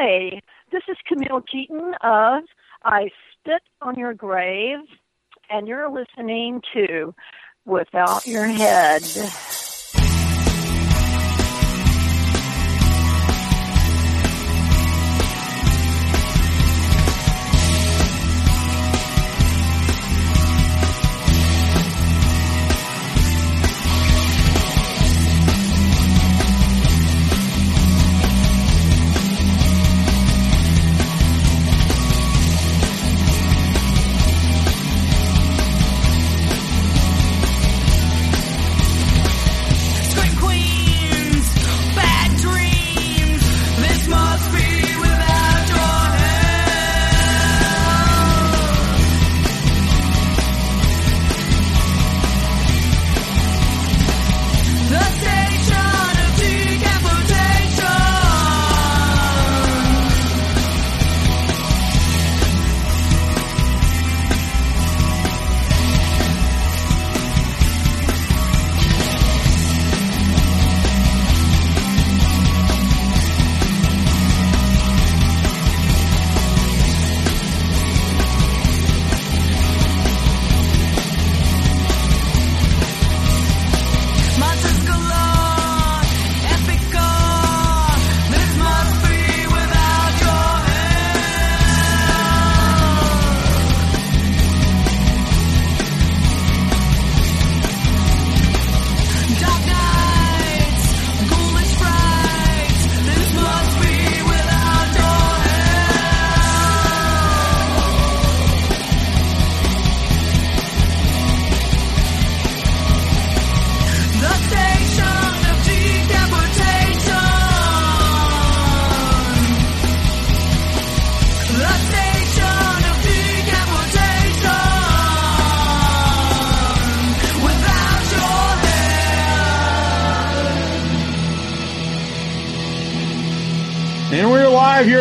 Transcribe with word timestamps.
Hi, 0.00 0.40
this 0.70 0.82
is 0.88 0.96
Camille 1.08 1.42
Keaton 1.50 1.92
of 2.04 2.44
I 2.84 3.10
Spit 3.32 3.62
on 3.82 3.98
Your 3.98 4.14
Grave, 4.14 4.78
and 5.50 5.66
you're 5.66 5.90
listening 5.90 6.62
to 6.72 7.12
Without 7.66 8.24
Your 8.24 8.44
Head. 8.44 9.02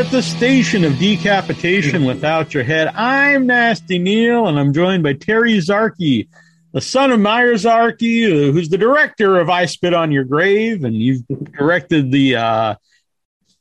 At 0.07 0.13
the 0.13 0.23
station 0.23 0.85
of 0.85 0.97
decapitation 0.99 2.05
without 2.05 2.53
your 2.53 2.63
head. 2.63 2.87
I'm 2.95 3.45
Nasty 3.45 3.99
Neal, 3.99 4.47
and 4.47 4.57
I'm 4.57 4.71
joined 4.71 5.03
by 5.03 5.11
Terry 5.11 5.57
Zarchi, 5.57 6.29
the 6.71 6.79
son 6.79 7.11
of 7.11 7.19
Meir 7.19 7.55
Zarchi, 7.55 8.25
uh, 8.25 8.53
who's 8.53 8.69
the 8.69 8.77
director 8.77 9.37
of 9.37 9.49
I 9.49 9.65
Spit 9.65 9.93
on 9.93 10.13
Your 10.13 10.23
Grave, 10.23 10.85
and 10.85 10.95
you've 10.95 11.27
directed 11.27 12.09
the 12.09 12.37
uh, 12.37 12.75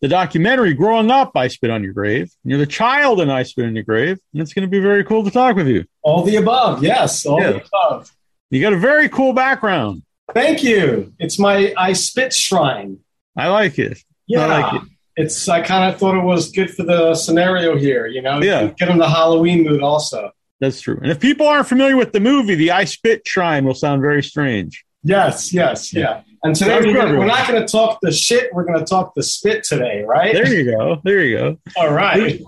the 0.01 0.07
documentary 0.07 0.73
Growing 0.75 1.11
Up, 1.11 1.33
I 1.35 1.49
Spit 1.49 1.69
on 1.69 1.83
Your 1.83 1.93
Grave. 1.93 2.31
You're 2.45 2.59
the 2.59 2.67
child 2.67 3.21
in 3.21 3.29
I 3.29 3.43
Spit 3.43 3.65
on 3.65 3.75
Your 3.75 3.83
Grave, 3.83 4.21
and 4.33 4.41
it's 4.41 4.53
going 4.53 4.63
to 4.63 4.71
be 4.71 4.79
very 4.79 5.03
cool 5.03 5.25
to 5.25 5.33
talk 5.33 5.57
with 5.57 5.67
you. 5.67 5.85
All 6.03 6.23
the 6.23 6.37
above, 6.37 6.81
yes, 6.81 7.27
all 7.27 7.41
the 7.41 7.61
above. 7.65 8.13
You 8.51 8.61
got 8.61 8.73
a 8.73 8.79
very 8.79 9.09
cool 9.09 9.33
background. 9.33 10.05
Thank 10.33 10.63
you. 10.63 11.13
It's 11.19 11.41
my 11.41 11.75
I 11.77 11.95
Spit 11.95 12.33
shrine. 12.33 13.01
I 13.37 13.49
like 13.49 13.81
it. 13.81 13.99
Yeah. 14.29 14.45
I 14.45 14.61
like 14.61 14.83
it 14.83 14.89
it's 15.17 15.49
I 15.49 15.63
kind 15.63 15.93
of 15.93 15.99
thought 15.99 16.17
it 16.17 16.25
was 16.25 16.51
good 16.51 16.71
for 16.71 16.83
the 16.83 17.15
scenario 17.15 17.77
here. 17.77 18.07
You 18.07 18.23
know, 18.23 18.41
yeah, 18.41 18.67
get 18.67 18.87
them 18.87 18.99
the 18.99 19.09
Halloween 19.09 19.65
mood 19.65 19.83
also. 19.83 20.31
That's 20.61 20.81
true. 20.81 20.99
And 21.03 21.11
if 21.11 21.21
people 21.21 21.47
aren't 21.47 21.69
familiar 21.69 21.97
with 21.97 22.13
the 22.13 22.21
movie, 22.21 22.55
the 22.55 22.71
I 22.71 22.85
Spit 22.85 23.27
Shrine 23.27 23.65
will 23.65 23.75
sound 23.75 24.03
very 24.03 24.23
strange. 24.23 24.85
Yes, 25.03 25.53
yes, 25.53 25.93
yeah. 25.93 26.23
And 26.43 26.55
today 26.55 26.81
we're, 26.81 26.95
gonna, 26.95 27.19
we're, 27.19 27.27
not 27.27 27.49
going 27.49 27.61
to 27.61 27.67
talk 27.67 27.99
the 28.01 28.13
shit. 28.13 28.53
We're 28.53 28.65
going 28.65 28.79
to 28.79 28.85
talk 28.85 29.15
the 29.15 29.23
spit 29.23 29.65
today, 29.65 30.05
right? 30.05 30.33
There 30.33 30.53
you 30.53 30.65
go. 30.65 31.01
There 31.03 31.23
you 31.23 31.37
go. 31.37 31.59
All 31.77 31.93
right. 31.93 32.41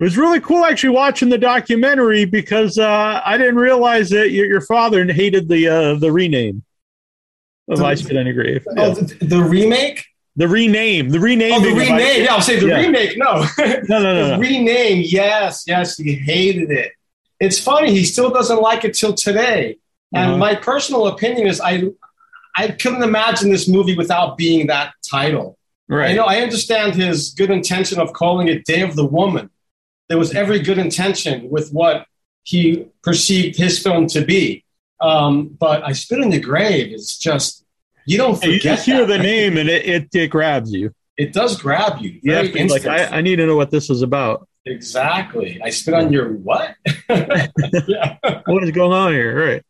It 0.00 0.04
was 0.04 0.16
really 0.16 0.40
cool 0.40 0.64
actually 0.64 0.90
watching 0.90 1.28
the 1.28 1.38
documentary 1.38 2.24
because 2.24 2.78
uh, 2.78 3.20
I 3.24 3.36
didn't 3.36 3.56
realize 3.56 4.10
that 4.10 4.30
your, 4.30 4.46
your 4.46 4.60
father 4.60 5.04
hated 5.12 5.48
the 5.48 5.68
uh, 5.68 5.94
the 5.94 6.12
rename 6.12 6.62
of 7.68 7.78
the, 7.78 7.84
I 7.84 7.94
Spit 7.94 8.16
on 8.16 8.26
Your 8.26 8.34
Grave. 8.34 8.66
Oh, 8.76 8.94
the, 8.94 9.24
the 9.24 9.42
remake? 9.42 10.04
The 10.38 10.46
rename, 10.46 11.08
the 11.08 11.18
rename. 11.18 11.52
Oh, 11.54 11.60
the 11.60 11.74
rename. 11.74 12.22
Yeah, 12.22 12.32
I'll 12.32 12.40
say 12.40 12.60
the 12.60 12.68
yeah. 12.68 12.76
remake. 12.76 13.18
No, 13.18 13.44
no, 13.58 13.64
no, 13.66 13.74
no. 13.88 14.28
the 14.28 14.36
no. 14.36 14.38
rename. 14.38 15.02
Yes, 15.04 15.64
yes. 15.66 15.96
He 15.96 16.14
hated 16.14 16.70
it. 16.70 16.92
It's 17.40 17.58
funny. 17.58 17.90
He 17.90 18.04
still 18.04 18.30
doesn't 18.30 18.62
like 18.62 18.84
it 18.84 18.94
till 18.94 19.14
today. 19.14 19.78
And 20.14 20.30
uh-huh. 20.30 20.36
my 20.36 20.54
personal 20.54 21.08
opinion 21.08 21.48
is, 21.48 21.60
I, 21.60 21.90
I 22.56 22.68
couldn't 22.68 23.02
imagine 23.02 23.50
this 23.50 23.66
movie 23.66 23.96
without 23.96 24.38
being 24.38 24.68
that 24.68 24.94
title. 25.10 25.58
Right. 25.88 26.10
You 26.10 26.16
know, 26.16 26.26
I 26.26 26.36
understand 26.36 26.94
his 26.94 27.30
good 27.30 27.50
intention 27.50 27.98
of 27.98 28.12
calling 28.12 28.46
it 28.46 28.64
Day 28.64 28.82
of 28.82 28.94
the 28.94 29.04
Woman. 29.04 29.50
There 30.08 30.18
was 30.18 30.36
every 30.36 30.60
good 30.60 30.78
intention 30.78 31.50
with 31.50 31.70
what 31.70 32.06
he 32.44 32.86
perceived 33.02 33.58
his 33.58 33.82
film 33.82 34.06
to 34.08 34.24
be. 34.24 34.64
Um, 35.00 35.48
but 35.48 35.82
I 35.84 35.94
Spit 35.94 36.20
in 36.20 36.30
the 36.30 36.38
Grave 36.38 36.92
is 36.92 37.18
just 37.18 37.64
you 38.08 38.18
don't 38.18 38.36
forget. 38.36 38.52
You 38.52 38.60
just 38.60 38.86
hear 38.86 39.06
the 39.06 39.18
name 39.18 39.56
and 39.56 39.68
it, 39.68 39.86
it, 39.86 40.14
it 40.14 40.28
grabs 40.28 40.72
you. 40.72 40.92
It 41.16 41.32
does 41.32 41.60
grab 41.60 42.00
you. 42.00 42.20
Yeah, 42.22 42.42
like 42.68 42.86
I, 42.86 43.18
I 43.18 43.20
need 43.20 43.36
to 43.36 43.46
know 43.46 43.56
what 43.56 43.70
this 43.70 43.90
is 43.90 44.02
about. 44.02 44.48
Exactly. 44.64 45.60
I 45.62 45.70
spit 45.70 45.94
on 45.94 46.12
your 46.12 46.32
what? 46.32 46.74
yeah. 47.08 48.16
What 48.46 48.64
is 48.64 48.70
going 48.70 48.92
on 48.92 49.12
here? 49.12 49.36
Right. 49.36 49.64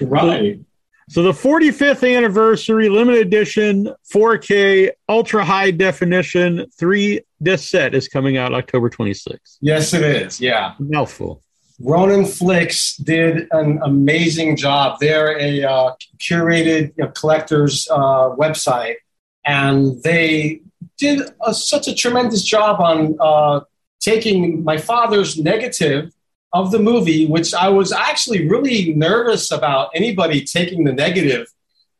Right. 0.00 0.60
So, 1.08 1.22
so 1.22 1.22
the 1.22 1.32
45th 1.32 2.16
anniversary 2.16 2.88
limited 2.88 3.26
edition 3.26 3.92
4K 4.12 4.90
ultra 5.08 5.44
high 5.44 5.70
definition 5.70 6.66
three 6.78 7.20
disc 7.42 7.68
set 7.68 7.94
is 7.94 8.08
coming 8.08 8.36
out 8.36 8.54
October 8.54 8.88
26th. 8.90 9.58
Yes, 9.60 9.92
it 9.92 10.02
is. 10.02 10.40
Yeah. 10.40 10.74
Mouthful. 10.78 11.42
Ronin 11.78 12.24
Flicks 12.24 12.96
did 12.96 13.48
an 13.50 13.80
amazing 13.82 14.56
job. 14.56 14.98
They're 15.00 15.38
a 15.38 15.62
uh, 15.62 15.92
curated 16.18 16.94
you 16.96 17.04
know, 17.04 17.08
collector's 17.10 17.86
uh, 17.90 18.30
website, 18.30 18.96
and 19.44 20.02
they 20.02 20.62
did 20.98 21.28
a, 21.44 21.52
such 21.52 21.88
a 21.88 21.94
tremendous 21.94 22.42
job 22.42 22.80
on 22.80 23.16
uh, 23.20 23.60
taking 24.00 24.64
my 24.64 24.78
father's 24.78 25.38
negative 25.38 26.12
of 26.52 26.70
the 26.70 26.78
movie, 26.78 27.26
which 27.26 27.52
I 27.52 27.68
was 27.68 27.92
actually 27.92 28.48
really 28.48 28.94
nervous 28.94 29.50
about 29.50 29.90
anybody 29.94 30.42
taking 30.44 30.84
the 30.84 30.92
negative 30.92 31.46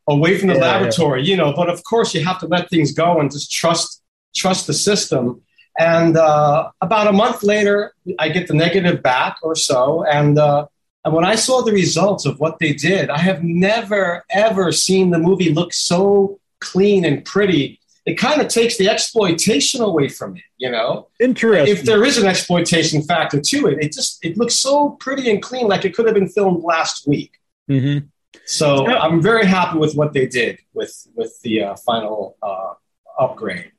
away 0.07 0.37
from 0.37 0.47
the 0.47 0.55
yeah, 0.55 0.61
laboratory, 0.61 1.21
yeah. 1.21 1.31
you 1.31 1.37
know. 1.37 1.53
But 1.53 1.69
of 1.69 1.83
course, 1.83 2.13
you 2.15 2.25
have 2.25 2.39
to 2.39 2.47
let 2.47 2.69
things 2.69 2.93
go 2.93 3.19
and 3.19 3.31
just 3.31 3.51
trust 3.51 4.01
trust 4.35 4.67
the 4.67 4.73
system. 4.73 5.41
And 5.77 6.17
uh, 6.17 6.71
about 6.81 7.07
a 7.07 7.11
month 7.11 7.43
later, 7.43 7.93
I 8.17 8.29
get 8.29 8.47
the 8.47 8.53
negative 8.53 9.03
back 9.03 9.37
or 9.43 9.55
so. 9.55 10.03
And, 10.05 10.39
uh, 10.39 10.67
and 11.05 11.13
when 11.13 11.23
I 11.23 11.35
saw 11.35 11.61
the 11.61 11.71
results 11.71 12.25
of 12.25 12.39
what 12.39 12.57
they 12.59 12.73
did, 12.73 13.09
I 13.09 13.19
have 13.19 13.43
never, 13.43 14.25
ever 14.31 14.71
seen 14.71 15.11
the 15.11 15.19
movie 15.19 15.53
look 15.53 15.73
so 15.73 16.39
clean 16.59 17.05
and 17.05 17.23
pretty. 17.23 17.79
It 18.07 18.15
kind 18.15 18.41
of 18.41 18.47
takes 18.47 18.77
the 18.77 18.89
exploitation 18.89 19.81
away 19.81 20.07
from 20.07 20.37
it, 20.37 20.43
you 20.57 20.71
know. 20.71 21.09
Interesting. 21.19 21.75
If 21.75 21.83
there 21.83 22.03
is 22.03 22.17
an 22.17 22.25
exploitation 22.25 23.03
factor 23.03 23.39
to 23.39 23.67
it, 23.67 23.83
it 23.83 23.91
just 23.91 24.23
it 24.23 24.37
looks 24.37 24.55
so 24.55 24.91
pretty 24.91 25.29
and 25.29 25.41
clean, 25.41 25.67
like 25.67 25.83
it 25.83 25.93
could 25.93 26.05
have 26.05 26.15
been 26.15 26.29
filmed 26.29 26.63
last 26.63 27.05
week. 27.05 27.37
Mm-hmm. 27.69 28.07
So. 28.45 28.87
I'm 28.87 29.21
very 29.21 29.45
happy 29.45 29.77
with 29.77 29.93
what 29.95 30.13
they 30.13 30.25
did 30.25 30.59
with 30.73 31.05
with 31.15 31.37
the 31.41 31.63
uh, 31.63 31.75
final 31.75 32.37
uh, 32.41 32.73
upgrade. 33.19 33.73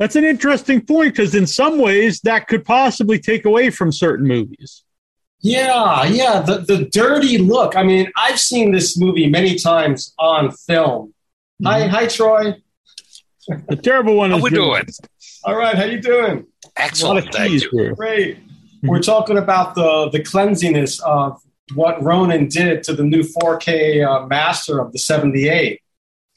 That's 0.00 0.16
an 0.16 0.24
interesting 0.24 0.80
point 0.80 1.14
because 1.14 1.34
in 1.34 1.46
some 1.46 1.78
ways 1.78 2.22
that 2.22 2.48
could 2.48 2.64
possibly 2.64 3.18
take 3.18 3.44
away 3.44 3.68
from 3.68 3.92
certain 3.92 4.26
movies. 4.26 4.82
Yeah, 5.42 6.04
yeah, 6.04 6.40
the 6.40 6.58
the 6.58 6.86
dirty 6.86 7.36
look. 7.36 7.76
I 7.76 7.82
mean, 7.82 8.10
I've 8.16 8.40
seen 8.40 8.72
this 8.72 8.98
movie 8.98 9.28
many 9.28 9.56
times 9.56 10.14
on 10.18 10.52
film. 10.52 11.12
Hi, 11.64 11.86
hi, 11.86 12.06
Troy. 12.06 12.54
The 13.68 13.76
terrible 13.76 14.16
one 14.16 14.30
How 14.30 14.38
is 14.38 14.42
we 14.42 14.50
doing? 14.50 14.84
All 15.44 15.56
right, 15.56 15.76
how 15.76 15.84
you 15.84 16.00
doing? 16.00 16.46
Excellent. 16.76 17.26
of 17.26 17.34
Thank 17.34 17.50
keys 17.50 17.64
you. 17.64 17.70
here. 17.72 17.94
Great. 17.94 18.38
We're 18.82 19.02
talking 19.02 19.36
about 19.36 19.74
the 19.74 20.08
the 20.10 20.22
cleansiness 20.22 20.98
of 21.00 21.38
what 21.74 22.02
Ronin 22.02 22.48
did 22.48 22.82
to 22.84 22.94
the 22.94 23.04
new 23.04 23.22
4K 23.22 24.06
uh, 24.06 24.26
master 24.26 24.80
of 24.80 24.92
the 24.92 24.98
78. 24.98 25.80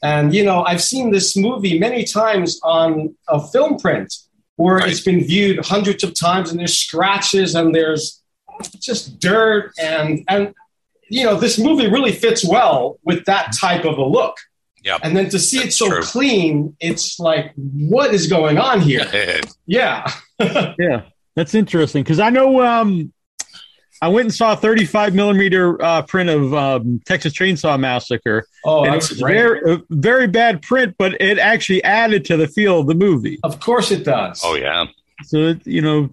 And 0.04 0.34
you 0.34 0.44
know, 0.44 0.62
I've 0.64 0.82
seen 0.82 1.10
this 1.10 1.36
movie 1.36 1.78
many 1.78 2.04
times 2.04 2.60
on 2.62 3.16
a 3.28 3.40
film 3.48 3.78
print 3.78 4.14
where 4.56 4.76
Right. 4.76 4.90
it's 4.90 5.00
been 5.00 5.24
viewed 5.24 5.64
hundreds 5.64 6.04
of 6.04 6.14
times 6.14 6.50
and 6.50 6.60
there's 6.60 6.76
scratches 6.78 7.54
and 7.56 7.74
there's 7.74 8.20
just 8.80 9.18
dirt 9.18 9.72
and 9.82 10.22
and 10.28 10.54
you 11.10 11.24
know, 11.24 11.36
this 11.38 11.58
movie 11.58 11.86
really 11.88 12.12
fits 12.12 12.44
well 12.46 12.98
with 13.04 13.24
that 13.26 13.52
type 13.60 13.84
of 13.84 13.98
a 13.98 14.04
look. 14.04 14.36
Yep. 14.84 15.00
And 15.02 15.16
then 15.16 15.28
to 15.30 15.38
see 15.38 15.58
it 15.58 15.64
That's 15.64 15.78
so 15.78 15.88
true. 15.88 16.02
clean, 16.02 16.76
it's 16.80 17.18
like, 17.18 17.52
what 17.56 18.12
is 18.14 18.26
going 18.26 18.58
on 18.58 18.80
here? 18.80 19.06
Yeah. 19.66 20.10
Yeah, 20.78 21.02
that's 21.36 21.54
interesting 21.54 22.02
because 22.02 22.20
I 22.20 22.28
know 22.30 22.60
um, 22.62 23.12
I 24.04 24.08
went 24.08 24.26
and 24.26 24.34
saw 24.34 24.52
a 24.52 24.56
35 24.56 25.14
millimeter 25.14 25.82
uh, 25.82 26.02
print 26.02 26.28
of 26.30 26.52
um, 26.52 27.00
Texas 27.06 27.32
Chainsaw 27.32 27.78
Massacre, 27.80 28.46
Oh, 28.64 28.84
and 28.84 28.94
it 28.94 28.96
was 28.98 29.12
great. 29.20 29.34
very 29.34 29.82
very 29.90 30.26
bad 30.26 30.60
print, 30.62 30.94
but 30.98 31.20
it 31.20 31.38
actually 31.38 31.82
added 31.84 32.24
to 32.26 32.36
the 32.36 32.46
feel 32.46 32.80
of 32.80 32.86
the 32.86 32.94
movie. 32.94 33.38
Of 33.42 33.60
course 33.60 33.90
it 33.90 34.04
does. 34.04 34.42
oh 34.44 34.54
yeah. 34.56 34.86
So 35.24 35.54
you 35.64 35.80
know, 35.80 36.10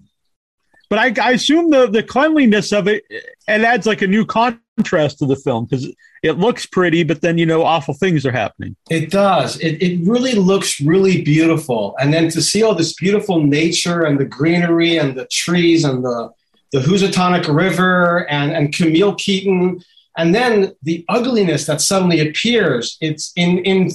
but 0.88 0.98
I, 0.98 1.28
I 1.28 1.32
assume 1.32 1.70
the 1.70 1.86
the 1.86 2.02
cleanliness 2.02 2.72
of 2.72 2.88
it 2.88 3.04
it 3.10 3.24
adds 3.46 3.86
like 3.86 4.00
a 4.02 4.06
new 4.06 4.24
contrast 4.24 5.18
to 5.18 5.26
the 5.26 5.36
film 5.36 5.66
because 5.66 5.92
it 6.22 6.38
looks 6.38 6.66
pretty, 6.66 7.02
but 7.02 7.20
then 7.20 7.36
you 7.36 7.44
know 7.46 7.62
awful 7.62 7.94
things 7.94 8.24
are 8.24 8.32
happening. 8.32 8.76
It 8.90 9.10
does. 9.10 9.58
It, 9.60 9.82
it 9.82 10.00
really 10.06 10.34
looks 10.34 10.80
really 10.80 11.20
beautiful. 11.22 11.94
And 12.00 12.12
then 12.14 12.28
to 12.30 12.40
see 12.40 12.62
all 12.62 12.74
this 12.74 12.94
beautiful 12.94 13.42
nature 13.42 14.02
and 14.02 14.18
the 14.20 14.24
greenery 14.24 14.96
and 14.98 15.16
the 15.16 15.26
trees 15.26 15.82
and 15.84 16.04
the, 16.04 16.30
the 16.72 16.80
Housatonic 16.80 17.46
River 17.48 18.28
and, 18.30 18.52
and 18.52 18.74
Camille 18.74 19.14
Keaton, 19.14 19.82
and 20.16 20.34
then 20.34 20.74
the 20.82 21.04
ugliness 21.08 21.66
that 21.66 21.80
suddenly 21.80 22.20
appears, 22.20 22.96
it's 23.00 23.32
in, 23.36 23.58
in 23.58 23.90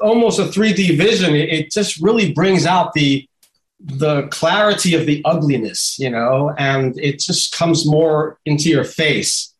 almost 0.00 0.38
a 0.38 0.44
3D 0.44 0.96
vision. 0.96 1.34
It, 1.34 1.48
it 1.48 1.70
just 1.70 2.00
really 2.00 2.32
brings 2.32 2.66
out 2.66 2.92
the, 2.92 3.26
the 3.80 4.28
clarity 4.28 4.94
of 4.94 5.06
the 5.06 5.22
ugliness, 5.24 5.98
you 5.98 6.10
know, 6.10 6.54
and 6.58 6.98
it 6.98 7.20
just 7.20 7.56
comes 7.56 7.86
more 7.86 8.38
into 8.44 8.68
your 8.68 8.84
face. 8.84 9.54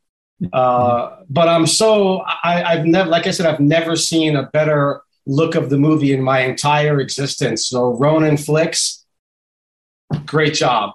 Uh, 0.53 1.17
but 1.29 1.49
I'm 1.49 1.67
so 1.67 2.21
I, 2.21 2.63
I've 2.65 2.87
never, 2.87 3.11
like 3.11 3.27
I 3.27 3.31
said, 3.31 3.47
I've 3.47 3.61
never 3.61 3.95
seen 3.95 4.37
a 4.37 4.45
better 4.45 5.03
look 5.27 5.55
of 5.55 5.69
the 5.69 5.77
movie 5.77 6.13
in 6.13 6.23
my 6.23 6.41
entire 6.41 6.99
existence. 6.99 7.67
So 7.67 7.91
Ronin 7.97 8.39
flicks, 8.39 9.05
great 10.25 10.55
job. 10.55 10.93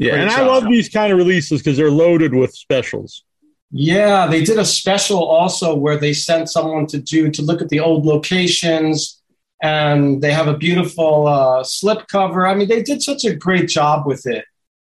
Yeah, 0.00 0.14
and 0.14 0.30
I 0.30 0.46
love 0.46 0.64
these 0.64 0.88
kind 0.88 1.12
of 1.12 1.18
releases 1.18 1.60
because 1.60 1.76
they're 1.76 1.90
loaded 1.90 2.34
with 2.34 2.54
specials. 2.54 3.22
Yeah, 3.70 4.26
they 4.26 4.42
did 4.42 4.58
a 4.58 4.64
special 4.64 5.22
also 5.22 5.74
where 5.76 5.96
they 5.98 6.12
sent 6.14 6.48
someone 6.48 6.86
to 6.88 6.98
do 6.98 7.30
to 7.30 7.42
look 7.42 7.60
at 7.62 7.68
the 7.68 7.80
old 7.80 8.06
locations, 8.06 9.20
and 9.62 10.22
they 10.22 10.32
have 10.32 10.48
a 10.48 10.56
beautiful 10.56 11.26
uh, 11.28 11.62
slip 11.62 12.08
cover. 12.08 12.46
I 12.46 12.54
mean, 12.54 12.68
they 12.68 12.82
did 12.82 13.02
such 13.02 13.24
a 13.24 13.34
great 13.34 13.68
job 13.68 14.06
with 14.06 14.26
it, 14.26 14.44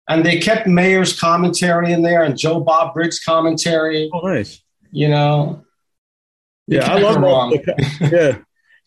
and 0.09 0.25
they 0.25 0.39
kept 0.39 0.65
Meir's 0.65 1.11
commentary 1.19 1.91
in 1.91 2.01
there 2.03 2.23
and 2.23 2.37
Joe 2.37 2.61
Bob 2.61 2.93
Briggs' 2.93 3.19
commentary. 3.19 4.09
Oh, 4.13 4.21
nice. 4.25 4.63
You 4.91 5.09
know, 5.09 5.63
Yeah, 6.67 6.89
I 6.91 6.99
love 6.99 7.15
go 7.15 7.21
that. 7.21 7.27
wrong. 7.27 8.11
yeah, 8.11 8.37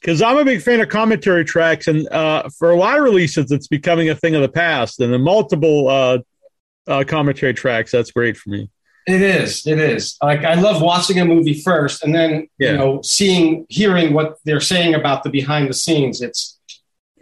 because 0.04 0.20
I'm 0.20 0.36
a 0.36 0.44
big 0.44 0.60
fan 0.60 0.82
of 0.82 0.90
commentary 0.90 1.46
tracks, 1.46 1.86
and 1.86 2.06
uh, 2.10 2.50
for 2.58 2.70
a 2.70 2.76
lot 2.76 2.98
of 2.98 3.04
releases, 3.04 3.50
it's 3.50 3.68
becoming 3.68 4.10
a 4.10 4.14
thing 4.14 4.34
of 4.34 4.42
the 4.42 4.50
past. 4.50 5.00
And 5.00 5.10
the 5.10 5.18
multiple 5.18 5.88
uh, 5.88 6.18
uh, 6.86 7.04
commentary 7.08 7.54
tracks, 7.54 7.90
that's 7.90 8.10
great 8.10 8.36
for 8.36 8.50
me. 8.50 8.68
It 9.06 9.22
is. 9.22 9.66
It 9.66 9.78
is. 9.78 10.18
Like 10.22 10.44
I 10.44 10.54
love 10.54 10.82
watching 10.82 11.20
a 11.20 11.24
movie 11.24 11.58
first, 11.58 12.04
and 12.04 12.14
then 12.14 12.48
Yeah. 12.58 12.72
you 12.72 12.76
know, 12.76 13.00
seeing, 13.02 13.64
hearing 13.70 14.12
what 14.12 14.36
they're 14.44 14.60
saying 14.60 14.94
about 14.94 15.22
the 15.22 15.30
behind 15.30 15.70
the 15.70 15.74
scenes. 15.74 16.20
It's 16.20 16.58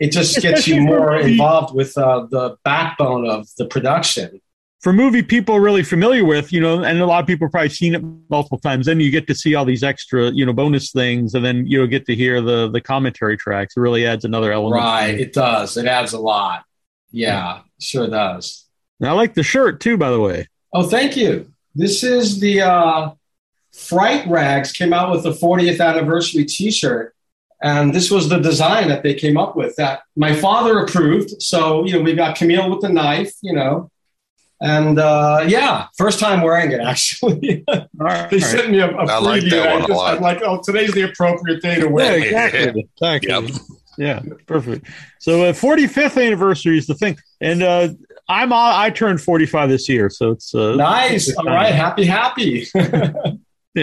it 0.01 0.11
just 0.11 0.41
gets 0.43 0.67
you 0.67 0.81
more 0.81 1.17
involved 1.17 1.73
with 1.77 1.97
uh, 1.97 2.27
the 2.29 2.57
backbone 2.65 3.29
of 3.29 3.47
the 3.59 3.67
production. 3.67 4.41
For 4.83 4.93
movie 4.93 5.23
people 5.23 5.61
really 5.61 5.85
familiar 5.85 6.25
with, 6.25 6.53
you 6.53 6.61
know, 6.61 6.83
and 6.83 7.01
a 7.01 7.07
lot 7.07 7.21
of 7.21 7.27
people 7.29 7.47
have 7.47 7.53
probably 7.53 7.69
seen 7.69 7.95
it 7.95 8.03
multiple 8.29 8.59
times. 8.59 8.87
Then 8.87 8.99
you 8.99 9.13
get 9.13 9.29
to 9.29 9.35
see 9.35 9.55
all 9.55 9.65
these 9.65 9.85
extra, 9.85 10.31
you 10.33 10.45
know, 10.45 10.53
bonus 10.53 10.91
things, 10.91 11.35
and 11.35 11.45
then 11.45 11.69
you 11.69 11.79
know 11.79 11.87
get 11.87 12.05
to 12.07 12.17
hear 12.17 12.41
the 12.41 12.69
the 12.69 12.81
commentary 12.81 13.37
tracks. 13.37 13.77
It 13.77 13.81
really 13.81 14.05
adds 14.05 14.25
another 14.25 14.53
element. 14.53 14.83
Right. 14.83 15.21
It 15.21 15.33
does. 15.33 15.77
It 15.77 15.87
adds 15.87 16.15
a 16.15 16.19
lot. 16.19 16.65
Yeah, 17.13 17.61
sure 17.79 18.09
does. 18.09 18.67
And 18.99 19.09
I 19.09 19.13
like 19.13 19.35
the 19.35 19.45
shirt 19.45 19.79
too, 19.79 19.97
by 19.97 20.11
the 20.11 20.19
way. 20.19 20.49
Oh, 20.73 20.83
thank 20.89 21.17
you. 21.17 21.53
This 21.77 22.03
is 22.03 22.41
the 22.41 22.63
uh, 22.63 23.11
Fright 23.73 24.27
Rags 24.27 24.73
came 24.73 24.93
out 24.93 25.13
with 25.13 25.23
the 25.23 25.31
40th 25.33 25.81
anniversary 25.81 26.45
T-shirt, 26.45 27.15
and 27.63 27.95
this 27.95 28.11
was 28.11 28.29
the 28.29 28.39
design 28.39 28.89
that 28.89 29.05
they 29.05 29.15
came 29.15 29.37
up 29.37 29.55
with 29.55 29.77
that 29.77 30.01
my 30.17 30.35
father 30.35 30.81
approved. 30.81 31.41
So 31.41 31.85
you 31.85 31.93
know, 31.93 32.01
we 32.01 32.15
got 32.15 32.37
Camille 32.37 32.69
with 32.69 32.81
the 32.81 32.89
knife, 32.89 33.33
you 33.43 33.53
know, 33.53 33.92
and 34.63 34.99
uh, 34.99 35.45
yeah, 35.47 35.89
first 35.99 36.19
time 36.21 36.41
wearing 36.41 36.73
it 36.73 36.81
actually. 36.81 37.65
All 37.69 37.87
right. 37.99 38.31
they 38.31 38.41
sent 38.41 38.71
me 38.71 38.79
a, 38.79 38.89
a 38.89 39.05
I 39.07 39.19
like 39.19 39.43
preview, 39.43 39.51
that 39.51 39.67
and 39.67 39.73
one 39.75 39.83
a 39.83 39.87
just- 39.89 39.91
lot. 39.99 40.17
I'm 40.17 40.23
like, 40.23 40.41
oh, 40.43 40.61
today's 40.65 40.93
the 40.93 41.03
appropriate 41.03 41.61
day 41.61 41.81
to 41.81 41.89
wear. 41.89 42.17
it. 42.17 42.25
exactly. 42.25 42.89
exactly. 42.97 43.29
Yep. 43.31 43.51
Yeah, 43.99 44.23
perfect. 44.47 44.87
So, 45.19 45.45
uh, 45.45 45.53
45th 45.53 46.25
anniversary 46.27 46.79
is 46.79 46.87
the 46.87 46.95
thing, 46.95 47.19
and 47.43 47.63
uh, 47.63 47.89
I'm 48.27 48.51
all, 48.51 48.75
I 48.75 48.89
turned 48.89 49.21
45 49.21 49.69
this 49.69 49.87
year, 49.87 50.09
so 50.09 50.31
it's 50.31 50.55
uh, 50.55 50.77
Nice. 50.77 51.35
All 51.37 51.45
right. 51.45 51.75
Happy, 51.75 52.07
happy. 52.07 52.67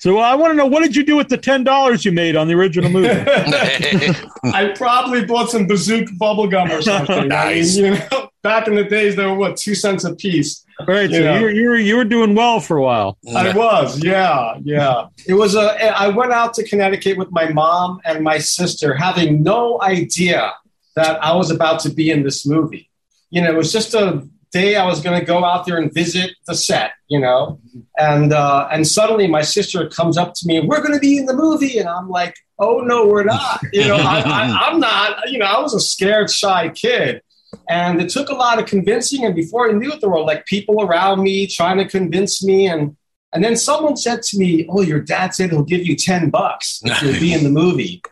So, 0.00 0.18
I 0.18 0.36
want 0.36 0.52
to 0.52 0.56
know 0.56 0.66
what 0.66 0.82
did 0.82 0.94
you 0.94 1.04
do 1.04 1.16
with 1.16 1.28
the 1.28 1.36
ten 1.36 1.64
dollars 1.64 2.04
you 2.04 2.12
made 2.12 2.36
on 2.36 2.46
the 2.46 2.54
original 2.54 2.88
movie? 2.90 3.08
I 4.44 4.72
probably 4.76 5.24
bought 5.24 5.50
some 5.50 5.66
bazooka 5.66 6.12
bubble 6.18 6.46
gum 6.46 6.70
or 6.70 6.82
something. 6.82 7.28
Nice. 7.28 7.76
I 7.78 7.82
mean, 7.82 7.92
you 7.94 7.98
know, 8.12 8.30
back 8.42 8.68
in 8.68 8.76
the 8.76 8.84
days, 8.84 9.16
they 9.16 9.26
were 9.26 9.34
what 9.34 9.56
two 9.56 9.74
cents 9.74 10.04
a 10.04 10.14
piece. 10.14 10.64
All 10.80 10.86
right, 10.86 11.10
so 11.10 11.18
Yeah. 11.18 11.40
you 11.40 11.48
you 11.48 11.68
were 11.68 11.76
you 11.76 11.96
were 11.96 12.04
doing 12.04 12.36
well 12.36 12.60
for 12.60 12.76
a 12.76 12.82
while. 12.82 13.18
I 13.34 13.52
was, 13.52 14.02
yeah, 14.04 14.54
yeah. 14.62 15.06
It 15.26 15.34
was 15.34 15.56
a. 15.56 15.74
I 16.00 16.08
went 16.08 16.30
out 16.32 16.54
to 16.54 16.64
Connecticut 16.64 17.18
with 17.18 17.32
my 17.32 17.48
mom 17.48 18.00
and 18.04 18.22
my 18.22 18.38
sister, 18.38 18.94
having 18.94 19.42
no 19.42 19.82
idea 19.82 20.52
that 20.94 21.22
I 21.24 21.34
was 21.34 21.50
about 21.50 21.80
to 21.80 21.90
be 21.90 22.10
in 22.10 22.22
this 22.22 22.46
movie. 22.46 22.88
You 23.30 23.42
know, 23.42 23.50
it 23.50 23.56
was 23.56 23.72
just 23.72 23.94
a 23.94 24.26
day 24.52 24.76
I 24.76 24.86
was 24.86 25.00
going 25.00 25.18
to 25.18 25.24
go 25.24 25.44
out 25.44 25.66
there 25.66 25.76
and 25.76 25.92
visit 25.92 26.32
the 26.46 26.54
set. 26.54 26.92
You 27.08 27.20
know, 27.20 27.60
and 27.98 28.32
uh, 28.32 28.68
and 28.70 28.86
suddenly 28.86 29.26
my 29.26 29.42
sister 29.42 29.88
comes 29.88 30.18
up 30.18 30.34
to 30.34 30.46
me 30.46 30.58
and 30.58 30.68
we're 30.68 30.82
going 30.82 30.94
to 30.94 31.00
be 31.00 31.16
in 31.16 31.26
the 31.26 31.34
movie, 31.34 31.78
and 31.78 31.88
I'm 31.88 32.08
like, 32.08 32.34
oh 32.58 32.80
no, 32.80 33.06
we're 33.06 33.24
not. 33.24 33.60
You 33.72 33.88
know, 33.88 33.96
I, 33.96 34.20
I, 34.20 34.58
I'm 34.68 34.80
not. 34.80 35.30
You 35.30 35.38
know, 35.38 35.46
I 35.46 35.60
was 35.60 35.74
a 35.74 35.80
scared, 35.80 36.30
shy 36.30 36.68
kid. 36.70 37.22
And 37.70 38.00
it 38.00 38.10
took 38.10 38.28
a 38.28 38.34
lot 38.34 38.58
of 38.58 38.66
convincing. 38.66 39.24
And 39.24 39.34
before 39.34 39.68
I 39.68 39.72
knew 39.72 39.92
it, 39.92 40.00
there 40.00 40.10
were 40.10 40.20
like 40.20 40.44
people 40.46 40.82
around 40.82 41.22
me 41.22 41.46
trying 41.46 41.78
to 41.78 41.86
convince 41.86 42.44
me. 42.44 42.66
And 42.66 42.96
and 43.32 43.44
then 43.44 43.56
someone 43.56 43.96
said 43.96 44.22
to 44.24 44.38
me, 44.38 44.66
"Oh, 44.68 44.82
your 44.82 45.00
dad 45.00 45.34
said 45.34 45.50
he'll 45.50 45.64
give 45.64 45.86
you 45.86 45.96
ten 45.96 46.30
bucks 46.30 46.80
if 46.84 47.02
you'll 47.02 47.20
be 47.20 47.32
in 47.32 47.44
the 47.44 47.50
movie." 47.50 48.02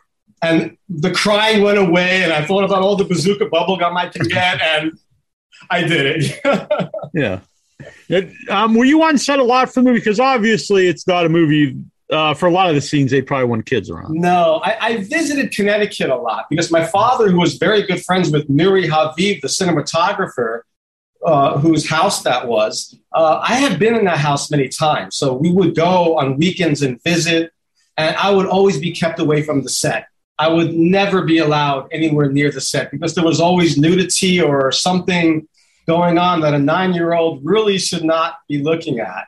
And 0.42 0.76
the 0.88 1.10
crying 1.10 1.62
went 1.62 1.78
away, 1.78 2.22
and 2.22 2.32
I 2.32 2.44
thought 2.44 2.64
about 2.64 2.82
all 2.82 2.96
the 2.96 3.04
bazooka 3.04 3.46
bubble 3.46 3.78
gum 3.78 3.96
I 3.96 4.08
can 4.08 4.28
get, 4.28 4.60
and 4.60 4.98
I 5.70 5.82
did 5.82 6.22
it. 6.22 6.90
Yeah. 7.14 7.40
It- 8.08 8.32
um, 8.50 8.74
were 8.74 8.84
you 8.84 9.02
on 9.02 9.16
set 9.18 9.38
a 9.38 9.42
lot 9.42 9.72
for 9.72 9.80
the 9.80 9.84
movie? 9.88 10.00
Because 10.00 10.20
obviously, 10.20 10.86
it's 10.86 11.06
not 11.06 11.24
a 11.26 11.28
movie. 11.28 11.76
Uh, 12.08 12.34
for 12.34 12.46
a 12.46 12.52
lot 12.52 12.68
of 12.68 12.74
the 12.76 12.80
scenes, 12.80 13.10
they 13.10 13.20
probably 13.20 13.46
want 13.46 13.66
kids 13.66 13.90
around. 13.90 14.14
no, 14.14 14.60
I, 14.62 14.76
I 14.80 14.96
visited 14.98 15.50
Connecticut 15.50 16.08
a 16.08 16.14
lot 16.16 16.46
because 16.48 16.70
my 16.70 16.84
father, 16.86 17.28
who 17.30 17.40
was 17.40 17.54
very 17.56 17.82
good 17.82 18.00
friends 18.04 18.30
with 18.30 18.46
Nouri 18.48 18.88
Haviv, 18.88 19.40
the 19.40 19.48
cinematographer, 19.48 20.60
uh, 21.24 21.58
whose 21.58 21.88
house 21.90 22.22
that 22.22 22.46
was, 22.46 22.96
uh, 23.12 23.40
I 23.42 23.54
had 23.54 23.80
been 23.80 23.96
in 23.96 24.04
that 24.04 24.18
house 24.18 24.50
many 24.52 24.68
times. 24.68 25.16
So 25.16 25.32
we 25.34 25.50
would 25.50 25.74
go 25.74 26.16
on 26.16 26.36
weekends 26.36 26.82
and 26.82 27.02
visit, 27.02 27.50
and 27.96 28.14
I 28.16 28.30
would 28.30 28.46
always 28.46 28.78
be 28.78 28.92
kept 28.92 29.18
away 29.18 29.42
from 29.42 29.62
the 29.64 29.68
set. 29.68 30.06
I 30.38 30.48
would 30.48 30.74
never 30.74 31.22
be 31.22 31.38
allowed 31.38 31.88
anywhere 31.92 32.30
near 32.30 32.50
the 32.50 32.60
set 32.60 32.90
because 32.90 33.14
there 33.14 33.24
was 33.24 33.40
always 33.40 33.78
nudity 33.78 34.40
or 34.40 34.70
something 34.72 35.48
going 35.86 36.18
on 36.18 36.40
that 36.40 36.52
a 36.52 36.58
nine 36.58 36.92
year 36.92 37.14
old 37.14 37.40
really 37.44 37.78
should 37.78 38.04
not 38.04 38.34
be 38.48 38.62
looking 38.62 39.00
at. 39.00 39.26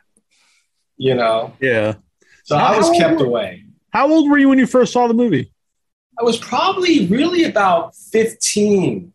You 0.97 1.15
know, 1.15 1.55
Yeah. 1.61 1.95
so 2.45 2.57
I 2.57 2.77
was 2.77 2.87
How- 2.89 2.99
kept 2.99 3.21
away. 3.21 3.65
How 3.91 4.11
old 4.11 4.29
were 4.31 4.37
you 4.39 4.49
when 4.51 4.59
you 4.59 4.67
first 4.67 4.93
saw 4.93 5.07
the 5.09 5.15
movie? 5.15 5.51
I 6.21 6.25
was 6.25 6.37
probably 6.37 7.07
really 7.07 7.45
about 7.45 7.95
15. 7.95 9.13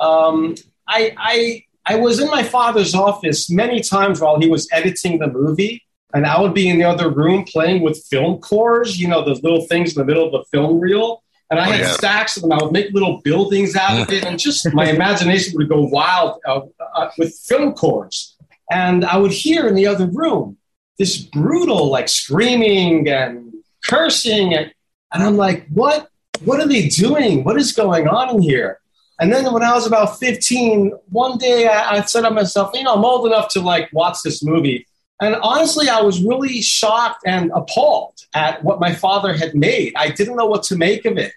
Um, 0.00 0.54
I, 0.86 1.14
I, 1.16 1.64
I 1.86 1.96
was 1.96 2.20
in 2.20 2.28
my 2.28 2.42
father's 2.42 2.94
office 2.94 3.48
many 3.48 3.80
times 3.80 4.20
while 4.20 4.38
he 4.40 4.48
was 4.50 4.68
editing 4.72 5.20
the 5.20 5.28
movie, 5.28 5.84
and 6.12 6.26
I 6.26 6.40
would 6.40 6.52
be 6.54 6.68
in 6.68 6.78
the 6.78 6.84
other 6.84 7.08
room 7.08 7.44
playing 7.44 7.82
with 7.82 8.04
film 8.10 8.40
cores, 8.40 8.98
you 9.00 9.06
know, 9.08 9.24
those 9.24 9.42
little 9.42 9.64
things 9.66 9.96
in 9.96 10.00
the 10.00 10.04
middle 10.04 10.26
of 10.26 10.32
the 10.32 10.44
film 10.50 10.80
reel. 10.80 11.22
And 11.50 11.58
I 11.58 11.68
oh, 11.68 11.72
had 11.72 11.80
yeah. 11.80 11.92
stacks 11.92 12.36
of 12.36 12.42
them. 12.42 12.52
I 12.52 12.62
would 12.62 12.72
make 12.72 12.92
little 12.92 13.20
buildings 13.22 13.74
out 13.74 14.00
of 14.00 14.12
it, 14.12 14.24
and 14.24 14.38
just 14.46 14.72
my 14.72 14.86
imagination 14.86 15.54
would 15.56 15.68
go 15.68 15.82
wild 15.82 16.40
uh, 16.46 16.60
uh, 16.94 17.10
with 17.18 17.34
film 17.34 17.72
cores. 17.72 18.36
And 18.70 19.04
I 19.04 19.16
would 19.16 19.32
hear 19.32 19.66
in 19.66 19.74
the 19.74 19.86
other 19.86 20.06
room 20.06 20.56
this 20.98 21.18
brutal, 21.18 21.90
like 21.90 22.08
screaming 22.08 23.08
and 23.08 23.52
cursing, 23.84 24.54
and, 24.54 24.72
and 25.12 25.22
I'm 25.22 25.36
like, 25.36 25.66
what? 25.68 26.08
What 26.44 26.60
are 26.60 26.68
they 26.68 26.88
doing? 26.88 27.44
What 27.44 27.58
is 27.58 27.72
going 27.72 28.08
on 28.08 28.36
in 28.36 28.40
here? 28.40 28.80
And 29.20 29.30
then 29.30 29.52
when 29.52 29.62
I 29.62 29.74
was 29.74 29.86
about 29.86 30.18
15, 30.18 30.92
one 31.10 31.36
day 31.36 31.68
I, 31.68 31.96
I 31.96 32.00
said 32.02 32.22
to 32.22 32.30
myself, 32.30 32.70
you 32.72 32.82
know, 32.82 32.94
I'm 32.94 33.04
old 33.04 33.26
enough 33.26 33.48
to 33.50 33.60
like 33.60 33.90
watch 33.92 34.18
this 34.24 34.42
movie. 34.42 34.86
And 35.20 35.34
honestly, 35.36 35.90
I 35.90 36.00
was 36.00 36.22
really 36.22 36.62
shocked 36.62 37.24
and 37.26 37.52
appalled 37.54 38.14
at 38.34 38.64
what 38.64 38.80
my 38.80 38.94
father 38.94 39.34
had 39.34 39.54
made. 39.54 39.92
I 39.94 40.08
didn't 40.08 40.36
know 40.36 40.46
what 40.46 40.62
to 40.64 40.76
make 40.76 41.04
of 41.04 41.18
it. 41.18 41.32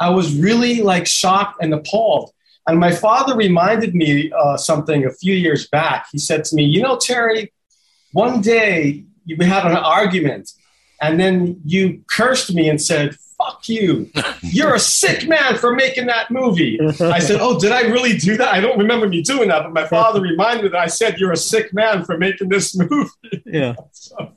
I 0.00 0.10
was 0.10 0.36
really 0.36 0.82
like 0.82 1.06
shocked 1.06 1.62
and 1.62 1.72
appalled. 1.72 2.30
And 2.66 2.78
my 2.78 2.92
father 2.92 3.34
reminded 3.34 3.94
me 3.94 4.30
uh, 4.32 4.56
something 4.56 5.04
a 5.04 5.10
few 5.10 5.34
years 5.34 5.68
back. 5.68 6.06
He 6.12 6.18
said 6.18 6.44
to 6.44 6.56
me, 6.56 6.64
You 6.64 6.82
know, 6.82 6.96
Terry, 6.96 7.52
one 8.12 8.40
day 8.40 9.04
you 9.24 9.36
had 9.44 9.66
an 9.66 9.76
argument 9.76 10.52
and 11.00 11.18
then 11.18 11.60
you 11.64 12.02
cursed 12.08 12.54
me 12.54 12.68
and 12.68 12.80
said, 12.80 13.16
fuck 13.42 13.68
you. 13.68 14.10
You're 14.42 14.74
a 14.74 14.80
sick 14.80 15.28
man 15.28 15.56
for 15.56 15.74
making 15.74 16.06
that 16.06 16.30
movie. 16.30 16.78
I 17.00 17.18
said, 17.18 17.40
oh, 17.40 17.58
did 17.58 17.72
I 17.72 17.82
really 17.82 18.16
do 18.16 18.36
that? 18.36 18.48
I 18.48 18.60
don't 18.60 18.78
remember 18.78 19.08
me 19.08 19.22
doing 19.22 19.48
that, 19.48 19.62
but 19.64 19.72
my 19.72 19.86
father 19.86 20.20
reminded 20.20 20.64
me 20.64 20.68
that 20.70 20.78
I 20.78 20.86
said, 20.86 21.18
you're 21.18 21.32
a 21.32 21.36
sick 21.36 21.72
man 21.74 22.04
for 22.04 22.16
making 22.18 22.48
this 22.48 22.76
movie. 22.76 23.10
Yeah. 23.46 23.74
so. 23.92 24.32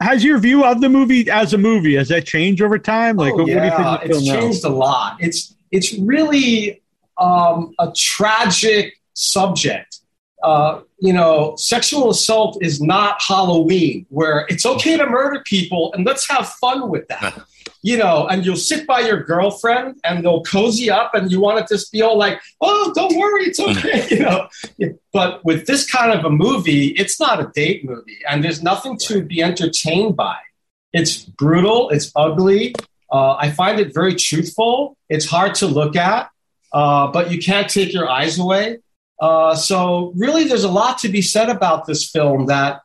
Has 0.00 0.24
your 0.24 0.38
view 0.38 0.64
of 0.64 0.80
the 0.80 0.88
movie 0.88 1.28
as 1.30 1.52
a 1.52 1.58
movie 1.58 1.96
has 1.96 2.08
that 2.08 2.24
changed 2.24 2.62
over 2.62 2.78
time? 2.78 3.16
Like, 3.16 3.32
oh, 3.34 3.38
what, 3.38 3.48
yeah, 3.48 3.92
what 3.92 4.06
it's 4.06 4.24
changed 4.24 4.64
a 4.64 4.68
lot. 4.68 5.16
It's 5.20 5.54
it's 5.70 5.94
really 5.94 6.82
um, 7.18 7.74
a 7.78 7.92
tragic 7.94 8.94
subject 9.14 10.02
uh, 10.42 10.80
you 10.98 11.12
know, 11.12 11.54
sexual 11.56 12.10
assault 12.10 12.58
is 12.60 12.80
not 12.80 13.22
Halloween, 13.22 14.06
where 14.08 14.44
it's 14.48 14.66
okay 14.66 14.96
to 14.96 15.06
murder 15.06 15.42
people 15.46 15.92
and 15.94 16.04
let's 16.04 16.28
have 16.28 16.48
fun 16.48 16.88
with 16.88 17.06
that. 17.08 17.42
you 17.82 17.96
know, 17.96 18.28
and 18.28 18.46
you'll 18.46 18.56
sit 18.56 18.86
by 18.86 19.00
your 19.00 19.22
girlfriend 19.22 19.96
and 20.04 20.24
they'll 20.24 20.44
cozy 20.44 20.88
up 20.88 21.14
and 21.14 21.32
you 21.32 21.40
want 21.40 21.66
to 21.66 21.74
just 21.74 21.90
be 21.90 22.00
all 22.00 22.16
like, 22.16 22.40
oh, 22.60 22.92
don't 22.94 23.16
worry, 23.18 23.44
it's 23.44 23.58
okay, 23.58 24.06
you 24.10 24.20
know. 24.20 24.48
But 25.12 25.44
with 25.44 25.66
this 25.66 25.90
kind 25.90 26.12
of 26.12 26.24
a 26.24 26.30
movie, 26.30 26.88
it's 26.88 27.18
not 27.18 27.40
a 27.40 27.50
date 27.54 27.84
movie 27.84 28.18
and 28.28 28.42
there's 28.44 28.62
nothing 28.62 28.96
to 29.06 29.22
be 29.22 29.42
entertained 29.42 30.16
by. 30.16 30.38
It's 30.92 31.18
brutal, 31.18 31.90
it's 31.90 32.12
ugly. 32.14 32.74
Uh, 33.10 33.34
I 33.34 33.50
find 33.50 33.80
it 33.80 33.92
very 33.92 34.14
truthful. 34.14 34.96
It's 35.08 35.26
hard 35.26 35.56
to 35.56 35.66
look 35.66 35.96
at, 35.96 36.30
uh, 36.72 37.08
but 37.08 37.30
you 37.32 37.38
can't 37.38 37.68
take 37.68 37.92
your 37.92 38.08
eyes 38.08 38.38
away. 38.38 38.78
Uh, 39.20 39.54
so 39.54 40.12
really, 40.16 40.44
there's 40.44 40.64
a 40.64 40.70
lot 40.70 40.98
to 40.98 41.08
be 41.08 41.22
said 41.22 41.48
about 41.48 41.86
this 41.86 42.08
film 42.08 42.46
that 42.46 42.80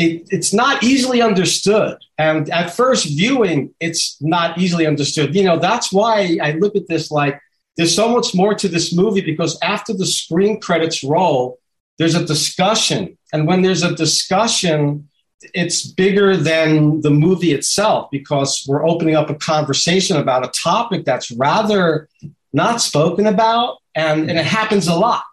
it, 0.00 0.26
it's 0.30 0.54
not 0.54 0.82
easily 0.82 1.20
understood. 1.20 1.98
And 2.16 2.48
at 2.50 2.74
first 2.74 3.06
viewing, 3.06 3.74
it's 3.80 4.16
not 4.22 4.56
easily 4.58 4.86
understood. 4.86 5.34
You 5.34 5.44
know, 5.44 5.58
that's 5.58 5.92
why 5.92 6.38
I 6.42 6.52
look 6.52 6.74
at 6.74 6.88
this 6.88 7.10
like 7.10 7.38
there's 7.76 7.94
so 7.94 8.08
much 8.08 8.34
more 8.34 8.54
to 8.54 8.66
this 8.66 8.94
movie 8.94 9.20
because 9.20 9.58
after 9.62 9.92
the 9.92 10.06
screen 10.06 10.58
credits 10.58 11.04
roll, 11.04 11.58
there's 11.98 12.14
a 12.14 12.24
discussion. 12.24 13.18
And 13.32 13.46
when 13.46 13.60
there's 13.60 13.82
a 13.82 13.94
discussion, 13.94 15.08
it's 15.54 15.86
bigger 15.86 16.34
than 16.34 17.02
the 17.02 17.10
movie 17.10 17.52
itself 17.52 18.08
because 18.10 18.64
we're 18.66 18.86
opening 18.88 19.16
up 19.16 19.28
a 19.28 19.34
conversation 19.34 20.16
about 20.16 20.46
a 20.46 20.50
topic 20.50 21.04
that's 21.04 21.30
rather 21.30 22.08
not 22.54 22.80
spoken 22.80 23.26
about. 23.26 23.76
And, 23.94 24.30
and 24.30 24.38
it 24.38 24.46
happens 24.46 24.88
a 24.88 24.94
lot. 24.94 25.24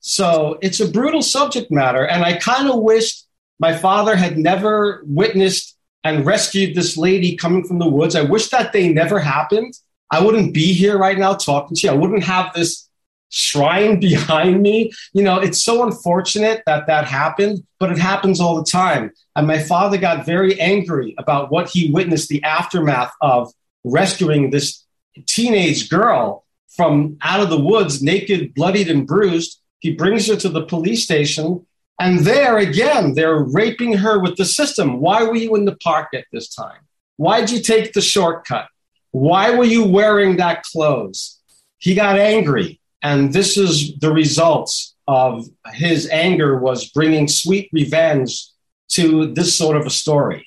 So 0.00 0.58
it's 0.62 0.80
a 0.80 0.88
brutal 0.88 1.22
subject 1.22 1.70
matter. 1.70 2.04
And 2.04 2.24
I 2.24 2.38
kind 2.38 2.68
of 2.68 2.80
wished 2.80 3.27
my 3.58 3.76
father 3.76 4.16
had 4.16 4.38
never 4.38 5.02
witnessed 5.06 5.76
and 6.04 6.24
rescued 6.24 6.74
this 6.74 6.96
lady 6.96 7.36
coming 7.36 7.64
from 7.64 7.78
the 7.78 7.88
woods. 7.88 8.14
I 8.14 8.22
wish 8.22 8.48
that 8.48 8.72
day 8.72 8.92
never 8.92 9.18
happened. 9.18 9.74
I 10.10 10.24
wouldn't 10.24 10.54
be 10.54 10.72
here 10.72 10.96
right 10.96 11.18
now 11.18 11.34
talking 11.34 11.76
to 11.76 11.86
you. 11.86 11.92
I 11.92 11.96
wouldn't 11.96 12.24
have 12.24 12.54
this 12.54 12.88
shrine 13.30 14.00
behind 14.00 14.62
me. 14.62 14.92
You 15.12 15.22
know, 15.22 15.38
it's 15.38 15.60
so 15.60 15.84
unfortunate 15.84 16.62
that 16.66 16.86
that 16.86 17.06
happened, 17.06 17.64
but 17.78 17.92
it 17.92 17.98
happens 17.98 18.40
all 18.40 18.56
the 18.56 18.70
time. 18.70 19.12
And 19.36 19.46
my 19.46 19.58
father 19.58 19.98
got 19.98 20.26
very 20.26 20.58
angry 20.60 21.14
about 21.18 21.50
what 21.50 21.68
he 21.68 21.92
witnessed 21.92 22.28
the 22.28 22.42
aftermath 22.42 23.12
of 23.20 23.52
rescuing 23.84 24.50
this 24.50 24.84
teenage 25.26 25.88
girl 25.88 26.44
from 26.76 27.18
out 27.22 27.40
of 27.40 27.50
the 27.50 27.60
woods, 27.60 28.02
naked, 28.02 28.54
bloodied, 28.54 28.88
and 28.88 29.06
bruised, 29.06 29.60
he 29.80 29.92
brings 29.92 30.26
her 30.28 30.36
to 30.36 30.48
the 30.48 30.64
police 30.64 31.04
station. 31.04 31.66
And 31.98 32.20
there 32.20 32.58
again, 32.58 33.14
they're 33.14 33.40
raping 33.40 33.94
her 33.94 34.20
with 34.20 34.36
the 34.36 34.44
system. 34.44 35.00
Why 35.00 35.24
were 35.24 35.36
you 35.36 35.56
in 35.56 35.64
the 35.64 35.76
park 35.76 36.08
at 36.14 36.24
this 36.32 36.48
time? 36.48 36.80
Why'd 37.16 37.50
you 37.50 37.60
take 37.60 37.92
the 37.92 38.00
shortcut? 38.00 38.68
Why 39.10 39.50
were 39.50 39.64
you 39.64 39.84
wearing 39.84 40.36
that 40.36 40.62
clothes? 40.62 41.40
He 41.78 41.94
got 41.94 42.18
angry. 42.18 42.80
And 43.02 43.32
this 43.32 43.56
is 43.56 43.96
the 43.98 44.12
results 44.12 44.94
of 45.06 45.46
his 45.72 46.08
anger 46.10 46.58
was 46.58 46.90
bringing 46.90 47.26
sweet 47.26 47.68
revenge 47.72 48.44
to 48.90 49.32
this 49.32 49.54
sort 49.54 49.76
of 49.76 49.86
a 49.86 49.90
story. 49.90 50.46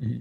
Mm-hmm. 0.00 0.20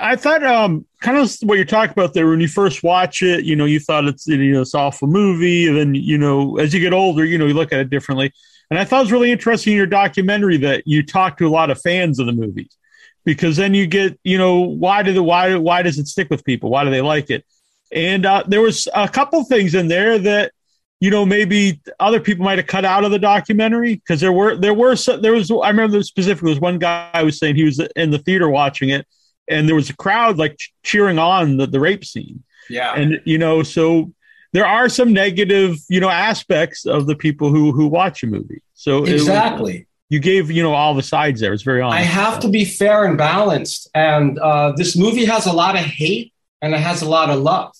I 0.00 0.16
thought 0.16 0.44
um, 0.44 0.86
kind 1.00 1.16
of 1.16 1.34
what 1.42 1.54
you're 1.54 1.64
talking 1.64 1.92
about 1.92 2.12
there 2.12 2.28
when 2.28 2.40
you 2.40 2.48
first 2.48 2.82
watch 2.82 3.22
it, 3.22 3.44
you 3.44 3.56
know, 3.56 3.64
you 3.64 3.80
thought 3.80 4.04
it's 4.04 4.26
you 4.26 4.52
know, 4.52 4.60
it's 4.60 4.74
awful 4.74 5.08
movie, 5.08 5.66
and 5.66 5.76
then 5.76 5.94
you 5.94 6.18
know, 6.18 6.58
as 6.58 6.74
you 6.74 6.80
get 6.80 6.92
older, 6.92 7.24
you 7.24 7.38
know, 7.38 7.46
you 7.46 7.54
look 7.54 7.72
at 7.72 7.78
it 7.78 7.88
differently. 7.88 8.32
And 8.70 8.78
I 8.78 8.84
thought 8.84 8.98
it 8.98 9.04
was 9.04 9.12
really 9.12 9.32
interesting 9.32 9.72
in 9.72 9.76
your 9.76 9.86
documentary 9.86 10.58
that 10.58 10.86
you 10.86 11.02
talked 11.02 11.38
to 11.38 11.46
a 11.46 11.50
lot 11.50 11.70
of 11.70 11.80
fans 11.80 12.18
of 12.18 12.26
the 12.26 12.32
movies 12.32 12.76
because 13.24 13.56
then 13.56 13.74
you 13.74 13.86
get, 13.86 14.18
you 14.24 14.38
know, 14.38 14.60
why 14.60 15.02
do 15.02 15.12
the 15.12 15.22
why 15.22 15.56
why 15.56 15.82
does 15.82 15.98
it 15.98 16.06
stick 16.06 16.28
with 16.30 16.44
people? 16.44 16.70
Why 16.70 16.84
do 16.84 16.90
they 16.90 17.00
like 17.00 17.30
it? 17.30 17.44
And 17.90 18.26
uh, 18.26 18.44
there 18.46 18.60
was 18.60 18.86
a 18.94 19.08
couple 19.08 19.42
things 19.44 19.74
in 19.74 19.88
there 19.88 20.18
that 20.18 20.52
you 21.00 21.10
know 21.10 21.24
maybe 21.24 21.80
other 22.00 22.20
people 22.20 22.44
might 22.44 22.58
have 22.58 22.66
cut 22.66 22.84
out 22.84 23.04
of 23.04 23.10
the 23.10 23.18
documentary 23.18 23.94
because 23.94 24.20
there 24.20 24.32
were 24.32 24.56
there 24.56 24.74
were 24.74 24.94
there 24.96 25.32
was 25.32 25.50
I 25.50 25.68
remember 25.68 26.02
specifically 26.02 26.50
was 26.50 26.60
one 26.60 26.78
guy 26.78 27.10
who 27.14 27.26
was 27.26 27.38
saying 27.38 27.56
he 27.56 27.64
was 27.64 27.80
in 27.96 28.10
the 28.10 28.18
theater 28.18 28.48
watching 28.48 28.90
it 28.90 29.06
and 29.48 29.66
there 29.66 29.74
was 29.74 29.90
a 29.90 29.96
crowd 29.96 30.38
like 30.38 30.60
cheering 30.82 31.18
on 31.18 31.56
the, 31.56 31.66
the 31.66 31.80
rape 31.80 32.04
scene. 32.04 32.44
Yeah. 32.68 32.94
And, 32.94 33.20
you 33.24 33.38
know, 33.38 33.62
so 33.62 34.12
there 34.52 34.66
are 34.66 34.88
some 34.88 35.12
negative, 35.12 35.78
you 35.88 36.00
know, 36.00 36.08
aspects 36.08 36.86
of 36.86 37.06
the 37.06 37.14
people 37.14 37.50
who, 37.50 37.72
who 37.72 37.86
watch 37.86 38.22
a 38.22 38.26
movie. 38.26 38.62
So 38.74 39.04
exactly. 39.04 39.86
You 40.08 40.20
gave, 40.20 40.50
you 40.50 40.62
know, 40.62 40.72
all 40.72 40.94
the 40.94 41.02
sides 41.02 41.40
there. 41.40 41.52
It's 41.52 41.62
very 41.62 41.82
honest. 41.82 41.98
I 41.98 42.02
have 42.02 42.40
to 42.40 42.48
be 42.48 42.64
fair 42.64 43.04
and 43.04 43.18
balanced. 43.18 43.90
And 43.94 44.38
uh, 44.38 44.72
this 44.72 44.96
movie 44.96 45.26
has 45.26 45.46
a 45.46 45.52
lot 45.52 45.74
of 45.74 45.82
hate 45.82 46.32
and 46.62 46.74
it 46.74 46.80
has 46.80 47.02
a 47.02 47.08
lot 47.08 47.28
of 47.28 47.40
love. 47.40 47.74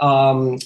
Um, 0.00 0.58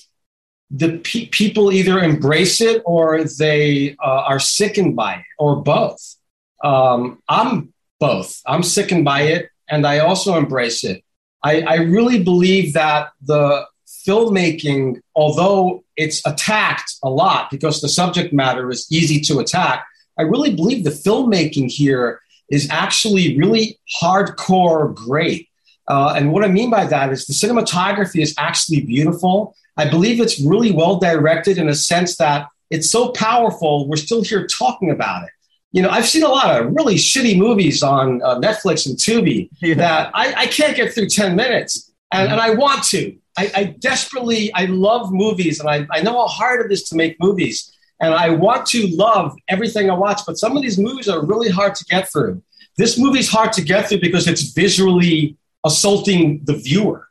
the 0.71 0.99
pe- 0.99 1.27
people 1.27 1.73
either 1.73 1.99
embrace 1.99 2.61
it 2.61 2.83
or 2.85 3.25
they 3.25 3.97
uh, 4.03 4.23
are 4.23 4.39
sickened 4.39 4.95
by 4.95 5.15
it 5.15 5.25
or 5.39 5.57
both. 5.57 6.17
Um, 6.63 7.21
I'm 7.29 7.75
both. 7.99 8.41
I'm 8.47 8.63
sickened 8.63 9.05
by 9.05 9.23
it 9.23 9.49
and 9.69 9.87
I 9.87 9.99
also 9.99 10.37
embrace 10.37 10.85
it. 10.85 11.03
I, 11.43 11.63
I 11.63 11.75
really 11.77 12.23
believe 12.23 12.75
that 12.75 13.11
the 13.21 13.67
filmmaking, 14.07 15.01
although 15.15 15.85
it's 15.97 16.25
attacked 16.27 16.95
a 17.03 17.11
lot 17.11 17.51
because 17.51 17.81
the 17.81 17.89
subject 17.89 18.33
matter 18.33 18.71
is 18.71 18.87
easy 18.91 19.21
to 19.21 19.39
attack, 19.39 19.87
I 20.19 20.23
really 20.23 20.55
believe 20.55 20.85
the 20.85 20.91
filmmaking 20.91 21.71
here 21.71 22.21
is 22.51 22.69
actually 22.71 23.39
really 23.39 23.79
hardcore 24.01 24.95
great. 24.95 25.49
Uh, 25.89 26.15
and 26.17 26.33
what 26.33 26.45
I 26.45 26.49
mean 26.49 26.71
by 26.71 26.87
that 26.87 27.13
is 27.13 27.27
the 27.27 27.33
cinematography 27.33 28.23
is 28.23 28.35
actually 28.39 28.83
beautiful. 28.83 29.57
I 29.77 29.89
believe 29.89 30.21
it's 30.21 30.41
really 30.41 30.71
well 30.71 30.99
directed 30.99 31.59
in 31.59 31.69
a 31.69 31.75
sense 31.75 32.17
that 32.17 32.49
it's 32.71 32.91
so 32.91 33.11
powerful, 33.13 33.89
we're 33.89 33.97
still 33.97 34.23
here 34.23 34.47
talking 34.47 34.91
about 34.91 35.25
it 35.25 35.31
you 35.73 35.81
know, 35.81 35.89
I've 35.89 36.07
seen 36.07 36.23
a 36.23 36.29
lot 36.29 36.61
of 36.61 36.73
really 36.75 36.97
shitty 36.97 37.37
movies 37.37 37.83
on 37.83 38.23
uh, 38.23 38.39
Netflix 38.39 38.87
and 38.87 38.97
Tubi 38.97 39.49
yeah. 39.61 39.75
that 39.75 40.11
I, 40.15 40.35
I, 40.35 40.47
can't 40.47 40.77
get 40.77 40.93
through 40.93 41.09
10 41.09 41.35
minutes. 41.35 41.91
And, 42.13 42.29
mm-hmm. 42.29 42.33
and 42.33 42.41
I 42.41 42.55
want 42.55 42.85
to. 42.85 43.17
I, 43.39 43.53
I, 43.55 43.65
desperately, 43.79 44.53
I 44.55 44.67
love 44.67 45.11
movies 45.11 45.59
and 45.59 45.69
I, 45.69 45.87
I 45.91 46.03
know 46.03 46.13
how 46.13 46.27
hard 46.27 46.67
it 46.67 46.73
is 46.73 46.85
to 46.91 46.97
make 46.97 47.17
movies. 47.19 47.75
And 48.01 48.13
I 48.15 48.31
want 48.31 48.67
to 48.67 48.89
love 48.89 49.35
everything 49.49 49.91
I 49.91 49.95
watch, 49.95 50.21
but 50.27 50.37
some 50.37 50.57
of 50.57 50.63
these 50.63 50.79
movies 50.79 51.09
are 51.09 51.25
really 51.25 51.49
hard 51.49 51.75
to 51.77 51.85
get 51.85 52.11
through. 52.13 52.43
This 52.77 52.99
movie's 52.99 53.31
hard 53.31 53.53
to 53.55 53.63
get 53.63 53.89
through 53.89 54.01
because 54.01 54.27
it's 54.27 54.53
visually 54.53 55.37
assaulting 55.65 56.41
the 56.45 56.55
viewer, 56.55 57.09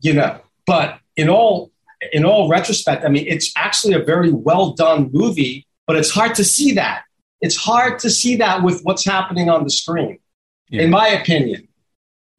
you 0.00 0.14
know. 0.14 0.40
But 0.66 0.98
in 1.16 1.28
all 1.28 1.70
in 2.12 2.24
all 2.24 2.48
retrospect, 2.48 3.04
I 3.04 3.08
mean, 3.08 3.26
it's 3.28 3.52
actually 3.56 3.94
a 3.94 4.02
very 4.02 4.32
well 4.32 4.72
done 4.72 5.10
movie, 5.12 5.66
but 5.86 5.96
it's 5.96 6.10
hard 6.10 6.34
to 6.36 6.44
see 6.44 6.72
that. 6.72 7.02
It's 7.40 7.56
hard 7.56 7.98
to 8.00 8.10
see 8.10 8.36
that 8.36 8.62
with 8.62 8.80
what's 8.82 9.04
happening 9.04 9.50
on 9.50 9.64
the 9.64 9.70
screen, 9.70 10.18
yeah. 10.68 10.82
in 10.82 10.90
my 10.90 11.08
opinion. 11.08 11.68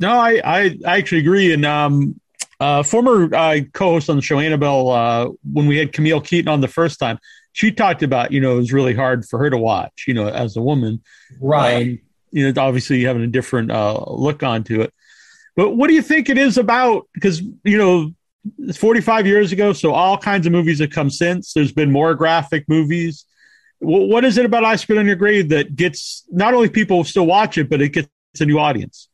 No, 0.04 0.20
I, 0.20 0.42
I, 0.44 0.78
I 0.86 0.98
actually 0.98 1.20
agree. 1.20 1.54
And 1.54 1.66
um, 1.66 2.20
uh, 2.60 2.84
former 2.84 3.34
uh, 3.34 3.62
co-host 3.72 4.10
on 4.10 4.18
the 4.18 4.22
show, 4.22 4.38
Annabelle, 4.38 4.90
uh, 4.90 5.30
when 5.50 5.66
we 5.66 5.78
had 5.78 5.94
Camille 5.94 6.20
Keaton 6.20 6.50
on 6.50 6.60
the 6.60 6.68
first 6.68 7.00
time, 7.00 7.18
she 7.54 7.72
talked 7.72 8.04
about 8.04 8.34
you 8.34 8.42
know 8.42 8.56
it 8.56 8.58
was 8.58 8.74
really 8.74 8.94
hard 8.94 9.26
for 9.26 9.40
her 9.40 9.50
to 9.50 9.58
watch, 9.58 10.04
you 10.06 10.14
know, 10.14 10.28
as 10.28 10.58
a 10.58 10.62
woman, 10.62 11.02
right? 11.40 11.88
Um, 11.88 12.00
you 12.32 12.52
know, 12.52 12.62
obviously 12.62 13.02
having 13.06 13.22
a 13.22 13.28
different 13.28 13.72
uh, 13.72 14.04
look 14.08 14.44
onto 14.44 14.82
it. 14.82 14.94
But 15.56 15.78
what 15.78 15.88
do 15.88 15.94
you 15.94 16.02
think 16.02 16.30
it 16.30 16.38
is 16.38 16.58
about? 16.58 17.08
Because 17.14 17.42
you 17.64 17.78
know, 17.78 18.12
it's 18.58 18.78
45 18.78 19.26
years 19.26 19.54
ago, 19.54 19.72
so 19.72 19.94
all 19.94 20.18
kinds 20.18 20.46
of 20.46 20.52
movies 20.52 20.80
have 20.80 20.90
come 20.90 21.10
since. 21.10 21.54
There's 21.54 21.72
been 21.72 21.94
more 21.94 22.14
graphic 22.14 22.68
movies. 22.68 23.24
what 23.80 24.26
is 24.26 24.38
it 24.38 24.46
about 24.46 24.66
I 24.66 24.76
Spit 24.76 24.98
on 24.98 25.06
Your 25.06 25.16
Grave 25.16 25.48
that 25.50 25.78
gets 25.78 26.26
not 26.30 26.54
only 26.54 26.68
people 26.68 27.06
still 27.06 27.26
watch 27.26 27.58
it, 27.58 27.70
but 27.70 27.82
it 27.82 27.94
gets 27.94 28.10
a 28.42 28.46
new 28.46 28.60
audience? 28.60 29.08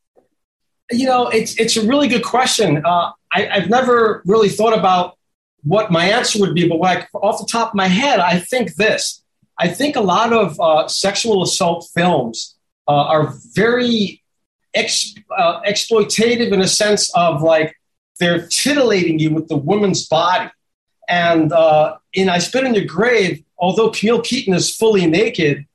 You 0.92 1.06
know, 1.06 1.28
it's 1.28 1.56
it's 1.60 1.78
a 1.78 1.86
really 1.86 2.08
good 2.08 2.24
question. 2.24 2.84
Uh, 2.86 3.12
I, 3.32 3.42
have 3.60 3.70
never 3.70 4.24
really 4.26 4.50
thought 4.50 4.78
about 4.78 5.18
what 5.64 5.92
my 5.92 6.06
answer 6.06 6.40
would 6.40 6.56
be, 6.56 6.68
but 6.68 6.80
like 6.80 7.08
off 7.14 7.40
the 7.40 7.48
top 7.52 7.70
of 7.70 7.76
my 7.76 7.88
head, 7.88 8.20
I 8.20 8.40
think 8.40 8.76
this. 8.76 9.22
I 9.58 9.68
think 9.68 9.96
a 9.96 10.02
lot 10.02 10.32
of 10.34 10.60
uh, 10.60 10.88
sexual 10.88 11.44
assault 11.44 11.88
films 11.94 12.56
uh, 12.88 12.92
are 12.92 13.34
very 13.54 14.24
ex- 14.74 15.14
uh, 15.38 15.62
exploitative 15.62 16.52
in 16.52 16.62
a 16.62 16.68
sense 16.68 17.12
of 17.14 17.42
like 17.42 17.76
they're 18.20 18.48
titillating 18.48 19.20
you 19.20 19.32
with 19.32 19.48
the 19.48 19.58
woman's 19.58 20.08
body. 20.08 20.50
And 21.08 21.52
uh, 21.52 21.98
in 22.14 22.30
I 22.30 22.38
Spit 22.40 22.66
in 22.66 22.74
Your 22.74 22.86
Grave, 22.86 23.44
although 23.58 23.90
Camille 23.90 24.22
Keaton 24.22 24.54
is 24.54 24.76
fully 24.76 25.08
naked, 25.08 25.66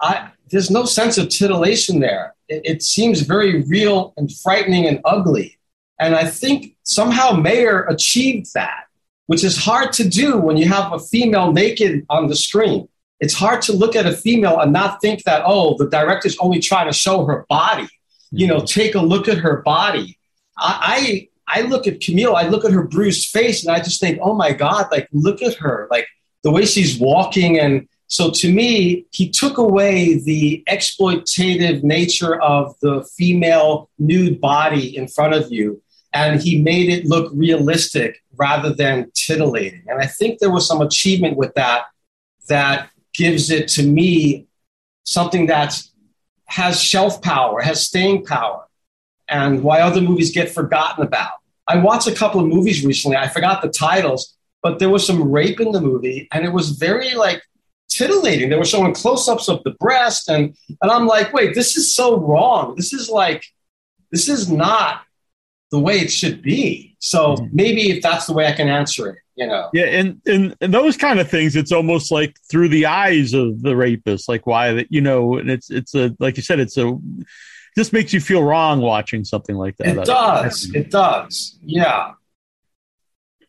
I, 0.00 0.30
there's 0.50 0.70
no 0.70 0.84
sense 0.84 1.18
of 1.18 1.28
titillation 1.28 2.00
there. 2.00 2.34
It, 2.64 2.82
seems 2.82 3.20
very 3.22 3.62
real 3.62 4.12
and 4.16 4.30
frightening 4.30 4.86
and 4.86 5.00
ugly. 5.04 5.58
And 5.98 6.14
I 6.14 6.26
think 6.26 6.76
somehow 6.82 7.32
Meir 7.32 7.84
achieved 7.84 8.52
that, 8.54 8.84
which 9.26 9.44
is 9.44 9.56
hard 9.56 9.92
to 9.94 10.08
do 10.08 10.38
when 10.38 10.56
you 10.56 10.68
have 10.68 10.92
a 10.92 10.98
female 10.98 11.52
naked 11.52 12.04
on 12.10 12.28
the 12.28 12.36
screen. 12.36 12.88
It's 13.20 13.34
hard 13.34 13.62
to 13.62 13.72
look 13.72 13.94
at 13.94 14.06
a 14.06 14.12
female 14.12 14.58
and 14.58 14.72
not 14.72 15.00
think 15.00 15.22
that, 15.24 15.42
oh, 15.46 15.76
the 15.78 15.88
director's 15.88 16.36
only 16.38 16.58
trying 16.58 16.88
to 16.88 16.92
show 16.92 17.24
her 17.24 17.46
body. 17.48 17.88
You 18.32 18.46
know, 18.46 18.56
mm-hmm. 18.56 18.80
take 18.80 18.94
a 18.94 19.00
look 19.00 19.28
at 19.28 19.38
her 19.38 19.62
body. 19.62 20.18
I, 20.58 21.28
I, 21.48 21.60
I 21.60 21.62
look 21.62 21.86
at 21.86 22.00
Camille, 22.00 22.34
I 22.34 22.48
look 22.48 22.64
at 22.64 22.72
her 22.72 22.82
bruised 22.82 23.30
face, 23.30 23.64
and 23.64 23.74
I 23.74 23.78
just 23.80 24.00
think, 24.00 24.18
oh 24.22 24.34
my 24.34 24.52
God, 24.52 24.88
like, 24.90 25.08
look 25.12 25.42
at 25.42 25.54
her. 25.56 25.86
Like, 25.90 26.08
the 26.42 26.50
way 26.50 26.64
she's 26.64 26.98
walking 26.98 27.58
and 27.58 27.88
so 28.12 28.30
to 28.30 28.52
me, 28.52 29.06
he 29.10 29.30
took 29.30 29.56
away 29.56 30.18
the 30.18 30.62
exploitative 30.68 31.82
nature 31.82 32.38
of 32.42 32.78
the 32.82 33.02
female 33.16 33.88
nude 33.98 34.38
body 34.38 34.94
in 34.94 35.08
front 35.08 35.32
of 35.32 35.50
you 35.50 35.80
and 36.12 36.38
he 36.38 36.60
made 36.60 36.90
it 36.90 37.06
look 37.06 37.32
realistic 37.34 38.22
rather 38.36 38.70
than 38.70 39.10
titillating. 39.14 39.84
And 39.86 39.98
I 39.98 40.06
think 40.06 40.40
there 40.40 40.50
was 40.50 40.68
some 40.68 40.82
achievement 40.82 41.38
with 41.38 41.54
that 41.54 41.86
that 42.48 42.90
gives 43.14 43.48
it 43.48 43.66
to 43.68 43.82
me 43.82 44.46
something 45.04 45.46
that 45.46 45.82
has 46.44 46.78
shelf 46.78 47.22
power, 47.22 47.62
has 47.62 47.86
staying 47.86 48.26
power, 48.26 48.66
and 49.26 49.62
why 49.62 49.80
other 49.80 50.02
movies 50.02 50.32
get 50.32 50.50
forgotten 50.50 51.02
about. 51.02 51.32
I 51.66 51.78
watched 51.78 52.08
a 52.08 52.14
couple 52.14 52.42
of 52.42 52.46
movies 52.46 52.84
recently. 52.84 53.16
I 53.16 53.28
forgot 53.28 53.62
the 53.62 53.70
titles, 53.70 54.36
but 54.62 54.80
there 54.80 54.90
was 54.90 55.06
some 55.06 55.30
rape 55.30 55.60
in 55.60 55.72
the 55.72 55.80
movie, 55.80 56.28
and 56.30 56.44
it 56.44 56.52
was 56.52 56.72
very 56.72 57.14
like 57.14 57.42
titillating. 57.88 58.48
They 58.48 58.56
were 58.56 58.64
showing 58.64 58.94
close-ups 58.94 59.48
of 59.48 59.62
the 59.64 59.72
breast, 59.72 60.28
and 60.28 60.56
and 60.80 60.90
I'm 60.90 61.06
like, 61.06 61.32
wait, 61.32 61.54
this 61.54 61.76
is 61.76 61.94
so 61.94 62.18
wrong. 62.18 62.74
This 62.76 62.92
is 62.92 63.08
like, 63.08 63.44
this 64.10 64.28
is 64.28 64.50
not 64.50 65.02
the 65.70 65.78
way 65.78 65.98
it 65.98 66.10
should 66.10 66.42
be. 66.42 66.96
So 67.00 67.34
mm-hmm. 67.34 67.46
maybe 67.52 67.90
if 67.90 68.02
that's 68.02 68.26
the 68.26 68.32
way 68.32 68.46
I 68.46 68.52
can 68.52 68.68
answer 68.68 69.08
it, 69.08 69.18
you 69.34 69.46
know. 69.46 69.70
Yeah, 69.72 69.86
and 69.86 70.20
and, 70.26 70.56
and 70.60 70.72
those 70.72 70.96
kind 70.96 71.18
of 71.18 71.30
things, 71.30 71.56
it's 71.56 71.72
almost 71.72 72.12
like 72.12 72.36
through 72.50 72.68
the 72.68 72.86
eyes 72.86 73.34
of 73.34 73.62
the 73.62 73.74
rapist, 73.74 74.28
like 74.28 74.46
why 74.46 74.72
that 74.72 74.90
you 74.90 75.00
know, 75.00 75.38
and 75.38 75.50
it's 75.50 75.70
it's 75.70 75.94
a 75.94 76.14
like 76.18 76.36
you 76.36 76.42
said, 76.42 76.60
it's 76.60 76.76
a 76.76 76.98
just 77.76 77.92
makes 77.92 78.12
you 78.12 78.20
feel 78.20 78.42
wrong 78.42 78.80
watching 78.80 79.24
something 79.24 79.56
like 79.56 79.76
that. 79.78 79.96
It 79.96 80.04
does. 80.04 80.70
It 80.74 80.90
does. 80.90 81.58
Yeah. 81.62 82.12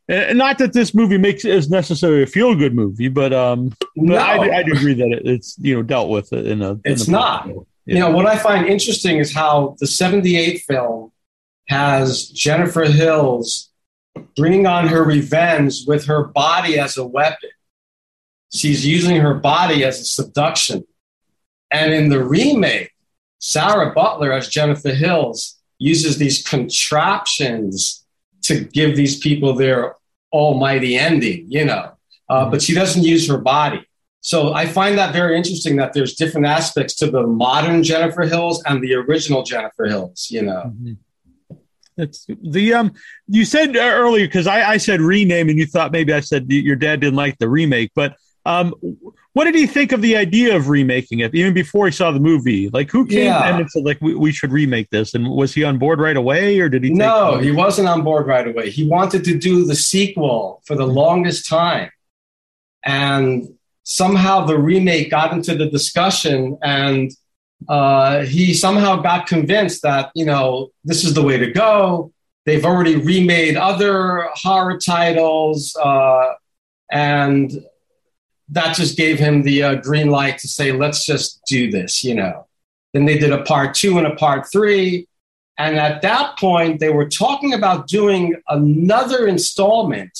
And 0.10 0.38
not 0.38 0.58
that 0.58 0.74
this 0.74 0.94
movie 0.94 1.18
makes 1.18 1.46
it 1.46 1.52
as 1.52 1.70
necessarily 1.70 2.24
a 2.24 2.28
feel 2.28 2.56
good 2.56 2.76
movie, 2.76 3.08
but 3.08 3.32
um, 3.32 3.74
no. 3.96 4.16
I, 4.18 4.58
I 4.58 4.64
do 4.64 4.74
agree 4.74 4.94
that 4.96 5.12
it, 5.12 5.26
it's 5.26 5.58
you 5.60 5.76
know 5.76 5.82
dealt 5.82 6.10
with 6.10 6.34
in 6.34 6.62
a. 6.62 6.80
It's 6.84 7.08
in 7.08 7.14
a 7.14 7.18
not. 7.18 7.48
Yeah. 7.48 7.54
You 7.86 8.00
know 8.00 8.12
what 8.12 8.26
I 8.26 8.38
find 8.38 8.66
interesting 8.68 9.18
is 9.20 9.34
how 9.34 9.76
the 9.80 9.88
'78 9.88 10.64
film 10.68 11.12
has 11.70 12.28
Jennifer 12.28 12.84
Hills 12.84 13.72
bringing 14.36 14.68
on 14.68 14.88
her 14.88 15.04
revenge 15.04 15.86
with 15.88 16.06
her 16.06 16.26
body 16.26 16.78
as 16.78 16.98
a 16.98 17.06
weapon. 17.06 17.50
She's 18.54 18.86
using 18.86 19.18
her 19.18 19.34
body 19.36 19.84
as 19.84 20.00
a 20.00 20.06
seduction. 20.06 20.86
And 21.72 21.94
in 21.94 22.10
the 22.10 22.24
remake, 22.24 22.92
Sarah 23.40 23.94
Butler 23.94 24.32
as 24.32 24.48
Jennifer 24.48 24.94
Hills 24.94 25.58
uses 25.80 26.18
these 26.18 26.48
contraptions 26.48 28.03
to 28.44 28.64
give 28.66 28.96
these 28.96 29.18
people 29.20 29.54
their 29.54 29.96
almighty 30.32 30.98
ending, 30.98 31.46
you 31.50 31.66
know. 31.66 31.92
Uh, 32.30 32.50
but 32.50 32.62
she 32.62 32.74
doesn't 32.74 33.04
use 33.04 33.28
her 33.28 33.38
body. 33.38 33.86
So 34.22 34.54
I 34.54 34.68
find 34.68 34.98
that 34.98 35.12
very 35.12 35.36
interesting 35.36 35.76
that 35.78 35.92
there's 35.92 36.16
different 36.16 36.48
aspects 36.48 36.96
to 36.96 37.12
the 37.12 37.24
modern 37.28 37.84
Jennifer 37.84 38.22
Hills 38.22 38.64
and 38.66 38.82
the 38.82 38.96
original 38.96 39.44
Jennifer 39.44 39.86
Hills, 39.86 40.28
you 40.32 40.44
know. 40.44 40.74
Mm-hmm. 40.74 40.94
It's 41.98 42.26
the 42.42 42.74
um. 42.74 42.94
You 43.28 43.46
said 43.46 43.76
earlier 43.76 44.26
because 44.26 44.48
I, 44.48 44.72
I 44.72 44.78
said 44.78 45.00
rename 45.00 45.50
and 45.50 45.60
you 45.60 45.68
thought 45.68 45.92
maybe 45.92 46.12
I 46.12 46.22
said 46.22 46.50
your 46.50 46.76
dad 46.76 47.02
didn't 47.02 47.18
like 47.18 47.38
the 47.38 47.50
remake, 47.50 47.92
but 47.94 48.16
um, 48.46 48.74
what 49.34 49.46
did 49.46 49.56
he 49.56 49.66
think 49.66 49.92
of 49.92 50.02
the 50.02 50.16
idea 50.16 50.56
of 50.56 50.68
remaking 50.68 51.20
it 51.20 51.34
even 51.34 51.54
before 51.54 51.86
he 51.86 51.92
saw 51.92 52.12
the 52.12 52.20
movie? 52.20 52.70
Like, 52.70 52.92
who 52.92 53.06
came 53.06 53.26
yeah. 53.26 53.58
and 53.58 53.70
said 53.72 53.84
like 53.84 54.00
we, 54.02 54.16
we 54.16 54.32
should 54.32 54.52
remake 54.52 54.90
this? 54.90 55.14
And 55.14 55.30
was 55.30 55.54
he 55.54 55.64
on 55.64 55.78
board 55.78 56.00
right 56.00 56.18
away, 56.18 56.60
or 56.60 56.70
did 56.70 56.84
he? 56.84 56.90
no, 56.90 57.38
he 57.38 57.52
wasn't 57.52 57.88
on 57.88 58.04
board 58.04 58.28
right 58.28 58.48
away. 58.48 58.70
He 58.70 58.88
wanted 58.88 59.24
to 59.26 59.38
do 59.38 59.66
the 59.66 59.76
sequel 59.76 60.62
for 60.66 60.76
the 60.76 60.86
longest 60.86 61.48
time, 61.48 61.90
and 62.86 63.48
somehow 63.84 64.46
the 64.46 64.58
remake 64.58 65.10
got 65.10 65.32
into 65.32 65.56
the 65.56 65.70
discussion, 65.70 66.58
and 66.62 67.12
uh, 67.70 68.24
he 68.24 68.54
somehow 68.54 68.98
got 68.98 69.26
convinced 69.26 69.84
that 69.84 70.12
you 70.16 70.26
know 70.26 70.70
this 70.84 71.04
is 71.04 71.14
the 71.14 71.24
way 71.24 71.38
to 71.38 71.52
go. 71.52 72.12
They've 72.46 72.66
already 72.66 72.98
remade 72.98 73.56
other 73.56 74.28
horror 74.34 74.78
titles, 74.78 75.76
uh, 75.78 76.34
and 76.92 77.64
that 78.50 78.76
just 78.76 78.98
gave 78.98 79.20
him 79.20 79.44
the 79.44 79.64
uh, 79.64 79.76
green 79.76 80.10
light 80.10 80.38
to 80.40 80.48
say, 80.48 80.72
let's 80.72 81.06
just 81.06 81.42
do 81.48 81.72
this, 81.72 82.04
you 82.04 82.16
know. 82.16 82.48
Then 82.94 83.06
they 83.06 83.18
did 83.18 83.32
a 83.32 83.44
part 83.44 83.74
two 83.74 83.98
and 83.98 84.06
a 84.06 84.16
part 84.16 84.52
three. 84.52 85.08
And 85.58 85.78
at 85.78 86.02
that 86.02 86.38
point, 86.38 86.80
they 86.80 86.90
were 86.90 87.08
talking 87.08 87.54
about 87.54 87.88
doing 87.88 88.36
another 88.48 89.28
installment. 89.28 90.18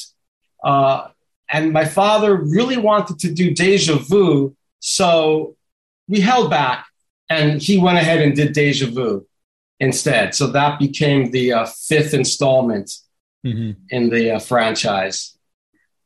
Uh, 0.64 1.08
and 1.52 1.72
my 1.72 1.86
father 1.86 2.36
really 2.36 2.78
wanted 2.78 3.20
to 3.20 3.32
do 3.32 3.54
Deja 3.54 3.96
Vu. 3.98 4.56
So 4.80 5.56
we 6.08 6.20
held 6.20 6.50
back 6.50 6.86
and 7.30 7.62
he 7.62 7.78
went 7.78 7.98
ahead 7.98 8.22
and 8.22 8.36
did 8.36 8.54
Deja 8.54 8.88
Vu 8.88 9.28
instead. 9.80 10.34
So 10.34 10.48
that 10.48 10.80
became 10.80 11.32
the 11.32 11.54
uh, 11.54 11.66
fifth 11.66 12.14
installment 12.14 12.92
mm-hmm. 13.46 13.72
in 13.90 14.10
the 14.10 14.32
uh, 14.32 14.40
franchise. 14.40 15.33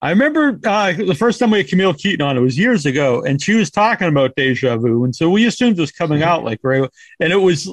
I 0.07 0.11
remember 0.11 0.57
uh, 0.63 0.93
the 0.93 1.13
first 1.13 1.37
time 1.37 1.51
we 1.51 1.57
had 1.57 1.67
Camille 1.67 1.93
Keaton 1.93 2.21
on, 2.21 2.37
it 2.37 2.39
was 2.39 2.57
years 2.57 2.85
ago, 2.85 3.23
and 3.23 3.43
she 3.43 3.55
was 3.55 3.69
talking 3.69 4.07
about 4.07 4.37
deja 4.37 4.77
vu. 4.77 5.03
And 5.03 5.13
so 5.13 5.29
we 5.29 5.45
assumed 5.45 5.77
it 5.77 5.81
was 5.81 5.91
coming 5.91 6.23
out 6.23 6.45
like 6.45 6.61
right. 6.63 6.89
And 7.19 7.33
it 7.33 7.35
was, 7.35 7.69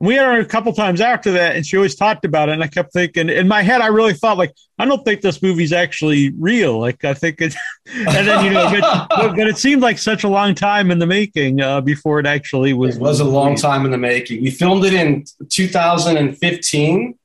we 0.00 0.14
had 0.16 0.24
her 0.24 0.40
a 0.40 0.44
couple 0.44 0.72
times 0.72 1.00
after 1.00 1.30
that, 1.30 1.54
and 1.54 1.64
she 1.64 1.76
always 1.76 1.94
talked 1.94 2.24
about 2.24 2.48
it. 2.48 2.54
And 2.54 2.64
I 2.64 2.66
kept 2.66 2.92
thinking, 2.92 3.28
in 3.28 3.46
my 3.46 3.62
head, 3.62 3.82
I 3.82 3.86
really 3.86 4.14
thought, 4.14 4.36
like, 4.36 4.52
I 4.80 4.84
don't 4.84 5.04
think 5.04 5.20
this 5.20 5.42
movie's 5.42 5.72
actually 5.72 6.30
real. 6.30 6.80
Like, 6.80 7.04
I 7.04 7.14
think 7.14 7.40
it, 7.40 7.54
and 7.86 8.26
then, 8.26 8.44
you 8.46 8.50
know, 8.50 9.06
but, 9.08 9.36
but, 9.36 9.46
it 9.46 9.56
seemed 9.56 9.80
like 9.80 9.98
such 9.98 10.24
a 10.24 10.28
long 10.28 10.56
time 10.56 10.90
in 10.90 10.98
the 10.98 11.06
making 11.06 11.60
uh, 11.60 11.80
before 11.82 12.18
it 12.18 12.26
actually 12.26 12.72
was. 12.72 12.96
It 12.96 13.00
was 13.00 13.20
a 13.20 13.24
long 13.24 13.54
time 13.54 13.84
in 13.84 13.92
the 13.92 13.98
making. 13.98 14.42
We 14.42 14.50
filmed 14.50 14.84
it 14.86 14.92
in 14.92 15.24
2015, 15.48 17.16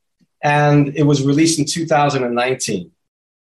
and 0.44 0.96
it 0.96 1.04
was 1.04 1.26
released 1.26 1.58
in 1.58 1.66
2019. 1.66 2.92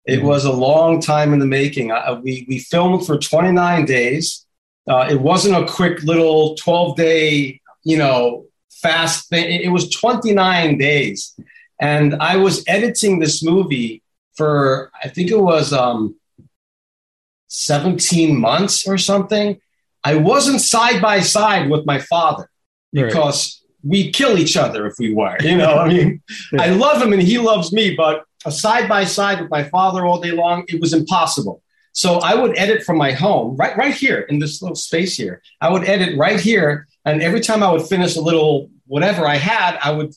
It 0.06 0.18
mm-hmm. 0.18 0.28
was 0.28 0.46
a 0.46 0.52
long 0.52 1.02
time 1.02 1.34
in 1.34 1.40
the 1.40 1.46
making. 1.46 1.92
Uh, 1.92 2.20
we, 2.24 2.46
we 2.48 2.60
filmed 2.60 3.06
for 3.06 3.18
29 3.18 3.86
days. 3.86 4.46
Uh, 4.88 5.08
it 5.10 5.20
wasn't 5.20 5.56
a 5.56 5.72
quick 5.72 6.04
little 6.04 6.56
12 6.56 6.98
day, 6.98 7.62
you 7.84 7.98
know, 7.98 8.46
fast 8.70 9.30
thing. 9.30 9.62
It 9.62 9.70
was 9.70 9.90
29 9.90 10.78
days. 10.78 11.34
And 11.80 12.16
I 12.16 12.38
was 12.38 12.64
editing 12.68 13.20
this 13.20 13.44
movie 13.44 14.04
for, 14.36 14.92
I 15.02 15.10
think 15.10 15.32
it 15.32 15.40
was 15.40 15.72
um, 15.72 16.16
17 17.48 18.38
months 18.38 18.88
or 18.88 18.98
something. 18.98 19.60
I 20.04 20.16
wasn't 20.16 20.60
side 20.60 21.02
by 21.02 21.22
side 21.22 21.70
with 21.70 21.86
my 21.86 22.00
father 22.00 22.50
because 22.92 23.62
right. 23.64 23.90
we 23.90 24.12
kill 24.12 24.38
each 24.38 24.58
other 24.58 24.86
if 24.86 24.96
we 25.00 25.14
were. 25.14 25.38
You 25.42 25.58
know, 25.58 25.78
I 25.78 25.88
mean, 25.88 26.22
yeah. 26.52 26.62
I 26.62 26.68
love 26.70 27.02
him 27.02 27.14
and 27.14 27.22
he 27.22 27.38
loves 27.38 27.72
me, 27.72 27.96
but 27.96 28.26
side 28.52 28.90
by 28.90 29.06
side 29.06 29.42
with 29.42 29.50
my 29.50 29.64
father 29.64 30.06
all 30.06 30.20
day 30.20 30.32
long, 30.32 30.66
it 30.68 30.82
was 30.82 30.94
impossible. 30.94 31.62
So 31.94 32.16
I 32.20 32.34
would 32.36 32.58
edit 32.58 32.84
from 32.84 32.98
my 32.98 33.12
home, 33.12 33.56
right, 33.56 33.78
right 33.78 33.94
here 33.94 34.22
in 34.22 34.40
this 34.40 34.62
little 34.62 34.76
space 34.76 35.16
here. 35.16 35.42
I 35.62 35.70
would 35.70 35.84
edit 35.88 36.18
right 36.18 36.40
here, 36.40 36.88
and 37.06 37.22
every 37.22 37.40
time 37.40 37.62
I 37.62 37.72
would 37.72 37.84
finish 37.84 38.16
a 38.16 38.22
little 38.22 38.70
whatever 38.88 39.28
I 39.28 39.36
had, 39.36 39.78
I 39.84 39.92
would 39.92 40.14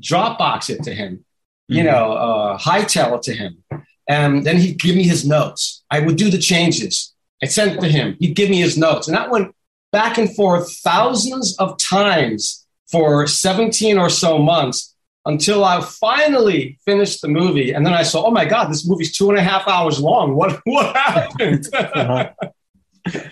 Dropbox 0.00 0.70
it 0.70 0.82
to 0.84 0.94
him, 0.94 1.16
mm-hmm. 1.16 1.74
you 1.74 1.84
know, 1.84 2.12
uh, 2.12 2.58
hightail 2.58 3.16
it 3.16 3.22
to 3.22 3.32
him, 3.32 3.62
and 4.08 4.44
then 4.44 4.58
he'd 4.58 4.80
give 4.80 4.96
me 4.96 5.04
his 5.04 5.26
notes. 5.26 5.84
I 5.90 6.00
would 6.00 6.16
do 6.16 6.30
the 6.30 6.38
changes. 6.38 7.14
I 7.42 7.46
sent 7.46 7.76
it 7.76 7.80
to 7.80 7.88
him. 7.88 8.16
He'd 8.18 8.36
give 8.36 8.50
me 8.50 8.60
his 8.60 8.76
notes, 8.76 9.08
and 9.08 9.16
that 9.16 9.30
went 9.30 9.54
back 9.92 10.18
and 10.18 10.34
forth 10.34 10.76
thousands 10.78 11.56
of 11.58 11.78
times 11.78 12.66
for 12.90 13.26
17 13.26 13.98
or 13.98 14.10
so 14.10 14.38
months 14.38 14.93
until 15.26 15.64
I 15.64 15.80
finally 15.80 16.78
finished 16.84 17.22
the 17.22 17.28
movie. 17.28 17.72
And 17.72 17.86
then 17.86 17.94
I 17.94 18.02
saw, 18.02 18.26
oh 18.26 18.30
my 18.30 18.44
God, 18.44 18.70
this 18.70 18.86
movie's 18.86 19.16
two 19.16 19.30
and 19.30 19.38
a 19.38 19.42
half 19.42 19.66
hours 19.66 20.00
long. 20.00 20.34
What, 20.34 20.60
what 20.64 20.96
happened? 20.96 21.68
uh-huh. 21.72 22.32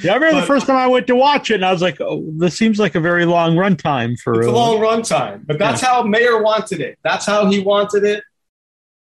Yeah, 0.02 0.12
I 0.12 0.14
remember 0.16 0.32
but, 0.32 0.40
the 0.42 0.46
first 0.46 0.66
time 0.66 0.76
I 0.76 0.86
went 0.86 1.06
to 1.06 1.16
watch 1.16 1.50
it, 1.50 1.54
and 1.54 1.64
I 1.64 1.72
was 1.72 1.80
like, 1.80 1.98
"Oh, 1.98 2.22
this 2.36 2.58
seems 2.58 2.78
like 2.78 2.94
a 2.94 3.00
very 3.00 3.24
long 3.24 3.56
runtime 3.56 4.18
for." 4.18 4.38
It's 4.38 4.46
a 4.46 4.50
long 4.50 4.76
runtime, 4.80 5.46
but 5.46 5.58
that's 5.58 5.80
yeah. 5.80 5.88
how 5.88 6.02
Meir 6.02 6.42
wanted 6.42 6.82
it. 6.82 6.98
That's 7.02 7.24
how 7.24 7.50
he 7.50 7.58
wanted 7.58 8.04
it. 8.04 8.22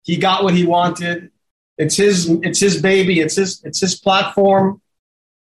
He 0.03 0.17
got 0.17 0.43
what 0.43 0.55
he 0.55 0.67
wanted. 0.67 1.31
It's 1.79 1.97
his. 1.97 2.29
It's 2.43 2.59
his 2.59 2.83
baby. 2.83 3.21
It's 3.21 3.37
his. 3.37 3.63
It's 3.63 3.81
his 3.81 3.95
platform. 3.95 4.83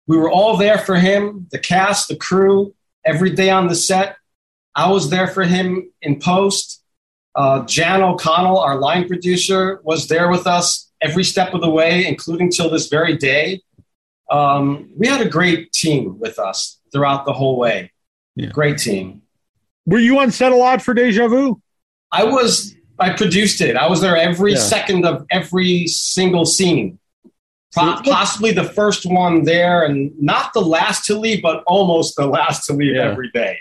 We 0.07 0.19
were 0.19 0.31
all 0.31 0.59
there 0.59 0.77
for 0.77 0.97
him. 0.97 1.47
The 1.53 1.59
cast, 1.59 2.09
the 2.09 2.17
crew, 2.17 2.75
every 3.03 3.31
day 3.31 3.49
on 3.49 3.69
the 3.69 3.75
set. 3.75 4.17
I 4.75 4.91
was 4.91 5.09
there 5.09 5.27
for 5.27 5.45
him 5.45 5.91
in 6.03 6.21
post. 6.21 6.83
Uh, 7.39 7.65
Jan 7.67 8.03
O'Connell, 8.03 8.59
our 8.59 8.81
line 8.81 9.07
producer, 9.07 9.81
was 9.85 10.09
there 10.09 10.29
with 10.29 10.45
us 10.49 10.91
every 11.01 11.23
step 11.23 11.55
of 11.55 11.61
the 11.61 11.71
way, 11.71 12.05
including 12.05 12.51
till 12.51 12.69
this 12.69 12.89
very 12.89 13.17
day. 13.17 13.63
Um, 14.29 14.91
we 14.97 15.07
had 15.07 15.21
a 15.25 15.29
great 15.29 15.71
team 15.71 16.19
with 16.19 16.41
us 16.41 16.81
throughout 16.91 17.27
the 17.27 17.33
whole 17.33 17.57
way. 17.57 17.93
Yeah. 18.35 18.49
Great 18.49 18.79
team. 18.79 19.23
Were 19.87 20.01
you 20.01 20.19
on 20.19 20.33
set 20.33 20.51
a 20.51 20.57
lot 20.57 20.83
for 20.83 20.95
Deja 20.95 21.29
Vu? 21.29 21.63
I 22.11 22.25
was. 22.25 22.75
I 22.99 23.13
produced 23.13 23.61
it. 23.61 23.77
I 23.77 23.89
was 23.89 24.01
there 24.01 24.17
every 24.17 24.55
yeah. 24.55 24.59
second 24.59 25.07
of 25.07 25.25
every 25.31 25.87
single 25.87 26.45
scene. 26.45 26.99
possibly 27.73 28.51
the 28.51 28.65
first 28.65 29.07
one 29.07 29.45
there, 29.45 29.85
and 29.85 30.11
not 30.21 30.53
the 30.55 30.61
last 30.61 31.05
to 31.05 31.17
leave, 31.17 31.41
but 31.41 31.63
almost 31.69 32.17
the 32.17 32.27
last 32.27 32.67
to 32.67 32.73
leave 32.73 32.97
yeah. 32.97 33.05
every 33.05 33.31
day. 33.31 33.61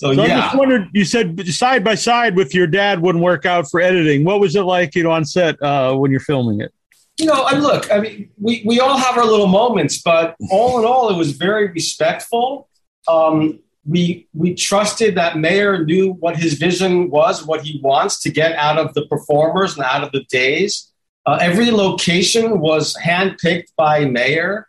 So, 0.00 0.14
so 0.14 0.24
yeah. 0.24 0.38
I 0.38 0.40
just 0.44 0.56
wondered. 0.56 0.88
You 0.94 1.04
said 1.04 1.46
side 1.46 1.84
by 1.84 1.94
side 1.94 2.34
with 2.34 2.54
your 2.54 2.66
dad 2.66 3.02
wouldn't 3.02 3.22
work 3.22 3.44
out 3.44 3.70
for 3.70 3.82
editing. 3.82 4.24
What 4.24 4.40
was 4.40 4.56
it 4.56 4.62
like, 4.62 4.94
you 4.94 5.02
know, 5.02 5.10
on 5.10 5.26
set 5.26 5.62
uh, 5.62 5.94
when 5.94 6.10
you're 6.10 6.20
filming 6.20 6.62
it? 6.62 6.72
You 7.18 7.26
know, 7.26 7.46
and 7.46 7.62
look, 7.62 7.92
I 7.92 8.00
mean, 8.00 8.30
we 8.40 8.62
we 8.64 8.80
all 8.80 8.96
have 8.96 9.18
our 9.18 9.26
little 9.26 9.46
moments, 9.46 10.00
but 10.00 10.36
all 10.50 10.78
in 10.78 10.86
all, 10.86 11.10
it 11.10 11.18
was 11.18 11.32
very 11.32 11.68
respectful. 11.68 12.70
Um, 13.08 13.60
we 13.84 14.26
we 14.32 14.54
trusted 14.54 15.16
that 15.16 15.36
Meir 15.36 15.84
knew 15.84 16.14
what 16.14 16.34
his 16.34 16.54
vision 16.54 17.10
was, 17.10 17.44
what 17.44 17.60
he 17.60 17.78
wants 17.84 18.20
to 18.20 18.30
get 18.30 18.56
out 18.56 18.78
of 18.78 18.94
the 18.94 19.04
performers 19.06 19.76
and 19.76 19.84
out 19.84 20.02
of 20.02 20.12
the 20.12 20.24
days. 20.30 20.90
Uh, 21.26 21.36
every 21.42 21.70
location 21.70 22.58
was 22.58 22.96
handpicked 22.96 23.68
by 23.76 24.06
Meir. 24.06 24.66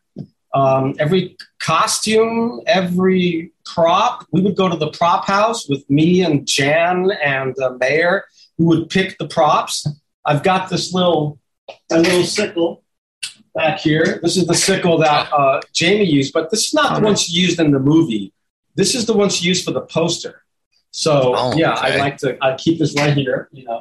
Um, 0.54 0.96
every 1.00 1.38
costume, 1.60 2.62
every 2.68 3.52
prop. 3.66 4.26
We 4.32 4.42
would 4.42 4.56
go 4.56 4.68
to 4.68 4.76
the 4.76 4.92
prop 4.92 5.26
house 5.26 5.70
with 5.70 5.90
me 5.90 6.24
and 6.24 6.46
Jan 6.46 7.12
and 7.24 7.56
the 7.56 7.78
Meir 7.80 8.26
who 8.58 8.66
would 8.66 8.90
pick 8.90 9.18
the 9.18 9.28
props. 9.28 9.88
I've 10.26 10.44
got 10.44 10.70
this 10.70 10.94
little 10.94 11.40
a 11.92 12.00
little 12.00 12.24
sickle 12.24 12.84
back 13.56 13.80
here. 13.80 14.20
This 14.22 14.38
is 14.38 14.46
the 14.46 14.54
sickle 14.54 14.98
that 15.00 15.32
uh, 15.32 15.62
Jamie 15.74 16.06
used, 16.06 16.34
but 16.34 16.52
this 16.52 16.68
is 16.68 16.74
not 16.74 17.00
the 17.00 17.06
one 17.06 17.16
she 17.16 17.34
used 17.34 17.60
in 17.60 17.72
the 17.72 17.80
movie. 17.80 18.34
This 18.76 18.96
is 18.96 19.06
the 19.06 19.14
one 19.14 19.30
she 19.30 19.48
used 19.48 19.66
for 19.66 19.72
the 19.72 19.82
poster. 19.82 20.44
So 20.92 21.34
oh, 21.36 21.56
yeah, 21.56 21.74
okay. 21.74 21.94
I 21.94 21.98
like 21.98 22.18
to 22.18 22.38
I 22.42 22.56
keep 22.56 22.78
this 22.80 22.94
right 22.96 23.14
here, 23.14 23.50
you 23.52 23.64
know. 23.64 23.80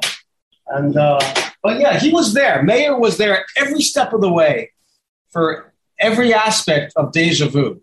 And 0.67 0.95
uh, 0.95 1.19
but 1.61 1.79
yeah, 1.79 1.99
he 1.99 2.11
was 2.11 2.33
there. 2.33 2.63
Meir 2.63 2.97
was 2.97 3.17
there 3.17 3.45
every 3.57 3.81
step 3.81 4.13
of 4.13 4.21
the 4.21 4.31
way 4.31 4.71
for 5.29 5.70
every 6.01 6.33
aspect 6.33 6.93
of 6.95 7.11
Deja 7.11 7.47
Vu. 7.47 7.81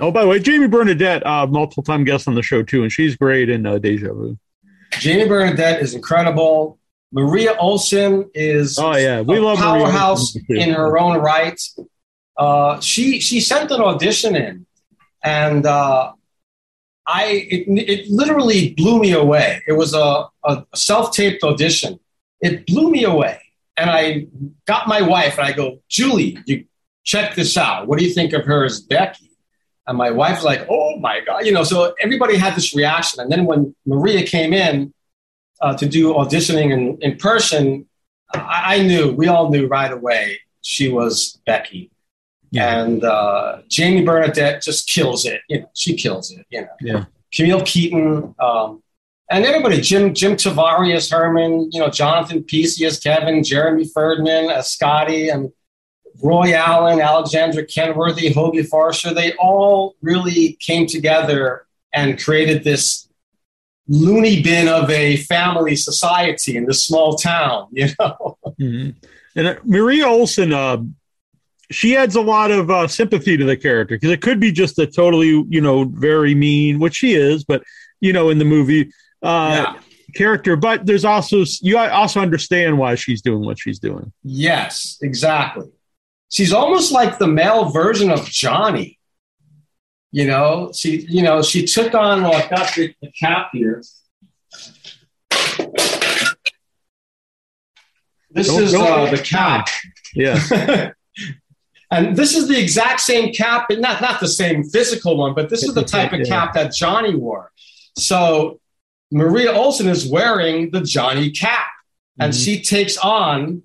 Oh, 0.00 0.10
by 0.10 0.22
the 0.22 0.28
way, 0.28 0.38
Jamie 0.38 0.66
Bernadette, 0.66 1.26
uh, 1.26 1.46
multiple 1.46 1.82
time 1.82 2.04
guest 2.04 2.26
on 2.26 2.34
the 2.34 2.42
show 2.42 2.62
too, 2.62 2.82
and 2.82 2.90
she's 2.90 3.16
great 3.16 3.50
in 3.50 3.66
uh, 3.66 3.78
Deja 3.78 4.12
Vu. 4.12 4.38
Jamie 4.98 5.28
Bernadette 5.28 5.80
is 5.80 5.94
incredible. 5.94 6.78
Maria 7.12 7.54
Olsen 7.58 8.28
is 8.34 8.78
oh 8.78 8.96
yeah, 8.96 9.20
we 9.20 9.38
love 9.38 9.58
powerhouse 9.58 10.36
in 10.48 10.70
her 10.70 10.98
own 10.98 11.18
right. 11.20 11.60
Uh, 12.36 12.80
she 12.80 13.20
she 13.20 13.40
sent 13.40 13.70
an 13.70 13.80
audition 13.80 14.34
in, 14.34 14.66
and 15.22 15.64
uh, 15.64 16.12
I 17.06 17.46
it, 17.50 17.88
it 17.88 18.08
literally 18.08 18.74
blew 18.74 18.98
me 18.98 19.12
away. 19.12 19.62
It 19.68 19.74
was 19.74 19.94
a, 19.94 20.26
a 20.44 20.64
self 20.74 21.12
taped 21.12 21.44
audition. 21.44 22.00
It 22.40 22.66
blew 22.66 22.90
me 22.90 23.04
away, 23.04 23.40
and 23.76 23.90
I 23.90 24.26
got 24.66 24.88
my 24.88 25.02
wife 25.02 25.38
and 25.38 25.46
I 25.46 25.52
go, 25.52 25.80
Julie, 25.88 26.38
you 26.46 26.64
check 27.04 27.34
this 27.34 27.56
out. 27.56 27.86
What 27.86 27.98
do 27.98 28.04
you 28.04 28.12
think 28.12 28.32
of 28.32 28.44
her 28.44 28.64
as 28.64 28.80
Becky? 28.80 29.30
And 29.86 29.98
my 29.98 30.10
wife's 30.10 30.44
like, 30.44 30.66
oh 30.70 30.98
my 30.98 31.20
God, 31.20 31.44
you 31.44 31.52
know, 31.52 31.64
so 31.64 31.94
everybody 32.00 32.36
had 32.36 32.54
this 32.54 32.74
reaction. 32.74 33.20
And 33.20 33.30
then 33.30 33.44
when 33.44 33.74
Maria 33.84 34.26
came 34.26 34.54
in 34.54 34.94
uh, 35.60 35.76
to 35.76 35.86
do 35.86 36.14
auditioning 36.14 36.72
in, 36.72 36.98
in 37.02 37.18
person, 37.18 37.86
I, 38.32 38.76
I, 38.76 38.82
knew, 38.82 39.12
we 39.12 39.28
all 39.28 39.50
knew 39.50 39.66
right 39.66 39.92
away 39.92 40.40
she 40.62 40.88
was 40.88 41.38
Becky. 41.44 41.90
Yeah. 42.50 42.82
And 42.82 43.04
uh, 43.04 43.58
Jamie 43.68 44.04
Bernadette 44.04 44.62
just 44.62 44.88
kills 44.88 45.26
it. 45.26 45.42
You 45.48 45.60
know, 45.60 45.70
she 45.74 45.96
kills 45.96 46.30
it, 46.30 46.46
you 46.48 46.62
know. 46.62 46.68
Yeah. 46.80 47.04
Camille 47.34 47.62
Keaton, 47.62 48.34
um, 48.38 48.82
and 49.30 49.44
everybody, 49.44 49.80
Jim 49.80 50.14
Jim 50.14 50.32
Tavaré 50.36 50.94
as 50.94 51.08
Herman, 51.08 51.70
you 51.72 51.80
know, 51.80 51.88
Jonathan 51.88 52.42
Peacy 52.42 52.84
as 52.84 53.00
Kevin, 53.00 53.42
Jeremy 53.42 53.84
Ferdman 53.84 54.50
as 54.50 54.70
Scotty, 54.70 55.28
and 55.28 55.50
Roy 56.22 56.54
Allen, 56.54 57.00
Alexandra 57.00 57.64
Kenworthy, 57.64 58.30
Hoagie 58.30 58.66
Forrester, 58.66 59.12
they 59.12 59.32
all 59.34 59.94
really 60.02 60.56
came 60.60 60.86
together 60.86 61.66
and 61.92 62.22
created 62.22 62.64
this 62.64 63.08
loony 63.88 64.42
bin 64.42 64.68
of 64.68 64.88
a 64.90 65.16
family 65.16 65.76
society 65.76 66.56
in 66.56 66.66
this 66.66 66.84
small 66.84 67.16
town, 67.16 67.68
you 67.72 67.88
know. 67.98 68.38
Mm-hmm. 68.60 68.90
And 69.36 69.46
uh, 69.48 69.56
Maria 69.64 70.06
Olsen, 70.06 70.52
uh, 70.52 70.82
she 71.70 71.96
adds 71.96 72.14
a 72.14 72.20
lot 72.20 72.50
of 72.50 72.70
uh, 72.70 72.86
sympathy 72.86 73.36
to 73.36 73.44
the 73.44 73.56
character 73.56 73.96
because 73.96 74.10
it 74.10 74.22
could 74.22 74.38
be 74.38 74.52
just 74.52 74.78
a 74.78 74.86
totally, 74.86 75.44
you 75.48 75.60
know, 75.60 75.84
very 75.84 76.34
mean, 76.34 76.78
which 76.78 76.94
she 76.94 77.14
is, 77.14 77.44
but 77.44 77.62
you 78.00 78.12
know, 78.12 78.30
in 78.30 78.38
the 78.38 78.44
movie, 78.44 78.92
uh, 79.24 79.74
yeah. 79.74 79.80
character. 80.14 80.56
But 80.56 80.86
there's 80.86 81.04
also 81.04 81.44
you 81.62 81.78
also 81.78 82.20
understand 82.20 82.78
why 82.78 82.94
she's 82.94 83.22
doing 83.22 83.44
what 83.44 83.58
she's 83.58 83.78
doing. 83.78 84.12
Yes, 84.22 84.98
exactly 85.02 85.70
she's 86.34 86.52
almost 86.52 86.92
like 86.92 87.18
the 87.18 87.28
male 87.28 87.70
version 87.70 88.10
of 88.10 88.26
Johnny. 88.26 88.98
You 90.10 90.26
know, 90.26 90.70
she 90.74 91.06
you 91.08 91.22
know 91.22 91.42
she 91.42 91.64
took 91.66 91.94
on. 91.94 92.22
Well, 92.22 92.34
I've 92.34 92.50
got 92.50 92.74
the, 92.74 92.94
the 93.00 93.10
cap 93.18 93.50
here. 93.52 93.82
This 98.30 98.48
don't, 98.48 98.62
is 98.62 98.72
don't 98.72 99.08
uh, 99.08 99.10
the 99.10 99.18
cap. 99.18 99.68
Yeah. 100.14 100.92
and 101.90 102.16
this 102.16 102.36
is 102.36 102.48
the 102.48 102.60
exact 102.60 103.00
same 103.00 103.32
cap, 103.32 103.66
but 103.68 103.80
not 103.80 104.00
not 104.00 104.20
the 104.20 104.28
same 104.28 104.62
physical 104.64 105.16
one, 105.16 105.34
but 105.34 105.48
this 105.48 105.64
is 105.64 105.74
the 105.74 105.84
type 105.84 106.12
of 106.12 106.26
cap 106.26 106.54
that 106.54 106.72
Johnny 106.72 107.14
wore. 107.16 107.50
So 107.96 108.60
Maria 109.12 109.52
Olsen 109.52 109.88
is 109.88 110.08
wearing 110.08 110.70
the 110.70 110.80
Johnny 110.80 111.30
cap, 111.30 111.68
and 112.18 112.32
mm-hmm. 112.32 112.40
she 112.40 112.62
takes 112.62 112.96
on. 112.98 113.62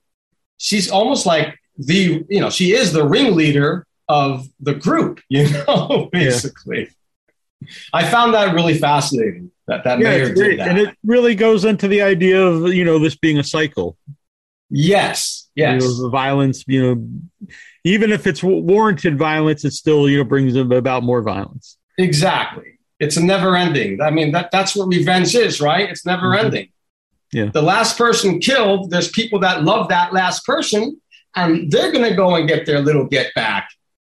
She's 0.58 0.92
almost 0.92 1.26
like 1.26 1.56
the 1.80 2.26
you 2.30 2.42
know 2.42 2.50
she 2.50 2.74
is 2.74 2.92
the 2.92 3.08
ringleader 3.08 3.88
of 4.10 4.48
the 4.60 4.76
group 4.76 5.22
you 5.30 5.50
know 5.50 6.10
basically 6.12 6.90
yeah. 7.62 7.68
i 7.94 8.06
found 8.06 8.34
that 8.34 8.54
really 8.54 8.78
fascinating 8.78 9.50
that 9.68 9.84
that 9.84 10.00
yeah, 10.00 10.10
Meir 10.10 10.34
did 10.34 10.60
that. 10.60 10.68
and 10.68 10.78
it 10.78 10.96
really 11.04 11.36
goes 11.36 11.66
into 11.66 11.88
the 11.88 12.02
idea 12.02 12.42
of 12.42 12.74
you 12.74 12.84
know 12.84 13.00
this 13.00 13.16
being 13.16 13.40
a 13.40 13.44
cycle 13.44 13.98
yes 14.70 15.50
yes 15.56 15.82
you 15.82 15.88
know, 15.88 16.04
the 16.04 16.10
violence 16.10 16.64
you 16.68 16.82
know 16.84 17.08
even 17.86 18.12
if 18.12 18.28
it's 18.28 18.44
warranted 18.44 19.18
violence 19.18 19.64
it 19.64 19.72
still 19.72 20.10
you 20.10 20.18
know 20.18 20.24
brings 20.24 20.56
about 20.56 21.04
more 21.04 21.22
violence 21.22 21.78
exactly 21.98 22.79
It's 23.00 23.18
a 23.18 23.24
never 23.24 23.56
ending. 23.56 24.02
I 24.02 24.10
mean, 24.12 24.32
that, 24.34 24.52
that's 24.52 24.76
what 24.76 24.88
revenge 24.88 25.34
is, 25.36 25.62
right? 25.62 25.90
It's 25.90 26.06
never 26.06 26.28
Mhm. 26.34 26.44
ending. 26.44 26.68
Yeah. 27.32 27.46
The 27.54 27.62
last 27.62 27.98
person 27.98 28.40
killed, 28.40 28.90
there's 28.92 29.10
people 29.10 29.40
that 29.40 29.64
love 29.64 29.90
that 29.90 30.14
last 30.14 30.46
person, 30.46 31.00
and 31.36 31.72
they're 31.72 31.92
going 31.92 32.10
to 32.10 32.16
go 32.16 32.36
and 32.36 32.48
get 32.48 32.66
their 32.66 32.80
little 32.82 33.06
get 33.06 33.34
back, 33.36 33.70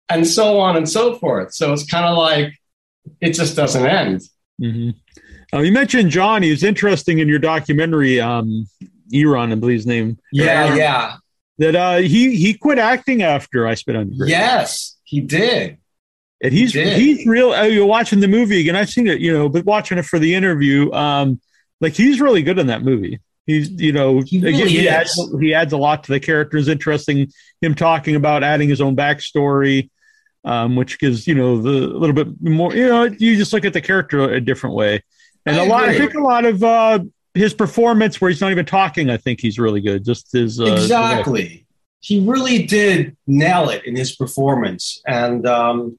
and 0.09 0.27
so 0.27 0.59
on 0.61 0.77
and 0.77 0.89
so 0.89 1.15
forth. 1.17 1.53
So 1.53 1.73
it's 1.73 1.85
kind 1.85 2.07
of 2.07 2.17
like 2.17 2.55
it 3.21 3.33
just 3.33 3.57
doesn't 3.57 3.85
end. 3.87 4.23
hmm 4.59 4.91
Uh, 5.53 5.59
you 5.59 5.73
mentioned 5.73 6.11
John. 6.11 6.43
He 6.45 6.51
was 6.51 6.63
interesting 6.63 7.19
in 7.19 7.27
your 7.29 7.41
documentary, 7.41 8.21
um, 8.21 8.69
Eron, 9.13 9.51
I 9.51 9.57
believe 9.57 9.79
his 9.79 9.87
name. 9.87 10.17
Yeah, 10.33 10.77
yeah. 10.77 11.17
That 11.59 11.75
uh, 11.75 11.97
he 11.97 12.37
he 12.37 12.55
quit 12.55 12.79
acting 12.79 13.23
after 13.25 13.67
I 13.67 13.75
Spit 13.75 13.97
on 13.97 14.09
Your 14.13 14.19
Grave. 14.19 14.31
Yes, 14.31 14.97
he 15.03 15.21
did. 15.21 15.79
And 16.43 16.53
he's 16.53 16.73
he 16.73 16.95
he's 16.95 17.27
real. 17.27 17.53
Uh, 17.53 17.65
you're 17.65 17.87
watching 17.87 18.21
the 18.21 18.29
movie 18.29 18.61
again. 18.61 18.77
I've 18.77 18.89
seen 18.89 19.07
it, 19.07 19.21
you 19.21 19.33
know, 19.33 19.49
but 19.49 19.65
watching 19.65 19.99
it 19.99 20.05
for 20.05 20.19
the 20.19 20.35
interview, 20.35 20.91
um, 20.93 21.41
like 21.81 21.95
he's 21.95 22.21
really 22.21 22.43
good 22.43 22.59
in 22.59 22.69
that 22.69 22.83
movie. 22.83 23.21
He's 23.47 23.71
you 23.71 23.93
know 23.93 24.21
He 24.21 24.41
really 24.41 24.69
he 24.69 24.89
adds 24.89 25.21
he 25.41 25.55
adds 25.55 25.73
a 25.73 25.77
lot 25.77 26.05
to 26.05 26.13
the 26.13 26.21
characters. 26.21 26.69
Interesting 26.69 27.33
him 27.61 27.75
talking 27.75 28.17
about 28.17 28.43
adding 28.43 28.69
his 28.69 28.81
own 28.81 28.97
backstory. 28.97 29.91
Um, 30.43 30.75
which 30.75 30.99
gives 30.99 31.27
you 31.27 31.35
know 31.35 31.61
the 31.61 31.71
a 31.71 31.99
little 31.99 32.15
bit 32.15 32.29
more 32.41 32.75
you 32.75 32.89
know 32.89 33.05
you 33.05 33.37
just 33.37 33.53
look 33.53 33.67
at 33.67 33.75
the 33.75 33.83
character 33.83 34.23
a 34.23 34.41
different 34.41 34.75
way 34.75 35.05
and 35.45 35.55
I 35.55 35.65
a 35.67 35.69
lot 35.69 35.85
I 35.87 35.99
think 35.99 36.15
a 36.15 36.21
lot 36.23 36.47
of 36.47 36.65
uh 36.65 37.01
his 37.35 37.53
performance 37.53 38.23
where 38.23 38.31
he's 38.31 38.41
not 38.41 38.51
even 38.51 38.65
talking 38.65 39.11
I 39.11 39.19
think 39.19 39.39
he's 39.39 39.59
really 39.59 39.83
good 39.83 40.03
just 40.03 40.33
his 40.33 40.59
uh, 40.59 40.65
exactly. 40.65 41.67
He 42.01 42.27
really 42.27 42.65
did 42.67 43.19
nail 43.27 43.69
it 43.69 43.85
in 43.85 43.95
his 43.95 44.17
performance, 44.17 45.03
and 45.07 45.47
um, 45.47 45.99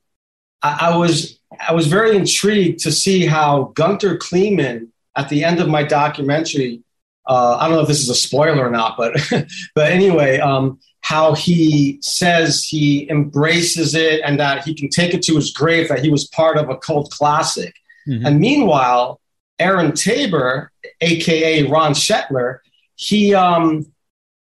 I, 0.61 0.91
I 0.91 0.97
was 0.97 1.39
I 1.59 1.73
was 1.73 1.87
very 1.87 2.15
intrigued 2.15 2.79
to 2.81 2.91
see 2.91 3.25
how 3.25 3.71
Gunter 3.75 4.17
Kleemann 4.17 4.87
at 5.15 5.29
the 5.29 5.43
end 5.43 5.59
of 5.59 5.67
my 5.67 5.83
documentary. 5.83 6.81
Uh, 7.27 7.57
I 7.59 7.67
don't 7.67 7.75
know 7.75 7.81
if 7.83 7.87
this 7.87 8.01
is 8.01 8.09
a 8.09 8.15
spoiler 8.15 8.65
or 8.65 8.71
not, 8.71 8.97
but 8.97 9.13
but 9.75 9.91
anyway, 9.91 10.39
um, 10.39 10.79
how 11.01 11.33
he 11.33 11.99
says 12.01 12.63
he 12.63 13.09
embraces 13.09 13.95
it 13.95 14.21
and 14.23 14.39
that 14.39 14.63
he 14.63 14.73
can 14.73 14.89
take 14.89 15.13
it 15.13 15.21
to 15.23 15.35
his 15.35 15.51
grave 15.51 15.89
that 15.89 16.03
he 16.03 16.09
was 16.09 16.27
part 16.27 16.57
of 16.57 16.69
a 16.69 16.77
cult 16.77 17.11
classic. 17.11 17.75
Mhm. 18.07 18.25
And 18.25 18.39
meanwhile, 18.39 19.19
Eron 19.59 19.93
Tabor, 19.93 20.71
aka 21.01 21.63
Ron 21.63 21.93
Shetler, 21.93 22.59
he 22.95 23.33
um, 23.35 23.91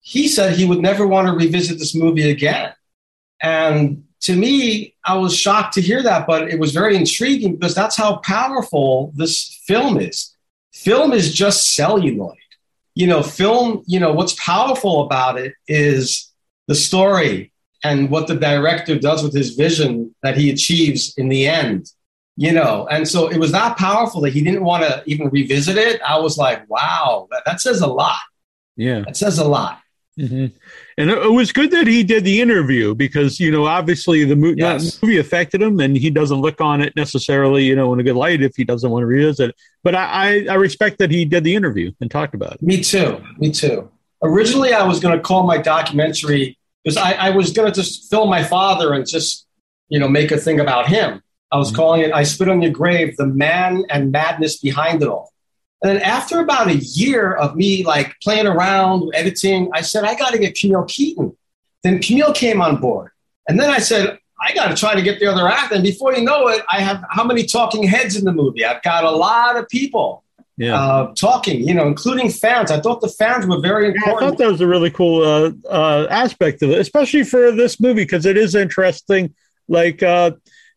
he 0.02 0.28
said 0.28 0.56
he 0.56 0.66
would 0.66 0.82
never 0.82 1.08
want 1.08 1.28
to 1.28 1.34
revisit 1.34 1.80
this 1.80 1.96
movie 1.96 2.30
again. 2.30 2.74
And 3.42 4.03
to 4.24 4.36
me, 4.36 4.96
I 5.04 5.18
was 5.18 5.38
shocked 5.38 5.74
to 5.74 5.82
hear 5.82 6.02
that, 6.04 6.26
but 6.26 6.50
it 6.50 6.60
was 6.60 6.72
very 6.72 6.96
intriguing 6.96 7.56
because 7.56 7.76
that's 7.76 7.98
how 7.98 8.18
powerful 8.18 9.12
this 9.16 9.62
film 9.66 10.00
is. 10.00 10.34
Film 10.74 11.12
is 11.12 11.34
just 11.34 11.76
celluloid. 11.76 12.38
You 12.96 13.08
know, 13.08 13.22
film, 13.22 13.84
you 13.86 14.00
know, 14.00 14.14
what's 14.14 14.36
powerful 14.36 15.02
about 15.02 15.38
it 15.38 15.54
is 15.68 16.32
the 16.68 16.76
story 16.76 17.52
and 17.84 18.10
what 18.10 18.28
the 18.28 18.36
director 18.36 18.98
does 18.98 19.24
with 19.24 19.34
his 19.34 19.56
vision 19.56 20.16
that 20.24 20.38
he 20.38 20.50
achieves 20.50 21.14
in 21.18 21.30
the 21.30 21.48
end 21.48 21.92
you 22.36 22.52
know? 22.52 22.88
And 22.90 23.08
so 23.08 23.30
it 23.30 23.38
was 23.38 23.52
that 23.52 23.78
powerful 23.78 24.22
that 24.22 24.34
he 24.34 24.44
didn't 24.44 24.64
want 24.64 24.84
to 24.84 25.04
even 25.06 25.30
revisit 25.30 25.78
it. 25.78 26.02
I 26.02 26.18
was 26.18 26.36
like 26.36 26.68
wow 26.70 27.28
that, 27.30 27.44
that 27.46 27.62
says 27.62 27.82
a 27.82 27.88
lot. 27.88 28.18
Yeah. 28.76 29.02
That 29.02 29.16
says 29.16 29.38
a 29.38 29.46
lot. 29.48 29.80
Hmm 30.20 30.48
And 30.98 31.10
it, 31.10 31.32
was 31.32 31.52
good 31.52 31.72
that 31.72 31.88
he 31.88 32.04
did 32.04 32.24
the 32.24 32.40
interview 32.42 32.94
because 32.94 33.40
you 33.40 33.52
know 33.52 33.66
obviously 33.66 34.26
the 34.26 34.36
mo- 34.36 34.54
Yes. 34.56 35.02
movie 35.02 35.18
affected 35.18 35.62
him, 35.62 35.80
and 35.80 35.98
he 35.98 36.10
doesn't 36.10 36.40
look 36.42 36.62
on 36.62 36.82
it 36.82 36.96
necessarily 36.96 37.64
you 37.66 37.76
know 37.76 37.92
in 37.94 38.00
a 38.00 38.04
good 38.04 38.16
light 38.16 38.42
if 38.42 38.56
he 38.56 38.64
doesn't 38.64 38.90
want 38.92 39.02
to 39.04 39.08
revisit 39.08 39.50
it. 39.50 39.56
But 39.84 39.96
I, 39.96 40.04
I, 40.06 40.46
I 40.52 40.54
respect 40.56 41.00
that 41.00 41.10
he 41.12 41.26
did 41.26 41.44
the 41.44 41.56
interview 41.56 41.92
and 42.00 42.10
talked 42.12 42.36
about 42.36 42.54
it. 42.54 42.62
me 42.62 42.82
too 42.82 43.22
me 43.38 43.52
too 43.52 43.90
originally 44.22 44.72
i 44.74 44.84
was 44.88 45.00
going 45.02 45.14
to 45.18 45.22
call 45.22 45.44
my 45.46 45.58
documentary 45.58 46.58
because 46.84 46.96
I, 46.96 47.12
I 47.14 47.30
was 47.32 47.52
going 47.52 47.70
to 47.70 47.76
just 47.76 48.10
film 48.10 48.30
my 48.30 48.42
father 48.44 48.94
and 48.94 49.06
just 49.06 49.46
you 49.90 50.00
know 50.00 50.08
make 50.08 50.32
a 50.32 50.38
thing 50.38 50.60
about 50.62 50.88
him 50.88 51.22
i 51.52 51.58
was 51.58 51.72
Mhm. 51.72 51.76
calling 51.76 52.02
it 52.04 52.14
i 52.14 52.24
spit 52.24 52.48
on 52.48 52.62
your 52.62 52.72
grave 52.72 53.18
the 53.18 53.26
man 53.28 53.84
and 53.90 54.12
madness 54.14 54.60
behind 54.60 55.02
it 55.02 55.10
all 55.10 55.33
and 55.84 55.92
then 55.92 56.02
after 56.02 56.40
about 56.40 56.68
a 56.70 56.76
year 56.78 57.34
of 57.34 57.56
me 57.56 57.84
like 57.84 58.16
playing 58.24 58.48
around 58.48 59.12
editing 59.14 59.70
i 59.74 59.82
said 59.82 60.04
i 60.04 60.16
got 60.16 60.32
to 60.32 60.38
get 60.40 60.56
camille 60.56 60.86
keaton 60.86 61.36
then 61.84 62.00
camille 62.02 62.34
came 62.34 62.62
on 62.62 62.78
board 62.80 63.12
and 63.48 63.60
then 63.60 63.70
i 63.70 63.78
said 63.80 64.18
i 64.42 64.54
got 64.54 64.70
to 64.70 64.76
try 64.76 64.96
to 64.96 65.02
get 65.02 65.20
the 65.20 65.26
other 65.26 65.48
actor 65.48 65.76
and 65.76 65.84
before 65.84 66.14
you 66.14 66.24
know 66.24 66.48
it 66.48 66.64
i 66.70 66.80
have 66.80 67.04
how 67.10 67.24
many 67.24 67.44
talking 67.46 67.84
heads 67.84 68.16
in 68.16 68.24
the 68.26 68.32
movie 68.32 68.64
i've 68.66 68.82
got 68.82 69.04
a 69.04 69.12
lot 69.12 69.58
of 69.58 69.68
people 69.70 70.24
Yeah. 70.56 70.80
uh, 70.80 71.14
talking, 71.16 71.68
you 71.68 71.74
know, 71.74 71.88
including 71.88 72.30
fans. 72.30 72.70
I 72.70 72.80
thought 72.80 73.02
the 73.02 73.10
fans 73.22 73.48
were 73.48 73.60
very 73.60 73.88
Yeah, 73.90 74.14
I 74.14 74.20
thought 74.20 74.38
that 74.38 74.52
was 74.52 74.62
a 74.62 74.68
really 74.68 74.92
cool 74.92 75.24
uh, 75.24 75.50
uh, 75.68 76.06
aspect 76.12 76.62
of 76.62 76.70
it, 76.70 76.78
especially 76.80 77.24
for 77.24 77.52
this 77.52 77.80
movie 77.80 78.04
because 78.06 78.28
it 78.28 78.38
is 78.38 78.54
interesting. 78.54 79.34
Like, 79.68 80.04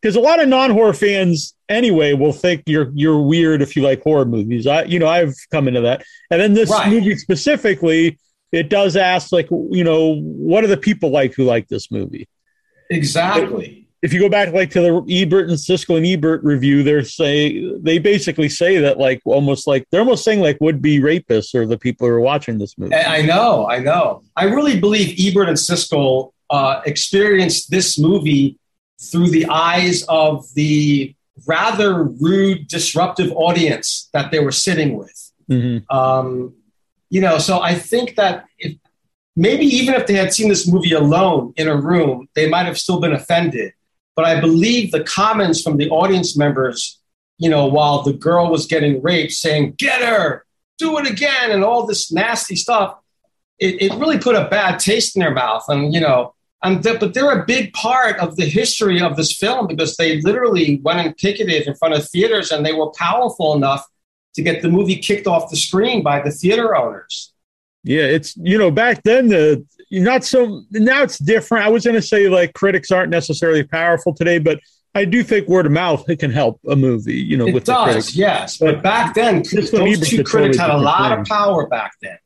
because 0.06 0.14
a 0.14 0.20
lot 0.20 0.40
of 0.40 0.48
non-horror 0.48 0.92
fans 0.94 1.56
anyway 1.68 2.12
will 2.12 2.32
think 2.32 2.62
you're 2.66 2.92
you're 2.94 3.20
weird 3.20 3.60
if 3.60 3.74
you 3.74 3.82
like 3.82 4.00
horror 4.02 4.24
movies. 4.24 4.64
I, 4.64 4.84
you 4.84 5.00
know, 5.00 5.08
I've 5.08 5.34
come 5.50 5.66
into 5.66 5.80
that, 5.80 6.04
and 6.30 6.40
then 6.40 6.54
this 6.54 6.70
Right. 6.70 6.88
movie 6.88 7.16
specifically, 7.16 8.16
it 8.52 8.68
does 8.68 8.94
ask 8.96 9.32
like, 9.32 9.48
you 9.50 9.82
know, 9.82 10.14
what 10.20 10.62
are 10.62 10.68
the 10.68 10.76
people 10.76 11.10
like 11.10 11.34
who 11.34 11.42
like 11.42 11.66
this 11.66 11.90
movie? 11.90 12.28
exactly. 12.88 13.88
If 14.00 14.12
you 14.12 14.20
go 14.20 14.28
back 14.28 14.52
like 14.52 14.70
to 14.72 14.80
the 14.80 15.22
Ebert 15.22 15.48
and 15.48 15.58
Siskel 15.58 15.96
and 15.96 16.06
Ebert 16.06 16.44
review, 16.44 16.84
they're 16.84 17.02
say 17.02 17.68
they 17.80 17.98
basically 17.98 18.48
say 18.48 18.78
that 18.78 18.98
like 18.98 19.20
almost 19.24 19.66
like 19.66 19.88
they're 19.90 20.02
almost 20.02 20.22
saying 20.22 20.38
like 20.38 20.56
would 20.60 20.80
be 20.80 21.00
rapists 21.00 21.52
or 21.52 21.66
the 21.66 21.78
people 21.78 22.06
who 22.06 22.12
are 22.12 22.20
watching 22.20 22.58
this 22.58 22.78
movie. 22.78 22.94
I 22.94 23.16
I 23.16 23.22
know, 23.22 23.68
I 23.68 23.80
know. 23.80 24.22
I 24.36 24.44
really 24.44 24.78
believe 24.78 25.18
Ebert 25.18 25.48
and 25.48 25.56
Siskel 25.58 26.30
uh, 26.48 26.82
experienced 26.86 27.72
this 27.72 27.98
movie 27.98 28.56
through 29.00 29.30
the 29.30 29.46
eyes 29.46 30.04
of 30.08 30.46
the 30.54 31.14
rather 31.46 32.04
rude, 32.04 32.66
disruptive 32.66 33.30
audience 33.32 34.08
that 34.12 34.30
they 34.30 34.38
were 34.38 34.52
sitting 34.52 34.96
with. 34.96 35.32
Mhm. 35.50 35.84
Um, 35.90 36.54
you 37.10 37.20
know, 37.20 37.38
so 37.38 37.60
I 37.60 37.74
think 37.74 38.16
that 38.16 38.46
if 38.58 38.76
maybe 39.36 39.66
even 39.66 39.94
if 39.94 40.06
they 40.06 40.14
had 40.14 40.32
seen 40.32 40.48
this 40.48 40.66
movie 40.66 40.92
alone 40.92 41.52
in 41.56 41.68
a 41.68 41.76
room, 41.76 42.28
they 42.34 42.48
might 42.48 42.66
have 42.66 42.78
still 42.78 43.00
been 43.00 43.12
offended. 43.12 43.72
But 44.16 44.24
I 44.24 44.40
believe 44.40 44.92
the 44.92 45.04
comments 45.04 45.62
from 45.62 45.76
the 45.76 45.90
audience 45.90 46.36
members, 46.36 46.98
you 47.38 47.50
know, 47.50 47.66
while 47.66 48.02
the 48.02 48.14
girl 48.14 48.50
was 48.50 48.66
getting 48.66 49.02
raped, 49.02 49.32
saying, 49.32 49.74
Get 49.76 50.00
her, 50.00 50.46
do 50.78 50.96
it 50.98 51.06
again, 51.06 51.50
and 51.50 51.62
all 51.62 51.86
this 51.86 52.10
nasty 52.10 52.56
stuff, 52.56 52.96
it, 53.58 53.80
it 53.82 53.94
really 53.94 54.18
put 54.18 54.34
a 54.34 54.48
bad 54.48 54.78
taste 54.78 55.16
in 55.16 55.20
their 55.20 55.34
mouth. 55.34 55.64
And, 55.68 55.92
you 55.92 56.00
know, 56.00 56.34
and 56.62 56.82
th- 56.82 57.00
but 57.00 57.14
they're 57.14 57.40
a 57.40 57.44
big 57.44 57.72
part 57.72 58.18
of 58.18 58.36
the 58.36 58.46
history 58.46 59.00
of 59.00 59.16
this 59.16 59.36
film 59.36 59.66
because 59.66 59.96
they 59.96 60.20
literally 60.22 60.80
went 60.82 61.00
and 61.00 61.16
picketed 61.16 61.66
in 61.66 61.74
front 61.74 61.94
of 61.94 62.08
theaters 62.08 62.50
and 62.50 62.64
they 62.64 62.72
were 62.72 62.90
powerful 62.98 63.54
enough 63.54 63.86
to 64.34 64.42
get 64.42 64.62
the 64.62 64.68
movie 64.68 64.96
kicked 64.96 65.26
off 65.26 65.50
the 65.50 65.56
screen 65.56 66.02
by 66.02 66.20
the 66.20 66.30
theater 66.30 66.76
owners. 66.76 67.32
Yeah, 67.84 68.02
it's 68.02 68.36
you 68.36 68.58
know 68.58 68.70
back 68.70 69.02
then 69.04 69.28
the 69.28 69.64
not 69.90 70.24
so 70.24 70.62
now 70.72 71.02
it's 71.02 71.18
different. 71.18 71.64
I 71.64 71.68
was 71.68 71.84
going 71.84 71.94
to 71.94 72.02
say 72.02 72.28
like 72.28 72.52
critics 72.54 72.90
aren't 72.90 73.10
necessarily 73.10 73.62
powerful 73.62 74.12
today, 74.12 74.38
but 74.38 74.58
I 74.96 75.04
do 75.04 75.22
think 75.22 75.46
word 75.46 75.66
of 75.66 75.72
mouth 75.72 76.08
it 76.08 76.18
can 76.18 76.32
help 76.32 76.58
a 76.68 76.74
movie. 76.74 77.14
You 77.14 77.36
know, 77.36 77.46
It 77.46 77.54
with 77.54 77.66
the 77.66 77.74
does, 77.74 77.84
critics 77.84 78.16
yes. 78.16 78.58
But 78.58 78.82
back 78.82 79.14
then, 79.14 79.42
those 79.70 80.08
two 80.08 80.24
critics 80.24 80.56
had 80.56 80.70
a 80.70 80.76
lot 80.76 81.10
different 81.10 81.20
of 81.20 81.26
power 81.28 81.66
back 81.68 81.92
then. 82.02 82.18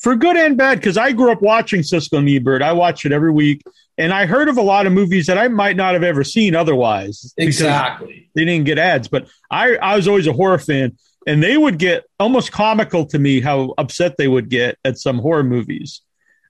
For 0.00 0.16
good 0.16 0.36
and 0.36 0.56
bad 0.56 0.78
because 0.78 0.96
I 0.96 1.12
grew 1.12 1.30
up 1.30 1.42
watching 1.42 1.82
Siskel 1.82 2.18
and 2.18 2.28
Ebert. 2.28 2.62
I 2.62 2.72
watch 2.72 3.04
it 3.04 3.12
every 3.12 3.30
week, 3.30 3.62
and 3.98 4.12
I 4.14 4.24
heard 4.24 4.48
of 4.48 4.56
a 4.56 4.62
lot 4.62 4.86
of 4.86 4.94
movies 4.94 5.26
that 5.26 5.36
I 5.36 5.48
might 5.48 5.76
not 5.76 5.92
have 5.92 6.02
ever 6.02 6.24
seen 6.24 6.54
otherwise. 6.54 7.34
Exactly. 7.36 8.30
they 8.34 8.46
didn't 8.46 8.64
get 8.64 8.78
ads. 8.78 9.08
But 9.08 9.28
I, 9.50 9.76
I 9.76 9.96
was 9.96 10.08
always 10.08 10.26
a 10.26 10.32
horror 10.32 10.58
fan, 10.58 10.96
and 11.26 11.42
they 11.42 11.58
would 11.58 11.78
get 11.78 12.04
almost 12.18 12.50
comical 12.50 13.04
to 13.06 13.18
me 13.18 13.40
how 13.40 13.74
upset 13.76 14.16
they 14.16 14.26
would 14.26 14.48
get 14.48 14.78
at 14.86 14.98
some 14.98 15.18
horror 15.18 15.44
movies. 15.44 16.00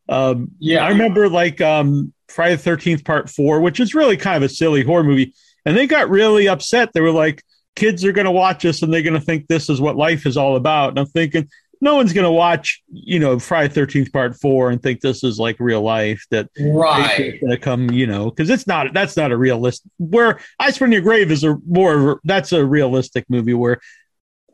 Um, 0.08 0.52
Yeah. 0.60 0.84
I 0.84 0.90
remember 0.90 1.28
like 1.28 1.60
um, 1.60 2.12
Friday 2.28 2.54
the 2.54 2.62
Thirteenth 2.62 3.04
Part 3.04 3.28
Four, 3.28 3.60
which 3.60 3.80
is 3.80 3.94
really 3.94 4.16
kind 4.16 4.36
of 4.36 4.48
a 4.48 4.52
silly 4.54 4.84
horror 4.84 5.04
movie, 5.04 5.34
and 5.66 5.76
they 5.76 5.88
got 5.88 6.08
really 6.08 6.46
upset. 6.46 6.92
They 6.92 7.00
were 7.00 7.10
like, 7.10 7.42
"Kids 7.74 8.04
are 8.04 8.12
going 8.12 8.26
to 8.26 8.30
watch 8.30 8.62
this, 8.62 8.82
and 8.82 8.92
they're 8.92 9.02
going 9.02 9.14
to 9.14 9.20
think 9.20 9.48
this 9.48 9.68
is 9.68 9.80
what 9.80 9.96
life 9.96 10.24
is 10.24 10.36
all 10.36 10.54
about." 10.54 10.90
And 10.90 11.00
I'm 11.00 11.06
thinking, 11.06 11.48
no 11.80 11.94
one's 11.94 12.12
going 12.12 12.24
to 12.24 12.30
watch, 12.30 12.82
you 12.92 13.18
know, 13.18 13.38
Friday 13.38 13.72
Thirteenth 13.72 14.12
Part 14.12 14.36
Four 14.36 14.70
and 14.70 14.82
think 14.82 15.00
this 15.00 15.24
is 15.24 15.38
like 15.38 15.56
real 15.58 15.82
life. 15.82 16.24
That 16.30 16.48
Right. 16.58 17.40
going 17.40 17.50
to 17.50 17.58
come, 17.58 17.90
you 17.90 18.06
know, 18.06 18.30
because 18.30 18.50
it's 18.50 18.66
not. 18.66 18.92
That's 18.92 19.16
not 19.16 19.32
a 19.32 19.36
realistic. 19.36 19.90
Where 19.98 20.40
I 20.58 20.70
Spend 20.70 20.92
Your 20.92 21.02
Grave 21.02 21.30
is 21.30 21.44
a 21.44 21.56
more. 21.66 22.20
That's 22.24 22.52
a 22.52 22.64
realistic 22.64 23.24
movie 23.28 23.54
where 23.54 23.80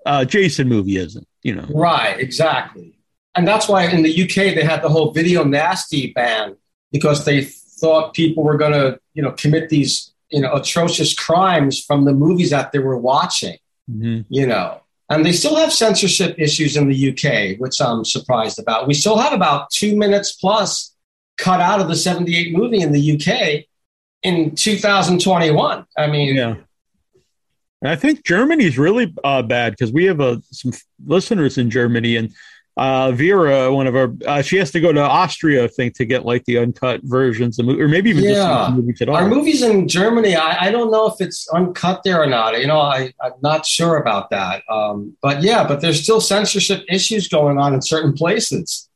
uh, 0.05 0.25
Jason 0.25 0.69
movie 0.69 0.97
isn't. 0.97 1.27
You 1.43 1.57
know. 1.57 1.67
Right, 1.71 2.19
exactly. 2.19 2.99
And 3.35 3.47
that's 3.47 3.69
why 3.69 3.85
in 3.87 4.03
the 4.03 4.23
UK 4.23 4.55
they 4.55 4.65
had 4.65 4.83
the 4.83 4.89
whole 4.89 5.11
video 5.13 5.45
nasty 5.45 6.13
ban 6.13 6.57
because 6.93 7.25
they 7.25 7.43
thought 7.45 8.15
people 8.15 8.43
were 8.43 8.57
going 8.57 8.73
to, 8.73 8.99
you 9.15 9.23
know, 9.23 9.33
commit 9.33 9.69
these 9.69 10.13
you 10.31 10.41
know 10.41 10.53
atrocious 10.55 11.15
crimes 11.15 11.85
from 11.85 12.05
the 12.05 12.13
movies 12.13 12.51
that 12.51 12.73
they 12.73 12.79
were 12.79 12.97
watching. 12.99 13.57
Mhm. 13.91 14.25
You 14.29 14.47
know, 14.47 14.81
and 15.09 15.25
they 15.25 15.33
still 15.33 15.57
have 15.57 15.73
censorship 15.73 16.35
issues 16.39 16.77
in 16.77 16.89
the 16.89 17.11
UK, 17.11 17.59
which 17.61 17.81
I'm 17.81 18.05
surprised 18.05 18.59
about. 18.59 18.87
We 18.87 18.95
still 18.95 19.19
have 19.19 19.33
about 19.33 19.71
two 19.71 19.97
minutes 19.97 20.33
plus 20.33 20.95
cut 21.37 21.61
out 21.61 21.81
of 21.81 21.89
the 21.89 21.97
'78 21.97 22.57
movie 22.57 22.81
in 22.81 22.93
the 22.93 23.13
UK 23.15 23.65
in 24.23 24.55
2021. 24.55 25.87
I 25.97 26.07
mean, 26.07 26.37
Yeah. 26.37 26.57
And 27.83 27.91
I 27.91 27.97
think 27.97 28.25
Germany's 28.25 28.79
really 28.79 29.15
uh, 29.23 29.43
bad 29.43 29.73
because 29.73 29.93
we 29.93 30.07
have 30.07 30.21
uh, 30.21 30.39
some 30.51 30.73
listeners 31.05 31.59
in 31.59 31.71
Germany, 31.71 32.17
and 32.17 32.33
uh, 32.77 33.11
Vera, 33.13 33.73
one 33.73 33.87
of 33.87 33.97
our, 33.97 34.13
uh, 34.27 34.43
she 34.43 34.57
has 34.59 34.71
to 34.73 34.81
go 34.81 34.93
to 34.93 35.01
Austria, 35.01 35.65
I 35.65 35.69
think, 35.69 35.95
to 35.97 36.05
get 36.05 36.27
like 36.27 36.45
the 36.45 36.59
uncut 36.59 37.01
versions, 37.05 37.59
of 37.59 37.65
mo- 37.67 37.79
or 37.79 37.89
maybe 37.89 38.11
even 38.11 38.23
just 38.23 38.35
Yeah. 38.37 38.67
the 38.71 38.77
movies 38.77 39.01
at 39.01 39.09
all. 39.09 39.17
Our 39.17 39.27
movies 39.29 39.63
in 39.63 39.89
Germany, 39.89 40.37
I, 40.37 40.67
I 40.67 40.71
don't 40.71 40.91
know 40.91 41.07
if 41.07 41.15
it's 41.21 41.49
uncut 41.49 42.03
there 42.05 42.23
or 42.23 42.27
not. 42.27 42.61
You 42.61 42.67
know, 42.67 42.79
I, 42.81 43.13
I'm 43.23 43.33
not 43.43 43.65
sure 43.65 43.97
about 43.97 44.29
that. 44.31 44.63
Um, 44.69 45.17
but 45.23 45.43
yeah, 45.43 45.67
but 45.67 45.81
there's 45.81 46.03
still 46.03 46.21
censorship 46.21 46.85
issues 46.89 47.29
going 47.29 47.57
on 47.59 47.73
in 47.73 47.81
certain 47.81 48.13
places. 48.13 48.89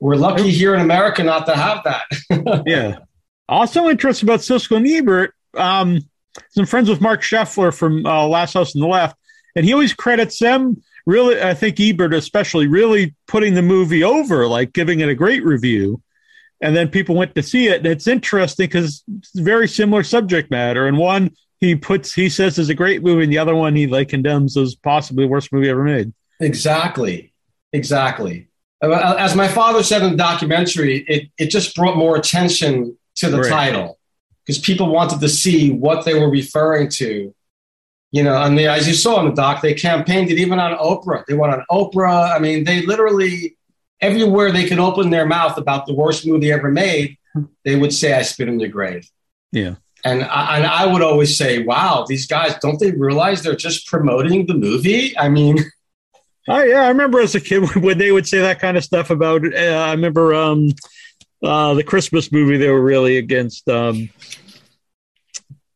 We're 0.00 0.16
lucky 0.16 0.50
here 0.50 0.74
in 0.74 0.80
America 0.80 1.22
not 1.22 1.44
to 1.46 1.54
have 1.54 1.84
that. 1.84 2.62
yeah. 2.66 2.98
Also 3.48 3.88
interested 3.88 4.26
about 4.26 4.40
Siskel 4.40 4.78
and 4.78 4.86
Ebert. 4.86 5.34
Um, 5.54 6.00
some 6.50 6.66
friends 6.66 6.88
with 6.88 7.00
Marc 7.02 7.20
Sheffler 7.22 7.70
from 7.72 8.04
uh, 8.06 8.26
Last 8.26 8.54
House 8.54 8.74
on 8.74 8.80
the 8.80 8.88
Left, 8.88 9.16
and 9.54 9.64
he 9.64 9.72
always 9.74 9.92
credits 9.92 10.38
them. 10.38 10.82
Really, 11.06 11.40
I 11.42 11.52
think 11.54 11.78
Ebert 11.80 12.14
especially 12.14 12.66
really 12.66 13.14
putting 13.28 13.54
the 13.54 13.62
movie 13.62 14.02
over, 14.02 14.46
like 14.46 14.72
giving 14.72 15.00
it 15.00 15.08
a 15.08 15.14
great 15.14 15.44
review, 15.44 16.00
and 16.62 16.74
then 16.74 16.88
people 16.88 17.14
went 17.14 17.34
to 17.34 17.42
see 17.42 17.68
it. 17.68 17.78
And 17.78 17.86
it's 17.86 18.06
interesting 18.06 18.66
because 18.66 19.04
it's 19.18 19.38
very 19.38 19.68
similar 19.68 20.02
subject 20.02 20.50
matter. 20.50 20.86
And 20.86 20.96
one 20.96 21.30
he 21.60 21.74
puts, 21.74 22.14
he 22.14 22.28
says 22.30 22.58
is 22.58 22.70
a 22.70 22.74
great 22.74 23.02
movie, 23.02 23.24
and 23.24 23.32
the 23.32 23.38
other 23.38 23.54
one 23.54 23.74
he 23.76 23.86
like 23.86 24.08
condemns 24.08 24.56
as 24.56 24.74
possibly 24.74 25.24
the 25.24 25.28
worst 25.28 25.52
movie 25.52 25.68
ever 25.68 25.84
made. 25.84 26.12
exactly. 26.40 27.32
Exactly. 27.72 28.48
Uh, 28.82 29.16
As 29.18 29.34
my 29.34 29.48
father 29.48 29.82
said 29.82 30.02
in 30.02 30.12
the 30.12 30.16
documentary, 30.16 31.04
it, 31.08 31.28
it 31.38 31.50
just 31.50 31.74
brought 31.74 31.96
more 31.96 32.16
attention 32.16 32.96
to 33.16 33.28
the 33.28 33.38
Right. 33.40 33.48
title 33.48 33.98
because 34.44 34.58
people 34.60 34.88
wanted 34.92 35.20
to 35.20 35.28
see 35.28 35.70
what 35.72 36.04
they 36.04 36.14
were 36.14 36.30
referring 36.30 36.88
to. 36.90 37.34
You 38.14 38.22
know, 38.22 38.40
and 38.40 38.56
they, 38.56 38.68
as 38.68 38.86
you 38.86 38.94
saw 38.94 39.18
in 39.18 39.26
the 39.26 39.34
doc, 39.34 39.60
they 39.60 39.74
campaigned 39.74 40.30
it 40.30 40.38
even 40.38 40.60
on 40.60 40.78
Oprah. 40.78 41.26
They 41.26 41.34
went 41.34 41.52
on 41.52 41.64
Oprah. 41.68 42.32
I 42.32 42.38
mean, 42.38 42.62
they 42.62 42.82
literally 42.82 43.56
everywhere 44.00 44.52
they 44.52 44.68
could 44.68 44.78
open 44.78 45.10
their 45.10 45.26
mouth 45.26 45.58
about 45.58 45.86
the 45.86 45.94
worst 45.94 46.24
movie 46.24 46.52
ever 46.52 46.70
made, 46.70 47.18
they 47.64 47.74
would 47.74 47.92
say, 47.92 48.12
"I 48.12 48.22
spit 48.22 48.48
in 48.48 48.60
your 48.60 48.68
grave." 48.68 49.10
Yeah. 49.50 49.74
And 50.04 50.22
I, 50.22 50.58
and 50.58 50.66
I 50.66 50.86
would 50.86 51.02
always 51.02 51.36
say, 51.36 51.64
"Wow, 51.64 52.04
these 52.06 52.28
guys 52.28 52.54
don't 52.62 52.78
they 52.78 52.92
realize 52.92 53.42
they're 53.42 53.56
just 53.56 53.88
promoting 53.88 54.46
the 54.46 54.54
movie?" 54.54 55.18
I 55.18 55.28
mean, 55.28 55.58
Oh 56.46 56.62
yeah, 56.62 56.82
I 56.82 56.88
remember 56.88 57.20
as 57.20 57.34
a 57.34 57.40
kid 57.40 57.74
when 57.82 57.98
they 57.98 58.12
would 58.12 58.28
say 58.28 58.38
that 58.40 58.60
kind 58.60 58.76
of 58.76 58.84
stuff 58.84 59.10
about. 59.10 59.42
Uh, 59.44 59.58
I 59.58 59.90
remember 59.90 60.34
um, 60.34 60.68
uh, 61.42 61.74
the 61.74 61.82
Christmas 61.82 62.30
movie. 62.30 62.58
They 62.58 62.70
were 62.70 62.82
really 62.82 63.16
against. 63.16 63.68
Um, 63.68 64.10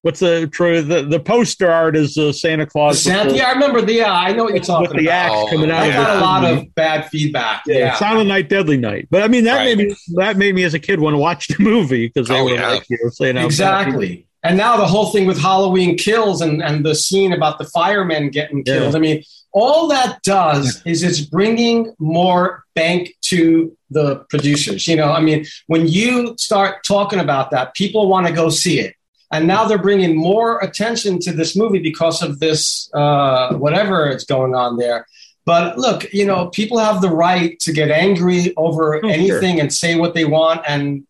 what's 0.02 0.20
the 0.20 0.46
Troy? 0.48 0.80
The, 0.82 1.02
the 1.02 1.20
poster 1.20 1.70
art 1.70 1.96
is 1.96 2.16
uh, 2.16 2.32
Santa 2.32 2.66
Claus 2.66 3.02
Santa, 3.02 3.34
yeah, 3.34 3.48
I 3.48 3.52
remember 3.52 3.80
the. 3.82 3.94
Yeah, 3.94 4.12
I 4.12 4.32
know 4.32 4.44
what 4.44 4.50
you're 4.50 4.60
with 4.60 4.66
talking 4.66 4.96
the 4.96 5.06
about. 5.06 5.42
axe 5.44 5.50
coming 5.50 5.70
out 5.70 5.80
I 5.82 5.86
of 5.86 5.94
got 5.94 6.10
it. 6.10 6.16
a 6.16 6.20
lot 6.20 6.44
of 6.44 6.74
bad 6.74 7.08
feedback. 7.08 7.62
yeah, 7.66 7.78
Yeah, 7.78 7.94
Silent 7.96 8.28
Night, 8.28 8.48
Deadly 8.48 8.76
Night. 8.76 9.08
But 9.10 9.22
I 9.22 9.28
mean, 9.28 9.44
that 9.44 9.56
Right. 9.56 9.76
made 9.76 9.88
me 9.88 9.96
that 10.16 10.36
made 10.36 10.54
me 10.54 10.64
as 10.64 10.74
a 10.74 10.78
kid 10.78 11.00
want 11.00 11.14
to 11.14 11.18
watch 11.18 11.48
the 11.48 11.56
movie 11.62 12.06
because 12.08 12.28
they 12.28 12.38
Oh, 12.38 12.44
were 12.44 12.50
yeah. 12.54 12.70
like 12.70 12.86
you 12.88 12.98
know, 13.02 13.10
saying 13.10 13.36
exactly. 13.36 14.24
And 14.44 14.56
now 14.56 14.76
the 14.76 14.86
whole 14.86 15.10
thing 15.10 15.26
with 15.26 15.38
Halloween 15.40 15.98
kills 15.98 16.40
and, 16.42 16.62
and 16.62 16.86
the 16.86 16.94
scene 16.94 17.32
about 17.32 17.58
the 17.58 17.64
firemen 17.64 18.30
getting 18.30 18.62
Yeah. 18.64 18.74
killed. 18.78 18.94
I 18.94 19.00
mean, 19.00 19.24
all 19.52 19.88
that 19.88 20.22
does 20.22 20.80
is 20.86 21.02
it's 21.02 21.20
bringing 21.20 21.92
more 21.98 22.62
bank 22.76 23.14
to 23.22 23.76
the 23.90 24.24
producers. 24.30 24.86
You 24.86 24.94
know, 24.94 25.10
I 25.10 25.20
mean, 25.20 25.44
when 25.66 25.88
you 25.88 26.34
start 26.38 26.84
talking 26.84 27.18
about 27.18 27.50
that, 27.50 27.74
people 27.74 28.08
want 28.08 28.28
to 28.28 28.32
go 28.32 28.48
see 28.48 28.78
it. 28.78 28.94
And 29.30 29.46
now 29.46 29.66
they're 29.66 29.78
bringing 29.78 30.16
more 30.16 30.58
attention 30.60 31.18
to 31.20 31.32
this 31.32 31.54
movie 31.56 31.80
because 31.80 32.22
of 32.22 32.38
this, 32.40 32.90
uh, 32.94 33.54
whatever 33.54 34.08
is 34.08 34.24
going 34.24 34.54
on 34.54 34.78
there. 34.78 35.06
But 35.44 35.78
look, 35.78 36.12
you 36.12 36.24
know, 36.26 36.48
people 36.48 36.78
have 36.78 37.00
the 37.00 37.10
right 37.10 37.58
to 37.60 37.72
get 37.72 37.90
angry 37.90 38.54
over 38.56 38.96
Oh, 38.96 39.00
sure. 39.00 39.10
anything 39.10 39.60
and 39.60 39.72
say 39.72 39.96
what 39.96 40.14
they 40.14 40.24
want, 40.24 40.62
and 40.68 41.06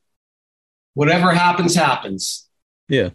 whatever 0.95 1.33
happens, 1.33 1.75
happens. 1.75 2.49
Yeah 2.89 3.11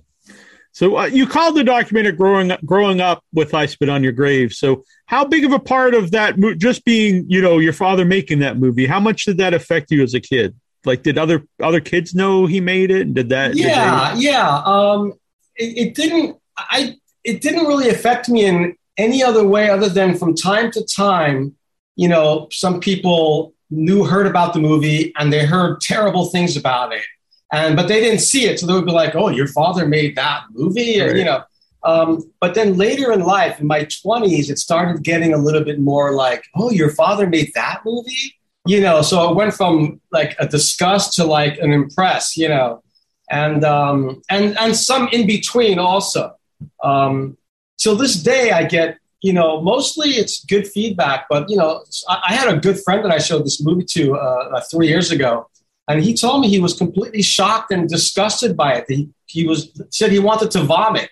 so 0.75 0.97
uh, 0.97 1.05
you 1.05 1.27
called 1.27 1.55
the 1.55 1.63
documentary 1.63 2.13
"Growing 2.13 2.51
Up, 2.51 2.65
Growing 2.65 2.99
Up 2.99 3.23
with 3.31 3.53
I 3.53 3.67
Spit 3.67 3.89
on 3.89 4.03
Your 4.03 4.11
Grave." 4.11 4.53
So 4.53 4.83
how 5.05 5.23
big 5.23 5.45
of 5.45 5.51
a 5.53 5.59
part 5.59 5.93
of 5.93 6.09
that, 6.11 6.39
mo- 6.39 6.55
just 6.55 6.83
being 6.83 7.25
you 7.29 7.41
know 7.41 7.59
your 7.59 7.73
father 7.73 8.03
making 8.05 8.39
that 8.39 8.57
movie, 8.57 8.87
how 8.87 8.99
much 8.99 9.25
did 9.25 9.37
that 9.37 9.53
affect 9.53 9.91
you 9.91 10.01
as 10.01 10.15
a 10.15 10.19
kid? 10.19 10.55
Like, 10.85 11.03
did 11.03 11.17
other 11.17 11.47
other 11.61 11.79
kids 11.81 12.13
know 12.13 12.45
he 12.45 12.59
made 12.59 12.91
it? 12.91 13.01
And 13.01 13.15
did 13.15 13.29
that? 13.29 13.53
did 13.53 13.61
yeah 13.61 14.13
yeah 14.15 14.61
um 14.65 15.13
it, 15.55 15.87
it 15.87 15.95
didn't 15.95 16.37
i 16.57 16.95
it 17.23 17.41
didn't 17.41 17.65
really 17.65 17.89
affect 17.89 18.27
me 18.29 18.45
in 18.45 18.75
any 18.97 19.23
other 19.23 19.47
way 19.47 19.69
other 19.69 19.89
than 19.89 20.15
from 20.17 20.35
time 20.35 20.71
to 20.71 20.83
time 20.85 21.55
you 21.95 22.07
know 22.07 22.47
some 22.51 22.79
people 22.79 23.53
knew 23.71 24.03
heard 24.03 24.27
about 24.27 24.53
the 24.53 24.59
movie 24.59 25.13
and 25.17 25.31
they 25.33 25.45
heard 25.45 25.79
terrible 25.81 26.25
things 26.27 26.55
about 26.57 26.93
it 26.93 27.03
and 27.51 27.75
but 27.75 27.87
they 27.87 27.99
didn't 27.99 28.19
see 28.19 28.45
it 28.45 28.59
so 28.59 28.67
they 28.67 28.73
would 28.73 28.85
be 28.85 28.91
like 28.91 29.15
oh 29.15 29.29
your 29.29 29.47
father 29.47 29.87
made 29.87 30.15
that 30.15 30.43
movie 30.53 31.01
or, 31.01 31.07
Right. 31.07 31.15
you 31.17 31.23
know 31.23 31.43
um, 31.85 32.23
but 32.39 32.55
then 32.55 32.77
later 32.77 33.11
in 33.11 33.21
life 33.21 33.59
in 33.59 33.67
my 33.67 33.83
20s 33.85 34.49
it 34.49 34.57
started 34.57 35.03
getting 35.03 35.33
a 35.33 35.37
little 35.37 35.63
bit 35.63 35.79
more 35.79 36.13
like 36.13 36.43
oh 36.55 36.69
your 36.71 36.89
father 36.91 37.27
made 37.27 37.51
that 37.55 37.81
movie 37.85 38.35
you 38.65 38.80
know 38.82 39.02
so 39.02 39.30
it 39.30 39.36
went 39.36 39.54
from 39.54 39.99
like 40.12 40.36
a 40.39 40.47
disgust 40.47 41.13
to 41.13 41.23
like 41.26 41.58
an 41.60 41.71
impress 41.71 42.38
you 42.38 42.47
know 42.47 42.84
and 43.30 43.63
um, 43.63 44.21
and 44.30 44.58
and 44.60 44.76
some 44.76 45.10
in 45.12 45.28
between 45.28 45.80
also. 45.80 46.36
Um, 46.84 47.38
till 47.78 47.95
this 47.95 48.21
day, 48.21 48.52
I 48.52 48.63
get 48.63 48.97
you 49.21 49.34
know 49.34 49.62
mostly 49.62 50.10
it's 50.12 50.45
good 50.45 50.67
feedback, 50.67 51.26
but 51.30 51.49
you 51.49 51.58
know 51.58 51.84
I, 52.08 52.21
I 52.30 52.34
had 52.34 52.54
a 52.54 52.60
good 52.60 52.80
friend 52.84 53.04
that 53.04 53.12
I 53.12 53.17
showed 53.17 53.45
this 53.45 53.62
movie 53.62 53.86
to 53.86 54.15
uh, 54.15 54.49
uh, 54.56 54.62
three 54.69 54.88
years 54.88 55.12
ago, 55.12 55.49
and 55.88 56.04
he 56.04 56.13
told 56.13 56.41
me 56.41 56.47
he 56.47 56.60
was 56.60 56.73
completely 56.73 57.21
shocked 57.21 57.71
and 57.71 57.89
disgusted 57.89 58.56
by 58.56 58.73
it. 58.76 58.86
He 58.88 59.10
he 59.26 59.47
was 59.47 59.71
said 59.89 60.12
he 60.12 60.19
wanted 60.19 60.52
to 60.52 60.62
vomit. 60.62 61.10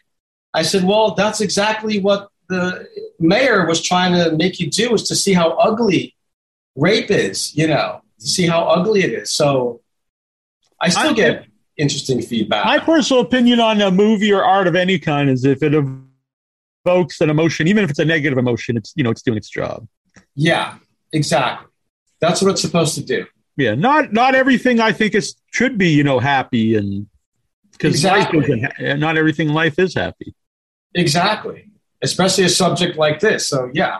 I 0.53 0.63
said, 0.63 0.83
well, 0.83 1.15
that's 1.15 1.39
exactly 1.39 2.01
what 2.01 2.27
the 2.49 2.85
Meir 3.19 3.65
was 3.65 3.81
trying 3.81 4.11
to 4.11 4.35
make 4.35 4.59
you 4.59 4.69
do 4.69 4.93
is 4.93 5.03
to 5.03 5.15
see 5.15 5.31
how 5.31 5.51
ugly 5.51 6.13
rape 6.75 7.11
is, 7.11 7.55
you 7.55 7.67
know, 7.67 8.01
to 8.19 8.27
see 8.27 8.47
how 8.47 8.63
ugly 8.65 9.03
it 9.03 9.11
is. 9.13 9.31
So 9.31 9.81
I 10.79 10.89
still 10.89 11.11
I- 11.11 11.13
get 11.13 11.45
interesting 11.77 12.21
feedback. 12.21 12.65
My 12.65 12.79
personal 12.79 13.21
opinion 13.23 13.59
on 13.59 13.81
a 13.81 13.91
movie 13.91 14.31
or 14.31 14.43
art 14.43 14.67
of 14.67 14.75
any 14.75 14.99
kind 14.99 15.29
is 15.29 15.45
if 15.45 15.63
it 15.63 15.73
evokes 16.85 17.21
an 17.21 17.29
emotion, 17.29 17.67
even 17.67 17.83
if 17.83 17.89
it's 17.89 17.99
a 17.99 18.05
negative 18.05 18.37
emotion, 18.37 18.77
it's 18.77 18.93
you 18.95 19.03
know 19.03 19.09
it's 19.11 19.21
doing 19.21 19.37
its 19.37 19.49
job. 19.49 19.87
yeah, 20.35 20.75
exactly. 21.13 21.67
That's 22.19 22.41
what 22.41 22.51
it's 22.51 22.61
supposed 22.61 22.95
to 22.95 23.03
do. 23.03 23.25
Yeah, 23.57 23.75
not 23.75 24.13
not 24.13 24.35
everything 24.35 24.79
I 24.79 24.91
think 24.91 25.15
is 25.15 25.35
should 25.51 25.77
be 25.77 25.89
you 25.89 26.03
know 26.03 26.19
happy 26.19 26.75
and 26.75 27.07
because 27.71 27.93
Exactly. 27.95 28.61
ha- 28.61 28.93
not 28.95 29.17
everything 29.17 29.49
in 29.49 29.53
life 29.55 29.79
is 29.79 29.95
happy. 29.95 30.35
Exactly. 30.93 31.69
Especially 32.03 32.43
a 32.43 32.49
subject 32.49 32.97
like 32.97 33.19
this. 33.19 33.47
So 33.47 33.71
yeah, 33.73 33.99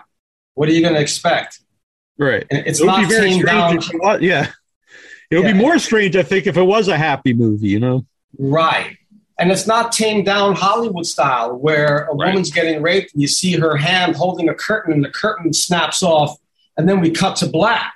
what 0.53 0.69
are 0.69 0.71
you 0.71 0.81
going 0.81 0.93
to 0.93 0.99
expect? 1.01 1.61
Right. 2.17 2.45
And 2.51 2.65
it's 2.67 2.79
It 2.79 2.83
would 2.83 2.87
not 2.87 2.99
be 3.01 3.05
very 3.15 3.31
strange 3.31 3.45
down. 3.89 3.99
was, 3.99 4.21
yeah. 4.21 4.47
It 5.29 5.37
would 5.37 5.45
Yeah. 5.45 5.53
be 5.53 5.59
more 5.59 5.79
strange, 5.79 6.15
I 6.15 6.23
think, 6.23 6.45
if 6.47 6.57
it 6.57 6.63
was 6.63 6.87
a 6.87 6.97
happy 6.97 7.33
movie, 7.33 7.69
you 7.69 7.79
know? 7.79 8.05
Right. 8.37 8.97
And 9.39 9.51
it's 9.51 9.65
not 9.65 9.91
tamed 9.91 10.25
down 10.25 10.55
Hollywood 10.55 11.05
style 11.05 11.55
where 11.55 12.05
a 12.05 12.15
Right. 12.15 12.27
woman's 12.29 12.51
getting 12.51 12.81
raped 12.81 13.13
and 13.13 13.21
you 13.21 13.27
see 13.27 13.53
her 13.53 13.75
hand 13.77 14.15
holding 14.15 14.49
a 14.49 14.53
curtain 14.53 14.93
and 14.93 15.03
the 15.03 15.09
curtain 15.09 15.51
snaps 15.53 16.03
off 16.03 16.37
and 16.77 16.87
then 16.87 16.99
we 16.99 17.09
cut 17.09 17.37
to 17.37 17.47
black. 17.47 17.93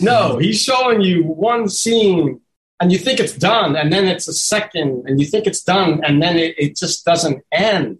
No, 0.00 0.30
mm-hmm. 0.30 0.40
he's 0.40 0.62
showing 0.62 1.00
you 1.02 1.24
one 1.24 1.68
scene 1.68 2.40
and 2.80 2.92
you 2.92 2.98
think 2.98 3.18
it's 3.20 3.32
done 3.34 3.76
and 3.76 3.92
then 3.92 4.06
it's 4.06 4.28
a 4.28 4.32
second 4.32 5.02
and 5.06 5.20
you 5.20 5.26
think 5.26 5.46
it's 5.46 5.62
done 5.62 6.02
and 6.04 6.22
then 6.22 6.36
it, 6.38 6.54
it 6.56 6.76
just 6.76 7.04
doesn't 7.04 7.44
end. 7.52 7.98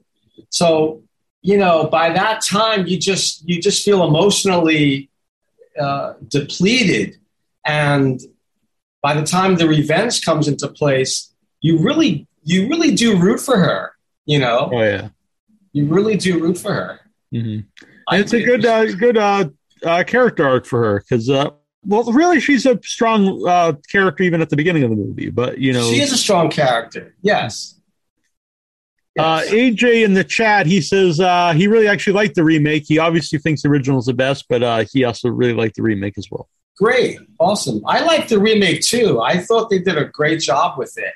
So, 0.50 1.02
you 1.42 1.58
know, 1.58 1.88
by 1.88 2.10
that 2.10 2.42
time 2.44 2.86
you 2.86 2.96
just 2.98 3.46
you 3.46 3.60
just 3.60 3.84
feel 3.84 4.06
emotionally 4.06 5.10
uh, 5.78 6.14
depleted 6.28 7.16
and 7.64 8.20
by 9.02 9.14
the 9.14 9.22
time 9.24 9.56
the 9.56 9.68
revenge 9.68 10.22
comes 10.24 10.48
into 10.48 10.66
place, 10.68 11.32
you 11.60 11.78
really 11.78 12.26
you 12.42 12.68
really 12.68 12.94
do 12.94 13.16
root 13.18 13.40
for 13.40 13.56
her. 13.58 13.92
You 14.26 14.38
know, 14.40 14.70
Oh, 14.72 14.82
yeah. 14.82 15.08
you 15.72 15.86
really 15.86 16.16
do 16.16 16.38
root 16.40 16.58
for 16.58 16.72
her. 16.72 17.00
hmm 17.32 17.60
it's 18.10 18.32
a 18.32 18.42
good, 18.42 18.64
uh, 18.64 18.86
good 18.92 19.18
uh, 19.18 19.48
uh, 19.84 20.02
character 20.06 20.46
arc 20.48 20.64
for 20.64 20.82
her 20.82 21.00
because, 21.00 21.28
uh, 21.28 21.50
well, 21.84 22.04
really, 22.12 22.40
she's 22.40 22.64
a 22.66 22.78
strong 22.82 23.44
uh, 23.46 23.74
character 23.92 24.22
even 24.22 24.40
at 24.40 24.48
the 24.48 24.56
beginning 24.56 24.82
of 24.82 24.90
the 24.90 24.96
movie. 24.96 25.28
But 25.30 25.58
you 25.58 25.72
know, 25.74 25.88
she 25.90 26.00
is 26.00 26.12
a 26.12 26.16
strong 26.16 26.50
character. 26.50 27.14
Yes, 27.22 27.77
Uh, 29.18 29.42
AJ 29.42 30.04
in 30.04 30.14
the 30.14 30.24
chat, 30.24 30.66
he 30.66 30.80
says 30.80 31.18
uh, 31.18 31.52
he 31.52 31.66
really 31.66 31.88
actually 31.88 32.12
liked 32.12 32.36
the 32.36 32.44
remake. 32.44 32.84
He 32.86 32.98
obviously 32.98 33.38
thinks 33.38 33.62
the 33.62 33.68
original 33.68 33.98
is 33.98 34.06
the 34.06 34.14
best, 34.14 34.46
but 34.48 34.62
uh, 34.62 34.84
he 34.92 35.04
also 35.04 35.28
really 35.28 35.54
liked 35.54 35.76
the 35.76 35.82
remake 35.82 36.16
as 36.16 36.30
well. 36.30 36.48
Great, 36.76 37.18
awesome. 37.40 37.82
I 37.86 38.00
like 38.04 38.28
the 38.28 38.38
remake 38.38 38.82
too. 38.82 39.20
I 39.20 39.38
thought 39.38 39.70
they 39.70 39.80
did 39.80 39.98
a 39.98 40.04
great 40.04 40.40
job 40.40 40.78
with 40.78 40.96
it. 40.96 41.12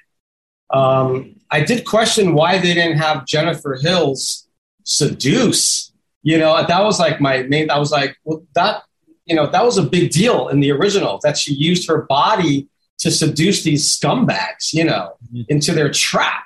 Um, 0.77 1.37
I 1.51 1.61
did 1.61 1.85
question 1.85 2.35
why 2.35 2.59
they 2.59 2.75
didn't 2.75 2.99
have 2.99 3.27
Jennifer 3.27 3.79
Hills 3.81 4.49
seduce. 4.83 5.93
You 6.23 6.39
know, 6.39 6.65
that 6.67 6.83
was 6.83 6.99
like 6.99 7.21
my 7.21 7.45
main. 7.45 7.71
I 7.71 7.79
was 7.79 7.93
like, 7.93 8.17
well, 8.25 8.45
that 8.55 8.83
you 9.27 9.37
know, 9.37 9.47
that 9.47 9.65
was 9.65 9.79
a 9.79 9.83
big 9.85 10.11
deal 10.11 10.49
in 10.49 10.59
the 10.59 10.73
original 10.73 11.21
that 11.23 11.39
she 11.39 11.55
used 11.55 11.89
her 11.89 12.03
body 12.03 12.69
to 12.99 13.11
seduce 13.13 13.63
these 13.63 13.85
scumbags. 13.87 14.73
You 14.73 14.85
know, 14.85 15.15
mm-hmm. 15.33 15.43
into 15.49 15.73
their 15.73 15.91
trap 15.93 16.45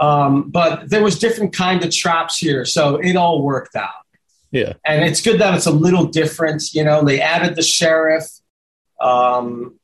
um, 0.00 0.50
but 0.50 0.88
there 0.90 1.02
was 1.02 1.18
different 1.18 1.52
kind 1.52 1.84
of 1.84 1.90
traps 1.90 2.38
here, 2.38 2.64
so 2.64 2.96
it 2.96 3.16
all 3.16 3.42
worked 3.42 3.76
out. 3.76 3.90
Yeah, 4.50 4.74
and 4.84 5.04
it's 5.04 5.20
good 5.20 5.40
that 5.40 5.54
it's 5.54 5.66
a 5.66 5.72
little 5.72 6.06
different. 6.06 6.62
You 6.72 6.84
know, 6.84 7.04
they 7.04 7.20
added 7.20 7.56
the 7.56 7.62
sheriff, 7.62 8.24
um, 9.00 9.78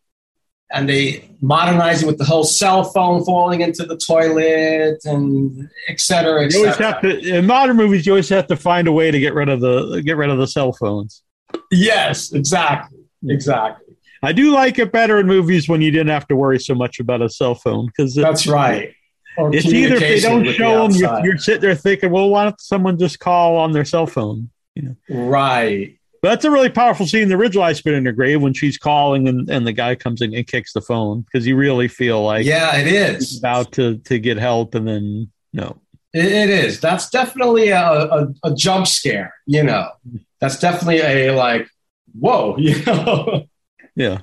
and 0.70 0.88
they 0.88 1.30
modernized 1.40 2.02
it 2.02 2.06
with 2.06 2.18
the 2.18 2.24
whole 2.24 2.44
cell 2.44 2.84
phone 2.84 3.24
falling 3.24 3.60
into 3.60 3.84
the 3.84 3.96
toilet 3.96 5.00
and 5.04 5.68
et 5.88 6.00
cetera. 6.00 6.44
Et 6.44 6.52
you 6.52 6.58
always 6.58 6.76
have 6.76 7.00
to 7.02 7.18
in 7.18 7.46
modern 7.46 7.76
movies. 7.76 8.06
You 8.06 8.12
always 8.12 8.28
have 8.28 8.46
to 8.48 8.56
find 8.56 8.88
a 8.88 8.92
way 8.92 9.10
to 9.10 9.18
get 9.18 9.34
rid 9.34 9.48
of 9.48 9.60
the 9.60 10.02
get 10.04 10.16
rid 10.16 10.30
of 10.30 10.38
the 10.38 10.46
cell 10.46 10.72
phones. 10.72 11.22
Yes, 11.70 12.32
exactly, 12.32 13.00
exactly. 13.28 13.96
I 14.22 14.32
do 14.32 14.52
like 14.52 14.78
it 14.78 14.92
better 14.92 15.18
in 15.18 15.26
movies 15.26 15.68
when 15.68 15.80
you 15.80 15.90
didn't 15.90 16.08
have 16.08 16.28
to 16.28 16.36
worry 16.36 16.58
so 16.60 16.74
much 16.74 17.00
about 17.00 17.22
a 17.22 17.28
cell 17.28 17.54
phone 17.54 17.86
because 17.86 18.14
that's 18.14 18.46
right 18.46 18.94
it's 19.48 19.66
either 19.66 19.94
if 19.94 20.00
they 20.00 20.20
don't 20.20 20.44
show 20.52 20.86
the 20.86 20.92
them, 20.92 21.00
you're, 21.00 21.24
you're, 21.24 21.38
sitting 21.38 21.60
there 21.60 21.74
thinking, 21.74 22.10
well, 22.10 22.28
why 22.28 22.44
don't 22.44 22.60
someone 22.60 22.98
just 22.98 23.18
call 23.18 23.56
on 23.56 23.72
their 23.72 23.84
cell 23.84 24.06
phone? 24.06 24.50
You 24.74 24.82
know? 24.82 24.96
Right. 25.08 25.96
But 26.22 26.30
that's 26.30 26.44
a 26.44 26.50
really 26.50 26.68
powerful 26.68 27.06
scene. 27.06 27.28
The 27.28 27.34
original 27.34 27.64
I 27.64 27.72
Spit 27.72 27.94
in 27.94 28.04
Her 28.04 28.12
Grave 28.12 28.42
when 28.42 28.52
she's 28.52 28.76
calling 28.76 29.26
and, 29.26 29.48
and 29.48 29.66
the 29.66 29.72
guy 29.72 29.94
comes 29.94 30.20
in 30.20 30.34
and 30.34 30.46
kicks 30.46 30.72
the 30.72 30.82
phone 30.82 31.22
because 31.22 31.46
you 31.46 31.56
really 31.56 31.88
feel 31.88 32.22
like 32.22 32.44
yeah, 32.44 32.76
it 32.76 32.86
is 32.86 33.38
about 33.38 33.72
to 33.72 33.96
to 33.98 34.18
get 34.18 34.36
help 34.36 34.74
and 34.74 34.86
then 34.86 35.30
no. 35.54 35.80
it, 36.12 36.26
it 36.26 36.50
is. 36.50 36.78
That's 36.80 37.08
definitely 37.08 37.70
a, 37.70 37.80
a, 37.80 38.28
a 38.44 38.54
jump 38.54 38.86
scare. 38.86 39.34
You 39.46 39.62
know, 39.62 39.88
that's 40.40 40.58
definitely 40.58 41.00
a 41.00 41.30
like 41.34 41.68
whoa. 42.18 42.56
You 42.58 42.84
know. 42.84 43.46
Yeah. 43.96 44.18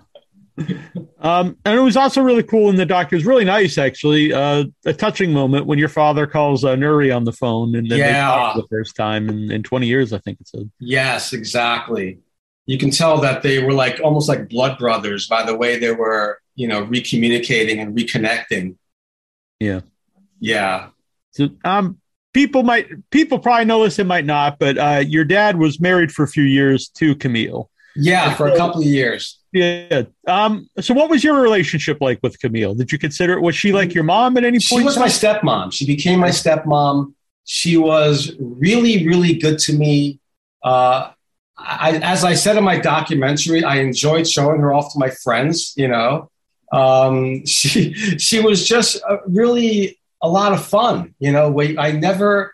Um, 1.19 1.57
and 1.65 1.77
it 1.79 1.81
was 1.81 1.97
also 1.97 2.21
really 2.21 2.43
cool, 2.43 2.69
and 2.69 2.77
the 2.77 2.85
doctor's 2.85 3.25
really 3.25 3.45
nice, 3.45 3.77
actually. 3.77 4.33
Uh, 4.33 4.65
a 4.85 4.93
touching 4.93 5.33
moment 5.33 5.65
when 5.65 5.79
your 5.79 5.89
father 5.89 6.27
calls 6.27 6.63
uh, 6.63 6.75
Nouri 6.75 7.15
on 7.15 7.23
the 7.23 7.31
phone, 7.31 7.75
and 7.75 7.89
then 7.89 7.99
yeah. 7.99 8.53
the 8.55 8.65
first 8.69 8.95
time 8.95 9.29
in, 9.29 9.51
in 9.51 9.63
20 9.63 9.87
years, 9.87 10.13
I 10.13 10.19
think 10.19 10.39
it 10.39 10.47
said. 10.47 10.69
Yes, 10.79 11.33
exactly. 11.33 12.19
You 12.65 12.77
can 12.77 12.91
tell 12.91 13.19
that 13.21 13.43
they 13.43 13.63
were 13.63 13.73
like 13.73 13.99
almost 14.03 14.29
like 14.29 14.49
blood 14.49 14.77
brothers 14.77 15.27
by 15.27 15.43
the 15.43 15.55
way 15.55 15.79
they 15.79 15.91
were, 15.91 16.39
you 16.55 16.67
know, 16.67 16.85
recommunicating 16.85 17.81
and 17.81 17.95
reconnecting. 17.95 18.75
Yeah, 19.59 19.81
yeah. 20.39 20.89
So, 21.31 21.49
um, 21.63 21.99
people 22.33 22.63
might 22.63 22.87
people 23.09 23.39
probably 23.39 23.65
know 23.65 23.83
this, 23.83 23.99
and 23.99 24.07
might 24.07 24.25
not, 24.25 24.59
but 24.59 24.77
uh, 24.77 25.03
your 25.05 25.25
dad 25.25 25.57
was 25.57 25.79
married 25.79 26.11
for 26.11 26.23
a 26.23 26.27
few 26.27 26.43
years 26.43 26.89
to 26.89 27.15
Camille. 27.15 27.69
Yeah, 27.97 28.33
for 28.35 28.47
a 28.47 28.55
couple 28.55 28.81
of 28.81 28.87
years. 28.87 29.39
Yeah. 29.51 30.03
Um, 30.27 30.69
so 30.79 30.93
what 30.93 31.09
was 31.09 31.23
your 31.23 31.41
relationship 31.41 31.97
like 31.99 32.19
with 32.21 32.39
Camille? 32.39 32.75
Did 32.75 32.91
you 32.91 32.99
consider 32.99 33.33
it? 33.33 33.41
Was 33.41 33.55
she 33.55 33.73
like 33.73 33.93
your 33.93 34.03
mom 34.03 34.37
at 34.37 34.43
any 34.43 34.57
point? 34.57 34.63
She 34.63 34.83
was 34.83 34.97
my 34.97 35.07
stepmom. 35.07 35.73
She 35.73 35.85
became 35.85 36.19
my 36.19 36.29
stepmom. 36.29 37.13
She 37.45 37.77
was 37.77 38.35
really, 38.39 39.07
really 39.07 39.33
good 39.33 39.57
to 39.59 39.73
me. 39.73 40.19
Uh, 40.63 41.11
I, 41.57 41.97
as 42.03 42.23
I 42.23 42.35
said 42.35 42.57
in 42.57 42.63
my 42.63 42.77
documentary, 42.77 43.63
I 43.63 43.77
enjoyed 43.77 44.27
showing 44.27 44.59
her 44.61 44.73
off 44.73 44.93
to 44.93 44.99
my 44.99 45.09
friends. 45.09 45.73
You 45.75 45.87
know, 45.87 46.29
um, 46.71 47.45
she 47.45 47.93
she 47.93 48.39
was 48.39 48.67
just 48.67 48.97
a, 48.97 49.19
really 49.25 49.99
a 50.21 50.29
lot 50.29 50.53
of 50.53 50.63
fun. 50.63 51.15
You 51.19 51.31
know, 51.31 51.59
I 51.77 51.91
never, 51.91 52.53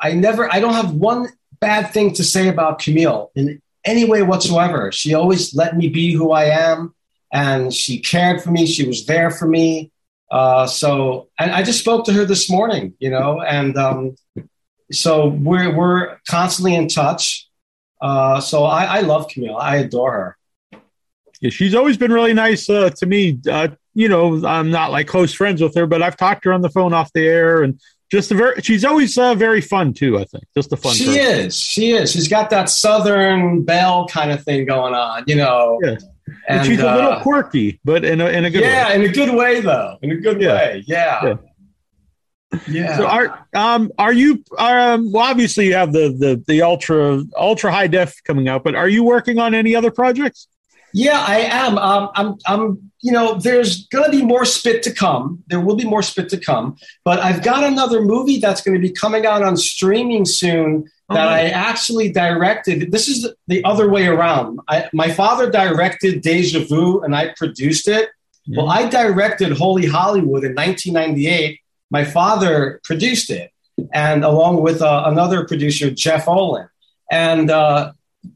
I 0.00 0.12
never, 0.12 0.52
I 0.52 0.60
don't 0.60 0.74
have 0.74 0.92
one 0.92 1.28
bad 1.60 1.92
thing 1.92 2.12
to 2.14 2.24
say 2.24 2.48
about 2.48 2.78
Camille 2.78 3.30
in 3.34 3.60
any 3.86 4.04
way 4.04 4.22
whatsoever. 4.22 4.92
She 4.92 5.14
always 5.14 5.54
let 5.54 5.76
me 5.76 5.88
be 5.88 6.12
who 6.12 6.32
I 6.32 6.44
am, 6.44 6.94
and 7.32 7.72
she 7.72 8.00
cared 8.00 8.42
for 8.42 8.50
me. 8.50 8.66
She 8.66 8.86
was 8.86 9.06
there 9.06 9.30
for 9.30 9.46
me. 9.46 9.90
Uh, 10.30 10.66
so, 10.66 11.28
and 11.38 11.52
I 11.52 11.62
just 11.62 11.78
spoke 11.78 12.04
to 12.06 12.12
her 12.12 12.24
this 12.24 12.50
morning, 12.50 12.94
you 12.98 13.10
know, 13.10 13.40
and 13.40 13.76
um, 13.76 14.16
so 14.92 15.28
we're 15.28 15.74
we're 15.74 16.18
constantly 16.28 16.74
in 16.74 16.88
touch. 16.88 17.48
Uh, 18.02 18.40
so 18.40 18.64
I, 18.64 18.84
I 18.84 19.00
love 19.00 19.28
Camille. 19.28 19.56
I 19.56 19.76
adore 19.76 20.12
her. 20.12 20.36
Yeah, 21.40 21.50
she's 21.50 21.74
always 21.74 21.96
been 21.96 22.12
really 22.12 22.34
nice 22.34 22.68
uh, 22.68 22.90
to 22.90 23.06
me. 23.06 23.38
Uh, 23.48 23.68
you 23.94 24.08
know, 24.08 24.44
I'm 24.44 24.70
not 24.70 24.90
like 24.90 25.06
close 25.06 25.32
friends 25.32 25.62
with 25.62 25.74
her, 25.76 25.86
but 25.86 26.02
I've 26.02 26.16
talked 26.16 26.42
to 26.42 26.50
her 26.50 26.52
on 26.52 26.60
the 26.60 26.70
phone 26.70 26.92
off 26.92 27.12
the 27.12 27.26
air, 27.26 27.62
and 27.62 27.80
just 28.10 28.30
a 28.30 28.34
very 28.34 28.60
she's 28.62 28.84
always 28.84 29.16
uh, 29.18 29.34
very 29.34 29.60
fun 29.60 29.92
too 29.92 30.18
i 30.18 30.24
think 30.24 30.44
just 30.56 30.72
a 30.72 30.76
fun 30.76 30.94
she 30.94 31.06
person. 31.06 31.20
is 31.20 31.56
she 31.58 31.92
is 31.92 32.12
she's 32.12 32.28
got 32.28 32.50
that 32.50 32.68
southern 32.68 33.62
belle 33.62 34.06
kind 34.08 34.30
of 34.30 34.42
thing 34.44 34.64
going 34.64 34.94
on 34.94 35.24
you 35.26 35.36
know 35.36 35.78
yeah. 35.82 35.90
and, 35.90 36.00
and 36.48 36.66
she's 36.66 36.80
uh, 36.80 36.86
a 36.86 36.94
little 36.94 37.12
uh, 37.12 37.22
quirky 37.22 37.80
but 37.84 38.04
in 38.04 38.20
a, 38.20 38.26
in 38.28 38.44
a 38.44 38.50
good 38.50 38.62
yeah 38.62 38.88
way. 38.88 38.94
in 38.94 39.02
a 39.02 39.08
good 39.08 39.34
way 39.34 39.60
though 39.60 39.96
in 40.02 40.10
a 40.12 40.16
good 40.16 40.40
yeah. 40.40 40.52
way 40.54 40.84
yeah. 40.86 41.24
yeah 41.24 41.36
yeah. 42.68 42.96
So 42.96 43.06
are 43.06 43.46
um 43.54 43.90
are 43.98 44.12
you 44.12 44.44
um 44.58 45.12
well 45.12 45.24
obviously 45.24 45.66
you 45.66 45.74
have 45.74 45.92
the 45.92 46.14
the 46.18 46.42
the 46.46 46.62
ultra 46.62 47.22
ultra 47.36 47.72
high 47.72 47.86
def 47.86 48.22
coming 48.24 48.48
out, 48.48 48.64
but 48.64 48.74
are 48.74 48.88
you 48.88 49.04
working 49.04 49.38
on 49.38 49.54
any 49.54 49.74
other 49.74 49.90
projects? 49.90 50.48
Yeah, 50.96 51.22
I 51.28 51.40
am. 51.40 51.76
Um, 51.76 52.10
I'm, 52.14 52.38
I'm, 52.46 52.90
you 53.02 53.12
know, 53.12 53.34
there's 53.34 53.86
going 53.88 54.06
to 54.06 54.10
be 54.10 54.24
more 54.24 54.46
spit 54.46 54.82
to 54.84 54.92
come. 54.94 55.44
There 55.48 55.60
will 55.60 55.76
be 55.76 55.84
more 55.84 56.02
spit 56.02 56.30
to 56.30 56.38
come. 56.38 56.76
But 57.04 57.20
I've 57.20 57.44
got 57.44 57.64
another 57.64 58.00
movie 58.00 58.38
that's 58.38 58.62
going 58.62 58.74
to 58.74 58.80
be 58.80 58.94
coming 58.94 59.26
out 59.26 59.42
on 59.42 59.58
streaming 59.58 60.24
soon 60.24 60.90
that 61.10 61.28
I 61.28 61.48
actually 61.48 62.10
directed. 62.10 62.92
This 62.92 63.08
is 63.08 63.28
the 63.46 63.62
other 63.64 63.90
way 63.90 64.06
around. 64.06 64.60
I, 64.68 64.88
my 64.94 65.10
father 65.10 65.50
directed 65.50 66.22
Deja 66.22 66.60
Vu 66.60 67.02
and 67.02 67.14
I 67.14 67.34
produced 67.36 67.88
it. 67.88 68.08
Yeah. 68.46 68.62
Well, 68.62 68.70
I 68.70 68.88
directed 68.88 69.52
Holy 69.52 69.84
Hollywood 69.84 70.44
in 70.44 70.54
1998. 70.54 71.60
My 71.90 72.04
father 72.04 72.80
produced 72.84 73.28
it, 73.28 73.52
and 73.92 74.24
along 74.24 74.62
with 74.62 74.80
uh, 74.80 75.02
another 75.06 75.46
producer, 75.46 75.90
Jeff 75.90 76.26
Olin. 76.26 76.68
And 77.10 77.50
uh, 77.50 77.92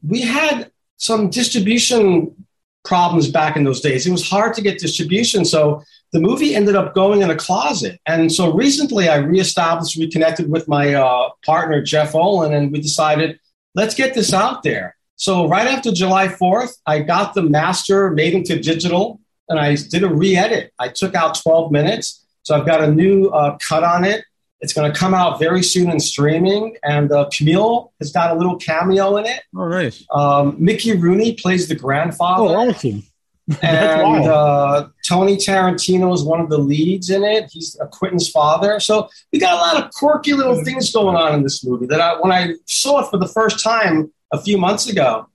we 0.06 0.20
had 0.20 0.70
some 0.98 1.30
distribution 1.30 2.36
problems 2.84 3.30
back 3.30 3.56
in 3.56 3.64
those 3.64 3.80
days. 3.80 4.06
It 4.06 4.10
was 4.10 4.28
hard 4.28 4.54
to 4.54 4.62
get 4.62 4.78
distribution. 4.78 5.44
So 5.44 5.82
the 6.12 6.20
movie 6.20 6.54
ended 6.54 6.76
up 6.76 6.94
going 6.94 7.22
in 7.22 7.30
a 7.30 7.36
closet. 7.36 8.00
And 8.06 8.32
so 8.32 8.52
recently 8.52 9.08
I 9.08 9.16
reestablished, 9.16 9.96
reconnected 9.96 10.50
with 10.50 10.66
my 10.66 10.94
uh, 10.94 11.30
partner, 11.44 11.82
Jeff 11.82 12.14
Olin, 12.14 12.52
and 12.52 12.72
we 12.72 12.80
decided, 12.80 13.38
let's 13.74 13.94
get 13.94 14.14
this 14.14 14.32
out 14.32 14.62
there. 14.62 14.96
So 15.16 15.46
right 15.46 15.66
after 15.66 15.92
July 15.92 16.28
4th, 16.28 16.72
I 16.86 17.00
got 17.00 17.34
the 17.34 17.42
master 17.42 18.10
made 18.10 18.34
into 18.34 18.58
digital 18.58 19.20
and 19.48 19.58
I 19.58 19.76
did 19.76 20.02
a 20.02 20.08
re 20.08 20.36
edit. 20.36 20.72
I 20.78 20.88
took 20.88 21.14
out 21.14 21.38
12 21.40 21.70
minutes. 21.70 22.24
So 22.42 22.56
I've 22.56 22.66
got 22.66 22.82
a 22.82 22.90
new 22.90 23.26
uh, 23.26 23.58
cut 23.58 23.84
on 23.84 24.04
it. 24.04 24.24
It's 24.60 24.72
going 24.72 24.92
to 24.92 24.98
come 24.98 25.14
out 25.14 25.38
very 25.38 25.62
soon 25.62 25.90
in 25.90 26.00
streaming, 26.00 26.76
and 26.82 27.10
uh, 27.10 27.30
Camille 27.34 27.92
has 27.98 28.12
got 28.12 28.30
a 28.30 28.34
little 28.34 28.56
cameo 28.56 29.16
in 29.16 29.26
it. 29.26 29.42
Oh, 29.56 29.68
nice. 29.68 30.04
Um, 30.10 30.56
Mickey 30.58 30.94
Rooney 30.94 31.34
plays 31.34 31.68
the 31.68 31.74
grandfather. 31.74 32.44
Oh, 32.44 32.68
awesome. 32.68 33.02
and 33.62 34.26
uh, 34.26 34.88
Tony 35.04 35.36
Tarantino 35.36 36.14
is 36.14 36.22
one 36.22 36.40
of 36.40 36.50
the 36.50 36.58
leads 36.58 37.10
in 37.10 37.24
it. 37.24 37.50
He's 37.50 37.76
a 37.80 37.86
Quentin's 37.86 38.28
father. 38.28 38.78
So 38.78 39.08
we 39.32 39.38
got 39.38 39.54
a 39.54 39.56
lot 39.56 39.84
of 39.84 39.90
quirky 39.92 40.34
little 40.34 40.62
things 40.62 40.92
going 40.92 41.16
on 41.16 41.34
in 41.34 41.42
this 41.42 41.64
movie 41.64 41.86
that 41.86 42.00
I, 42.00 42.20
when 42.20 42.30
I 42.30 42.54
saw 42.66 43.00
it 43.00 43.10
for 43.10 43.16
the 43.16 43.26
first 43.26 43.62
time 43.62 44.12
a 44.32 44.40
few 44.40 44.56
months 44.56 44.88
ago, 44.88 45.26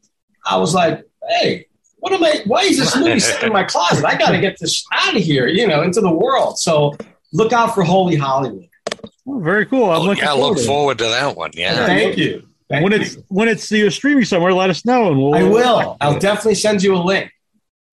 I 0.46 0.58
was 0.58 0.74
like, 0.74 1.06
hey, 1.28 1.66
what 1.98 2.14
am 2.14 2.24
I, 2.24 2.42
why 2.46 2.62
is 2.62 2.78
this 2.78 2.96
movie 2.96 3.20
sitting 3.20 3.48
in 3.48 3.54
my 3.54 3.64
closet? 3.64 4.06
I 4.06 4.16
got 4.16 4.32
to 4.32 4.40
get 4.40 4.60
this 4.60 4.86
out 4.94 5.16
of 5.16 5.22
here, 5.22 5.48
you 5.48 5.68
know, 5.68 5.82
into 5.82 6.00
the 6.00 6.12
world. 6.12 6.60
So 6.60 6.96
look 7.34 7.52
out 7.52 7.74
for 7.74 7.84
Holy 7.84 8.16
Hollywood. 8.16 8.70
Oh, 9.28 9.40
very 9.40 9.66
cool. 9.66 9.90
I'm 9.90 10.02
oh, 10.02 10.06
looking 10.06 10.24
yeah, 10.24 10.34
forward 10.34 10.58
look 10.58 10.66
forward 10.66 10.98
to 11.00 11.06
that 11.06 11.36
one. 11.36 11.52
Yeah. 11.54 11.86
Thank 11.86 12.18
you. 12.18 12.48
Thank 12.70 12.84
when 12.84 12.94
you. 12.94 13.00
it's 13.00 13.18
when 13.28 13.48
it's 13.48 13.72
you're 13.72 13.92
streaming 13.92 14.26
somewhere, 14.26 14.54
let 14.54 14.70
us 14.70 14.86
know 14.86 15.08
and 15.10 15.18
we'll. 15.18 15.36
I 15.36 15.44
will. 15.44 15.98
I'll 16.02 16.20
definitely 16.20 16.56
send 16.56 16.84
you 16.84 16.96
a 16.96 16.98
link. 16.98 17.32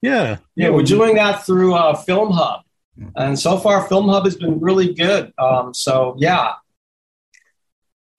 Yeah. 0.01 0.39
Yeah, 0.57 0.71
we're 0.71 0.83
doing 0.83 1.15
that 1.15 1.47
through 1.47 1.75
uh, 1.75 1.95
Film 1.95 2.33
Hub, 2.33 2.63
and 3.17 3.39
so 3.39 3.59
far 3.59 3.87
Film 3.89 4.09
Hub 4.09 4.25
has 4.25 4.37
been 4.37 4.61
really 4.61 4.93
good. 4.95 5.33
Um, 5.39 5.73
so 5.73 6.15
yeah. 6.19 6.55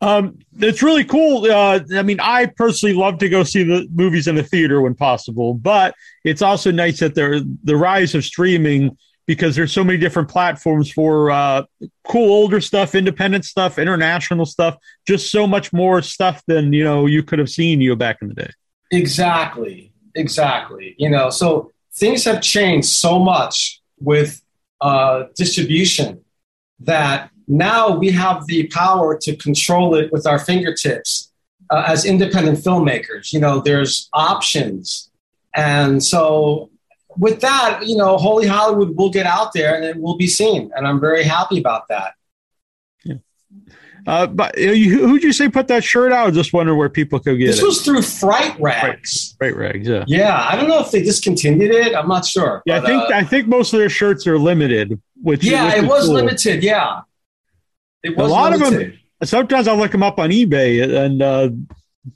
Um, 0.01 0.39
it's 0.59 0.83
really 0.83 1.05
cool. 1.05 1.49
Uh, 1.49 1.79
I 1.93 2.01
mean, 2.01 2.19
I 2.19 2.47
personally 2.47 2.93
love 2.93 3.19
to 3.19 3.29
go 3.29 3.43
see 3.43 3.63
the 3.63 3.87
movies 3.93 4.27
in 4.27 4.35
the 4.35 4.43
theater 4.43 4.81
when 4.81 4.95
possible, 4.95 5.53
but 5.53 5.95
it's 6.25 6.41
also 6.41 6.71
nice 6.71 6.99
that 6.99 7.15
there 7.15 7.39
the 7.63 7.77
rise 7.77 8.13
of 8.13 8.25
streaming 8.25 8.97
because 9.25 9.55
there's 9.55 9.71
so 9.71 9.83
many 9.83 9.97
different 9.97 10.29
platforms 10.29 10.91
for 10.91 11.31
uh, 11.31 11.63
cool 12.07 12.31
older 12.31 12.59
stuff, 12.59 12.95
independent 12.95 13.45
stuff, 13.45 13.79
international 13.79 14.45
stuff, 14.45 14.75
just 15.07 15.31
so 15.31 15.47
much 15.47 15.71
more 15.71 16.01
stuff 16.01 16.43
than 16.47 16.73
you 16.73 16.83
know 16.83 17.05
you 17.05 17.23
could 17.23 17.39
have 17.39 17.49
seen 17.49 17.81
you 17.81 17.95
back 17.95 18.17
in 18.21 18.27
the 18.27 18.33
day. 18.33 18.49
Exactly, 18.91 19.93
exactly. 20.15 20.95
You 20.97 21.09
know, 21.09 21.29
so 21.29 21.71
things 21.95 22.23
have 22.25 22.41
changed 22.41 22.87
so 22.87 23.19
much 23.19 23.81
with 23.99 24.41
uh, 24.81 25.25
distribution 25.35 26.23
that 26.79 27.29
now 27.47 27.95
we 27.95 28.11
have 28.11 28.45
the 28.47 28.67
power 28.67 29.17
to 29.17 29.35
control 29.35 29.95
it 29.95 30.11
with 30.11 30.27
our 30.27 30.39
fingertips 30.39 31.31
uh, 31.69 31.83
as 31.87 32.05
independent 32.05 32.59
filmmakers. 32.59 33.31
You 33.31 33.39
know, 33.39 33.61
there's 33.61 34.09
options, 34.13 35.09
and 35.55 36.03
so 36.03 36.69
with 37.17 37.41
that, 37.41 37.85
you 37.85 37.95
know, 37.95 38.17
Holy 38.17 38.47
Hollywood 38.47 38.95
will 38.95 39.09
get 39.09 39.25
out 39.25 39.53
there 39.53 39.75
and 39.75 39.85
it 39.85 39.97
will 39.97 40.17
be 40.17 40.27
seen. 40.27 40.71
And 40.75 40.87
I'm 40.87 40.99
very 40.99 41.23
happy 41.23 41.59
about 41.59 41.87
that. 41.89 42.13
Yeah. 43.03 43.15
Uh, 44.05 44.27
but 44.27 44.57
you, 44.57 45.07
who'd 45.07 45.23
you 45.23 45.31
say 45.31 45.49
put 45.49 45.67
that 45.69 45.83
shirt 45.83 46.11
out? 46.11 46.27
I 46.27 46.31
just 46.31 46.53
wonder 46.53 46.75
where 46.75 46.89
people 46.89 47.19
could 47.19 47.37
get 47.37 47.47
this 47.47 47.59
it. 47.59 47.61
This 47.61 47.67
was 47.67 47.81
through 47.83 48.01
Fright 48.01 48.59
Rags. 48.59 49.35
Fright, 49.37 49.53
Fright 49.53 49.73
Rags, 49.73 49.87
yeah. 49.87 50.03
Yeah, 50.07 50.47
I 50.49 50.55
don't 50.55 50.67
know 50.67 50.79
if 50.79 50.91
they 50.91 51.01
discontinued 51.01 51.71
it. 51.71 51.95
I'm 51.95 52.07
not 52.07 52.25
sure. 52.25 52.61
Yeah, 52.65 52.81
but, 52.81 52.85
I 52.85 52.87
think 52.89 53.03
uh, 53.03 53.17
I 53.17 53.23
think 53.23 53.47
most 53.47 53.73
of 53.73 53.79
their 53.79 53.89
shirts 53.89 54.27
are 54.27 54.37
limited. 54.37 55.01
Which 55.21 55.43
yeah, 55.43 55.67
which 55.67 55.83
it 55.83 55.87
was 55.87 56.05
cool. 56.05 56.15
limited. 56.15 56.63
Yeah, 56.63 57.01
it 58.03 58.17
was 58.17 58.29
a 58.29 58.33
lot 58.33 58.51
limited. 58.51 58.73
of 58.73 58.91
them. 58.91 58.99
Sometimes 59.23 59.69
I'll 59.69 59.77
look 59.77 59.93
them 59.93 60.03
up 60.03 60.19
on 60.19 60.31
eBay, 60.31 61.05
and 61.05 61.21
uh, 61.21 61.49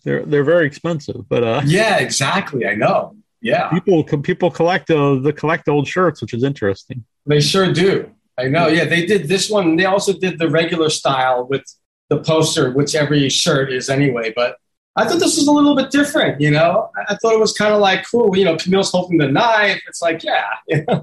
they're 0.04 0.26
they're 0.26 0.44
very 0.44 0.68
expensive. 0.68 1.28
But 1.30 1.44
uh, 1.44 1.62
yeah, 1.66 2.00
exactly. 2.00 2.68
I 2.68 2.76
know. 2.76 3.16
Yeah, 3.42 3.70
people 3.70 4.04
people 4.04 4.52
collect 4.52 4.88
the 4.88 5.20
the 5.22 5.34
collect 5.34 5.70
old 5.70 5.88
shirts, 5.88 6.22
which 6.22 6.34
is 6.34 6.44
interesting. 6.44 7.06
They 7.26 7.42
sure 7.42 7.72
do. 7.72 8.12
I 8.38 8.48
know. 8.48 8.68
Yeah, 8.68 8.86
they 8.86 9.06
did 9.06 9.28
this 9.28 9.50
one. 9.50 9.76
They 9.76 9.86
also 9.86 10.14
did 10.14 10.38
the 10.38 10.50
regular 10.50 10.90
style 10.90 11.48
with 11.48 11.64
the 12.10 12.20
poster, 12.20 12.72
which 12.72 12.96
every 12.96 13.30
shirt 13.30 13.72
is 13.72 13.90
anyway. 13.90 14.32
But 14.36 14.58
I 14.96 15.06
thought 15.06 15.20
this 15.20 15.38
was 15.38 15.48
a 15.48 15.52
little 15.52 15.76
bit 15.76 15.92
different. 15.92 16.40
You 16.40 16.52
know, 16.52 16.90
I 17.08 17.16
thought 17.16 17.34
it 17.34 17.40
was 17.40 17.54
kind 17.54 17.74
of 17.74 17.80
like 17.80 18.06
cool. 18.10 18.36
You 18.36 18.46
know, 18.46 18.56
Camille's 18.56 18.92
holding 18.92 19.18
the 19.18 19.28
knife. 19.28 19.82
It's 19.88 20.02
like, 20.02 20.24
yeah, 20.24 20.46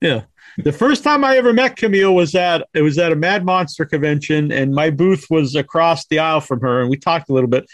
yeah. 0.00 0.22
The 0.58 0.72
first 0.72 1.04
time 1.04 1.22
I 1.22 1.36
ever 1.36 1.52
met 1.52 1.76
Camille 1.76 2.14
was 2.14 2.34
at 2.34 2.66
it 2.74 2.82
was 2.82 2.98
at 2.98 3.12
a 3.12 3.16
Mad 3.16 3.44
Monster 3.44 3.84
convention, 3.84 4.50
and 4.50 4.74
my 4.74 4.90
booth 4.90 5.26
was 5.28 5.54
across 5.54 6.06
the 6.06 6.18
aisle 6.18 6.40
from 6.40 6.60
her, 6.60 6.80
and 6.80 6.88
we 6.88 6.96
talked 6.96 7.28
a 7.28 7.32
little 7.32 7.50
bit. 7.50 7.66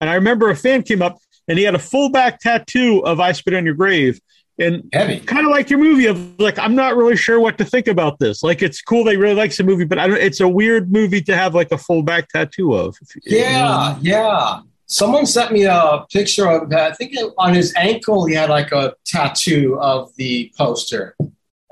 And 0.00 0.10
I 0.10 0.14
remember 0.14 0.50
a 0.50 0.56
fan 0.56 0.82
came 0.82 1.02
up 1.02 1.18
and 1.48 1.58
he 1.58 1.64
had 1.64 1.74
a 1.74 1.78
full 1.78 2.10
back 2.10 2.38
tattoo 2.40 3.04
of 3.04 3.20
"I 3.20 3.32
Spit 3.32 3.54
on 3.54 3.64
Your 3.64 3.74
Grave." 3.74 4.20
And 4.60 4.90
kind 4.90 5.46
of 5.46 5.52
like 5.52 5.70
your 5.70 5.78
movie 5.78 6.06
of 6.06 6.40
like, 6.40 6.58
I'm 6.58 6.74
not 6.74 6.96
really 6.96 7.16
sure 7.16 7.38
what 7.38 7.58
to 7.58 7.64
think 7.64 7.86
about 7.86 8.18
this. 8.18 8.42
Like, 8.42 8.60
it's 8.60 8.82
cool 8.82 9.04
they 9.04 9.16
really 9.16 9.36
likes 9.36 9.56
the 9.56 9.62
movie, 9.62 9.84
but 9.84 9.98
I 10.00 10.08
don't. 10.08 10.18
It's 10.18 10.40
a 10.40 10.48
weird 10.48 10.90
movie 10.92 11.22
to 11.22 11.36
have 11.36 11.54
like 11.54 11.70
a 11.70 11.78
full 11.78 12.02
back 12.02 12.28
tattoo 12.28 12.74
of. 12.74 12.96
Yeah, 13.24 13.96
yeah. 14.00 14.60
Someone 14.86 15.26
sent 15.26 15.52
me 15.52 15.64
a 15.64 16.04
picture 16.10 16.48
of 16.48 16.70
that. 16.70 16.92
I 16.92 16.94
think 16.94 17.14
on 17.36 17.54
his 17.54 17.72
ankle 17.76 18.26
he 18.26 18.34
had 18.34 18.50
like 18.50 18.72
a 18.72 18.94
tattoo 19.04 19.78
of 19.80 20.10
the 20.16 20.52
poster, 20.58 21.14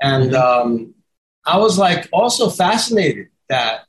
and 0.01 0.31
mm-hmm. 0.31 0.67
um, 0.67 0.93
I 1.45 1.57
was 1.57 1.77
like 1.77 2.07
also 2.13 2.49
fascinated 2.49 3.27
that 3.49 3.86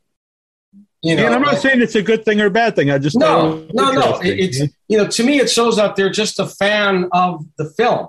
you 1.03 1.15
know, 1.15 1.27
and 1.27 1.35
I'm 1.35 1.43
not 1.43 1.55
like, 1.55 1.63
saying 1.63 1.81
it's 1.81 1.95
a 1.95 2.03
good 2.03 2.25
thing 2.25 2.41
or 2.41 2.47
a 2.47 2.51
bad 2.51 2.75
thing. 2.75 2.91
I 2.91 2.99
just 2.99 3.17
no, 3.17 3.69
no, 3.73 3.93
no. 3.93 4.21
It's 4.23 4.61
you 4.89 4.99
know, 4.99 5.07
to 5.07 5.23
me, 5.25 5.39
it 5.39 5.49
shows 5.49 5.77
that 5.77 5.95
they're 5.95 6.11
just 6.11 6.41
a 6.41 6.47
fan 6.47 7.09
of 7.13 7.45
the 7.57 7.67
film, 7.71 8.09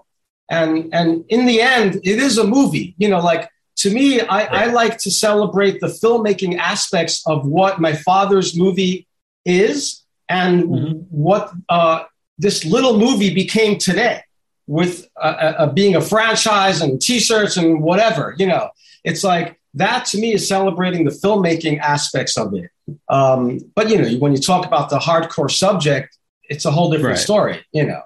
and 0.50 0.90
and 0.94 1.24
in 1.30 1.46
the 1.46 1.62
end, 1.62 1.98
it 2.04 2.18
is 2.20 2.40
a 2.40 2.44
movie. 2.44 2.96
You 2.98 3.10
know, 3.10 3.20
like 3.20 3.48
to 3.78 3.94
me, 3.94 4.22
I, 4.22 4.26
right. 4.26 4.52
I 4.52 4.66
like 4.72 4.98
to 5.00 5.12
celebrate 5.12 5.80
the 5.80 5.88
filmmaking 5.88 6.58
aspects 6.58 7.24
of 7.28 7.46
what 7.46 7.80
my 7.80 7.94
father's 7.94 8.58
movie 8.58 9.08
is 9.46 10.04
and 10.28 10.64
mm-hmm. 10.64 10.92
what 11.10 11.52
uh, 11.70 12.06
this 12.40 12.66
little 12.66 12.98
movie 12.98 13.34
became 13.34 13.78
today, 13.78 14.24
with 14.66 15.08
uh, 15.16 15.56
uh, 15.60 15.74
being 15.74 15.96
a 15.96 16.02
franchise 16.02 16.82
and 16.82 17.00
T-shirts 17.00 17.56
and 17.56 17.82
whatever. 17.82 18.36
You 18.40 18.48
know, 18.48 18.70
it's 19.04 19.24
like 19.24 19.60
that 19.76 20.06
to 20.06 20.18
me 20.20 20.34
is 20.34 20.48
celebrating 20.48 21.06
the 21.06 21.12
filmmaking 21.12 21.80
aspects 21.80 22.38
of 22.38 22.54
it. 22.56 22.72
Um, 23.10 23.60
but 23.76 23.90
you 23.90 23.98
know, 23.98 24.10
when 24.18 24.32
you 24.34 24.40
talk 24.40 24.66
about 24.66 24.90
the 24.90 25.00
hardcore 25.00 25.52
subject, 25.52 26.18
it's 26.44 26.66
a 26.66 26.72
whole 26.72 26.90
different 26.90 27.18
right. 27.18 27.24
story. 27.24 27.66
You 27.72 27.86
know. 27.86 28.02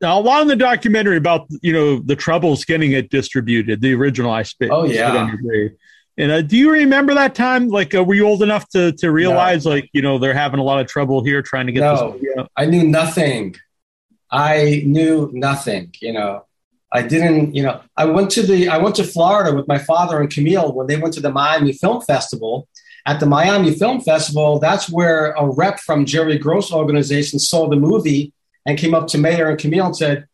Now, 0.00 0.18
a 0.18 0.22
lot 0.22 0.42
in 0.42 0.48
the 0.48 0.56
documentary 0.56 1.16
about 1.16 1.46
you 1.62 1.72
know 1.72 1.98
the 2.00 2.16
troubles 2.16 2.64
getting 2.64 2.92
it 2.92 3.10
distributed, 3.10 3.80
the 3.80 3.94
original 3.94 4.30
I 4.30 4.42
Spit. 4.42 4.70
Oh 4.70 4.84
yeah. 4.84 5.28
And 6.18 6.32
uh, 6.32 6.42
do 6.42 6.56
you 6.56 6.72
remember 6.72 7.14
that 7.14 7.36
time? 7.36 7.68
Like, 7.68 7.94
uh, 7.94 8.02
were 8.02 8.14
you 8.14 8.26
old 8.26 8.42
enough 8.42 8.68
to 8.70 8.92
to 8.92 9.12
realize, 9.12 9.64
no. 9.64 9.70
like, 9.70 9.88
you 9.92 10.02
know, 10.02 10.18
they're 10.18 10.34
having 10.34 10.58
a 10.58 10.64
lot 10.64 10.80
of 10.80 10.88
trouble 10.88 11.22
here 11.22 11.42
trying 11.42 11.66
to 11.66 11.72
get 11.72 11.80
no, 11.80 12.18
this? 12.18 12.46
I 12.56 12.66
knew 12.66 12.84
nothing. 12.84 13.54
I 14.30 14.82
knew 14.84 15.30
nothing. 15.32 15.94
You 16.00 16.12
know, 16.12 16.44
I 16.92 17.02
didn't, 17.02 17.54
you 17.54 17.62
know, 17.62 17.80
I 17.96 18.06
went 18.06 18.30
to 18.32 18.42
the, 18.42 18.68
I 18.68 18.78
went 18.78 18.96
to 18.96 19.04
Florida 19.04 19.54
with 19.54 19.68
my 19.68 19.78
father 19.78 20.20
and 20.20 20.28
Camille 20.28 20.72
when 20.72 20.88
they 20.88 20.96
went 20.96 21.14
to 21.14 21.20
the 21.20 21.30
Miami 21.30 21.72
Film 21.72 22.02
Festival. 22.02 22.68
At 23.08 23.20
the 23.20 23.26
Miami 23.26 23.72
Film 23.72 24.02
Festival, 24.02 24.58
that's 24.58 24.90
where 24.90 25.30
a 25.30 25.48
rep 25.48 25.80
from 25.80 26.04
Jerry 26.04 26.36
Gross 26.36 26.70
organization 26.70 27.38
saw 27.38 27.66
the 27.66 27.76
movie 27.76 28.34
and 28.66 28.76
came 28.76 28.94
up 28.94 29.06
to 29.08 29.18
Meir 29.18 29.48
and 29.48 29.58
Camille 29.58 29.86
and 29.86 29.96
said, 29.96 30.26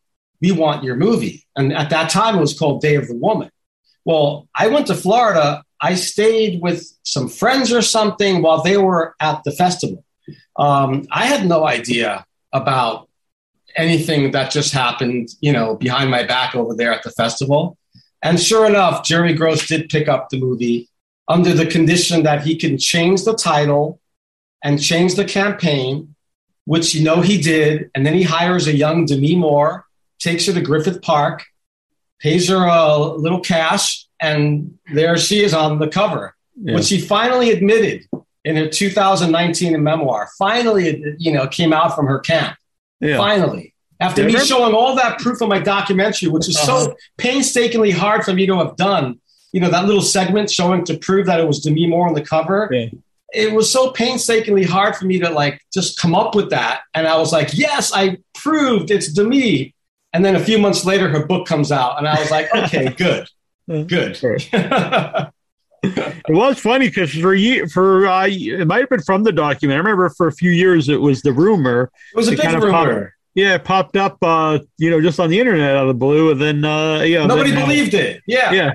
"We 0.43 0.51
want 0.51 0.83
your 0.83 0.97
movie." 0.97 1.47
And 1.55 1.73
at 1.73 1.91
that 1.91 2.11
time, 2.11 2.37
it 2.37 2.41
was 2.41 2.59
called 2.59 2.81
Day 2.81 2.97
of 2.97 3.07
the 3.07 3.15
Woman. 3.15 3.49
Well, 4.05 4.49
I 4.57 4.67
went 4.67 4.89
to 4.89 4.97
Florida. 4.97 5.63
I 5.81 5.95
stayed 5.95 6.63
with 6.63 6.85
some 7.05 7.29
friends 7.29 7.73
or 7.73 7.81
something 7.81 8.43
while 8.43 8.61
they 8.61 8.77
were 8.77 9.15
at 9.21 9.45
the 9.45 9.53
festival. 9.53 10.05
Um, 10.57 11.07
I 11.13 11.27
had 11.27 11.47
no 11.47 11.65
idea 11.65 12.25
about 12.53 13.09
anything 13.77 14.33
that 14.33 14.51
just 14.51 14.73
happened, 14.73 15.29
you 15.41 15.53
know, 15.53 15.77
behind 15.77 16.11
my 16.11 16.25
back 16.25 16.57
over 16.57 16.75
there 16.75 16.93
at 16.93 17.05
the 17.05 17.13
festival. 17.13 17.79
And 18.21 18.41
sure 18.41 18.67
enough, 18.67 19.05
Jerry 19.05 19.33
Gross 19.33 19.69
did 19.69 19.91
pick 19.91 20.09
up 20.09 20.29
the 20.31 20.41
movie 20.41 20.89
under 21.29 21.53
the 21.53 21.67
condition 21.67 22.23
that 22.25 22.43
he 22.43 22.57
can 22.57 22.79
change 22.79 23.25
the 23.25 23.35
title 23.35 24.01
and 24.63 24.83
change 24.83 25.15
the 25.15 25.25
campaign, 25.25 26.15
which 26.65 26.95
you 26.95 27.05
know 27.05 27.21
he 27.21 27.41
did. 27.41 27.91
And 27.95 28.05
then 28.05 28.15
he 28.15 28.23
hires 28.23 28.67
a 28.67 28.77
young 28.77 29.07
Demi 29.07 29.37
Moore, 29.37 29.87
takes 30.19 30.47
her 30.47 30.53
to 30.53 30.61
Griffith 30.61 31.03
Park, 31.03 31.45
pays 32.21 32.49
her 32.49 32.65
a 32.65 32.99
little 32.99 33.41
cash, 33.41 34.07
and 34.21 34.79
there 34.93 35.17
she 35.19 35.43
is 35.43 35.53
on 35.53 35.79
the 35.79 35.89
cover, 35.89 36.35
yeah. 36.61 36.77
which 36.77 36.87
she 36.87 37.01
finally 37.01 37.51
admitted 37.51 38.07
in 38.45 38.57
her 38.57 38.69
2019 38.69 39.83
memoir. 39.83 40.29
Finally, 40.39 41.17
you 41.19 41.33
know, 41.33 41.47
came 41.47 41.73
out 41.73 41.95
from 41.95 42.07
her 42.07 42.19
camp. 42.19 42.57
Yeah. 43.01 43.17
Finally. 43.17 43.75
After 44.01 44.23
yeah, 44.23 44.39
me 44.39 44.45
showing 44.45 44.75
all 44.75 44.97
that 44.97 45.19
proof 45.19 45.41
in 45.41 45.49
my 45.49 45.61
documentary, 45.61 46.29
which 46.29 46.49
is 46.49 46.57
uh-huh. 46.57 46.87
so 46.87 46.97
painstakingly 47.17 47.91
hard 47.91 48.25
for 48.25 48.33
me 48.33 48.47
to 48.47 48.59
have 48.59 48.77
done, 48.77 49.21
you 49.55 49.61
know, 49.61 49.71
that 49.71 49.87
little 49.87 50.03
segment 50.03 50.51
showing 50.51 50.85
to 50.85 50.99
prove 50.99 51.27
that 51.27 51.39
it 51.39 51.47
was 51.47 51.61
Demi 51.61 51.87
Moore 51.87 52.09
on 52.09 52.15
the 52.15 52.25
cover. 52.25 52.69
Yeah. 52.73 52.89
It 53.33 53.53
was 53.53 53.71
so 53.71 53.93
painstakingly 53.93 54.65
hard 54.65 54.97
for 54.97 55.05
me 55.05 55.21
to 55.21 55.31
like 55.31 55.61
just 55.73 55.97
come 55.97 56.13
up 56.13 56.35
with 56.35 56.51
that. 56.51 56.81
And 56.93 57.07
I 57.07 57.17
was 57.19 57.33
like, 57.33 57.51
yes, 57.55 57.93
I 57.95 58.19
proved 58.35 58.91
it's 58.91 59.13
Demi. 59.13 59.73
And 60.13 60.25
then 60.25 60.35
a 60.35 60.41
few 60.41 60.59
months 60.59 60.85
later, 60.85 61.09
her 61.09 61.25
book 61.25 61.47
comes 61.47 61.71
out. 61.71 61.99
And 61.99 62.09
I 62.09 62.19
was 62.19 62.33
like, 62.33 62.53
okay, 62.55 62.89
good, 62.89 63.29
good. 63.69 64.19
it 65.85 66.25
was 66.29 66.59
funny 66.59 66.89
because 66.89 67.13
for 67.13 67.35
you, 67.35 67.69
for 67.69 68.09
uh, 68.09 68.27
it 68.27 68.67
might 68.67 68.81
have 68.81 68.89
been 68.89 69.03
from 69.03 69.23
the 69.23 69.31
document. 69.31 69.77
I 69.77 69.79
remember 69.79 70.09
for 70.09 70.27
a 70.27 70.33
few 70.33 70.51
years 70.51 70.89
it 70.89 71.01
was 71.01 71.23
the 71.23 71.33
rumor. 71.33 71.93
It 72.13 72.17
was 72.17 72.27
a 72.27 72.33
big 72.33 72.41
kind 72.41 72.61
rumor. 72.61 72.73
Popped, 72.73 73.13
yeah, 73.35 73.55
it 73.55 73.65
popped 73.65 73.97
up, 73.97 74.19
uh, 74.21 74.59
you 74.79 74.91
know, 74.91 75.01
just 75.01 75.21
on 75.21 75.31
the 75.31 75.39
internet 75.39 75.77
out 75.77 75.83
of 75.83 75.89
the 75.89 75.95
blue, 75.95 76.33
and 76.33 76.41
then 76.41 76.65
uh, 76.65 77.03
yeah, 77.03 77.25
nobody 77.25 77.51
then, 77.51 77.63
uh, 77.63 77.67
believed 77.67 77.95
it. 77.95 78.21
Yeah, 78.27 78.51
yeah. 78.51 78.73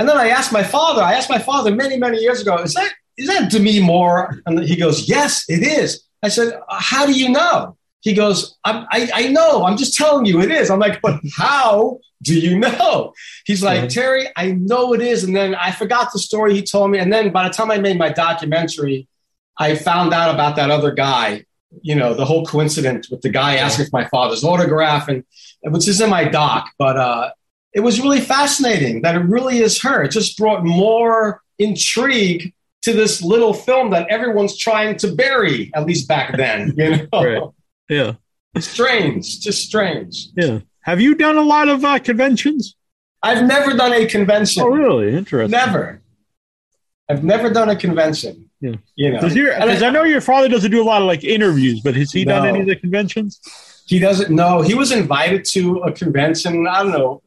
And 0.00 0.08
then 0.08 0.16
I 0.16 0.30
asked 0.30 0.50
my 0.50 0.62
father. 0.62 1.02
I 1.02 1.12
asked 1.12 1.28
my 1.28 1.38
father 1.38 1.74
many 1.74 1.98
many 1.98 2.18
years 2.20 2.40
ago. 2.40 2.56
Is 2.56 2.72
that 2.72 2.90
is 3.18 3.28
that 3.28 3.50
Demi 3.50 3.80
Moore? 3.80 4.40
And 4.46 4.58
he 4.64 4.74
goes, 4.74 5.06
Yes, 5.06 5.44
it 5.46 5.62
is. 5.62 6.02
I 6.22 6.28
said, 6.28 6.58
How 6.70 7.04
do 7.04 7.12
you 7.12 7.28
know? 7.28 7.76
He 8.00 8.14
goes, 8.14 8.56
I, 8.64 9.10
I 9.12 9.28
know. 9.28 9.66
I'm 9.66 9.76
just 9.76 9.94
telling 9.94 10.24
you 10.24 10.40
it 10.40 10.50
is. 10.50 10.70
I'm 10.70 10.78
like, 10.78 11.02
but 11.02 11.20
how 11.36 11.98
do 12.22 12.34
you 12.34 12.58
know? 12.58 13.12
He's 13.44 13.62
like, 13.62 13.90
Terry, 13.90 14.26
I 14.36 14.52
know 14.52 14.94
it 14.94 15.02
is. 15.02 15.22
And 15.22 15.36
then 15.36 15.54
I 15.54 15.70
forgot 15.70 16.10
the 16.10 16.18
story 16.18 16.54
he 16.54 16.62
told 16.62 16.90
me. 16.90 16.98
And 16.98 17.12
then 17.12 17.30
by 17.30 17.46
the 17.46 17.52
time 17.52 17.70
I 17.70 17.76
made 17.76 17.98
my 17.98 18.08
documentary, 18.08 19.06
I 19.58 19.74
found 19.74 20.14
out 20.14 20.34
about 20.34 20.56
that 20.56 20.70
other 20.70 20.92
guy, 20.92 21.44
you 21.82 21.94
know, 21.94 22.14
the 22.14 22.24
whole 22.24 22.46
coincidence 22.46 23.10
with 23.10 23.20
the 23.20 23.28
guy 23.28 23.56
asking 23.56 23.84
for 23.90 24.00
my 24.00 24.08
father's 24.08 24.44
autograph, 24.44 25.08
and 25.08 25.24
which 25.64 25.86
is 25.86 26.00
in 26.00 26.08
my 26.08 26.24
doc. 26.24 26.70
But 26.78 26.96
uh, 26.96 27.30
it 27.72 27.80
was 27.80 28.00
really 28.00 28.20
fascinating 28.20 29.02
that 29.02 29.14
it 29.14 29.20
really 29.20 29.58
is 29.58 29.80
her. 29.82 30.02
It 30.02 30.10
just 30.10 30.36
brought 30.36 30.64
more 30.64 31.42
intrigue 31.58 32.52
to 32.82 32.92
this 32.92 33.22
little 33.22 33.52
film 33.52 33.90
that 33.90 34.08
everyone's 34.08 34.56
trying 34.56 34.96
to 34.96 35.12
bury, 35.12 35.70
at 35.74 35.86
least 35.86 36.08
back 36.08 36.36
then, 36.36 36.74
you 36.76 36.96
know? 36.96 37.06
Right. 37.12 37.42
Yeah. 37.88 38.12
Strange, 38.58 39.40
just 39.40 39.64
strange. 39.64 40.28
Yeah. 40.36 40.60
Have 40.82 41.00
you 41.00 41.14
done 41.14 41.36
a 41.36 41.42
lot 41.42 41.68
of 41.68 41.84
uh, 41.84 41.98
conventions? 41.98 42.74
I've 43.22 43.46
never 43.46 43.76
done 43.76 43.92
a 43.92 44.06
convention. 44.06 44.62
Oh, 44.62 44.68
really? 44.68 45.14
Interesting. 45.14 45.50
Never. 45.50 46.00
I've 47.08 47.22
never 47.22 47.50
done 47.50 47.68
a 47.68 47.76
convention. 47.76 48.50
Yeah. 48.60 48.76
You 48.94 49.12
know, 49.12 49.20
because 49.20 49.82
I 49.82 49.90
know 49.90 50.04
your 50.04 50.20
father 50.20 50.48
doesn't 50.48 50.70
do 50.70 50.82
a 50.82 50.84
lot 50.84 51.02
of 51.02 51.06
like 51.06 51.24
interviews, 51.24 51.80
but 51.80 51.94
has 51.96 52.12
he 52.12 52.24
no. 52.24 52.36
done 52.36 52.46
any 52.48 52.60
of 52.60 52.66
the 52.66 52.76
conventions? 52.76 53.40
He 53.86 53.98
doesn't 53.98 54.30
know. 54.30 54.62
He 54.62 54.74
was 54.74 54.92
invited 54.92 55.44
to 55.46 55.78
a 55.78 55.92
convention. 55.92 56.66
I 56.66 56.82
don't 56.82 56.92
know, 56.92 57.22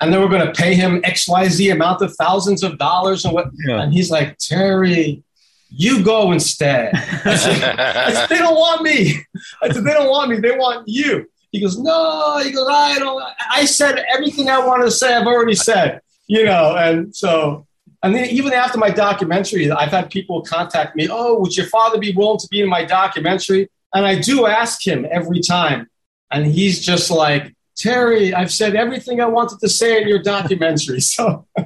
and 0.00 0.12
then 0.12 0.20
we're 0.20 0.28
going 0.28 0.46
to 0.46 0.52
pay 0.52 0.74
him 0.74 1.00
X 1.04 1.28
Y 1.28 1.48
Z 1.48 1.70
amount 1.70 2.02
of 2.02 2.14
thousands 2.16 2.62
of 2.62 2.78
dollars 2.78 3.24
and 3.24 3.34
what. 3.34 3.48
Yeah. 3.66 3.82
And 3.82 3.92
he's 3.92 4.10
like, 4.10 4.38
Terry, 4.38 5.22
you 5.68 6.02
go 6.02 6.32
instead. 6.32 6.94
I 7.24 7.36
said, 7.36 7.78
I 7.78 8.12
said, 8.12 8.28
they 8.28 8.38
don't 8.38 8.56
want 8.56 8.82
me. 8.82 9.24
I 9.62 9.70
said, 9.70 9.84
they 9.84 9.92
don't 9.92 10.10
want 10.10 10.30
me. 10.30 10.38
They 10.38 10.56
want 10.56 10.88
you. 10.88 11.26
He 11.52 11.60
goes, 11.60 11.78
no. 11.78 12.38
He 12.38 12.52
goes, 12.52 12.68
I 12.70 12.98
don't. 12.98 13.22
I 13.50 13.64
said 13.64 14.04
everything 14.12 14.48
I 14.48 14.64
wanted 14.64 14.84
to 14.84 14.90
say. 14.90 15.14
I've 15.14 15.26
already 15.26 15.54
said. 15.54 16.00
You 16.26 16.44
know, 16.44 16.76
and 16.76 17.14
so 17.14 17.66
and 18.02 18.14
then 18.14 18.26
even 18.26 18.52
after 18.52 18.78
my 18.78 18.90
documentary, 18.90 19.70
I've 19.70 19.90
had 19.90 20.10
people 20.10 20.40
contact 20.42 20.96
me, 20.96 21.08
oh, 21.10 21.38
would 21.40 21.56
your 21.56 21.66
father 21.66 21.98
be 21.98 22.12
willing 22.12 22.38
to 22.38 22.48
be 22.48 22.60
in 22.60 22.68
my 22.68 22.84
documentary? 22.84 23.68
And 23.92 24.06
I 24.06 24.18
do 24.18 24.46
ask 24.46 24.86
him 24.86 25.06
every 25.10 25.40
time. 25.40 25.88
And 26.30 26.46
he's 26.46 26.84
just 26.84 27.10
like, 27.10 27.54
Terry, 27.80 28.34
I've 28.34 28.52
said 28.52 28.76
everything 28.76 29.20
I 29.20 29.26
wanted 29.26 29.58
to 29.60 29.68
say 29.68 30.02
in 30.02 30.08
your 30.08 30.22
documentary. 30.22 31.00
So 31.00 31.46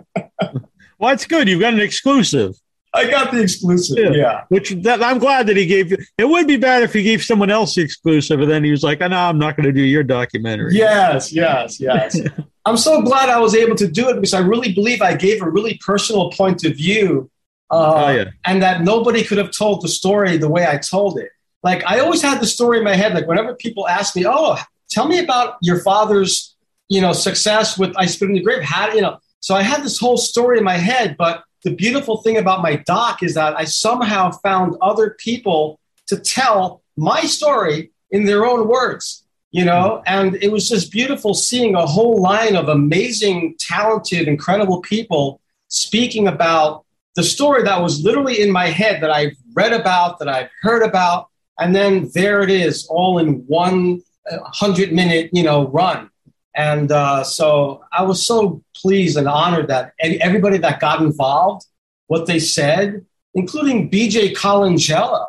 Well, 0.98 1.10
that's 1.10 1.26
good. 1.26 1.48
You've 1.48 1.60
got 1.60 1.74
an 1.74 1.80
exclusive. 1.80 2.54
I 2.94 3.10
got 3.10 3.32
the 3.32 3.42
exclusive. 3.42 3.98
Yeah. 3.98 4.10
yeah. 4.12 4.44
Which 4.48 4.70
that, 4.82 5.02
I'm 5.02 5.18
glad 5.18 5.48
that 5.48 5.56
he 5.56 5.66
gave 5.66 5.90
you. 5.90 5.98
It 6.16 6.26
would 6.26 6.46
be 6.46 6.56
bad 6.56 6.84
if 6.84 6.92
he 6.92 7.02
gave 7.02 7.22
someone 7.22 7.50
else 7.50 7.74
the 7.74 7.82
exclusive 7.82 8.40
and 8.40 8.50
then 8.50 8.62
he 8.62 8.70
was 8.70 8.84
like, 8.84 9.02
oh, 9.02 9.08
no, 9.08 9.18
I'm 9.18 9.38
not 9.38 9.56
going 9.56 9.66
to 9.66 9.72
do 9.72 9.82
your 9.82 10.04
documentary. 10.04 10.76
Yes, 10.76 11.32
yes, 11.32 11.80
yes. 11.80 12.18
I'm 12.64 12.76
so 12.76 13.02
glad 13.02 13.28
I 13.28 13.40
was 13.40 13.54
able 13.54 13.74
to 13.76 13.88
do 13.88 14.08
it 14.08 14.14
because 14.14 14.32
I 14.32 14.38
really 14.38 14.72
believe 14.72 15.02
I 15.02 15.14
gave 15.14 15.42
a 15.42 15.50
really 15.50 15.78
personal 15.84 16.30
point 16.30 16.64
of 16.64 16.76
view. 16.76 17.30
Uh, 17.70 18.04
oh, 18.06 18.08
yeah. 18.10 18.24
And 18.44 18.62
that 18.62 18.82
nobody 18.82 19.24
could 19.24 19.38
have 19.38 19.50
told 19.50 19.82
the 19.82 19.88
story 19.88 20.36
the 20.36 20.48
way 20.48 20.66
I 20.66 20.78
told 20.78 21.18
it. 21.18 21.30
Like, 21.64 21.84
I 21.84 21.98
always 21.98 22.22
had 22.22 22.40
the 22.40 22.46
story 22.46 22.78
in 22.78 22.84
my 22.84 22.94
head. 22.94 23.12
Like, 23.12 23.26
whenever 23.26 23.54
people 23.54 23.88
ask 23.88 24.14
me, 24.14 24.24
oh, 24.26 24.56
tell 24.94 25.08
me 25.08 25.18
about 25.18 25.56
your 25.60 25.80
father's, 25.80 26.54
you 26.88 27.00
know, 27.00 27.12
success 27.12 27.78
with 27.78 27.92
I 27.96 28.06
Spit 28.06 28.28
in 28.28 28.34
the 28.34 28.42
Grave. 28.42 28.62
How, 28.62 28.92
you 28.92 29.02
know, 29.02 29.18
so 29.40 29.54
I 29.54 29.62
had 29.62 29.82
this 29.82 29.98
whole 29.98 30.16
story 30.16 30.58
in 30.58 30.64
my 30.64 30.76
head. 30.76 31.16
But 31.18 31.42
the 31.64 31.74
beautiful 31.74 32.18
thing 32.18 32.36
about 32.38 32.62
my 32.62 32.76
doc 32.86 33.22
is 33.22 33.34
that 33.34 33.58
I 33.58 33.64
somehow 33.64 34.30
found 34.30 34.76
other 34.80 35.16
people 35.18 35.80
to 36.06 36.18
tell 36.18 36.82
my 36.96 37.22
story 37.22 37.90
in 38.10 38.24
their 38.24 38.46
own 38.46 38.68
words 38.68 39.24
you 39.54 39.64
know 39.64 39.96
hmm. 39.96 40.02
and 40.06 40.36
it 40.42 40.50
was 40.52 40.68
just 40.68 40.92
beautiful 40.92 41.32
seeing 41.32 41.74
a 41.74 41.86
whole 41.86 42.20
line 42.20 42.56
of 42.56 42.68
amazing 42.68 43.54
talented 43.58 44.28
incredible 44.28 44.80
people 44.82 45.40
speaking 45.68 46.28
about 46.28 46.84
the 47.16 47.22
story 47.22 47.62
that 47.62 47.80
was 47.80 48.02
literally 48.02 48.40
in 48.40 48.50
my 48.50 48.66
head 48.66 49.02
that 49.02 49.10
i've 49.10 49.36
read 49.54 49.72
about 49.72 50.18
that 50.18 50.28
i've 50.28 50.50
heard 50.60 50.82
about 50.82 51.28
and 51.58 51.74
then 51.74 52.10
there 52.14 52.42
it 52.42 52.50
is 52.50 52.86
all 52.88 53.18
in 53.18 53.44
one 53.46 54.02
100 54.30 54.92
minute 54.92 55.30
you 55.32 55.42
know 55.42 55.68
run 55.68 56.10
and 56.54 56.92
uh, 56.92 57.22
so 57.24 57.84
i 57.92 58.02
was 58.02 58.26
so 58.26 58.62
pleased 58.74 59.16
and 59.16 59.28
honored 59.28 59.68
that 59.68 59.92
everybody 60.00 60.58
that 60.58 60.80
got 60.80 61.00
involved 61.00 61.66
what 62.06 62.26
they 62.26 62.38
said 62.38 63.04
including 63.34 63.90
bj 63.90 64.34
colangelo 64.34 65.26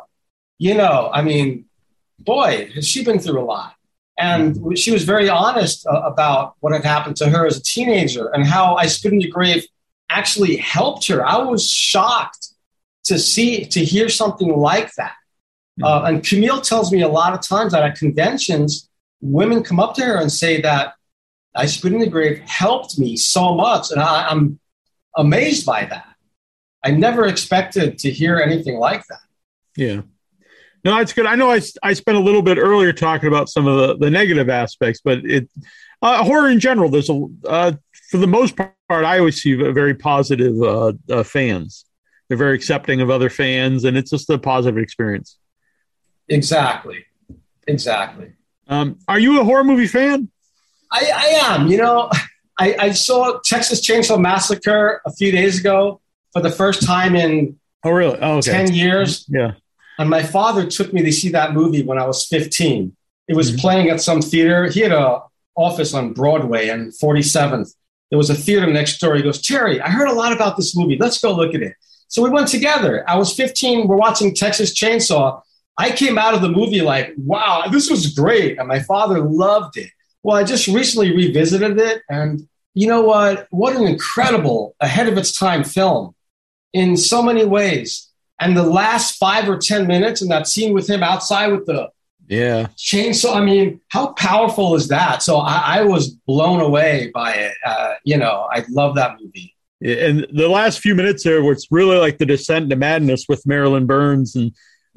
you 0.58 0.74
know 0.74 1.10
i 1.12 1.22
mean 1.22 1.64
boy 2.18 2.70
has 2.74 2.86
she 2.86 3.04
been 3.04 3.18
through 3.18 3.40
a 3.40 3.44
lot 3.44 3.76
and 4.18 4.78
she 4.78 4.90
was 4.90 5.04
very 5.04 5.28
honest 5.28 5.86
uh, 5.86 6.00
about 6.04 6.54
what 6.60 6.72
had 6.72 6.84
happened 6.84 7.16
to 7.16 7.28
her 7.28 7.46
as 7.46 7.58
a 7.58 7.62
teenager 7.62 8.28
and 8.28 8.46
how 8.46 8.76
I 8.76 8.86
Spit 8.86 9.12
in 9.12 9.18
the 9.18 9.28
Grave 9.28 9.66
actually 10.08 10.56
helped 10.56 11.06
her. 11.08 11.24
I 11.24 11.38
was 11.38 11.68
shocked 11.68 12.48
to 13.04 13.18
see, 13.18 13.66
to 13.66 13.84
hear 13.84 14.08
something 14.08 14.48
like 14.48 14.94
that. 14.94 15.14
Uh, 15.82 16.04
and 16.04 16.24
Camille 16.24 16.60
tells 16.60 16.90
me 16.92 17.02
a 17.02 17.08
lot 17.08 17.34
of 17.34 17.42
times 17.42 17.72
that 17.72 17.82
at 17.82 17.96
conventions, 17.96 18.88
women 19.20 19.62
come 19.62 19.78
up 19.78 19.94
to 19.94 20.04
her 20.04 20.20
and 20.20 20.32
say 20.32 20.60
that 20.62 20.94
I 21.54 21.66
Spit 21.66 21.92
in 21.92 22.00
the 22.00 22.06
Grave 22.06 22.38
helped 22.40 22.98
me 22.98 23.16
so 23.16 23.54
much. 23.54 23.90
And 23.90 24.00
I, 24.00 24.28
I'm 24.28 24.58
amazed 25.16 25.66
by 25.66 25.84
that. 25.84 26.06
I 26.84 26.90
never 26.92 27.26
expected 27.26 27.98
to 27.98 28.10
hear 28.10 28.38
anything 28.38 28.78
like 28.78 29.02
that. 29.08 29.20
Yeah. 29.76 30.02
No, 30.84 30.96
it's 30.98 31.12
good. 31.12 31.26
I 31.26 31.34
know 31.34 31.50
I, 31.50 31.60
I 31.82 31.94
spent 31.94 32.16
a 32.16 32.20
little 32.20 32.42
bit 32.42 32.58
earlier 32.58 32.92
talking 32.92 33.28
about 33.28 33.48
some 33.48 33.66
of 33.66 33.76
the, 33.76 33.96
the 33.96 34.10
negative 34.10 34.48
aspects, 34.48 35.00
but 35.04 35.18
it 35.24 35.50
uh, 36.00 36.22
horror 36.22 36.48
in 36.48 36.60
general. 36.60 36.90
There's 36.90 37.10
a 37.10 37.26
uh, 37.48 37.72
for 38.10 38.18
the 38.18 38.26
most 38.26 38.56
part, 38.56 38.74
I 38.88 39.18
always 39.18 39.42
see 39.42 39.54
very 39.54 39.94
positive 39.94 40.60
uh, 40.62 40.92
uh, 41.10 41.22
fans. 41.22 41.84
They're 42.28 42.38
very 42.38 42.54
accepting 42.54 43.00
of 43.00 43.10
other 43.10 43.30
fans, 43.30 43.84
and 43.84 43.96
it's 43.96 44.10
just 44.10 44.30
a 44.30 44.38
positive 44.38 44.78
experience. 44.78 45.38
Exactly, 46.28 47.04
exactly. 47.66 48.32
Um, 48.68 48.98
are 49.06 49.18
you 49.18 49.40
a 49.40 49.44
horror 49.44 49.64
movie 49.64 49.86
fan? 49.86 50.28
I, 50.90 51.10
I 51.14 51.26
am. 51.54 51.68
You 51.68 51.78
know, 51.78 52.10
I, 52.58 52.76
I 52.78 52.92
saw 52.92 53.38
Texas 53.44 53.86
Chainsaw 53.86 54.20
Massacre 54.20 55.00
a 55.06 55.12
few 55.12 55.30
days 55.30 55.60
ago 55.60 56.00
for 56.32 56.42
the 56.42 56.50
first 56.50 56.84
time 56.84 57.16
in 57.16 57.58
oh 57.84 57.90
really 57.90 58.18
oh, 58.20 58.38
okay. 58.38 58.50
ten 58.50 58.72
years. 58.72 59.24
Yeah 59.28 59.52
and 59.98 60.10
my 60.10 60.22
father 60.22 60.66
took 60.66 60.92
me 60.92 61.02
to 61.02 61.12
see 61.12 61.30
that 61.30 61.52
movie 61.52 61.82
when 61.82 61.98
I 61.98 62.06
was 62.06 62.26
15. 62.26 62.94
It 63.28 63.36
was 63.36 63.50
mm-hmm. 63.50 63.60
playing 63.60 63.90
at 63.90 64.00
some 64.00 64.20
theater. 64.20 64.68
He 64.68 64.80
had 64.80 64.92
a 64.92 65.22
office 65.56 65.94
on 65.94 66.12
Broadway 66.12 66.68
and 66.68 66.92
47th. 66.92 67.74
There 68.10 68.18
was 68.18 68.30
a 68.30 68.34
theater 68.34 68.66
next 68.66 68.98
door. 68.98 69.16
He 69.16 69.22
goes, 69.22 69.42
Terry, 69.42 69.80
I 69.80 69.88
heard 69.88 70.08
a 70.08 70.12
lot 70.12 70.32
about 70.32 70.56
this 70.56 70.76
movie. 70.76 70.96
Let's 70.98 71.18
go 71.18 71.34
look 71.34 71.54
at 71.54 71.62
it. 71.62 71.74
So 72.08 72.22
we 72.22 72.30
went 72.30 72.48
together. 72.48 73.08
I 73.08 73.16
was 73.16 73.32
15. 73.32 73.88
We're 73.88 73.96
watching 73.96 74.34
Texas 74.34 74.74
Chainsaw. 74.74 75.40
I 75.78 75.90
came 75.90 76.18
out 76.18 76.34
of 76.34 76.40
the 76.40 76.48
movie 76.48 76.80
like, 76.80 77.12
wow, 77.18 77.64
this 77.70 77.90
was 77.90 78.14
great. 78.14 78.58
And 78.58 78.68
my 78.68 78.80
father 78.80 79.20
loved 79.20 79.76
it. 79.76 79.90
Well, 80.22 80.36
I 80.36 80.44
just 80.44 80.66
recently 80.66 81.14
revisited 81.14 81.78
it. 81.78 82.02
And 82.08 82.48
you 82.74 82.86
know 82.86 83.02
what? 83.02 83.46
What 83.50 83.76
an 83.76 83.86
incredible, 83.86 84.74
ahead 84.80 85.08
of 85.08 85.18
its 85.18 85.36
time 85.36 85.64
film 85.64 86.14
in 86.72 86.96
so 86.96 87.22
many 87.22 87.44
ways. 87.44 88.10
And 88.40 88.56
the 88.56 88.62
last 88.62 89.16
five 89.16 89.48
or 89.48 89.56
10 89.56 89.86
minutes 89.86 90.20
and 90.20 90.30
that 90.30 90.46
scene 90.46 90.74
with 90.74 90.88
him 90.88 91.02
outside 91.02 91.48
with 91.48 91.66
the 91.66 91.90
yeah 92.28 92.66
chainsaw, 92.76 93.36
I 93.36 93.44
mean, 93.44 93.80
how 93.88 94.08
powerful 94.08 94.74
is 94.74 94.88
that? 94.88 95.22
So 95.22 95.38
I, 95.38 95.78
I 95.78 95.82
was 95.84 96.10
blown 96.10 96.60
away 96.60 97.10
by 97.14 97.32
it. 97.32 97.54
Uh, 97.64 97.94
you 98.04 98.18
know, 98.18 98.48
I 98.50 98.64
love 98.68 98.96
that 98.96 99.18
movie. 99.20 99.54
And 99.80 100.26
the 100.32 100.48
last 100.48 100.80
few 100.80 100.94
minutes 100.94 101.22
there, 101.22 101.42
where 101.42 101.52
it's 101.52 101.68
really 101.70 101.98
like 101.98 102.18
the 102.18 102.26
descent 102.26 102.64
into 102.64 102.76
madness 102.76 103.26
with 103.28 103.46
Marilyn 103.46 103.86
Burns, 103.86 104.34
and 104.34 104.52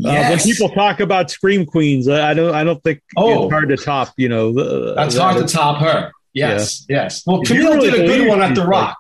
uh, 0.06 0.30
when 0.30 0.40
people 0.40 0.70
talk 0.70 1.00
about 1.00 1.30
Scream 1.30 1.66
Queens, 1.66 2.08
I 2.08 2.34
don't, 2.34 2.54
I 2.54 2.64
don't 2.64 2.82
think 2.84 3.02
oh, 3.18 3.46
it's 3.46 3.52
hard 3.52 3.70
to 3.70 3.78
top. 3.78 4.14
You 4.18 4.30
know, 4.30 4.54
the, 4.54 4.94
that's 4.96 5.18
hard 5.18 5.38
to 5.38 5.52
top 5.52 5.82
her. 5.82 6.12
Yes, 6.34 6.86
yeah. 6.88 7.04
yes. 7.04 7.24
Well, 7.26 7.42
Camille 7.42 7.76
really 7.76 7.92
did 7.92 8.02
a 8.02 8.08
good 8.08 8.28
one 8.28 8.42
at 8.42 8.56
The 8.56 8.66
Rock. 8.66 8.98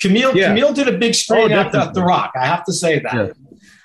Camille, 0.00 0.36
yeah. 0.36 0.48
Camille 0.48 0.72
did 0.72 0.88
a 0.88 0.98
big 0.98 1.14
screen 1.14 1.52
oh, 1.52 1.60
at, 1.60 1.74
at 1.74 1.94
The 1.94 2.02
Rock. 2.02 2.32
I 2.40 2.46
have 2.46 2.64
to 2.64 2.72
say 2.72 2.98
that. 3.00 3.14
Yeah. 3.14 3.32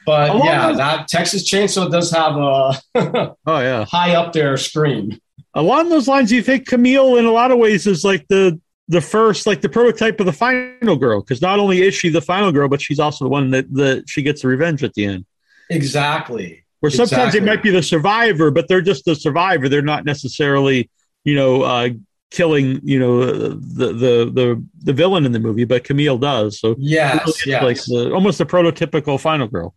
But 0.06 0.30
Along 0.30 0.46
yeah, 0.46 0.68
those- 0.68 0.78
that 0.78 1.08
Texas 1.08 1.50
Chainsaw 1.50 1.92
does 1.92 2.12
have 2.12 2.36
a 2.36 3.36
oh 3.46 3.60
yeah 3.60 3.86
high 3.86 4.16
up 4.16 4.34
there 4.34 4.56
scream. 4.58 5.20
Along 5.54 5.90
those 5.90 6.08
lines, 6.08 6.30
do 6.30 6.36
you 6.36 6.44
think 6.44 6.68
Camille, 6.68 7.16
in 7.16 7.26
a 7.26 7.32
lot 7.32 7.52
of 7.52 7.58
ways, 7.58 7.88
is 7.88 8.04
like 8.04 8.28
the 8.28 8.60
the 8.88 9.02
first, 9.02 9.48
like 9.48 9.62
the 9.62 9.70
prototype 9.70 10.20
of 10.20 10.26
the 10.26 10.34
final 10.34 10.96
girl? 10.96 11.22
Because 11.22 11.42
not 11.42 11.60
only 11.60 11.82
is 11.82 11.96
she 11.96 12.10
the 12.10 12.22
final 12.22 12.52
girl, 12.52 12.68
but 12.70 12.82
she's 12.82 13.00
also 13.00 13.26
the 13.26 13.30
one 13.30 13.52
that 13.52 13.74
that 13.74 14.04
she 14.08 14.22
gets 14.22 14.42
the 14.42 14.48
revenge 14.48 14.84
at 14.84 14.94
the 14.94 15.06
end. 15.06 15.26
Exactly. 15.70 16.64
Where 16.80 16.90
sometimes 16.90 17.34
exactly. 17.34 17.42
might 17.42 17.64
be 17.64 17.72
the 17.72 17.84
survivor, 17.84 18.52
but 18.52 18.68
they're 18.68 18.82
just 18.82 19.06
the 19.06 19.16
survivor. 19.16 19.70
They're 19.70 19.82
not 19.82 20.06
necessarily, 20.06 20.90
you 21.24 21.36
know, 21.36 21.64
uh, 21.64 21.90
killing, 22.32 22.80
you 22.84 23.00
know, 23.00 23.26
the 23.26 23.94
the 23.94 24.32
the 24.32 24.66
the 24.84 24.94
villain 24.94 25.26
in 25.26 25.32
the 25.32 25.40
movie. 25.40 25.66
But 25.66 25.84
Camille 25.84 26.18
does. 26.18 26.60
So 26.60 26.76
yes, 26.78 27.26
really 27.26 27.52
yes. 27.52 27.64
like 27.64 27.84
the, 27.86 28.14
almost 28.14 28.38
the 28.38 28.46
prototypical 28.46 29.20
final 29.20 29.48
girl 29.48 29.76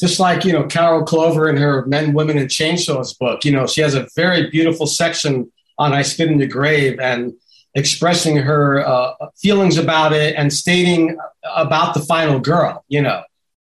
just 0.00 0.18
like 0.18 0.44
you 0.44 0.52
know 0.52 0.64
Carol 0.64 1.04
Clover 1.04 1.48
in 1.48 1.58
her 1.58 1.84
Men, 1.86 2.14
Women, 2.14 2.38
and 2.38 2.48
Chainsaws 2.48 3.16
book. 3.18 3.44
You 3.44 3.52
know, 3.52 3.66
she 3.66 3.82
has 3.82 3.94
a 3.94 4.08
very 4.16 4.50
beautiful 4.50 4.86
section 4.86 5.52
on 5.78 5.92
"I 5.92 6.02
Spit 6.02 6.28
in 6.28 6.38
the 6.38 6.46
Grave" 6.46 6.98
and 6.98 7.34
expressing 7.74 8.36
her 8.38 8.84
uh, 8.84 9.12
feelings 9.40 9.76
about 9.76 10.12
it 10.12 10.34
and 10.36 10.52
stating 10.52 11.16
about 11.44 11.94
the 11.94 12.00
final 12.00 12.40
girl. 12.40 12.84
You 12.88 13.02
know, 13.02 13.22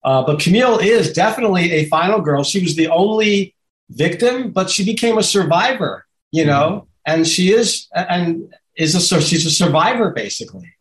uh, 0.03 0.23
but 0.23 0.39
Camille 0.39 0.79
is 0.79 1.13
definitely 1.13 1.71
a 1.71 1.85
final 1.85 2.21
girl. 2.21 2.43
She 2.43 2.61
was 2.61 2.75
the 2.75 2.87
only 2.87 3.55
victim, 3.89 4.51
but 4.51 4.69
she 4.69 4.85
became 4.85 5.17
a 5.17 5.23
survivor. 5.23 6.05
You 6.31 6.45
know, 6.45 6.87
mm-hmm. 7.05 7.11
and 7.17 7.27
she 7.27 7.51
is 7.51 7.87
and 7.93 8.53
is 8.75 8.95
a 8.95 9.21
she's 9.21 9.45
a 9.45 9.51
survivor 9.51 10.11
basically. 10.11 10.71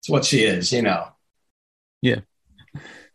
It's 0.00 0.08
what 0.08 0.24
she 0.24 0.42
is. 0.42 0.72
You 0.72 0.82
know. 0.82 1.08
Yeah. 2.00 2.20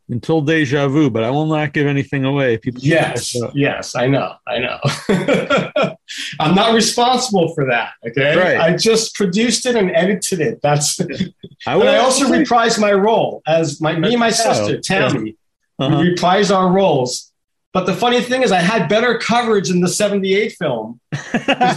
Until 0.10 0.42
deja 0.42 0.88
vu, 0.88 1.10
but 1.10 1.24
I 1.24 1.30
will 1.32 1.46
not 1.46 1.74
give 1.74 1.86
anything 1.88 2.24
away. 2.24 2.58
People 2.58 2.82
yes, 2.82 3.36
yes, 3.54 3.96
I 3.96 4.08
know, 4.08 4.36
I 4.48 4.60
know. 4.60 4.80
I'm 6.40 6.56
not 6.56 6.74
responsible 6.74 7.54
for 7.54 7.66
that. 7.66 7.94
Okay, 8.08 8.38
right. 8.38 8.58
I 8.58 8.76
just 8.76 9.16
produced 9.16 9.66
it 9.66 9.76
and 9.76 9.92
edited 9.92 10.40
it. 10.40 10.62
That's. 10.62 11.00
I 11.68 11.74
I 11.74 11.98
also 11.98 12.26
reprised 12.26 12.80
my 12.80 12.94
role 12.94 13.42
as 13.46 13.82
my 13.82 13.98
me 13.98 14.10
and 14.10 14.20
my 14.20 14.32
sister 14.32 14.80
Tammy. 14.80 15.36
Uh-huh. 15.80 16.00
We 16.00 16.16
reprised 16.16 16.56
our 16.56 16.72
roles. 16.72 17.32
But 17.74 17.86
the 17.86 17.94
funny 17.94 18.22
thing 18.22 18.42
is, 18.42 18.52
I 18.52 18.60
had 18.60 18.88
better 18.88 19.18
coverage 19.20 19.70
in 19.70 19.82
the 19.82 19.90
'78 19.90 20.54
film. 20.54 21.00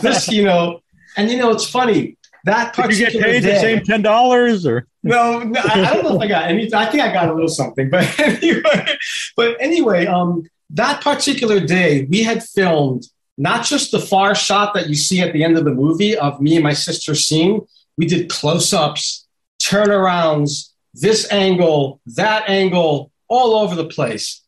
this, 0.01 0.29
you 0.29 0.45
know, 0.45 0.81
and 1.17 1.31
you 1.31 1.37
know, 1.37 1.51
it's 1.51 1.69
funny 1.69 2.17
that 2.45 2.75
Did 2.75 2.99
you 2.99 3.11
get 3.11 3.23
paid 3.23 3.43
day, 3.43 3.55
the 3.55 3.61
same 3.61 3.85
ten 3.85 4.03
dollars 4.03 4.67
or 4.67 4.87
no, 5.03 5.41
no 5.41 5.61
I, 5.63 5.95
don't 5.95 6.05
know 6.05 6.17
if 6.17 6.21
I 6.23 6.27
got 6.27 6.45
any. 6.45 6.73
I 6.73 6.87
think 6.87 7.03
I 7.03 7.13
got 7.13 7.29
a 7.29 7.33
little 7.33 7.49
something, 7.49 7.91
but 7.91 8.19
anyway, 8.19 8.97
but 9.37 9.57
anyway, 9.61 10.07
um, 10.07 10.45
that 10.71 11.03
particular 11.03 11.61
day 11.61 12.07
we 12.11 12.23
had 12.23 12.43
filmed 12.43 13.07
not 13.39 13.65
just 13.65 13.91
the 13.91 13.99
far 13.99 14.35
shot 14.35 14.75
that 14.75 14.89
you 14.89 14.95
see 14.95 15.21
at 15.21 15.33
the 15.33 15.43
end 15.43 15.57
of 15.57 15.65
the 15.65 15.75
movie 15.75 16.17
of 16.17 16.41
me 16.41 16.57
and 16.57 16.65
my 16.65 16.75
sister 16.75 17.15
scene. 17.15 17.63
We 17.97 18.07
did 18.07 18.29
close-ups, 18.29 19.27
turnarounds, 19.61 20.71
this 20.95 21.31
angle, 21.33 22.01
that 22.07 22.49
angle, 22.49 23.11
all 23.29 23.55
over 23.55 23.75
the 23.75 23.87
place. 23.87 24.43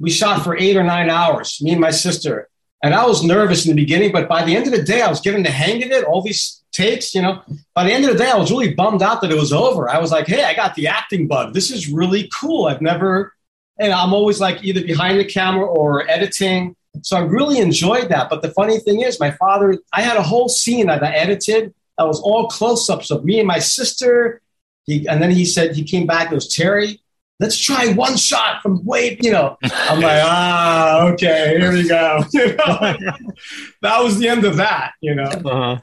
We 0.00 0.10
shot 0.10 0.44
for 0.44 0.56
eight 0.56 0.76
or 0.76 0.84
nine 0.84 1.10
hours, 1.10 1.60
me 1.60 1.72
and 1.72 1.80
my 1.80 1.90
sister. 1.90 2.48
And 2.82 2.94
I 2.94 3.04
was 3.06 3.24
nervous 3.24 3.66
in 3.66 3.74
the 3.74 3.82
beginning, 3.82 4.12
but 4.12 4.28
by 4.28 4.44
the 4.44 4.54
end 4.54 4.66
of 4.66 4.72
the 4.72 4.82
day, 4.82 5.02
I 5.02 5.08
was 5.08 5.20
getting 5.20 5.42
the 5.42 5.50
hang 5.50 5.82
of 5.82 5.90
it. 5.90 6.04
All 6.04 6.22
these 6.22 6.62
takes, 6.70 7.14
you 7.14 7.22
know. 7.22 7.42
By 7.74 7.84
the 7.84 7.92
end 7.92 8.04
of 8.04 8.12
the 8.12 8.18
day, 8.18 8.30
I 8.30 8.36
was 8.36 8.52
really 8.52 8.72
bummed 8.74 9.02
out 9.02 9.20
that 9.22 9.32
it 9.32 9.36
was 9.36 9.52
over. 9.52 9.88
I 9.88 9.98
was 9.98 10.12
like, 10.12 10.28
hey, 10.28 10.44
I 10.44 10.54
got 10.54 10.76
the 10.76 10.86
acting 10.86 11.26
bug. 11.26 11.54
This 11.54 11.72
is 11.72 11.90
really 11.90 12.30
cool. 12.32 12.66
I've 12.66 12.80
never, 12.80 13.34
and 13.80 13.92
I'm 13.92 14.14
always 14.14 14.40
like 14.40 14.62
either 14.62 14.82
behind 14.82 15.18
the 15.18 15.24
camera 15.24 15.66
or 15.66 16.08
editing. 16.08 16.76
So 17.02 17.16
I 17.16 17.20
really 17.20 17.58
enjoyed 17.58 18.10
that. 18.10 18.30
But 18.30 18.42
the 18.42 18.50
funny 18.50 18.78
thing 18.78 19.00
is, 19.00 19.18
my 19.18 19.32
father, 19.32 19.78
I 19.92 20.02
had 20.02 20.16
a 20.16 20.22
whole 20.22 20.48
scene 20.48 20.86
that 20.86 21.02
I 21.02 21.12
edited 21.12 21.74
that 21.96 22.06
was 22.06 22.20
all 22.20 22.46
close 22.46 22.88
ups 22.88 23.10
of 23.10 23.24
me 23.24 23.40
and 23.40 23.48
my 23.48 23.58
sister. 23.58 24.40
He, 24.84 25.06
and 25.08 25.20
then 25.20 25.30
he 25.30 25.44
said, 25.44 25.74
he 25.74 25.82
came 25.82 26.06
back, 26.06 26.30
it 26.30 26.34
was 26.34 26.48
Terry, 26.48 27.00
let's 27.40 27.58
try 27.58 27.92
one 27.92 28.16
shot 28.16 28.62
from 28.62 28.84
way, 28.84 29.16
you 29.20 29.30
know. 29.30 29.56
I'm 29.62 30.00
like, 30.00 30.20
ah, 30.24 31.08
okay, 31.08 31.56
here 31.58 31.72
we 31.72 31.88
go. 31.88 32.24
You 32.32 32.56
know? 32.56 32.56
that 33.82 34.02
was 34.02 34.18
the 34.18 34.28
end 34.28 34.44
of 34.44 34.56
that, 34.56 34.92
you 35.00 35.14
know. 35.14 35.24
Uh-huh. 35.24 35.78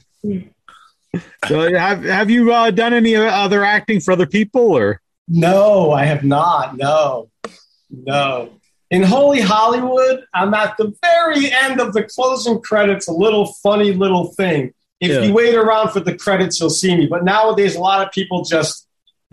So 1.48 1.74
have 1.74 2.04
have 2.04 2.30
you 2.30 2.52
uh, 2.52 2.72
done 2.72 2.94
any 2.94 3.16
other 3.16 3.64
acting 3.64 4.02
for 4.02 4.12
other 4.12 4.26
people 4.26 4.62
or? 4.62 5.02
No, 5.28 5.92
I 5.92 6.06
have 6.06 6.24
not. 6.24 6.78
No, 6.78 7.30
no. 7.90 8.52
In 8.92 9.02
Holy 9.02 9.42
Hollywood, 9.42 10.26
I'm 10.34 10.54
at 10.54 10.78
the 10.78 10.94
very 11.02 11.52
end 11.52 11.80
of 11.80 11.94
the 11.94 12.04
closing 12.04 12.62
credits. 12.62 13.08
A 13.08 13.14
little 13.14 13.54
funny 13.64 13.94
little 13.94 14.34
thing. 14.34 14.74
If 15.00 15.10
yeah. 15.10 15.22
you 15.22 15.34
wait 15.34 15.56
around 15.56 15.92
for 15.92 16.00
the 16.00 16.16
credits, 16.16 16.60
you'll 16.60 16.70
see 16.70 16.96
me. 16.96 17.08
But 17.08 17.24
nowadays, 17.24 17.76
a 17.76 17.80
lot 17.80 18.06
of 18.06 18.12
people 18.12 18.44
just 18.44 18.85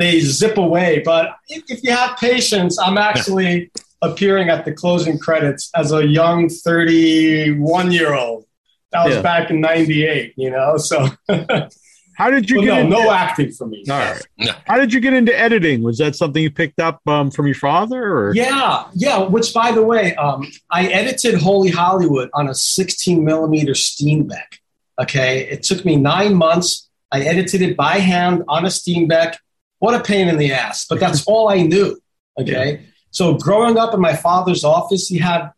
they 0.03 0.21
zip 0.21 0.59
away. 0.59 1.01
But 1.05 1.37
if, 1.49 1.63
if 1.69 1.85
you 1.85 1.93
have 1.93 2.17
patience, 2.19 2.79
I'm 2.79 2.99
actually 2.99 3.71
appearing 4.03 4.49
at 4.49 4.65
the 4.65 4.73
closing 4.73 5.19
credits 5.19 5.71
as 5.77 5.93
a 5.93 6.05
young 6.05 6.49
31 6.49 7.93
year 7.93 8.15
old. 8.15 8.47
That 8.91 9.07
was 9.07 9.15
yeah. 9.17 9.23
back 9.23 9.51
in 9.51 9.61
'98, 9.61 10.35
you 10.37 10.51
know. 10.51 10.77
So, 10.77 11.09
how 12.15 12.31
did 12.31 12.51
you 12.51 12.59
well, 12.59 12.67
get? 12.67 12.89
No, 12.89 12.99
into, 12.99 13.05
no 13.05 13.11
acting 13.11 13.53
for 13.53 13.67
me. 13.67 13.85
All 13.89 13.99
right. 13.99 14.21
No. 14.37 14.53
How 14.67 14.77
did 14.77 14.93
you 14.93 15.01
get 15.01 15.15
into 15.15 15.35
editing? 15.39 15.83
Was 15.83 15.97
that 15.97 16.15
something 16.15 16.43
you 16.43 16.51
picked 16.51 16.79
up 16.79 17.01
um, 17.09 17.31
from 17.31 17.47
your 17.47 17.55
father? 17.55 18.03
Or? 18.03 18.35
Yeah, 18.35 18.85
yeah. 18.93 19.21
Which, 19.21 19.55
by 19.55 19.73
the 19.73 19.83
way, 19.83 20.15
um, 20.17 20.47
I 20.71 20.89
edited 20.89 21.41
Holy 21.41 21.71
Hollywood 21.71 22.29
on 22.35 22.51
a 22.51 22.55
16 22.55 23.25
millimeter 23.25 23.73
Steenbeck. 23.73 24.59
Okay, 25.01 25.49
it 25.49 25.63
took 25.63 25.87
me 25.87 25.97
nine 25.97 26.35
months. 26.35 26.91
I 27.11 27.23
edited 27.23 27.63
it 27.63 27.79
by 27.79 27.99
hand 27.99 28.45
on 28.47 28.67
a 28.67 28.69
Steenbeck. 28.69 29.37
What 29.83 29.97
a 29.97 30.01
pain 30.01 30.29
in 30.29 30.39
the 30.39 30.53
ass, 30.53 30.87
but 30.89 31.01
that's 31.01 31.25
all 31.27 31.49
I 31.49 31.63
knew. 31.63 32.01
Okay. 32.39 32.75
Yeah. 32.75 32.81
So 33.11 33.35
growing 33.35 33.79
up 33.79 33.93
in 33.93 34.01
my 34.01 34.15
father's 34.15 34.63
office, 34.63 35.09
he 35.09 35.19
had 35.19 35.51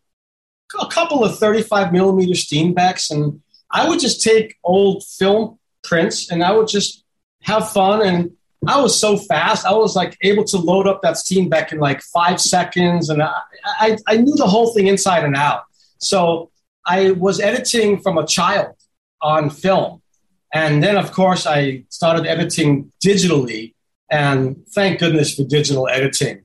a 0.81 0.87
couple 0.87 1.23
of 1.23 1.39
35 1.39 1.93
millimeter 1.93 2.33
Steenbecks, 2.33 3.11
and 3.11 3.43
I 3.71 3.87
would 3.87 4.01
just 4.01 4.23
take 4.23 4.57
old 4.65 5.05
film 5.05 5.59
prints 5.83 6.31
and 6.31 6.43
I 6.43 6.53
would 6.53 6.69
just 6.69 7.05
have 7.43 7.71
fun. 7.71 8.01
And 8.01 8.31
I 8.67 8.81
was 8.81 8.99
so 8.99 9.19
fast, 9.19 9.67
I 9.67 9.75
was 9.75 9.95
like 9.95 10.17
able 10.23 10.45
to 10.45 10.57
load 10.57 10.87
up 10.87 11.03
that 11.03 11.17
Steenbeck 11.17 11.71
in 11.71 11.79
like 11.79 12.01
five 12.01 12.41
seconds, 12.41 13.11
and 13.11 13.23
I, 13.23 13.35
I, 13.79 13.99
I 14.07 14.17
knew 14.17 14.37
the 14.37 14.47
whole 14.47 14.73
thing 14.73 14.87
inside 14.87 15.25
and 15.25 15.37
out. 15.37 15.65
So 15.99 16.51
I 16.87 17.11
was 17.11 17.41
editing 17.41 18.01
from 18.01 18.17
a 18.17 18.27
child 18.27 18.75
on 19.21 19.51
film. 19.51 20.01
And 20.55 20.83
then, 20.83 20.97
of 20.97 21.13
course, 21.13 21.47
I 21.47 21.85
started 21.91 22.25
editing 22.25 22.91
digitally. 23.05 23.74
And 24.11 24.67
thank 24.69 25.01
goodness 25.01 25.35
for 25.35 25.45
digital 25.45 25.89
editing. 25.89 26.45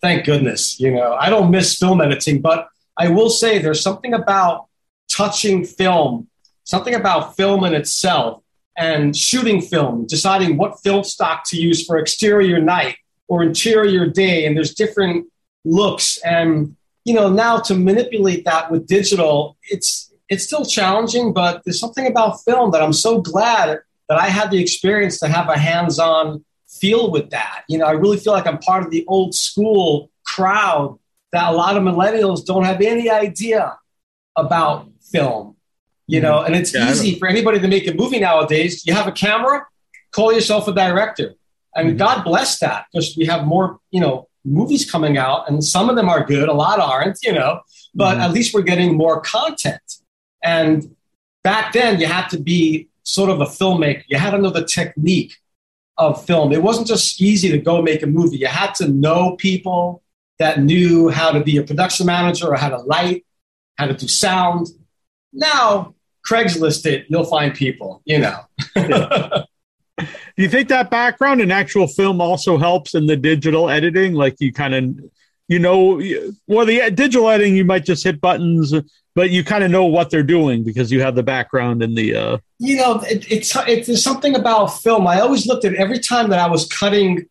Thank 0.00 0.24
goodness. 0.24 0.78
You 0.78 0.92
know, 0.92 1.14
I 1.14 1.30
don't 1.30 1.50
miss 1.50 1.76
film 1.76 2.00
editing, 2.00 2.40
but 2.40 2.68
I 2.96 3.08
will 3.08 3.30
say 3.30 3.58
there's 3.58 3.82
something 3.82 4.14
about 4.14 4.66
touching 5.10 5.64
film, 5.64 6.28
something 6.64 6.94
about 6.94 7.36
film 7.36 7.64
in 7.64 7.74
itself 7.74 8.42
and 8.76 9.16
shooting 9.16 9.60
film, 9.60 10.06
deciding 10.06 10.56
what 10.56 10.80
film 10.82 11.04
stock 11.04 11.44
to 11.46 11.56
use 11.56 11.84
for 11.84 11.98
exterior 11.98 12.60
night 12.60 12.96
or 13.28 13.42
interior 13.42 14.06
day. 14.06 14.44
And 14.44 14.56
there's 14.56 14.74
different 14.74 15.26
looks. 15.64 16.18
And, 16.18 16.76
you 17.04 17.14
know, 17.14 17.28
now 17.28 17.58
to 17.60 17.74
manipulate 17.74 18.44
that 18.44 18.70
with 18.70 18.86
digital, 18.86 19.56
it's, 19.70 20.12
it's 20.28 20.44
still 20.44 20.64
challenging, 20.64 21.32
but 21.32 21.62
there's 21.64 21.80
something 21.80 22.06
about 22.06 22.42
film 22.44 22.70
that 22.72 22.82
I'm 22.82 22.92
so 22.92 23.20
glad 23.20 23.80
that 24.08 24.18
I 24.18 24.26
had 24.26 24.50
the 24.50 24.60
experience 24.60 25.18
to 25.20 25.28
have 25.28 25.48
a 25.48 25.58
hands 25.58 25.98
on 25.98 26.44
feel 26.84 27.10
with 27.10 27.30
that. 27.30 27.64
You 27.68 27.78
know, 27.78 27.86
I 27.86 27.92
really 27.92 28.18
feel 28.18 28.34
like 28.34 28.46
I'm 28.46 28.58
part 28.58 28.84
of 28.84 28.90
the 28.90 29.06
old 29.06 29.34
school 29.34 30.10
crowd 30.26 30.98
that 31.32 31.50
a 31.50 31.56
lot 31.56 31.78
of 31.78 31.82
millennials 31.82 32.44
don't 32.44 32.64
have 32.64 32.80
any 32.82 33.08
idea 33.08 33.78
about 34.36 34.88
film. 35.10 35.56
You 36.06 36.20
know, 36.20 36.42
and 36.42 36.54
it's 36.54 36.74
yeah, 36.74 36.90
easy 36.90 37.18
for 37.18 37.26
anybody 37.26 37.58
to 37.60 37.68
make 37.68 37.86
a 37.88 37.94
movie 37.94 38.20
nowadays. 38.20 38.86
You 38.86 38.92
have 38.92 39.06
a 39.06 39.12
camera, 39.12 39.66
call 40.12 40.30
yourself 40.34 40.68
a 40.68 40.74
director. 40.74 41.34
And 41.74 41.88
mm-hmm. 41.88 41.96
God 41.96 42.22
bless 42.22 42.58
that 42.58 42.84
because 42.92 43.16
we 43.16 43.24
have 43.24 43.46
more, 43.46 43.78
you 43.90 44.00
know, 44.02 44.28
movies 44.44 44.90
coming 44.90 45.16
out 45.16 45.48
and 45.48 45.64
some 45.64 45.88
of 45.88 45.96
them 45.96 46.10
are 46.10 46.22
good, 46.22 46.50
a 46.50 46.52
lot 46.52 46.78
aren't, 46.78 47.18
you 47.22 47.32
know, 47.32 47.60
but 47.94 48.12
mm-hmm. 48.12 48.20
at 48.20 48.32
least 48.32 48.52
we're 48.52 48.60
getting 48.72 48.94
more 48.94 49.22
content. 49.22 49.88
And 50.42 50.94
back 51.42 51.72
then 51.72 51.98
you 51.98 52.06
had 52.06 52.28
to 52.28 52.38
be 52.38 52.88
sort 53.04 53.30
of 53.30 53.40
a 53.40 53.46
filmmaker. 53.46 54.04
You 54.08 54.18
had 54.18 54.32
to 54.32 54.38
know 54.38 54.50
the 54.50 54.66
technique 54.66 55.38
of 55.96 56.24
film. 56.24 56.52
It 56.52 56.62
wasn't 56.62 56.88
just 56.88 57.20
easy 57.20 57.50
to 57.50 57.58
go 57.58 57.82
make 57.82 58.02
a 58.02 58.06
movie. 58.06 58.38
You 58.38 58.46
had 58.46 58.74
to 58.76 58.88
know 58.88 59.36
people 59.36 60.02
that 60.38 60.60
knew 60.60 61.08
how 61.08 61.30
to 61.30 61.40
be 61.40 61.56
a 61.58 61.62
production 61.62 62.06
manager 62.06 62.48
or 62.48 62.56
how 62.56 62.70
to 62.70 62.78
light, 62.78 63.24
how 63.78 63.86
to 63.86 63.94
do 63.94 64.08
sound. 64.08 64.68
Now, 65.32 65.94
Craigslist 66.26 66.86
it, 66.86 67.06
you'll 67.08 67.24
find 67.24 67.54
people, 67.54 68.02
you 68.04 68.18
know. 68.18 68.40
do 68.76 70.06
you 70.36 70.48
think 70.48 70.68
that 70.68 70.90
background 70.90 71.40
in 71.40 71.50
actual 71.50 71.86
film 71.86 72.20
also 72.20 72.56
helps 72.56 72.94
in 72.94 73.06
the 73.06 73.16
digital 73.16 73.68
editing? 73.68 74.14
Like 74.14 74.36
you 74.40 74.52
kind 74.52 74.74
of, 74.74 75.10
you 75.48 75.58
know, 75.58 76.00
well, 76.46 76.66
the 76.66 76.90
digital 76.90 77.28
editing, 77.28 77.56
you 77.56 77.64
might 77.64 77.84
just 77.84 78.04
hit 78.04 78.20
buttons, 78.20 78.72
but 79.14 79.30
you 79.30 79.44
kind 79.44 79.64
of 79.64 79.70
know 79.70 79.84
what 79.84 80.10
they're 80.10 80.22
doing 80.22 80.64
because 80.64 80.90
you 80.90 81.00
have 81.00 81.14
the 81.14 81.22
background 81.22 81.82
in 81.82 81.94
the. 81.94 82.16
Uh... 82.16 82.38
You 82.58 82.76
know, 82.76 83.00
it, 83.00 83.30
it's, 83.30 83.54
it's 83.56 83.86
there's 83.86 84.02
something 84.02 84.34
about 84.34 84.66
film. 84.66 85.06
I 85.06 85.20
always 85.20 85.46
looked 85.46 85.64
at 85.64 85.74
every 85.74 85.98
time 85.98 86.30
that 86.30 86.38
I 86.38 86.48
was 86.48 86.66
cutting 86.66 87.26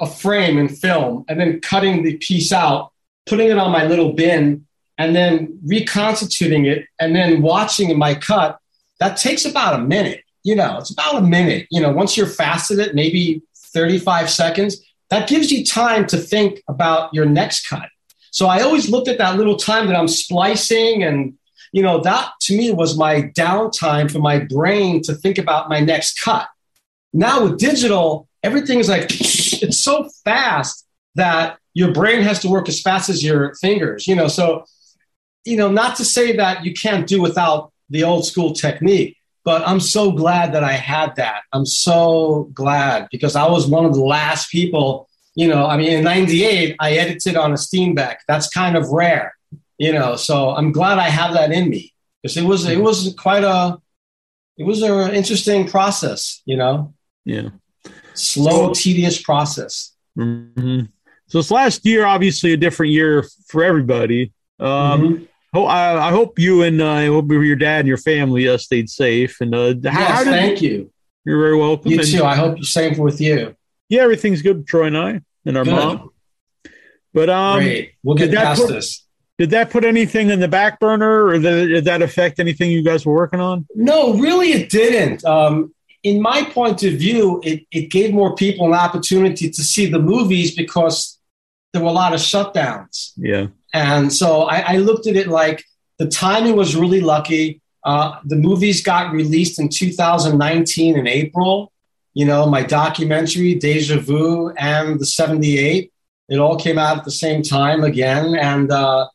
a 0.00 0.06
frame 0.06 0.58
in 0.58 0.68
film 0.68 1.24
and 1.28 1.38
then 1.38 1.60
cutting 1.60 2.02
the 2.02 2.16
piece 2.16 2.52
out, 2.52 2.92
putting 3.26 3.48
it 3.48 3.58
on 3.58 3.70
my 3.70 3.84
little 3.84 4.12
bin, 4.12 4.66
and 4.98 5.14
then 5.16 5.58
reconstituting 5.64 6.66
it 6.66 6.86
and 7.00 7.14
then 7.14 7.42
watching 7.42 7.96
my 7.98 8.14
cut, 8.14 8.58
that 8.98 9.16
takes 9.16 9.44
about 9.44 9.78
a 9.78 9.82
minute. 9.82 10.22
You 10.44 10.56
know, 10.56 10.78
it's 10.78 10.90
about 10.90 11.16
a 11.16 11.22
minute. 11.22 11.66
You 11.70 11.80
know, 11.80 11.92
once 11.92 12.16
you're 12.16 12.26
fast 12.26 12.70
at 12.70 12.78
it, 12.78 12.94
maybe 12.94 13.42
35 13.74 14.28
seconds, 14.28 14.84
that 15.10 15.28
gives 15.28 15.52
you 15.52 15.64
time 15.64 16.06
to 16.06 16.16
think 16.16 16.62
about 16.68 17.12
your 17.14 17.26
next 17.26 17.68
cut. 17.68 17.88
So 18.32 18.46
I 18.48 18.62
always 18.62 18.88
looked 18.88 19.08
at 19.08 19.18
that 19.18 19.36
little 19.36 19.56
time 19.56 19.86
that 19.86 19.96
I'm 19.96 20.08
splicing 20.08 21.04
and 21.04 21.34
you 21.70 21.82
know 21.82 22.00
that 22.00 22.32
to 22.42 22.56
me 22.56 22.70
was 22.70 22.98
my 22.98 23.22
downtime 23.36 24.10
for 24.10 24.18
my 24.18 24.40
brain 24.40 25.02
to 25.02 25.14
think 25.14 25.38
about 25.38 25.68
my 25.68 25.80
next 25.80 26.20
cut. 26.20 26.48
Now 27.12 27.44
with 27.44 27.58
digital, 27.58 28.28
everything 28.42 28.78
is 28.78 28.88
like 28.88 29.06
it's 29.10 29.78
so 29.78 30.08
fast 30.24 30.86
that 31.14 31.58
your 31.74 31.92
brain 31.92 32.22
has 32.22 32.40
to 32.40 32.48
work 32.48 32.68
as 32.68 32.80
fast 32.80 33.08
as 33.08 33.22
your 33.22 33.54
fingers, 33.56 34.06
you 34.06 34.14
know. 34.14 34.28
So, 34.28 34.64
you 35.44 35.56
know, 35.56 35.70
not 35.70 35.96
to 35.96 36.04
say 36.04 36.36
that 36.36 36.64
you 36.64 36.72
can't 36.72 37.06
do 37.06 37.20
without 37.20 37.72
the 37.90 38.04
old 38.04 38.26
school 38.26 38.52
technique, 38.52 39.16
but 39.44 39.66
I'm 39.66 39.80
so 39.80 40.12
glad 40.12 40.52
that 40.54 40.64
I 40.64 40.72
had 40.72 41.16
that. 41.16 41.42
I'm 41.52 41.66
so 41.66 42.50
glad 42.54 43.08
because 43.10 43.36
I 43.36 43.48
was 43.48 43.66
one 43.66 43.84
of 43.84 43.94
the 43.94 44.04
last 44.04 44.50
people 44.50 45.08
you 45.34 45.48
know, 45.48 45.66
I 45.66 45.76
mean, 45.76 45.92
in 45.92 46.04
'98, 46.04 46.76
I 46.78 46.92
edited 46.92 47.36
on 47.36 47.52
a 47.52 47.56
Steenbeck. 47.56 48.16
That's 48.28 48.48
kind 48.48 48.76
of 48.76 48.88
rare, 48.90 49.34
you 49.78 49.92
know. 49.92 50.16
So 50.16 50.50
I'm 50.50 50.72
glad 50.72 50.98
I 50.98 51.08
have 51.08 51.34
that 51.34 51.52
in 51.52 51.68
me 51.70 51.92
because 52.22 52.36
it 52.36 52.44
was 52.44 52.66
it 52.66 52.80
was 52.80 53.14
quite 53.18 53.44
a 53.44 53.78
it 54.58 54.64
was 54.64 54.82
an 54.82 55.14
interesting 55.14 55.66
process, 55.66 56.42
you 56.44 56.56
know. 56.56 56.94
Yeah. 57.24 57.50
Slow, 58.14 58.74
tedious 58.74 59.20
process. 59.20 59.92
Mm-hmm. 60.18 60.82
So 61.26 61.38
this 61.38 61.50
last 61.50 61.86
year, 61.86 62.04
obviously, 62.04 62.52
a 62.52 62.56
different 62.56 62.92
year 62.92 63.24
for 63.46 63.64
everybody. 63.64 64.32
Um, 64.60 64.68
mm-hmm. 65.02 65.24
ho- 65.54 65.64
I, 65.64 66.08
I, 66.08 66.10
hope 66.10 66.38
you 66.38 66.62
and 66.62 66.82
uh, 66.82 66.90
I 66.90 67.06
hope 67.06 67.30
your 67.30 67.56
dad 67.56 67.80
and 67.80 67.88
your 67.88 67.96
family 67.96 68.48
uh, 68.48 68.58
stayed 68.58 68.90
safe. 68.90 69.40
And 69.40 69.54
uh, 69.54 69.74
how, 69.90 70.00
yes, 70.00 70.10
how 70.10 70.24
thank 70.24 70.60
you. 70.60 70.92
You're 71.24 71.40
very 71.40 71.56
welcome. 71.56 71.90
You 71.90 72.02
too. 72.02 72.24
I 72.24 72.34
hope 72.34 72.58
the 72.58 72.66
same 72.66 72.98
with 72.98 73.20
you. 73.20 73.56
Yeah, 73.92 74.04
everything's 74.04 74.40
good 74.40 74.56
with 74.56 74.66
Troy 74.66 74.86
and 74.86 74.96
I 74.96 75.20
and 75.44 75.58
our 75.58 75.64
good. 75.64 75.74
mom. 75.74 76.10
But 77.12 77.28
um, 77.28 77.58
Great. 77.58 77.92
We'll 78.02 78.16
get 78.16 78.32
past 78.32 78.62
put, 78.62 78.70
this. 78.70 79.04
Did 79.36 79.50
that 79.50 79.68
put 79.68 79.84
anything 79.84 80.30
in 80.30 80.40
the 80.40 80.48
back 80.48 80.80
burner, 80.80 81.26
or 81.26 81.38
did, 81.38 81.68
did 81.68 81.84
that 81.84 82.00
affect 82.00 82.40
anything 82.40 82.70
you 82.70 82.82
guys 82.82 83.04
were 83.04 83.12
working 83.12 83.38
on? 83.38 83.66
No, 83.74 84.14
really, 84.14 84.52
it 84.52 84.70
didn't. 84.70 85.26
Um, 85.26 85.74
in 86.02 86.22
my 86.22 86.42
point 86.42 86.82
of 86.84 86.94
view, 86.94 87.42
it, 87.44 87.66
it 87.70 87.90
gave 87.90 88.14
more 88.14 88.34
people 88.34 88.66
an 88.66 88.72
opportunity 88.72 89.50
to 89.50 89.62
see 89.62 89.90
the 89.90 89.98
movies 89.98 90.56
because 90.56 91.18
there 91.74 91.82
were 91.82 91.90
a 91.90 91.92
lot 91.92 92.14
of 92.14 92.20
shutdowns. 92.20 93.12
Yeah. 93.18 93.48
And 93.74 94.10
so 94.10 94.44
I, 94.44 94.74
I 94.74 94.76
looked 94.78 95.06
at 95.06 95.16
it 95.16 95.28
like 95.28 95.64
the 95.98 96.08
timing 96.08 96.56
was 96.56 96.74
really 96.74 97.02
lucky. 97.02 97.60
Uh, 97.84 98.20
the 98.24 98.36
movies 98.36 98.82
got 98.82 99.12
released 99.12 99.58
in 99.58 99.68
2019 99.68 100.96
in 100.96 101.06
April. 101.06 101.71
You 102.14 102.26
know, 102.26 102.46
my 102.46 102.62
documentary, 102.62 103.54
Deja 103.54 103.98
Vu, 103.98 104.50
and 104.50 105.00
the 105.00 105.06
78, 105.06 105.92
it 106.28 106.38
all 106.38 106.58
came 106.58 106.78
out 106.78 106.98
at 106.98 107.04
the 107.04 107.10
same 107.10 107.42
time 107.42 107.84
again. 107.84 108.34
And 108.34 108.70
uh, 108.70 109.08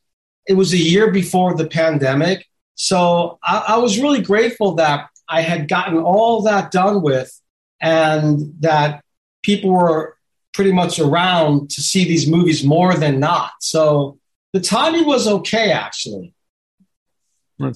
it 0.48 0.54
was 0.54 0.74
a 0.74 0.78
year 0.78 1.12
before 1.12 1.56
the 1.56 1.68
pandemic. 1.68 2.48
So 2.76 3.39
I, 3.43 3.66
I 3.70 3.78
was 3.78 4.00
really 4.00 4.22
grateful 4.22 4.76
that 4.76 5.10
I 5.28 5.41
had 5.41 5.68
gotten 5.68 5.98
all 5.98 6.41
that 6.43 6.72
done 6.72 7.02
with 7.02 7.32
and 7.82 8.54
that 8.60 9.04
people 9.43 9.72
were 9.72 10.18
pretty 10.54 10.72
much 10.72 11.00
around 11.00 11.70
to 11.70 11.82
see 11.82 12.04
these 12.04 12.28
movies 12.28 12.64
more 12.64 12.95
than 12.95 13.20
not. 13.20 13.52
So 13.62 14.18
the 14.54 14.60
timing 14.60 15.06
was 15.06 15.28
okay, 15.28 15.72
actually. 15.72 16.34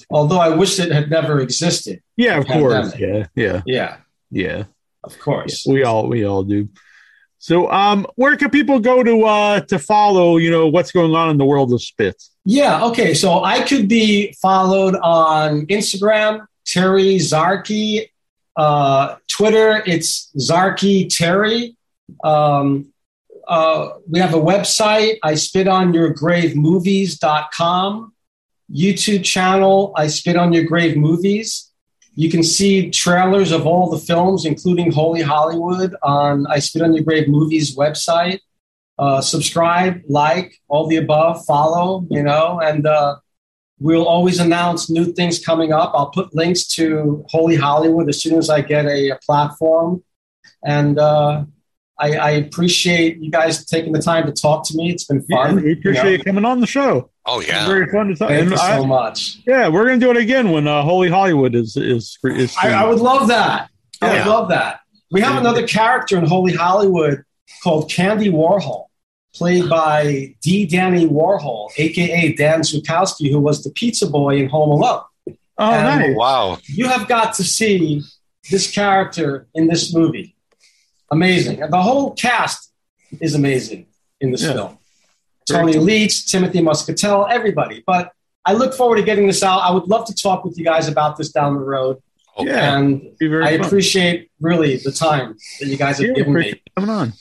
Although 0.09 0.39
I 0.39 0.49
wish 0.49 0.79
it 0.79 0.91
had 0.91 1.09
never 1.09 1.39
existed. 1.39 2.01
Yeah, 2.15 2.37
of 2.37 2.47
course. 2.47 2.95
Yeah, 2.97 3.27
yeah, 3.35 3.61
yeah, 3.65 3.97
yeah. 4.29 4.63
Of 5.03 5.17
course, 5.19 5.65
we 5.67 5.83
all 5.83 6.07
we 6.07 6.25
all 6.25 6.43
do. 6.43 6.69
So, 7.39 7.71
um, 7.71 8.05
where 8.15 8.37
can 8.37 8.51
people 8.51 8.79
go 8.79 9.01
to 9.03 9.23
uh, 9.23 9.59
to 9.61 9.79
follow? 9.79 10.37
You 10.37 10.51
know 10.51 10.67
what's 10.67 10.91
going 10.91 11.15
on 11.15 11.29
in 11.29 11.37
the 11.37 11.45
world 11.45 11.73
of 11.73 11.81
Spitz. 11.81 12.31
Yeah. 12.45 12.85
Okay. 12.85 13.13
So 13.13 13.43
I 13.43 13.61
could 13.61 13.87
be 13.87 14.33
followed 14.41 14.95
on 14.95 15.65
Instagram, 15.67 16.45
Terry 16.65 17.17
Zarchi. 17.17 18.07
Uh, 18.55 19.15
Twitter, 19.27 19.81
it's 19.85 20.31
Zarchi 20.37 21.07
Terry. 21.09 21.77
Um, 22.23 22.91
uh, 23.47 23.89
we 24.09 24.19
have 24.19 24.33
a 24.33 24.39
website, 24.39 25.17
I 25.23 25.35
spit 25.35 25.67
on 25.67 25.93
your 25.93 26.09
grave 26.11 26.55
movies.com. 26.55 28.13
YouTube 28.73 29.23
channel, 29.23 29.93
I 29.95 30.07
spit 30.07 30.37
on 30.37 30.53
your 30.53 30.63
grave 30.63 30.95
movies. 30.95 31.70
You 32.21 32.29
can 32.29 32.43
see 32.43 32.91
trailers 32.91 33.51
of 33.51 33.65
all 33.65 33.89
the 33.89 33.97
films, 33.97 34.45
including 34.45 34.91
Holy 34.91 35.23
Hollywood, 35.23 35.95
on 36.03 36.45
I 36.45 36.59
Spit 36.59 36.83
on 36.83 36.93
Your 36.93 37.03
Grave 37.03 37.27
Movies 37.27 37.75
website. 37.75 38.41
Uh, 38.99 39.21
subscribe, 39.21 40.03
like, 40.07 40.53
all 40.67 40.85
the 40.85 40.97
above, 40.97 41.43
follow, 41.45 42.05
you 42.11 42.21
know, 42.21 42.59
and 42.59 42.85
uh, 42.85 43.15
we'll 43.79 44.05
always 44.05 44.39
announce 44.39 44.87
new 44.87 45.05
things 45.13 45.43
coming 45.43 45.73
up. 45.73 45.93
I'll 45.95 46.11
put 46.11 46.35
links 46.35 46.67
to 46.75 47.25
Holy 47.27 47.55
Hollywood 47.55 48.07
as 48.07 48.21
soon 48.21 48.37
as 48.37 48.51
I 48.51 48.61
get 48.61 48.85
a, 48.85 49.09
a 49.09 49.15
platform. 49.25 50.03
And 50.63 50.99
uh, 50.99 51.45
I, 51.97 52.17
I, 52.17 52.31
appreciate 52.31 53.17
you 53.17 53.31
guys 53.31 53.65
taking 53.65 53.93
the 53.93 54.01
time 54.01 54.27
to 54.27 54.31
talk 54.31 54.63
to 54.67 54.75
me. 54.75 54.91
It's 54.91 55.05
been 55.05 55.23
fun. 55.23 55.57
Yeah, 55.57 55.63
we 55.63 55.73
appreciate 55.73 56.03
you, 56.03 56.03
know? 56.03 56.17
you 56.17 56.23
coming 56.23 56.45
on 56.45 56.59
the 56.59 56.67
show. 56.67 57.09
Oh 57.25 57.39
yeah, 57.39 57.67
very 57.67 57.87
fun 57.87 58.07
to 58.07 58.15
talk. 58.15 58.29
Thank 58.29 58.41
and 58.41 58.51
you 58.51 58.57
I, 58.57 58.77
so 58.77 58.85
much. 58.85 59.39
Yeah, 59.45 59.67
we're 59.67 59.85
gonna 59.85 59.99
do 59.99 60.09
it 60.09 60.17
again 60.17 60.51
when 60.51 60.67
uh, 60.67 60.81
Holy 60.81 61.09
Hollywood 61.09 61.53
is 61.53 61.77
is. 61.77 62.17
is 62.23 62.55
I, 62.61 62.71
I, 62.71 62.87
would 62.87 62.99
love 62.99 63.27
that. 63.27 63.69
I 64.01 64.07
yeah. 64.07 64.25
would 64.25 64.31
love 64.31 64.49
that. 64.49 64.79
We 65.11 65.21
have 65.21 65.37
another 65.37 65.67
character 65.67 66.17
in 66.17 66.25
Holy 66.25 66.53
Hollywood 66.53 67.23
called 67.61 67.91
Candy 67.91 68.31
Warhol, 68.31 68.85
played 69.35 69.69
by 69.69 70.35
D. 70.41 70.65
Danny 70.65 71.05
Warhol, 71.05 71.69
aka 71.77 72.33
Dan 72.33 72.61
Zukovic, 72.61 73.29
who 73.29 73.39
was 73.39 73.63
the 73.63 73.69
pizza 73.71 74.09
boy 74.09 74.37
in 74.37 74.49
Home 74.49 74.69
Alone. 74.69 75.03
Oh, 75.57 75.73
and 75.73 75.99
nice. 75.99 76.15
wow! 76.15 76.57
You 76.65 76.87
have 76.87 77.07
got 77.07 77.35
to 77.35 77.43
see 77.43 78.01
this 78.49 78.71
character 78.71 79.47
in 79.53 79.67
this 79.67 79.93
movie. 79.93 80.35
Amazing, 81.11 81.61
and 81.61 81.71
the 81.71 81.81
whole 81.81 82.15
cast 82.15 82.71
is 83.19 83.35
amazing 83.35 83.85
in 84.21 84.31
this 84.31 84.41
yeah. 84.41 84.53
film. 84.53 84.77
Tony 85.47 85.73
Leach, 85.73 86.27
Timothy 86.31 86.59
Muskatell, 86.59 87.29
everybody. 87.29 87.83
But 87.85 88.11
I 88.45 88.53
look 88.53 88.73
forward 88.73 88.97
to 88.97 89.03
getting 89.03 89.27
this 89.27 89.43
out. 89.43 89.59
I 89.59 89.71
would 89.71 89.87
love 89.87 90.05
to 90.07 90.15
talk 90.15 90.43
with 90.43 90.57
you 90.57 90.65
guys 90.65 90.87
about 90.87 91.17
this 91.17 91.31
down 91.31 91.55
the 91.55 91.61
road. 91.61 92.01
Yeah, 92.39 92.77
and 92.77 93.11
I 93.43 93.57
fun. 93.57 93.65
appreciate 93.65 94.31
really 94.39 94.77
the 94.77 94.91
time 94.91 95.37
that 95.59 95.67
you 95.67 95.77
guys 95.77 95.97
have 95.97 96.07
yeah, 96.07 96.13
given 96.13 96.33
me. 96.33 96.61
Coming 96.75 96.89
on. 96.89 97.13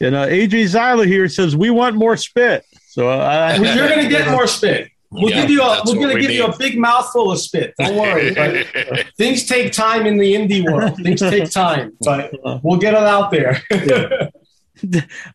And 0.00 0.14
uh, 0.14 0.26
AJ 0.26 0.64
Zyla 0.64 1.06
here 1.06 1.28
says 1.28 1.56
we 1.56 1.70
want 1.70 1.96
more 1.96 2.16
spit. 2.16 2.64
So 2.88 3.08
uh, 3.08 3.56
well, 3.58 3.76
you're 3.76 3.88
going 3.88 4.02
to 4.02 4.08
get 4.08 4.30
more 4.30 4.46
spit. 4.46 4.90
We'll 5.10 5.30
yeah, 5.30 5.40
give 5.40 5.50
you 5.50 5.62
a 5.62 5.82
we're 5.86 5.94
going 5.94 6.14
to 6.14 6.20
give 6.20 6.30
need. 6.30 6.36
you 6.36 6.46
a 6.46 6.56
big 6.56 6.78
mouthful 6.78 7.32
of 7.32 7.40
spit. 7.40 7.74
Don't 7.78 7.96
worry. 7.96 8.32
But 8.32 9.06
things 9.16 9.44
take 9.44 9.72
time 9.72 10.06
in 10.06 10.18
the 10.18 10.34
indie 10.34 10.64
world. 10.64 10.96
Things 10.96 11.20
take 11.20 11.50
time, 11.50 11.96
but 12.00 12.32
we'll 12.62 12.78
get 12.78 12.94
it 12.94 13.00
out 13.00 13.30
there. 13.30 13.60
yeah. 13.70 14.28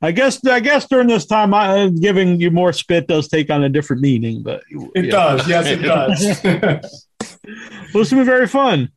I 0.01 0.11
guess 0.11 0.45
I 0.45 0.59
guess 0.59 0.87
during 0.87 1.07
this 1.07 1.25
time, 1.25 1.53
I, 1.53 1.81
uh, 1.81 1.89
giving 1.89 2.39
you 2.39 2.51
more 2.51 2.73
spit 2.73 3.07
does 3.07 3.27
take 3.27 3.49
on 3.49 3.63
a 3.63 3.69
different 3.69 4.01
meaning, 4.01 4.43
but 4.43 4.63
it 4.95 5.05
yeah. 5.05 5.11
does. 5.11 5.47
Yes, 5.47 5.65
it 5.67 5.77
does. 5.77 6.43
well, 6.43 6.81
this 7.93 8.09
has 8.09 8.11
been 8.11 8.25
very 8.25 8.47
fun. 8.47 8.91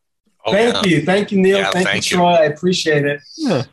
Oh, 0.44 0.52
thank 0.52 0.74
yeah. 0.74 0.96
you, 0.96 1.02
thank 1.04 1.32
you, 1.32 1.40
Neal. 1.40 1.58
Yeah, 1.58 1.70
thank, 1.70 1.86
thank, 1.86 2.10
you, 2.10 2.16
Troy. 2.16 2.32
I 2.32 2.44
appreciate 2.44 3.04
it. 3.04 3.20
Yeah. 3.36 3.64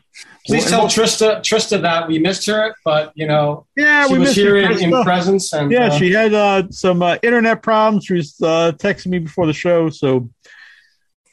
Please 0.46 0.70
well, 0.70 0.88
tell 0.88 1.04
Trista 1.04 1.40
Trista 1.40 1.82
that 1.82 2.06
we 2.06 2.18
missed 2.20 2.46
her, 2.46 2.74
but 2.84 3.12
you 3.16 3.26
know, 3.26 3.66
yeah, 3.76 4.06
she 4.06 4.12
we 4.12 4.18
was 4.20 4.36
here 4.36 4.56
in, 4.56 4.78
in, 4.80 5.02
presence, 5.02 5.52
and 5.52 5.72
yeah, 5.72 5.86
uh, 5.86 5.98
she 5.98 6.12
had 6.12 6.32
uh, 6.32 6.70
some 6.70 7.02
uh, 7.02 7.16
internet 7.22 7.62
problems. 7.62 8.04
She 8.04 8.14
was 8.14 8.36
uh, 8.40 8.72
texting 8.76 9.08
me 9.08 9.18
before 9.18 9.46
the 9.46 9.52
show, 9.52 9.90
so 9.90 10.30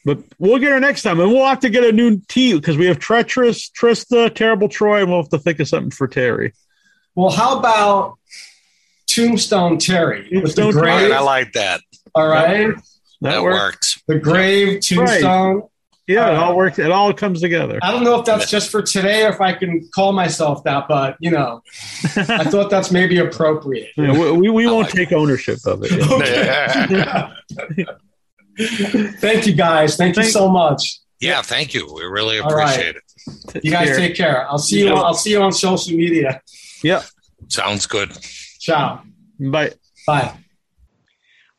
but 0.06 0.20
we'll 0.40 0.60
get 0.60 0.72
her 0.72 0.80
next 0.80 1.04
time, 1.04 1.20
and 1.20 1.32
we'll 1.32 1.46
have 1.46 1.60
to 1.62 1.70
get 1.70 1.84
a 1.84 1.92
new 1.92 2.20
T 2.28 2.54
because 2.54 2.78
we 2.78 2.86
have 2.88 3.00
treacherous 3.00 3.70
Trista, 3.70 4.34
terrible 4.34 4.70
Troy, 4.70 5.02
and 5.02 5.10
we'll 5.10 5.22
have 5.22 5.30
to 5.30 5.40
think 5.40 5.60
of 5.60 5.68
something 5.68 5.92
for 5.92 6.08
Terry. 6.08 6.54
Well, 7.16 7.32
how 7.32 7.60
about 7.60 8.18
Tombstone 9.08 9.78
Terry? 9.78 10.30
Tombstone 10.30 10.72
grave? 10.72 11.12
I 11.12 11.20
like 11.20 11.54
that. 11.54 11.82
All 12.16 12.28
right, 12.28 12.76
that, 12.76 12.84
that 13.22 13.44
worked. 13.44 14.02
The 14.08 14.20
grave 14.20 14.82
Tombstone. 14.82 15.56
Right. 15.56 15.64
Yeah, 16.08 16.32
it 16.32 16.36
uh, 16.36 16.42
all 16.44 16.58
works. 16.58 16.80
It 16.80 16.92
all 16.92 17.14
comes 17.14 17.40
together. 17.40 17.80
I 17.82 17.92
don't 17.92 18.04
know 18.04 18.20
if 18.20 18.26
that's 18.26 18.52
just 18.52 18.70
for 18.70 18.82
today 18.82 19.26
or 19.26 19.30
if 19.30 19.40
I 19.40 19.54
can 19.54 19.88
call 19.96 20.12
myself 20.12 20.64
that, 20.66 20.88
but 20.90 21.16
you 21.22 21.32
know, 21.32 21.62
I 22.18 22.44
thought 22.44 22.70
that's 22.70 22.92
maybe 22.92 23.20
appropriate. 23.20 23.92
Yeah, 23.96 24.12
we, 24.12 24.32
we, 24.32 24.50
we 24.50 24.68
won't 24.68 24.88
like 24.88 24.94
take 24.94 25.12
it. 25.14 25.16
ownership 25.16 25.60
of 25.66 25.82
it. 25.84 25.92
Okay. 26.14 27.86
thank 28.58 29.48
you 29.48 29.54
guys. 29.54 29.96
Thank, 29.96 30.16
thank 30.16 30.28
you 30.28 30.32
so 30.32 30.50
much. 30.50 31.00
Yeah, 31.20 31.42
thank 31.42 31.74
you. 31.74 31.92
We 31.94 32.04
really 32.04 32.38
appreciate 32.38 32.96
right. 32.96 33.56
it. 33.56 33.64
You 33.64 33.72
guys 33.72 33.90
care. 33.90 33.98
take 33.98 34.16
care. 34.16 34.48
I'll 34.50 34.58
see 34.58 34.80
you. 34.80 34.88
Yeah. 34.88 35.02
I'll 35.02 35.14
see 35.14 35.32
you 35.32 35.42
on 35.42 35.52
social 35.54 35.96
media. 35.96 36.42
Yep. 36.84 37.06
Sounds 37.48 37.86
good. 37.86 38.12
Ciao. 38.60 39.02
Bye. 39.40 39.72
Bye. 40.06 40.34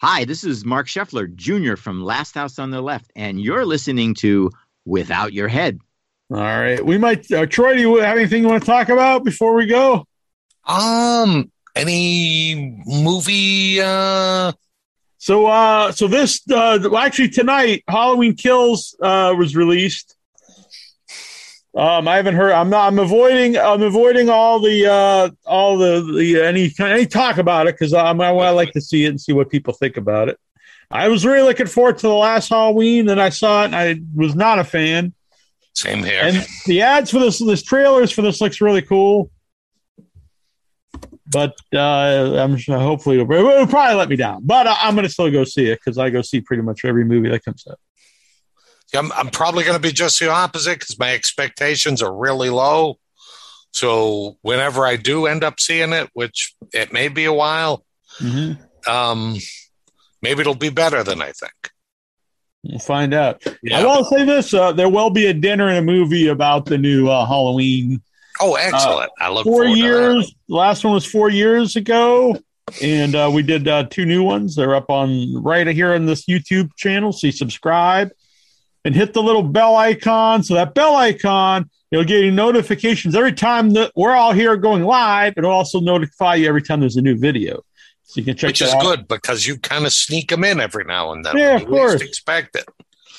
Hi, 0.02 0.24
this 0.26 0.44
is 0.44 0.66
Marc 0.66 0.86
Sheffler 0.86 1.34
Jr. 1.34 1.76
from 1.76 2.02
Last 2.04 2.34
House 2.34 2.58
on 2.58 2.70
the 2.70 2.82
Left, 2.82 3.10
and 3.16 3.40
you're 3.40 3.64
listening 3.64 4.14
to 4.16 4.50
Without 4.84 5.32
Your 5.32 5.48
Head. 5.48 5.78
All 6.30 6.38
right. 6.38 6.84
We 6.84 6.98
might, 6.98 7.30
uh, 7.32 7.46
Troy, 7.46 7.74
do 7.74 7.80
you 7.80 7.96
have 7.96 8.18
anything 8.18 8.42
you 8.42 8.48
want 8.48 8.62
to 8.62 8.66
talk 8.66 8.90
about 8.90 9.24
before 9.24 9.54
we 9.54 9.66
go? 9.66 10.06
Um, 10.66 11.50
any 11.74 12.82
movie 12.86 13.80
uh 13.80 14.52
so, 15.24 15.46
uh, 15.46 15.90
so 15.90 16.06
this, 16.06 16.42
uh, 16.50 16.78
well, 16.82 16.98
actually 16.98 17.30
tonight, 17.30 17.82
Halloween 17.88 18.34
Kills, 18.34 18.94
uh, 19.00 19.34
was 19.34 19.56
released. 19.56 20.16
Um, 21.74 22.06
I 22.06 22.16
haven't 22.16 22.34
heard. 22.34 22.52
I'm 22.52 22.68
not. 22.68 22.88
I'm 22.88 22.98
avoiding. 22.98 23.56
I'm 23.56 23.80
avoiding 23.80 24.28
all 24.28 24.60
the, 24.60 24.86
uh, 24.86 25.30
all 25.46 25.78
the, 25.78 26.02
the 26.02 26.42
any 26.42 26.70
any 26.78 27.06
talk 27.06 27.38
about 27.38 27.68
it 27.68 27.74
because. 27.74 27.94
I, 27.94 28.10
I 28.10 28.50
like 28.50 28.72
to 28.72 28.82
see 28.82 29.06
it 29.06 29.08
and 29.08 29.18
see 29.18 29.32
what 29.32 29.48
people 29.48 29.72
think 29.72 29.96
about 29.96 30.28
it. 30.28 30.38
I 30.90 31.08
was 31.08 31.24
really 31.24 31.40
looking 31.40 31.68
forward 31.68 31.96
to 31.96 32.06
the 32.06 32.12
last 32.12 32.50
Halloween, 32.50 33.08
and 33.08 33.18
I 33.18 33.30
saw 33.30 33.62
it, 33.62 33.72
and 33.72 33.76
I 33.76 34.02
was 34.14 34.34
not 34.34 34.58
a 34.58 34.64
fan. 34.64 35.14
Same 35.72 36.04
here. 36.04 36.20
And 36.22 36.46
the 36.66 36.82
ads 36.82 37.10
for 37.10 37.18
this, 37.18 37.38
this 37.38 37.62
trailers 37.62 38.12
for 38.12 38.20
this 38.20 38.42
looks 38.42 38.60
really 38.60 38.82
cool. 38.82 39.30
But 41.26 41.56
uh, 41.74 42.36
I'm 42.38 42.56
sure 42.56 42.78
hopefully 42.78 43.20
it'll, 43.20 43.32
it'll 43.32 43.66
probably 43.66 43.96
let 43.96 44.08
me 44.08 44.16
down. 44.16 44.42
But 44.44 44.66
I, 44.66 44.88
am 44.88 44.94
going 44.94 45.06
to 45.06 45.12
still 45.12 45.30
go 45.30 45.44
see 45.44 45.66
it 45.66 45.80
because 45.84 45.98
I 45.98 46.10
go 46.10 46.22
see 46.22 46.40
pretty 46.40 46.62
much 46.62 46.84
every 46.84 47.04
movie 47.04 47.30
that 47.30 47.44
comes 47.44 47.66
out. 47.68 47.78
I'm, 48.94 49.10
I'm 49.12 49.30
probably 49.30 49.64
going 49.64 49.76
to 49.76 49.82
be 49.82 49.92
just 49.92 50.20
the 50.20 50.30
opposite 50.30 50.78
because 50.78 50.98
my 50.98 51.12
expectations 51.12 52.02
are 52.02 52.14
really 52.14 52.50
low. 52.50 52.98
So 53.72 54.36
whenever 54.42 54.86
I 54.86 54.96
do 54.96 55.26
end 55.26 55.42
up 55.42 55.58
seeing 55.58 55.92
it, 55.92 56.08
which 56.12 56.54
it 56.72 56.92
may 56.92 57.08
be 57.08 57.24
a 57.24 57.32
while, 57.32 57.84
mm-hmm. 58.18 58.90
um, 58.90 59.36
maybe 60.22 60.42
it'll 60.42 60.54
be 60.54 60.70
better 60.70 61.02
than 61.02 61.20
I 61.20 61.32
think. 61.32 61.70
We'll 62.62 62.78
find 62.78 63.12
out. 63.12 63.42
Yeah. 63.62 63.80
I 63.80 63.84
will 63.84 64.04
say 64.04 64.24
this: 64.24 64.54
uh, 64.54 64.72
there 64.72 64.88
will 64.88 65.10
be 65.10 65.26
a 65.26 65.34
dinner 65.34 65.68
and 65.68 65.78
a 65.78 65.82
movie 65.82 66.28
about 66.28 66.66
the 66.66 66.78
new 66.78 67.08
uh, 67.08 67.26
Halloween. 67.26 68.00
Oh, 68.40 68.54
excellent! 68.54 69.10
Uh, 69.20 69.24
I 69.24 69.30
look 69.30 69.44
four 69.44 69.64
years. 69.64 70.34
The 70.48 70.54
last 70.54 70.84
one 70.84 70.94
was 70.94 71.06
four 71.06 71.30
years 71.30 71.76
ago, 71.76 72.36
and 72.82 73.14
uh, 73.14 73.30
we 73.32 73.42
did 73.42 73.68
uh, 73.68 73.84
two 73.84 74.04
new 74.06 74.22
ones. 74.22 74.56
They're 74.56 74.74
up 74.74 74.90
on 74.90 75.42
right 75.42 75.66
here 75.66 75.94
on 75.94 76.06
this 76.06 76.26
YouTube 76.26 76.74
channel. 76.76 77.12
So 77.12 77.28
you 77.28 77.32
subscribe 77.32 78.10
and 78.84 78.94
hit 78.94 79.14
the 79.14 79.22
little 79.22 79.42
bell 79.42 79.76
icon. 79.76 80.42
So 80.42 80.54
that 80.54 80.74
bell 80.74 80.96
icon, 80.96 81.70
it'll 81.90 82.04
get 82.04 82.24
you 82.24 82.30
notifications 82.30 83.14
every 83.14 83.32
time 83.32 83.70
that 83.70 83.92
we're 83.96 84.12
all 84.14 84.32
here 84.32 84.56
going 84.56 84.82
live. 84.82 85.34
It'll 85.36 85.50
also 85.50 85.80
notify 85.80 86.34
you 86.36 86.48
every 86.48 86.62
time 86.62 86.80
there's 86.80 86.96
a 86.96 87.02
new 87.02 87.16
video. 87.16 87.62
So 88.02 88.20
you 88.20 88.24
can 88.24 88.36
check 88.36 88.48
Which 88.48 88.62
is 88.62 88.72
out. 88.74 88.82
good 88.82 89.08
because 89.08 89.46
you 89.46 89.58
kind 89.58 89.86
of 89.86 89.92
sneak 89.92 90.28
them 90.28 90.44
in 90.44 90.60
every 90.60 90.84
now 90.84 91.12
and 91.12 91.24
then. 91.24 91.36
Yeah, 91.36 91.56
of 91.56 91.66
course. 91.66 92.02
expect 92.02 92.54
it. 92.56 92.64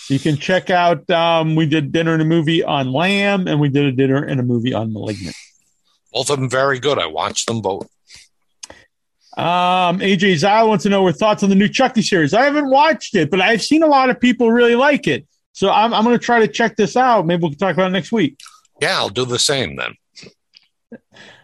You 0.09 0.19
can 0.19 0.37
check 0.37 0.69
out. 0.69 1.09
Um, 1.09 1.55
we 1.55 1.65
did 1.65 1.91
dinner 1.91 2.13
and 2.13 2.21
a 2.21 2.25
movie 2.25 2.63
on 2.63 2.91
Lamb, 2.91 3.47
and 3.47 3.59
we 3.59 3.69
did 3.69 3.85
a 3.85 3.91
dinner 3.91 4.23
and 4.23 4.39
a 4.39 4.43
movie 4.43 4.73
on 4.73 4.93
Malignant. 4.93 5.35
Both 6.13 6.29
of 6.29 6.39
them 6.39 6.49
very 6.49 6.79
good. 6.79 6.99
I 6.99 7.07
watched 7.07 7.47
them 7.47 7.61
both. 7.61 7.89
Um, 9.37 9.99
AJ 9.99 10.35
Zyle 10.35 10.67
wants 10.67 10.83
to 10.83 10.89
know 10.89 11.05
our 11.05 11.11
thoughts 11.11 11.43
on 11.43 11.49
the 11.49 11.55
new 11.55 11.67
Chucky 11.67 12.01
series. 12.01 12.33
I 12.33 12.45
haven't 12.45 12.69
watched 12.69 13.15
it, 13.15 13.29
but 13.29 13.41
I've 13.41 13.61
seen 13.61 13.83
a 13.83 13.87
lot 13.87 14.09
of 14.09 14.19
people 14.19 14.51
really 14.51 14.75
like 14.75 15.07
it. 15.07 15.27
So 15.51 15.69
I'm, 15.69 15.93
I'm 15.93 16.03
going 16.03 16.17
to 16.17 16.23
try 16.23 16.39
to 16.39 16.47
check 16.47 16.77
this 16.77 16.95
out. 16.95 17.25
Maybe 17.25 17.43
we 17.43 17.49
can 17.49 17.57
talk 17.57 17.73
about 17.73 17.87
it 17.87 17.93
next 17.93 18.11
week. 18.11 18.39
Yeah, 18.81 18.97
I'll 18.97 19.09
do 19.09 19.25
the 19.25 19.39
same 19.39 19.75
then. 19.75 19.93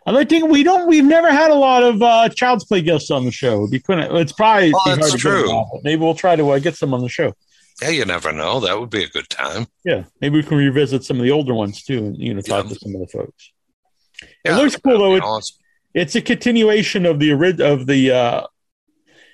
I 0.06 0.12
like 0.12 0.30
think 0.30 0.50
we 0.50 0.64
don't. 0.64 0.88
We've 0.88 1.06
never 1.06 1.32
had 1.32 1.52
a 1.52 1.56
lot 1.56 1.84
of 1.84 2.02
uh, 2.02 2.30
Child's 2.30 2.66
Play 2.66 2.82
guests 2.82 3.12
on 3.12 3.24
the 3.24 3.32
show. 3.32 3.68
Be 3.68 3.82
it's 3.88 4.32
probably 4.32 4.74
oh, 4.74 4.96
that's 4.96 5.16
true. 5.16 5.64
Maybe 5.84 6.02
we'll 6.02 6.16
try 6.16 6.36
to 6.36 6.50
uh, 6.50 6.60
get 6.60 6.76
some 6.76 6.94
on 6.94 7.02
the 7.02 7.10
show. 7.10 7.34
Yeah, 7.82 7.90
you 7.90 8.06
never 8.06 8.32
know. 8.32 8.60
That 8.60 8.80
would 8.80 8.90
be 8.90 9.04
a 9.04 9.10
good 9.10 9.30
time. 9.30 9.68
Yeah, 9.84 10.04
maybe 10.20 10.38
we 10.38 10.44
can 10.44 10.58
revisit 10.58 11.04
some 11.04 11.18
of 11.18 11.24
the 11.24 11.32
older 11.32 11.54
ones 11.54 11.84
too, 11.84 11.98
and 11.98 12.18
you 12.18 12.34
know, 12.34 12.42
talk 12.42 12.66
yeah. 12.66 12.74
to 12.74 12.80
some 12.80 12.96
of 12.96 13.02
the 13.02 13.08
folks. 13.08 13.52
Yeah, 14.46 14.54
it 14.54 14.62
looks 14.62 14.76
cool 14.78 15.00
though. 15.00 15.16
It, 15.16 15.24
awesome. 15.24 15.58
It's 15.94 16.16
a 16.16 16.22
continuation 16.22 17.06
of 17.06 17.20
the 17.20 17.32
original 17.32 17.74
of 17.74 17.88
the. 17.88 18.12
Uh, 18.12 18.48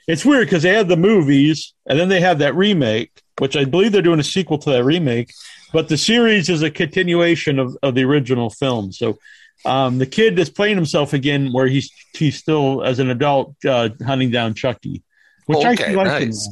it's 0.08 0.24
weird 0.24 0.48
because 0.48 0.64
they 0.64 0.74
had 0.74 0.88
the 0.88 0.98
movies, 0.98 1.74
and 1.86 2.00
then 2.00 2.08
they 2.08 2.22
had 2.22 2.40
that 2.40 2.56
remake, 2.56 3.22
which 3.40 3.58
I 3.58 3.66
believe 3.66 3.92
they're 3.92 4.02
doing 4.02 4.22
a 4.22 4.24
sequel 4.24 4.58
to 4.60 4.70
that 4.72 4.84
remake. 4.84 5.34
But 5.74 5.90
the 5.90 5.98
series 5.98 6.50
is 6.50 6.62
a 6.62 6.72
continuation 6.72 7.60
of, 7.60 7.78
of 7.84 7.94
the 7.94 8.06
original 8.06 8.50
film. 8.50 8.94
So 8.94 9.18
um, 9.66 9.98
the 9.98 10.06
kid 10.06 10.40
is 10.40 10.50
playing 10.50 10.78
himself 10.78 11.12
again, 11.14 11.52
where 11.52 11.68
he's 11.68 11.92
he's 12.14 12.38
still 12.38 12.84
as 12.84 13.00
an 13.00 13.10
adult 13.10 13.56
uh, 13.66 13.90
hunting 14.06 14.32
down 14.32 14.54
Chucky, 14.54 15.04
which 15.46 15.66
okay, 15.66 15.96
I. 15.96 16.04
Nice. 16.04 16.50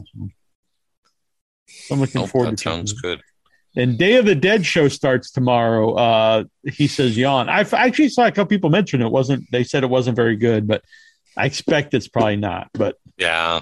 I'm 1.92 2.00
looking 2.00 2.22
oh, 2.22 2.28
forward 2.28 2.52
that 2.52 2.58
to. 2.58 2.64
Sounds 2.64 2.94
good. 2.94 3.22
And 3.78 3.98
Day 3.98 4.16
of 4.16 4.26
the 4.26 4.36
Dead 4.36 4.66
show 4.66 4.88
starts 4.88 5.32
tomorrow. 5.32 5.94
Uh, 5.94 6.44
he 6.64 6.88
says 6.88 7.18
yawn. 7.18 7.50
I 7.50 7.62
actually 7.74 8.10
saw 8.10 8.26
a 8.26 8.32
couple 8.32 8.46
people 8.46 8.70
mention 8.70 9.02
it 9.02 9.12
wasn't. 9.12 9.50
They 9.52 9.64
said 9.64 9.84
it 9.84 9.90
wasn't 9.90 10.16
very 10.16 10.38
good, 10.38 10.66
but 10.68 10.84
I 11.36 11.46
expect 11.46 11.94
it's 11.94 12.08
probably 12.08 12.38
not. 12.38 12.70
But 12.74 12.98
yeah, 13.18 13.62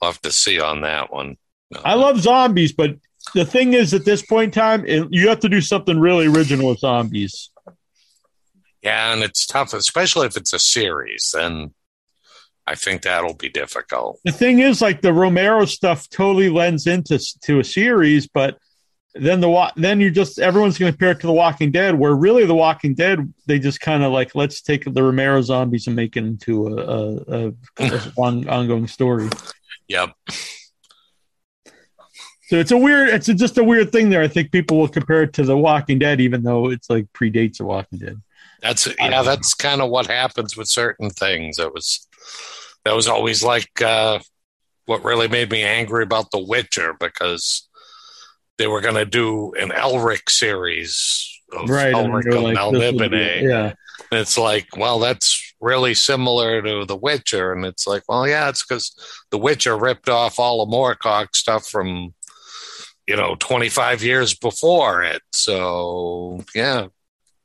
I'll 0.00 0.12
have 0.12 0.20
to 0.22 0.32
see 0.32 0.60
on 0.60 0.82
that 0.82 1.12
one. 1.12 1.36
No. 1.70 1.80
I 1.84 1.94
love 1.94 2.20
zombies, 2.20 2.72
but 2.72 2.96
the 3.34 3.46
thing 3.46 3.72
is, 3.72 3.94
at 3.94 4.04
this 4.04 4.20
point 4.20 4.54
in 4.54 4.60
time, 4.60 4.84
it, 4.86 5.08
you 5.10 5.28
have 5.28 5.40
to 5.40 5.48
do 5.48 5.62
something 5.62 5.98
really 5.98 6.26
original 6.26 6.68
with 6.68 6.80
zombies. 6.80 7.50
Yeah, 8.82 9.12
and 9.12 9.22
it's 9.22 9.46
tough, 9.46 9.72
especially 9.72 10.26
if 10.26 10.36
it's 10.36 10.52
a 10.52 10.58
series. 10.58 11.32
Then 11.34 11.72
I 12.66 12.74
think 12.74 13.02
that'll 13.02 13.34
be 13.34 13.48
difficult. 13.48 14.20
The 14.24 14.32
thing 14.32 14.60
is, 14.60 14.80
like 14.80 15.02
the 15.02 15.12
Romero 15.12 15.64
stuff, 15.64 16.08
totally 16.08 16.48
lends 16.48 16.86
into 16.86 17.18
to 17.42 17.60
a 17.60 17.64
series, 17.64 18.28
but 18.28 18.58
then 19.14 19.40
the 19.40 19.72
then 19.76 20.00
you 20.00 20.10
just 20.10 20.38
everyone's 20.38 20.78
going 20.78 20.90
to 20.90 20.96
compare 20.96 21.10
it 21.10 21.20
to 21.20 21.26
The 21.26 21.32
Walking 21.32 21.70
Dead, 21.70 21.94
where 21.94 22.14
really 22.14 22.46
The 22.46 22.54
Walking 22.54 22.94
Dead 22.94 23.32
they 23.46 23.58
just 23.58 23.80
kind 23.80 24.02
of 24.02 24.12
like 24.12 24.34
let's 24.34 24.62
take 24.62 24.84
the 24.84 25.02
Romero 25.02 25.42
zombies 25.42 25.86
and 25.86 25.96
make 25.96 26.16
it 26.16 26.24
into 26.24 26.68
a, 26.68 26.74
a, 26.76 27.16
a, 27.26 27.52
a 27.80 28.12
on, 28.18 28.48
ongoing 28.48 28.86
story. 28.86 29.28
Yep. 29.88 30.10
So 32.46 32.58
it's 32.58 32.70
a 32.70 32.76
weird, 32.76 33.08
it's 33.08 33.28
a, 33.28 33.34
just 33.34 33.56
a 33.56 33.64
weird 33.64 33.92
thing 33.92 34.10
there. 34.10 34.20
I 34.20 34.28
think 34.28 34.52
people 34.52 34.78
will 34.78 34.88
compare 34.88 35.22
it 35.22 35.32
to 35.34 35.42
The 35.42 35.56
Walking 35.56 35.98
Dead, 35.98 36.20
even 36.20 36.42
though 36.42 36.70
it's 36.70 36.90
like 36.90 37.06
predates 37.14 37.56
The 37.58 37.64
Walking 37.64 37.98
Dead. 37.98 38.20
That's 38.60 38.86
yeah, 38.98 39.22
that's 39.22 39.54
kind 39.54 39.80
of 39.80 39.90
what 39.90 40.06
happens 40.06 40.56
with 40.56 40.68
certain 40.68 41.10
things. 41.10 41.58
It 41.58 41.74
was 41.74 42.06
that 42.84 42.94
was 42.94 43.08
always 43.08 43.42
like 43.42 43.80
uh, 43.82 44.18
what 44.86 45.04
really 45.04 45.28
made 45.28 45.50
me 45.50 45.62
angry 45.62 46.02
about 46.02 46.30
The 46.30 46.44
Witcher 46.44 46.94
because 46.98 47.68
they 48.58 48.66
were 48.66 48.80
going 48.80 48.96
to 48.96 49.04
do 49.04 49.52
an 49.54 49.70
Elric 49.70 50.28
series 50.28 51.28
of 51.52 51.68
right, 51.68 51.94
Elric 51.94 52.34
of 52.34 52.42
like, 52.42 52.56
Melniboné. 52.56 53.42
Yeah, 53.42 53.72
and 54.10 54.20
it's 54.20 54.36
like, 54.36 54.76
well, 54.76 54.98
that's 54.98 55.54
really 55.60 55.94
similar 55.94 56.60
to 56.62 56.84
The 56.84 56.96
Witcher, 56.96 57.52
and 57.52 57.64
it's 57.64 57.86
like, 57.86 58.02
well, 58.08 58.26
yeah, 58.26 58.48
it's 58.48 58.64
because 58.64 58.94
The 59.30 59.38
Witcher 59.38 59.76
ripped 59.76 60.08
off 60.08 60.38
all 60.38 60.64
the 60.64 60.72
Moorcock 60.72 61.34
stuff 61.34 61.66
from 61.66 62.14
you 63.06 63.16
know 63.16 63.36
25 63.36 64.02
years 64.02 64.34
before 64.34 65.02
it. 65.02 65.22
So 65.32 66.44
yeah, 66.54 66.86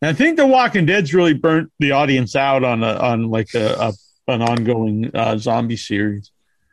I 0.02 0.14
think 0.14 0.38
The 0.38 0.46
Walking 0.46 0.86
Dead's 0.86 1.14
really 1.14 1.34
burnt 1.34 1.72
the 1.80 1.92
audience 1.92 2.36
out 2.36 2.64
on 2.64 2.84
a, 2.84 2.94
on 2.94 3.30
like 3.30 3.54
a, 3.54 3.76
a 3.80 3.94
an 4.28 4.42
ongoing 4.42 5.12
uh, 5.14 5.38
zombie 5.38 5.78
series. 5.78 6.32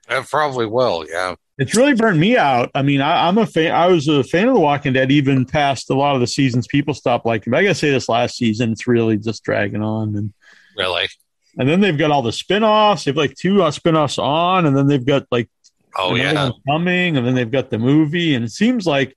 It 0.08 0.28
probably 0.28 0.66
will, 0.66 1.06
yeah. 1.08 1.34
It's 1.56 1.76
really 1.76 1.94
burned 1.94 2.18
me 2.18 2.36
out. 2.36 2.70
I 2.74 2.82
mean, 2.82 3.00
I, 3.00 3.28
am 3.28 3.38
a 3.38 3.46
fan. 3.46 3.72
I 3.72 3.86
was 3.86 4.08
a 4.08 4.24
fan 4.24 4.48
of 4.48 4.54
The 4.54 4.60
Walking 4.60 4.92
Dead 4.92 5.12
even 5.12 5.44
past 5.44 5.88
a 5.88 5.94
lot 5.94 6.16
of 6.16 6.20
the 6.20 6.26
seasons. 6.26 6.66
People 6.66 6.94
stopped 6.94 7.24
liking. 7.24 7.52
But 7.52 7.58
I 7.58 7.62
gotta 7.62 7.74
say, 7.76 7.90
this 7.90 8.08
last 8.08 8.36
season, 8.36 8.72
it's 8.72 8.88
really 8.88 9.16
just 9.16 9.44
dragging 9.44 9.82
on. 9.82 10.16
And 10.16 10.32
really, 10.76 11.08
and 11.56 11.68
then 11.68 11.80
they've 11.80 11.96
got 11.96 12.10
all 12.10 12.22
the 12.22 12.32
spin-offs. 12.32 13.04
They've 13.04 13.16
like 13.16 13.34
two 13.34 13.62
uh, 13.62 13.70
spin-offs 13.70 14.18
on, 14.18 14.66
and 14.66 14.76
then 14.76 14.88
they've 14.88 15.04
got 15.04 15.26
like 15.30 15.48
oh 15.96 16.16
yeah 16.16 16.50
coming, 16.68 17.16
and 17.16 17.24
then 17.24 17.36
they've 17.36 17.50
got 17.50 17.70
the 17.70 17.78
movie. 17.78 18.34
And 18.34 18.44
it 18.44 18.50
seems 18.50 18.84
like 18.84 19.16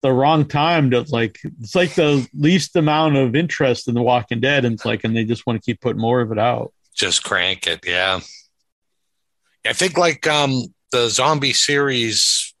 the 0.00 0.12
wrong 0.12 0.46
time 0.46 0.90
to 0.90 1.04
like 1.10 1.38
it's 1.60 1.74
like 1.74 1.94
the 1.94 2.26
least 2.32 2.76
amount 2.76 3.16
of 3.16 3.36
interest 3.36 3.88
in 3.88 3.94
the 3.94 4.02
Walking 4.02 4.40
Dead, 4.40 4.64
and 4.64 4.74
it's 4.74 4.86
like, 4.86 5.04
and 5.04 5.14
they 5.14 5.24
just 5.24 5.46
want 5.46 5.62
to 5.62 5.64
keep 5.64 5.82
putting 5.82 6.00
more 6.00 6.22
of 6.22 6.32
it 6.32 6.38
out. 6.38 6.72
Just 6.94 7.24
crank 7.24 7.66
it, 7.66 7.80
yeah. 7.86 8.20
I 9.66 9.72
think 9.72 9.96
like 9.96 10.26
um 10.26 10.74
the 10.92 11.08
zombie 11.08 11.52
series. 11.52 12.54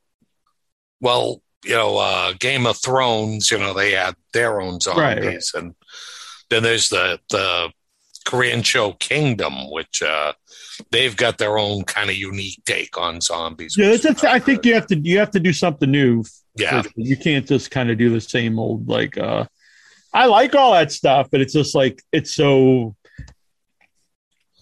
Well, 1.00 1.42
you 1.64 1.74
know, 1.74 1.98
uh 1.98 2.32
Game 2.38 2.66
of 2.66 2.78
Thrones. 2.78 3.50
You 3.50 3.58
know, 3.58 3.74
they 3.74 3.92
had 3.92 4.16
their 4.32 4.60
own 4.60 4.80
zombies, 4.80 5.02
right, 5.02 5.24
right. 5.24 5.44
and 5.54 5.74
then 6.50 6.62
there's 6.62 6.88
the 6.88 7.20
the 7.30 7.70
Korean 8.26 8.62
show 8.62 8.92
Kingdom, 8.92 9.70
which 9.70 10.02
uh, 10.02 10.32
they've 10.90 11.14
got 11.14 11.36
their 11.36 11.58
own 11.58 11.84
kind 11.84 12.08
of 12.08 12.16
unique 12.16 12.62
take 12.64 12.96
on 12.96 13.20
zombies. 13.20 13.76
Yeah, 13.76 13.96
I 14.22 14.38
think 14.38 14.64
you 14.64 14.72
have 14.74 14.86
to 14.86 14.98
you 14.98 15.18
have 15.18 15.30
to 15.32 15.40
do 15.40 15.52
something 15.52 15.90
new 15.90 16.24
yeah. 16.56 16.82
You 16.96 17.16
can't 17.16 17.46
just 17.46 17.70
kind 17.70 17.90
of 17.90 17.98
do 17.98 18.10
the 18.10 18.20
same 18.20 18.58
old 18.58 18.88
like 18.88 19.18
uh 19.18 19.46
I 20.12 20.26
like 20.26 20.54
all 20.54 20.72
that 20.74 20.92
stuff, 20.92 21.28
but 21.30 21.40
it's 21.40 21.52
just 21.52 21.74
like 21.74 22.00
it's 22.12 22.34
so 22.34 22.94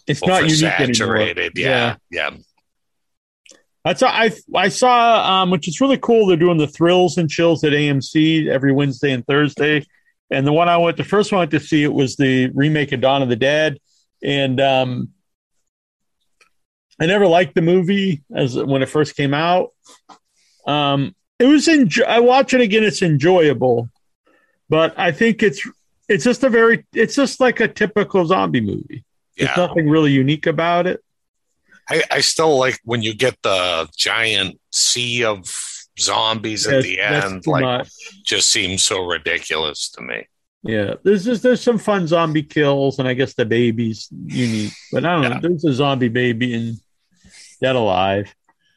it's 0.07 0.21
not 0.29 0.43
unique 0.61 0.63
anymore. 0.81 1.17
Yeah, 1.57 1.97
yeah. 2.11 2.31
Yeah. 2.31 2.37
That's 3.85 4.03
I 4.03 4.31
I 4.55 4.69
saw 4.69 5.43
um 5.43 5.51
which 5.51 5.67
is 5.67 5.81
really 5.81 5.99
cool. 5.99 6.27
They're 6.27 6.37
doing 6.37 6.59
the 6.59 6.69
thrills 6.69 7.19
and 7.19 7.29
chills 7.29 7.65
at 7.65 7.73
AMC 7.73 8.47
every 8.49 8.73
Wednesday 8.73 9.11
and 9.13 9.27
Thursday. 9.27 9.85
And 10.31 10.47
the 10.47 10.53
one 10.53 10.69
I 10.69 10.77
went 10.77 10.97
the 10.97 11.05
first 11.05 11.33
one 11.33 11.39
I 11.39 11.43
went 11.43 11.51
to 11.53 11.61
see 11.61 11.83
it 11.83 11.93
was 11.93 12.17
the 12.17 12.51
remake 12.55 12.93
of 12.93 13.01
Dawn 13.01 13.23
of 13.23 13.29
the 13.29 13.37
Dead. 13.37 13.79
And 14.23 14.61
um 14.61 15.09
I 17.01 17.07
never 17.07 17.27
liked 17.27 17.55
the 17.57 17.63
movie 17.63 18.23
as 18.35 18.57
when 18.57 18.83
it 18.83 18.89
first 18.89 19.17
came 19.17 19.35
out. 19.35 19.71
Um 20.67 21.17
it 21.41 21.47
was 21.47 21.67
enjoy- 21.67 22.05
I 22.05 22.21
watch 22.21 22.55
it 22.55 22.61
again. 22.61 22.85
It's 22.85 23.03
enjoyable, 23.03 23.89
but 24.69 24.97
I 24.97 25.11
think 25.11 25.43
it's 25.43 25.67
it's 26.09 26.23
just 26.23 26.45
a 26.45 26.49
very 26.51 26.87
it's 26.95 27.17
just 27.17 27.41
like 27.41 27.59
a 27.59 27.67
typical 27.67 28.25
zombie 28.27 28.61
movie. 28.61 29.05
Yeah. 29.37 29.47
There's 29.47 29.69
nothing 29.69 29.89
really 29.89 30.11
unique 30.11 30.47
about 30.47 30.87
it. 30.87 31.03
I, 31.89 32.03
I 32.11 32.21
still 32.21 32.59
like 32.59 32.79
when 32.85 33.03
you 33.03 33.15
get 33.15 33.37
the 33.43 33.89
giant 33.97 34.61
sea 34.71 35.25
of 35.25 35.45
zombies 35.99 36.67
at 36.67 36.83
the 36.83 37.01
end. 37.01 37.47
Like, 37.47 37.63
much. 37.63 37.91
just 38.25 38.51
seems 38.51 38.83
so 38.83 39.05
ridiculous 39.05 39.91
to 39.91 40.03
me. 40.03 40.27
Yeah, 40.63 40.95
there's 41.03 41.25
just 41.25 41.43
there's 41.43 41.61
some 41.61 41.79
fun 41.79 42.07
zombie 42.07 42.45
kills, 42.45 42.99
and 42.99 43.09
I 43.09 43.15
guess 43.15 43.35
the 43.35 43.45
baby's 43.45 44.09
unique. 44.27 44.73
But 44.93 45.05
I 45.05 45.15
don't 45.15 45.23
yeah. 45.23 45.29
know. 45.31 45.41
There's 45.41 45.65
a 45.65 45.73
zombie 45.73 46.09
baby 46.09 46.55
in 46.55 46.77
Dead 47.61 47.75
Alive. 47.75 48.33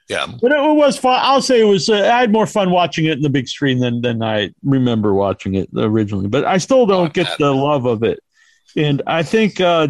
Yeah, 0.10 0.26
but 0.42 0.52
it, 0.52 0.58
it 0.58 0.76
was 0.76 0.98
fun. 0.98 1.20
I'll 1.22 1.44
say 1.44 1.62
it 1.62 1.66
was. 1.66 1.88
Uh, 1.88 2.02
I 2.12 2.22
had 2.22 2.32
more 2.32 2.48
fun 2.48 2.72
watching 2.72 3.06
it 3.06 3.14
in 3.14 3.22
the 3.22 3.30
big 3.30 3.48
screen 3.48 3.80
than 3.80 4.02
than 4.02 4.24
I 4.24 4.50
remember 4.64 5.14
watching 5.14 5.54
it 5.56 5.70
originally. 5.78 6.28
But 6.28 6.44
I 6.46 6.58
still 6.58 6.88
don't 6.88 7.08
oh, 7.08 7.10
get 7.10 7.38
the 7.38 7.52
love 7.52 7.86
of 7.86 8.02
it, 8.02 8.20
and 8.76 9.04
I 9.06 9.22
think 9.22 9.62
uh, 9.62 9.90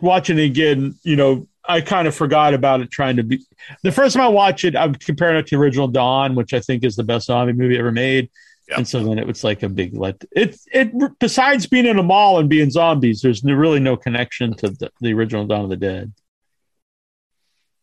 watching 0.00 0.38
it 0.38 0.44
again, 0.44 0.94
you 1.02 1.16
know, 1.16 1.48
I 1.68 1.80
kind 1.80 2.06
of 2.06 2.14
forgot 2.14 2.54
about 2.54 2.80
it. 2.80 2.90
Trying 2.90 3.16
to 3.16 3.22
be 3.22 3.44
the 3.82 3.92
first 3.92 4.14
time 4.14 4.24
I 4.24 4.28
watched 4.28 4.64
it, 4.64 4.76
I'm 4.76 4.94
comparing 4.94 5.38
it 5.38 5.46
to 5.48 5.56
the 5.56 5.62
original 5.62 5.88
Dawn, 5.88 6.34
which 6.34 6.54
I 6.54 6.60
think 6.60 6.84
is 6.84 6.96
the 6.96 7.04
best 7.04 7.26
zombie 7.26 7.52
movie 7.52 7.78
ever 7.78 7.92
made. 7.92 8.30
Yep. 8.68 8.78
And 8.78 8.88
so 8.88 9.02
then 9.04 9.18
it 9.18 9.26
was 9.26 9.44
like 9.44 9.62
a 9.62 9.68
big 9.68 9.96
let. 9.96 10.24
It 10.32 10.56
it 10.72 11.18
besides 11.18 11.66
being 11.66 11.86
in 11.86 11.98
a 11.98 12.02
mall 12.02 12.38
and 12.38 12.48
being 12.48 12.70
zombies, 12.70 13.20
there's 13.20 13.42
really 13.44 13.80
no 13.80 13.96
connection 13.96 14.54
to 14.54 14.70
the, 14.70 14.90
the 15.00 15.12
original 15.14 15.46
Dawn 15.46 15.64
of 15.64 15.70
the 15.70 15.76
Dead. 15.76 16.12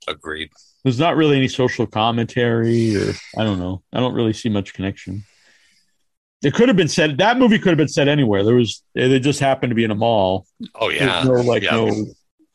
Agreed 0.07 0.51
there's 0.83 0.99
not 0.99 1.15
really 1.15 1.37
any 1.37 1.47
social 1.47 1.87
commentary 1.87 2.95
or 2.95 3.13
I 3.37 3.43
don't 3.43 3.59
know. 3.59 3.81
I 3.91 3.99
don't 3.99 4.13
really 4.13 4.33
see 4.33 4.49
much 4.49 4.73
connection. 4.73 5.23
It 6.43 6.53
could 6.53 6.67
have 6.67 6.75
been 6.75 6.89
said 6.89 7.17
that 7.19 7.37
movie 7.37 7.57
could 7.57 7.69
have 7.69 7.77
been 7.77 7.87
said 7.87 8.07
anywhere. 8.07 8.43
There 8.43 8.55
was 8.55 8.83
it 8.95 9.19
just 9.19 9.39
happened 9.39 9.71
to 9.71 9.75
be 9.75 9.85
in 9.85 9.91
a 9.91 9.95
mall. 9.95 10.45
Oh 10.75 10.89
yeah. 10.89 11.23
There's 11.23 11.45
no 11.45 11.51
like 11.51 11.63
yeah. 11.63 11.71
no 11.71 12.05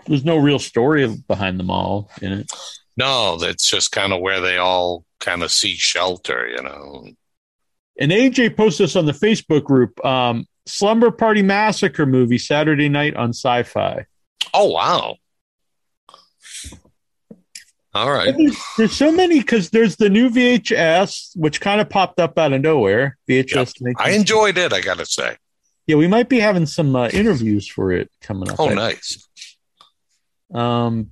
there's 0.06 0.24
no 0.24 0.36
real 0.36 0.58
story 0.58 1.06
behind 1.26 1.58
the 1.58 1.64
mall 1.64 2.10
in 2.20 2.32
it. 2.32 2.52
No, 2.96 3.36
that's 3.36 3.68
just 3.68 3.92
kind 3.92 4.12
of 4.12 4.20
where 4.20 4.40
they 4.40 4.56
all 4.56 5.04
kind 5.20 5.42
of 5.42 5.52
seek 5.52 5.78
shelter, 5.78 6.48
you 6.48 6.62
know. 6.62 7.08
And 7.98 8.12
AJ 8.12 8.56
posted 8.56 8.84
this 8.84 8.96
on 8.96 9.06
the 9.06 9.12
Facebook 9.12 9.64
group. 9.64 10.04
Um, 10.04 10.46
Slumber 10.66 11.10
Party 11.10 11.42
Massacre 11.42 12.06
movie 12.06 12.38
Saturday 12.38 12.88
night 12.88 13.16
on 13.16 13.30
Sci-Fi. 13.30 14.04
Oh 14.52 14.70
wow! 14.70 15.16
All 17.98 18.12
right. 18.12 18.32
There's, 18.36 18.56
there's 18.76 18.92
so 18.96 19.10
many 19.10 19.40
because 19.40 19.70
there's 19.70 19.96
the 19.96 20.08
new 20.08 20.30
VHS, 20.30 21.36
which 21.36 21.60
kind 21.60 21.80
of 21.80 21.88
popped 21.88 22.20
up 22.20 22.38
out 22.38 22.52
of 22.52 22.60
nowhere. 22.60 23.18
VHS. 23.28 23.74
Yep. 23.80 23.96
I 23.98 24.10
enjoyed 24.10 24.56
it. 24.56 24.72
I 24.72 24.80
gotta 24.80 25.04
say. 25.04 25.36
Yeah, 25.88 25.96
we 25.96 26.06
might 26.06 26.28
be 26.28 26.38
having 26.38 26.66
some 26.66 26.94
uh, 26.94 27.08
interviews 27.08 27.66
for 27.66 27.90
it 27.90 28.08
coming 28.20 28.50
up. 28.50 28.60
Oh, 28.60 28.68
nice. 28.68 29.26
Um, 30.54 31.10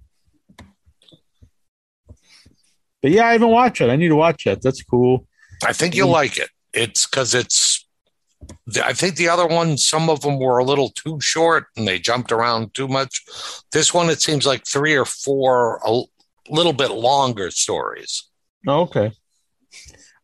but 3.02 3.10
yeah, 3.10 3.26
I 3.26 3.32
haven't 3.32 3.48
watched 3.48 3.80
it. 3.80 3.90
I 3.90 3.96
need 3.96 4.08
to 4.08 4.16
watch 4.16 4.46
it. 4.46 4.62
That's 4.62 4.82
cool. 4.82 5.26
I 5.64 5.72
think 5.72 5.96
you'll 5.96 6.10
like 6.10 6.38
it. 6.38 6.50
It's 6.72 7.06
because 7.06 7.34
it's. 7.34 7.84
I 8.84 8.92
think 8.92 9.16
the 9.16 9.28
other 9.28 9.46
ones, 9.46 9.84
some 9.84 10.08
of 10.08 10.20
them 10.20 10.38
were 10.38 10.58
a 10.58 10.64
little 10.64 10.90
too 10.90 11.18
short 11.20 11.66
and 11.76 11.88
they 11.88 11.98
jumped 11.98 12.30
around 12.30 12.74
too 12.74 12.86
much. 12.86 13.24
This 13.72 13.92
one, 13.92 14.08
it 14.08 14.20
seems 14.22 14.46
like 14.46 14.64
three 14.64 14.94
or 14.94 15.04
four 15.04 15.80
little 16.48 16.72
bit 16.72 16.90
longer 16.90 17.50
stories. 17.50 18.28
Oh, 18.66 18.82
okay. 18.82 19.12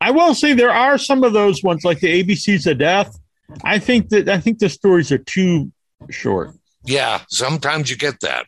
I 0.01 0.11
will 0.11 0.35
say 0.35 0.53
there 0.53 0.71
are 0.71 0.99
some 0.99 1.23
of 1.23 1.33
those 1.33 1.63
ones 1.63 1.85
like 1.85 2.01
the 2.01 2.23
ABCs 2.23 2.69
of 2.71 2.79
Death. 2.79 3.17
I 3.65 3.79
think 3.79 4.09
that 4.09 4.29
I 4.29 4.41
think 4.41 4.59
the 4.59 4.69
stories 4.69 5.13
are 5.13 5.19
too 5.19 5.71
short. 6.11 6.55
Yeah, 6.85 7.21
sometimes 7.29 7.91
you 7.91 7.97
get 7.97 8.21
that. 8.21 8.47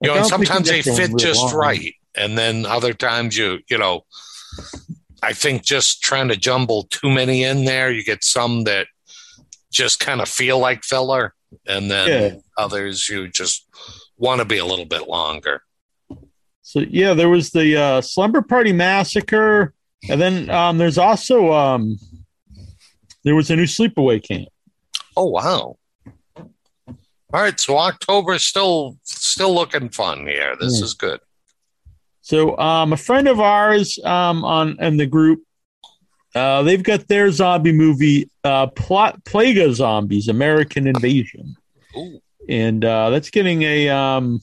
You 0.00 0.08
know, 0.08 0.16
and 0.16 0.26
sometimes 0.26 0.68
they 0.68 0.82
fit 0.82 1.16
just 1.18 1.40
long. 1.40 1.54
right, 1.54 1.94
and 2.16 2.36
then 2.36 2.66
other 2.66 2.92
times 2.92 3.36
you 3.36 3.60
you 3.68 3.78
know, 3.78 4.04
I 5.22 5.32
think 5.32 5.62
just 5.62 6.02
trying 6.02 6.28
to 6.28 6.36
jumble 6.36 6.84
too 6.84 7.10
many 7.10 7.44
in 7.44 7.64
there, 7.64 7.92
you 7.92 8.02
get 8.02 8.24
some 8.24 8.64
that 8.64 8.88
just 9.70 10.00
kind 10.00 10.20
of 10.20 10.28
feel 10.28 10.58
like 10.58 10.82
filler, 10.82 11.34
and 11.66 11.90
then 11.90 12.08
yeah. 12.08 12.40
others 12.56 13.08
you 13.08 13.28
just 13.28 13.68
want 14.18 14.40
to 14.40 14.44
be 14.44 14.58
a 14.58 14.64
little 14.64 14.84
bit 14.84 15.08
longer. 15.08 15.62
So 16.62 16.80
yeah, 16.80 17.14
there 17.14 17.30
was 17.30 17.50
the 17.50 17.76
uh, 17.76 18.00
Slumber 18.02 18.42
Party 18.42 18.72
Massacre, 18.72 19.72
and 20.08 20.20
then 20.20 20.50
um, 20.50 20.76
there's 20.76 20.98
also 20.98 21.52
um, 21.52 21.98
there 23.24 23.34
was 23.34 23.50
a 23.50 23.56
new 23.56 23.64
Sleepaway 23.64 24.22
Camp. 24.22 24.48
Oh 25.16 25.24
wow! 25.24 25.78
All 26.36 26.52
right, 27.32 27.58
so 27.58 27.78
October 27.78 28.34
is 28.34 28.44
still 28.44 28.98
still 29.02 29.54
looking 29.54 29.88
fun 29.88 30.26
here. 30.26 30.56
This 30.60 30.78
yeah. 30.78 30.84
is 30.84 30.94
good. 30.94 31.20
So 32.20 32.58
um, 32.58 32.92
a 32.92 32.98
friend 32.98 33.28
of 33.28 33.40
ours 33.40 33.98
um, 34.04 34.44
on 34.44 34.76
in 34.78 34.98
the 34.98 35.06
group, 35.06 35.42
uh, 36.34 36.62
they've 36.64 36.82
got 36.82 37.08
their 37.08 37.30
zombie 37.30 37.72
movie, 37.72 38.28
uh, 38.44 38.66
Plot 38.66 39.24
Plaga 39.24 39.72
Zombies: 39.72 40.28
American 40.28 40.86
Invasion. 40.86 41.56
Ooh 41.96 42.20
and 42.48 42.84
uh, 42.84 43.10
that's 43.10 43.30
getting 43.30 43.62
a 43.62 43.88
um, 43.88 44.40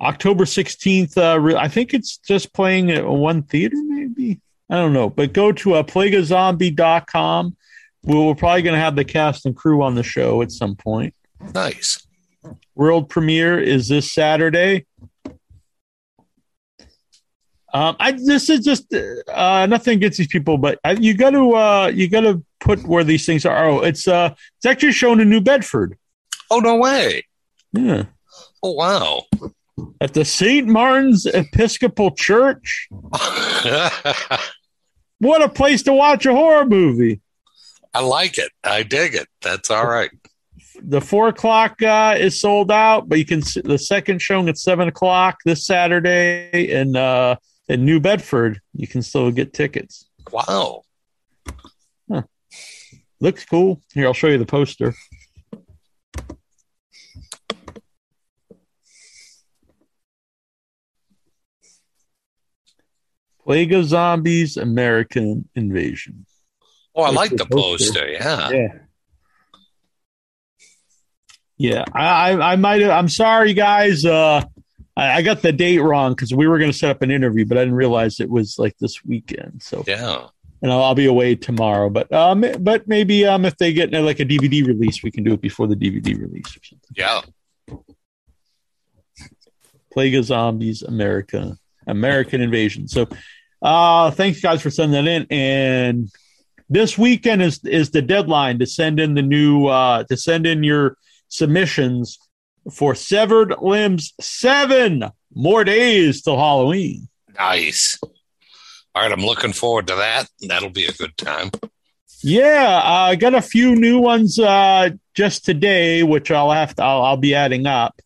October 0.00 0.46
sixteenth. 0.46 1.16
Uh, 1.18 1.54
I 1.56 1.68
think 1.68 1.94
it's 1.94 2.16
just 2.18 2.52
playing 2.52 2.90
at 2.90 3.06
one 3.06 3.42
theater, 3.42 3.76
maybe. 3.76 4.40
I 4.68 4.76
don't 4.76 4.92
know, 4.92 5.10
but 5.10 5.32
go 5.32 5.52
to 5.52 5.74
uh, 5.74 5.82
plagazombie.com. 5.82 7.56
We're, 8.04 8.26
we're 8.26 8.34
probably 8.34 8.62
going 8.62 8.74
to 8.74 8.80
have 8.80 8.96
the 8.96 9.04
cast 9.04 9.44
and 9.44 9.56
crew 9.56 9.82
on 9.82 9.94
the 9.94 10.02
show 10.02 10.42
at 10.42 10.52
some 10.52 10.76
point. 10.76 11.14
Nice. 11.54 12.06
World 12.74 13.08
premiere 13.08 13.58
is 13.60 13.88
this 13.88 14.12
Saturday. 14.12 14.86
Um, 17.72 17.96
I 18.00 18.12
this 18.12 18.50
is 18.50 18.64
just 18.64 18.92
uh, 18.92 19.66
nothing 19.66 19.98
against 19.98 20.18
these 20.18 20.26
people, 20.26 20.58
but 20.58 20.80
you 20.98 21.14
got 21.14 21.30
to 21.30 21.54
uh, 21.54 21.92
you 21.94 22.08
got 22.08 22.22
to 22.22 22.42
put 22.60 22.86
where 22.86 23.04
these 23.04 23.26
things 23.26 23.44
are. 23.44 23.64
Oh, 23.64 23.80
it's 23.80 24.06
uh, 24.06 24.34
it's 24.58 24.66
actually 24.66 24.92
shown 24.92 25.20
in 25.20 25.28
New 25.28 25.40
Bedford. 25.40 25.98
Oh 26.50 26.60
no 26.60 26.76
way! 26.76 27.26
Yeah. 27.72 28.04
Oh 28.62 28.72
wow! 28.72 29.22
At 30.00 30.14
the 30.14 30.24
St. 30.24 30.66
Martin's 30.66 31.26
Episcopal 31.26 32.12
Church. 32.12 32.88
what 35.18 35.42
a 35.42 35.48
place 35.48 35.82
to 35.84 35.92
watch 35.92 36.26
a 36.26 36.32
horror 36.32 36.66
movie! 36.66 37.20
I 37.92 38.00
like 38.00 38.38
it. 38.38 38.50
I 38.62 38.82
dig 38.82 39.14
it. 39.14 39.28
That's 39.42 39.70
all 39.70 39.86
right. 39.86 40.10
The 40.82 41.00
four 41.00 41.28
o'clock 41.28 41.82
uh, 41.82 42.16
is 42.18 42.40
sold 42.40 42.70
out, 42.70 43.08
but 43.08 43.18
you 43.18 43.26
can 43.26 43.42
see 43.42 43.60
the 43.60 43.78
second 43.78 44.22
showing 44.22 44.48
at 44.48 44.56
seven 44.56 44.88
o'clock 44.88 45.38
this 45.44 45.66
Saturday, 45.66 46.70
in 46.70 46.96
uh, 46.96 47.36
in 47.70 47.84
New 47.84 48.00
Bedford, 48.00 48.60
you 48.74 48.88
can 48.88 49.00
still 49.00 49.30
get 49.30 49.52
tickets. 49.52 50.08
Wow. 50.32 50.82
Looks 53.20 53.44
cool. 53.44 53.80
Here, 53.92 54.06
I'll 54.06 54.14
show 54.14 54.28
you 54.28 54.38
the 54.38 54.46
poster. 54.46 54.94
Plague 63.44 63.72
of 63.72 63.84
Zombies, 63.84 64.56
American 64.56 65.48
Invasion. 65.54 66.24
Oh, 66.94 67.02
I 67.02 67.10
like 67.10 67.30
the 67.30 67.46
poster. 67.46 67.92
poster. 67.92 68.08
Yeah. 68.08 68.50
Yeah. 68.50 68.78
Yeah. 71.56 71.84
I, 71.92 72.30
I, 72.30 72.52
I 72.52 72.56
might 72.56 72.80
have, 72.80 72.90
I'm 72.90 73.08
sorry, 73.08 73.52
guys. 73.52 74.04
Uh, 74.04 74.44
I, 74.96 75.18
I 75.18 75.22
got 75.22 75.42
the 75.42 75.52
date 75.52 75.78
wrong 75.78 76.12
because 76.12 76.32
we 76.32 76.46
were 76.46 76.58
going 76.58 76.70
to 76.70 76.76
set 76.76 76.90
up 76.90 77.02
an 77.02 77.10
interview, 77.10 77.44
but 77.44 77.58
I 77.58 77.62
didn't 77.62 77.74
realize 77.74 78.20
it 78.20 78.30
was 78.30 78.58
like 78.58 78.78
this 78.78 79.04
weekend. 79.04 79.62
So 79.62 79.84
yeah, 79.86 80.28
and 80.62 80.70
I'll, 80.70 80.82
I'll 80.82 80.94
be 80.94 81.06
away 81.06 81.34
tomorrow. 81.34 81.90
But 81.90 82.12
um, 82.12 82.44
but 82.60 82.86
maybe 82.86 83.26
um, 83.26 83.44
if 83.44 83.56
they 83.56 83.72
get 83.72 83.92
like 83.92 84.20
a 84.20 84.24
DVD 84.24 84.66
release, 84.66 85.02
we 85.02 85.10
can 85.10 85.24
do 85.24 85.32
it 85.32 85.40
before 85.40 85.66
the 85.66 85.76
DVD 85.76 86.18
release 86.20 86.56
or 86.56 86.60
something. 86.62 86.90
Yeah. 86.96 87.22
Plague 89.92 90.14
of 90.14 90.24
Zombies, 90.24 90.82
America, 90.82 91.56
American 91.86 92.40
Invasion. 92.40 92.86
So, 92.86 93.08
uh, 93.60 94.10
thanks 94.12 94.40
guys 94.40 94.62
for 94.62 94.70
sending 94.70 95.04
that 95.04 95.10
in. 95.10 95.26
And 95.30 96.10
this 96.68 96.96
weekend 96.96 97.42
is 97.42 97.60
is 97.64 97.90
the 97.90 98.02
deadline 98.02 98.58
to 98.60 98.66
send 98.66 99.00
in 99.00 99.14
the 99.14 99.22
new 99.22 99.66
uh 99.66 100.04
to 100.04 100.16
send 100.16 100.46
in 100.46 100.62
your 100.62 100.96
submissions 101.28 102.18
for 102.72 102.94
Severed 102.94 103.54
Limbs 103.60 104.12
7. 104.20 105.04
More 105.34 105.64
days 105.64 106.22
till 106.22 106.36
Halloween. 106.36 107.08
Nice. 107.38 107.98
All 108.94 109.02
right, 109.02 109.12
I'm 109.12 109.24
looking 109.24 109.52
forward 109.52 109.86
to 109.88 109.94
that. 109.96 110.28
That'll 110.42 110.70
be 110.70 110.86
a 110.86 110.92
good 110.92 111.16
time. 111.16 111.50
Yeah, 112.22 112.80
I 112.82 113.16
got 113.16 113.34
a 113.34 113.42
few 113.42 113.76
new 113.76 113.98
ones 113.98 114.38
uh, 114.38 114.90
just 115.14 115.44
today, 115.44 116.02
which 116.02 116.30
I'll 116.30 116.50
have 116.50 116.74
to. 116.74 116.82
I'll, 116.82 117.02
I'll 117.02 117.16
be 117.16 117.34
adding 117.34 117.66
up. 117.66 118.00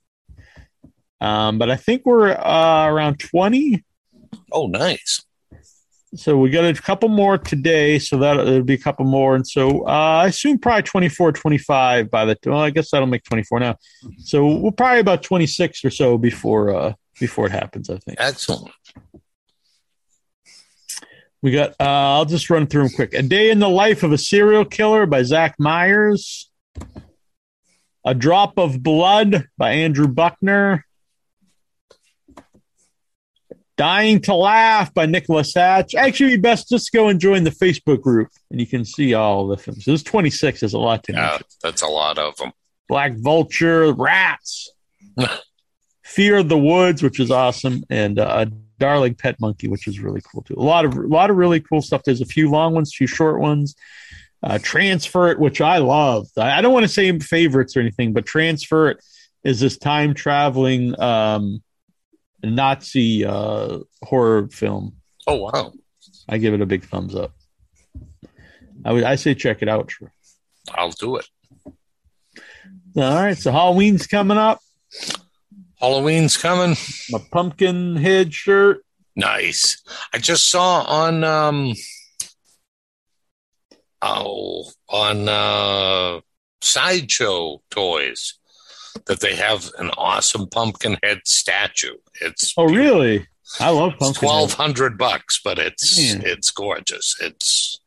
Um, 1.21 1.59
but 1.59 1.71
I 1.71 1.77
think 1.77 2.03
we're 2.05 2.31
uh, 2.31 2.87
around 2.87 3.19
twenty. 3.19 3.83
Oh, 4.53 4.67
nice 4.67 5.25
so 6.17 6.37
we 6.37 6.51
got 6.51 6.65
a 6.65 6.81
couple 6.81 7.09
more 7.09 7.39
today 7.39 7.99
so 7.99 8.17
that 8.19 8.39
it'll 8.39 8.63
be 8.63 8.75
a 8.75 8.79
couple 8.79 9.05
more 9.05 9.35
and 9.35 9.47
so 9.47 9.87
uh, 9.87 10.23
i 10.23 10.27
assume 10.27 10.59
probably 10.59 10.83
24 10.83 11.33
25 11.33 12.11
by 12.11 12.25
the 12.25 12.37
well 12.47 12.61
i 12.61 12.71
guess 12.71 12.91
that'll 12.91 13.07
make 13.07 13.25
24 13.25 13.61
now 13.61 13.77
so 14.19 14.47
we're 14.47 14.71
probably 14.71 15.01
about 15.01 15.23
26 15.23 15.85
or 15.85 15.91
so 15.91 16.17
before 16.17 16.75
uh 16.75 16.93
before 17.21 17.47
it 17.47 17.53
happens 17.53 17.91
i 17.91 17.97
think 17.99 18.17
excellent 18.21 18.73
We 21.45 21.51
got. 21.51 21.73
Uh, 21.73 21.85
I'll 22.17 22.25
just 22.25 22.49
run 22.49 22.67
through 22.67 22.85
them 22.85 22.93
quick. 22.95 23.13
A 23.13 23.21
Day 23.21 23.51
in 23.51 23.59
the 23.59 23.69
Life 23.69 24.03
of 24.03 24.13
a 24.13 24.17
Serial 24.17 24.65
Killer 24.65 25.05
by 25.05 25.23
Zach 25.25 25.57
Myers. 25.59 26.51
A 28.03 28.15
Drop 28.15 28.59
of 28.59 28.83
Blood 28.83 29.47
by 29.59 29.73
Andrew 29.73 30.09
Buckner. 30.09 30.87
Dying 33.77 34.23
to 34.23 34.35
Laugh 34.35 34.95
by 34.95 35.05
Nicholas 35.05 35.53
Hatch. 35.53 35.95
Actually, 35.95 36.39
best 36.39 36.71
just 36.71 36.91
go 36.93 37.09
and 37.09 37.21
join 37.21 37.45
the 37.45 37.51
Facebook 37.51 38.01
group, 38.01 38.31
and 38.51 38.59
you 38.59 38.67
can 38.67 38.87
see 38.87 39.13
all 39.13 39.47
the 39.47 39.59
films. 39.59 39.85
This 39.85 40.03
26 40.03 40.63
is 40.63 40.73
a 40.73 40.79
lot 40.79 41.05
to 41.05 41.13
Yeah, 41.13 41.41
that's 41.63 41.83
a 41.83 41.89
lot 41.89 42.17
of 42.17 42.37
them. 42.37 42.53
Black 42.89 43.19
Vulture, 43.19 43.93
Rats, 43.93 44.71
Fear 46.05 46.39
of 46.39 46.49
the 46.49 46.57
Woods, 46.57 47.03
which 47.03 47.21
is 47.21 47.31
awesome, 47.31 47.85
and 47.91 48.19
uh, 48.19 48.47
Darling 48.79 49.15
Pet 49.15 49.41
Monkey, 49.41 49.69
which 49.69 49.87
is 49.87 50.01
really 50.01 50.21
cool 50.21 50.43
too. 50.43 50.55
A 50.57 50.63
lot 50.63 50.85
of 50.85 50.97
a 50.97 51.07
lot 51.07 51.31
of 51.31 51.37
really 51.37 51.61
cool 51.61 51.83
stuff. 51.83 52.03
There's 52.05 52.21
a 52.21 52.27
few 52.27 52.51
long 52.51 52.75
ones, 52.75 52.95
few 52.95 53.07
short 53.07 53.41
ones. 53.41 53.75
Uh, 54.43 54.59
Transfer 54.63 55.31
It, 55.31 55.39
which 55.39 55.61
I 55.61 55.79
love. 55.79 56.29
I, 56.37 56.61
don't 56.61 56.75
want 56.75 56.85
to 56.85 56.89
say 56.89 57.19
favorites 57.19 57.77
or 57.77 57.81
anything, 57.81 58.13
but 58.13 58.27
Transfer 58.27 58.91
It 58.91 58.99
is 59.43 59.59
this 59.59 59.79
time 59.79 60.13
traveling 60.13 61.01
um, 61.01 61.63
Nazi 62.43 63.25
uh, 63.25 63.79
horror 64.03 64.49
film. 64.49 64.97
Oh 65.27 65.37
wow. 65.37 65.73
I 66.29 66.39
give 66.39 66.53
it 66.53 66.61
a 66.61 66.67
big 66.67 66.85
thumbs 66.85 67.15
up. 67.15 67.33
I 68.85 68.93
would 68.93 69.05
I 69.05 69.15
say 69.15 69.35
check 69.35 69.63
it 69.63 69.69
out. 69.69 69.91
I'll 70.75 70.91
do 70.91 71.17
it. 71.17 71.27
All 72.97 73.15
right, 73.15 73.37
so 73.37 73.51
Halloween's 73.51 74.07
coming 74.07 74.39
up. 74.39 74.61
Halloween's 75.85 76.39
coming. 76.39 76.77
My 77.11 77.19
pumpkin 77.31 77.97
head 77.97 78.33
shirt. 78.33 78.83
Nice. 79.17 79.83
I 80.15 80.19
just 80.19 80.51
saw 80.51 80.81
on 80.85 81.23
um 81.25 81.75
oh 84.01 84.65
on 84.89 85.29
uh 85.29 86.21
sideshow 86.63 87.61
toys 87.71 88.39
that 89.05 89.21
they 89.21 89.35
have 89.37 89.71
an 89.79 89.91
awesome 89.99 90.47
pumpkin 90.49 90.97
head 91.03 91.21
statue. 91.27 91.97
It's 92.23 92.55
Oh, 92.57 92.65
really? 92.65 93.27
I 93.61 93.69
love 93.69 93.93
pumpkin. 93.99 94.27
Twelve 94.27 94.55
hundred 94.55 94.97
bucks, 94.97 95.39
but 95.45 95.59
it's 95.59 95.99
Man. 95.99 96.23
it's 96.25 96.51
gorgeous. 96.51 97.15
It's 97.21 97.79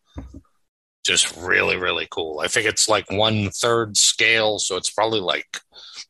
just 1.08 1.36
really 1.38 1.78
really 1.78 2.08
cool. 2.12 2.40
I 2.40 2.48
think 2.48 2.68
it's 2.68 2.88
like 2.88 3.10
one 3.12 3.50
third 3.50 3.98
scale, 3.98 4.60
so 4.60 4.76
it's 4.76 4.90
probably 4.92 5.20
like 5.22 5.46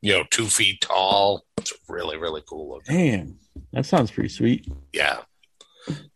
you 0.01 0.13
know 0.13 0.23
two 0.29 0.45
feet 0.47 0.81
tall. 0.81 1.43
It's 1.57 1.73
really 1.87 2.17
really 2.17 2.41
cool 2.47 2.69
looking. 2.75 2.95
Damn, 2.97 3.39
that 3.73 3.85
sounds 3.85 4.11
pretty 4.11 4.29
sweet. 4.29 4.67
Yeah, 4.91 5.19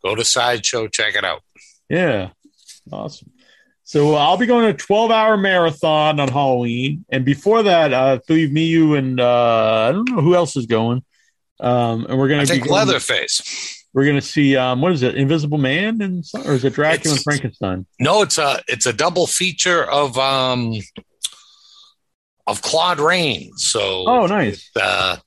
go 0.04 0.16
to 0.16 0.26
sideshow, 0.26 0.88
check 0.88 1.16
it 1.16 1.24
out. 1.24 1.42
Yeah, 1.90 2.30
awesome. 2.92 3.32
So 3.84 4.16
uh, 4.16 4.20
I'll 4.20 4.38
be 4.38 4.46
going 4.46 4.64
to 4.64 4.74
a 4.74 4.78
12 4.78 5.12
hour 5.12 5.36
marathon 5.36 6.20
on 6.20 6.30
Halloween, 6.30 7.04
and 7.10 7.26
before 7.26 7.64
that, 7.64 7.94
uh, 7.94 8.20
I 8.20 8.22
believe 8.26 8.52
me, 8.52 8.66
you, 8.66 8.96
and 8.96 9.20
uh, 9.20 9.88
I 9.90 9.92
don't 9.92 10.10
know 10.10 10.22
who 10.22 10.34
else 10.36 10.56
is 10.56 10.66
going. 10.66 11.04
Um, 11.60 12.06
and 12.10 12.18
we're 12.18 12.28
gonna 12.30 12.42
be 12.42 12.48
think 12.48 12.64
going- 12.64 12.76
Leatherface. 12.76 13.81
We're 13.94 14.06
gonna 14.06 14.22
see 14.22 14.56
um, 14.56 14.82
what 14.82 14.94
is 14.94 15.04
it, 15.04 15.16
Invisible 15.16 15.58
Man, 15.58 16.02
and 16.02 16.24
or 16.46 16.54
is 16.54 16.64
it 16.64 16.74
Dracula 16.74 17.16
and 17.16 17.24
Frankenstein? 17.24 17.86
No, 18.00 18.22
it's 18.22 18.38
a 18.38 18.62
it's 18.68 18.86
a 18.86 18.94
double 18.94 19.28
feature 19.28 19.84
of 19.84 20.18
um 20.18 20.74
of 22.48 22.62
Claude 22.62 23.00
Rains. 23.00 23.66
So 23.66 24.06
Oh, 24.08 24.26
nice. 24.28 24.70
uh, 24.82 25.18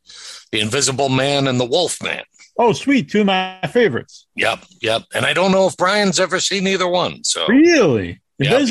the 0.53 0.61
Invisible 0.61 1.09
Man 1.09 1.47
and 1.47 1.61
the 1.61 1.65
Wolf 1.65 2.03
Man. 2.03 2.23
Oh, 2.59 2.73
sweet, 2.73 3.11
two 3.11 3.21
of 3.21 3.27
my 3.27 3.59
favorites. 3.73 4.27
Yep, 4.37 4.65
yep. 4.81 5.03
And 5.15 5.27
I 5.27 5.33
don't 5.33 5.51
know 5.53 5.67
if 5.67 5.77
Brian's 5.77 6.21
ever 6.21 6.39
seen 6.41 6.67
either 6.67 6.89
one. 6.89 7.25
So 7.25 7.47
Really? 7.49 8.21
Yep. 8.39 8.63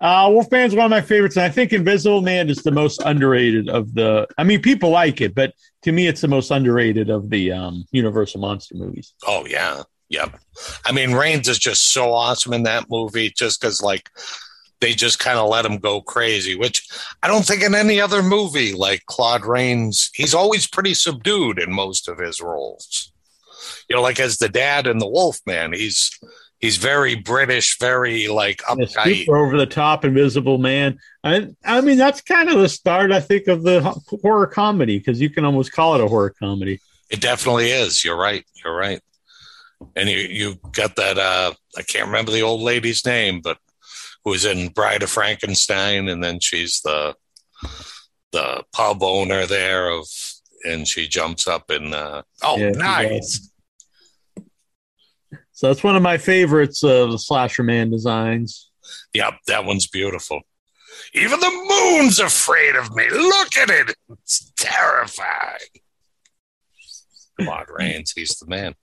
Uh, 0.00 0.28
Wolfman's 0.28 0.74
one 0.74 0.84
of 0.84 0.90
my 0.90 1.00
favorites, 1.00 1.36
and 1.36 1.44
I 1.44 1.48
think 1.48 1.72
Invisible 1.72 2.20
Man 2.20 2.50
is 2.50 2.62
the 2.62 2.70
most 2.70 3.00
underrated 3.04 3.68
of 3.68 3.94
the. 3.94 4.26
I 4.36 4.44
mean, 4.44 4.60
people 4.60 4.90
like 4.90 5.20
it, 5.20 5.34
but 5.34 5.54
to 5.82 5.92
me, 5.92 6.06
it's 6.08 6.20
the 6.20 6.28
most 6.28 6.50
underrated 6.50 7.10
of 7.10 7.30
the 7.30 7.52
um, 7.52 7.84
Universal 7.92 8.40
monster 8.40 8.74
movies. 8.74 9.14
Oh 9.26 9.46
yeah, 9.46 9.82
yep. 10.08 10.38
I 10.84 10.92
mean, 10.92 11.12
Rains 11.12 11.48
is 11.48 11.58
just 11.58 11.92
so 11.92 12.12
awesome 12.12 12.52
in 12.52 12.64
that 12.64 12.90
movie, 12.90 13.30
just 13.30 13.60
because 13.60 13.80
like 13.82 14.10
they 14.80 14.92
just 14.92 15.18
kind 15.18 15.38
of 15.38 15.48
let 15.48 15.64
him 15.64 15.78
go 15.78 16.02
crazy, 16.02 16.54
which 16.56 16.86
I 17.22 17.28
don't 17.28 17.46
think 17.46 17.62
in 17.62 17.74
any 17.74 18.00
other 18.00 18.22
movie 18.22 18.74
like 18.74 19.06
Claude 19.06 19.46
Rains. 19.46 20.10
He's 20.12 20.34
always 20.34 20.66
pretty 20.66 20.92
subdued 20.92 21.58
in 21.58 21.72
most 21.72 22.08
of 22.08 22.18
his 22.18 22.40
roles. 22.40 23.10
You 23.88 23.96
know, 23.96 24.02
like 24.02 24.20
as 24.20 24.36
the 24.36 24.48
dad 24.48 24.86
in 24.86 24.98
The 24.98 25.08
Wolf 25.08 25.40
Man, 25.46 25.72
he's 25.72 26.10
he's 26.64 26.78
very 26.78 27.14
British, 27.14 27.78
very 27.78 28.26
like 28.28 28.62
uptight. 28.62 29.28
over 29.28 29.58
the 29.58 29.66
top, 29.66 30.02
Invisible 30.04 30.56
Man. 30.56 30.98
I, 31.22 31.48
I 31.62 31.82
mean, 31.82 31.98
that's 31.98 32.22
kind 32.22 32.48
of 32.48 32.58
the 32.58 32.70
start, 32.70 33.12
I 33.12 33.20
think, 33.20 33.48
of 33.48 33.62
the 33.62 33.82
horror 34.22 34.46
comedy 34.46 34.96
because 34.98 35.20
you 35.20 35.28
can 35.28 35.44
almost 35.44 35.72
call 35.72 35.94
it 35.94 36.00
a 36.00 36.08
horror 36.08 36.30
comedy. 36.30 36.80
It 37.10 37.20
definitely 37.20 37.70
is. 37.70 38.02
You're 38.02 38.16
right. 38.16 38.46
You're 38.64 38.74
right. 38.74 39.00
And 39.94 40.08
you 40.08 40.16
you 40.16 40.54
got 40.72 40.96
that 40.96 41.18
uh 41.18 41.52
I 41.76 41.82
can't 41.82 42.06
remember 42.06 42.32
the 42.32 42.42
old 42.42 42.62
lady's 42.62 43.04
name, 43.04 43.42
but 43.42 43.58
who 44.24 44.30
was 44.30 44.46
in 44.46 44.68
Bride 44.68 45.02
of 45.02 45.10
Frankenstein 45.10 46.08
and 46.08 46.24
then 46.24 46.40
she's 46.40 46.80
the 46.80 47.14
the 48.32 48.64
pub 48.72 49.02
owner 49.02 49.44
there 49.44 49.90
of 49.90 50.06
and 50.64 50.88
she 50.88 51.06
jumps 51.08 51.46
up 51.46 51.68
and 51.68 51.94
uh 51.94 52.22
oh 52.42 52.56
Yeah, 52.56 52.70
nice. 52.70 53.50
So 55.64 55.68
that's 55.68 55.82
one 55.82 55.96
of 55.96 56.02
my 56.02 56.18
favorites 56.18 56.84
of 56.84 57.10
the 57.10 57.18
Slasher 57.18 57.62
Man 57.62 57.88
designs. 57.88 58.70
Yep, 59.14 59.32
that 59.46 59.64
one's 59.64 59.86
beautiful. 59.86 60.42
Even 61.14 61.40
the 61.40 61.64
moon's 61.70 62.20
afraid 62.20 62.76
of 62.76 62.94
me. 62.94 63.08
Look 63.08 63.56
at 63.56 63.70
it. 63.70 63.96
It's 64.10 64.52
terrifying. 64.58 65.56
Come 67.40 67.48
on, 67.48 67.64
Rains, 67.70 68.12
he's 68.14 68.38
the 68.38 68.46
man. 68.46 68.74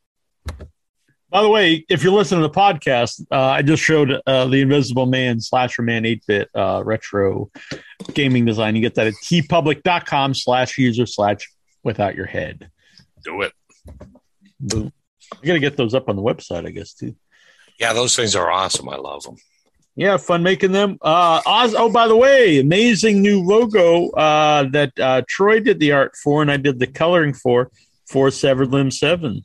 By 1.30 1.44
the 1.44 1.50
way, 1.50 1.86
if 1.88 2.04
you're 2.04 2.14
listening 2.14 2.42
to 2.42 2.48
the 2.48 2.54
podcast, 2.56 3.28
uh, 3.30 3.40
I 3.40 3.62
just 3.62 3.84
showed 3.84 4.20
uh, 4.26 4.48
the 4.48 4.62
Invisible 4.62 5.06
Man 5.06 5.40
Slasher 5.40 5.84
Man 5.84 6.02
8-bit 6.02 6.50
uh, 6.56 6.82
retro 6.84 7.52
gaming 8.16 8.46
design. 8.46 8.76
You 8.76 8.82
get 8.82 8.96
that 8.96 9.06
at 9.06 9.14
teepublic.com 9.24 10.34
slash 10.34 10.80
user 10.80 11.06
slash 11.06 11.48
without 11.84 12.16
your 12.16 12.26
head. 12.26 12.72
Do 13.24 13.44
it. 13.44 13.54
Boom. 14.60 14.92
I 15.32 15.46
got 15.46 15.54
to 15.54 15.60
get 15.60 15.78
those 15.78 15.94
up 15.94 16.10
on 16.10 16.16
the 16.16 16.22
website, 16.22 16.66
I 16.66 16.72
guess, 16.72 16.94
too. 16.94 17.16
Yeah, 17.80 17.94
those 17.94 18.16
things 18.16 18.36
are 18.36 18.52
awesome. 18.52 18.90
I 18.90 18.98
love 18.98 19.24
them. 19.24 19.38
Yeah, 19.96 20.18
fun 20.18 20.44
making 20.44 20.72
them. 20.72 20.98
Uh, 21.02 21.42
Oz, 21.46 21.76
oh, 21.76 21.92
by 21.92 22.08
the 22.08 22.16
way, 22.16 22.60
amazing 22.60 23.22
new 23.22 23.42
logo 23.42 24.10
uh, 24.12 24.64
that 24.70 24.98
uh, 25.00 25.22
Troy 25.28 25.60
did 25.60 25.80
the 25.80 25.92
art 25.92 26.16
for, 26.16 26.42
and 26.42 26.50
I 26.50 26.58
did 26.58 26.80
the 26.80 26.88
coloring 26.88 27.34
for 27.34 27.72
for 28.08 28.32
Severed 28.32 28.72
Limb 28.72 28.92
Seven. 28.92 29.44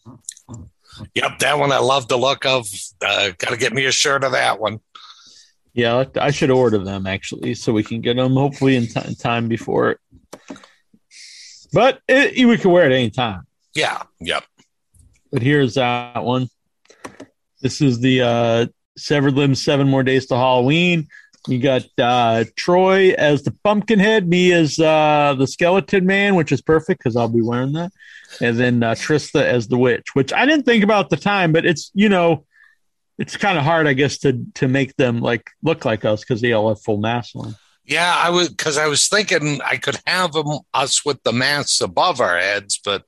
Yep, 1.14 1.40
that 1.40 1.58
one 1.58 1.72
I 1.72 1.78
love 1.78 2.08
the 2.08 2.16
look 2.16 2.46
of. 2.46 2.66
Uh, 3.00 3.30
Got 3.38 3.50
to 3.50 3.56
get 3.56 3.72
me 3.72 3.86
a 3.86 3.92
shirt 3.92 4.22
of 4.24 4.32
that 4.32 4.60
one. 4.60 4.80
Yeah, 5.74 6.04
I 6.14 6.30
should 6.30 6.50
order 6.50 6.78
them 6.78 7.06
actually, 7.06 7.54
so 7.54 7.72
we 7.72 7.82
can 7.82 8.00
get 8.00 8.16
them 8.16 8.32
hopefully 8.32 8.76
in, 8.76 8.86
t- 8.86 9.00
in 9.06 9.14
time 9.14 9.46
before 9.48 9.90
it. 9.90 9.98
But 11.72 12.00
it, 12.08 12.46
we 12.46 12.56
can 12.56 12.70
wear 12.70 12.90
it 12.90 12.94
any 12.94 13.10
time. 13.10 13.46
Yeah, 13.74 14.04
yep. 14.20 14.44
But 15.32 15.42
here's 15.42 15.74
that 15.74 16.22
one. 16.22 16.48
This 17.62 17.80
is 17.80 18.00
the 18.00 18.22
uh, 18.22 18.66
Severed 18.96 19.34
Limbs, 19.34 19.62
Seven 19.62 19.88
More 19.88 20.02
Days 20.02 20.26
to 20.26 20.36
Halloween. 20.36 21.08
You 21.48 21.60
got 21.60 21.84
uh, 21.98 22.44
Troy 22.56 23.12
as 23.12 23.44
the 23.44 23.52
pumpkin 23.62 23.98
head, 23.98 24.28
me 24.28 24.52
as 24.52 24.78
uh, 24.78 25.34
the 25.38 25.46
skeleton 25.46 26.04
man, 26.04 26.34
which 26.34 26.50
is 26.50 26.60
perfect 26.60 27.00
because 27.00 27.16
I'll 27.16 27.28
be 27.28 27.42
wearing 27.42 27.72
that. 27.74 27.92
And 28.40 28.56
then 28.56 28.82
uh, 28.82 28.92
Trista 28.92 29.42
as 29.42 29.68
the 29.68 29.78
witch, 29.78 30.14
which 30.14 30.32
I 30.32 30.44
didn't 30.44 30.64
think 30.64 30.82
about 30.82 31.04
at 31.04 31.10
the 31.10 31.16
time, 31.16 31.52
but 31.52 31.64
it's, 31.64 31.90
you 31.94 32.08
know, 32.08 32.44
it's 33.18 33.36
kind 33.36 33.56
of 33.56 33.64
hard, 33.64 33.86
I 33.86 33.92
guess, 33.94 34.18
to 34.18 34.44
to 34.54 34.68
make 34.68 34.96
them 34.96 35.20
like 35.20 35.50
look 35.62 35.84
like 35.84 36.04
us 36.04 36.20
because 36.20 36.40
they 36.40 36.52
all 36.52 36.68
have 36.68 36.82
full 36.82 36.98
masks 36.98 37.34
on. 37.34 37.56
Yeah, 37.84 38.14
I 38.14 38.30
was 38.30 38.48
because 38.48 38.76
I 38.76 38.88
was 38.88 39.08
thinking 39.08 39.60
I 39.64 39.76
could 39.76 39.98
have 40.06 40.32
them 40.32 40.58
us 40.74 41.04
with 41.04 41.22
the 41.22 41.32
masks 41.32 41.80
above 41.80 42.20
our 42.20 42.36
heads, 42.36 42.80
but 42.84 43.04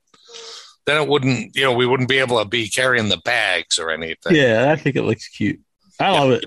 then 0.89 1.03
it 1.03 1.09
wouldn't. 1.09 1.55
You 1.55 1.65
know, 1.65 1.73
we 1.73 1.87
wouldn't 1.87 2.09
be 2.09 2.19
able 2.19 2.39
to 2.43 2.49
be 2.49 2.69
carrying 2.69 3.09
the 3.11 3.19
bags 3.19 3.79
or 3.79 3.91
anything. 3.91 4.35
Yeah, 4.35 4.73
I 4.73 4.77
think 4.77 4.97
it 4.97 5.03
looks 5.03 5.29
cute. 5.29 5.61
I 6.01 6.11
love 6.11 6.31
it. 6.31 6.45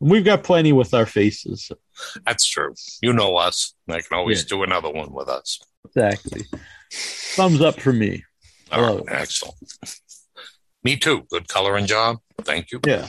We've 0.00 0.24
got 0.24 0.44
plenty 0.44 0.72
with 0.72 0.92
our 0.94 1.06
faces. 1.06 1.70
That's 2.26 2.44
true. 2.46 2.74
You 3.02 3.12
know 3.12 3.36
us. 3.36 3.74
I 3.88 4.00
can 4.00 4.16
always 4.18 4.42
Yeah. 4.42 4.48
do 4.48 4.62
another 4.62 4.90
one 4.90 5.12
with 5.12 5.28
us. 5.28 5.60
Exactly. 5.86 6.42
Thumbs 6.92 7.60
up 7.60 7.80
for 7.80 7.92
me. 7.92 8.24
I 8.70 8.76
All 8.80 8.82
love 8.96 9.06
right, 9.06 9.20
excellent. 9.20 9.56
Me 10.84 10.96
too. 10.96 11.26
Good 11.30 11.48
coloring 11.48 11.86
job. 11.86 12.18
Thank 12.42 12.72
you. 12.72 12.80
Yeah. 12.86 13.08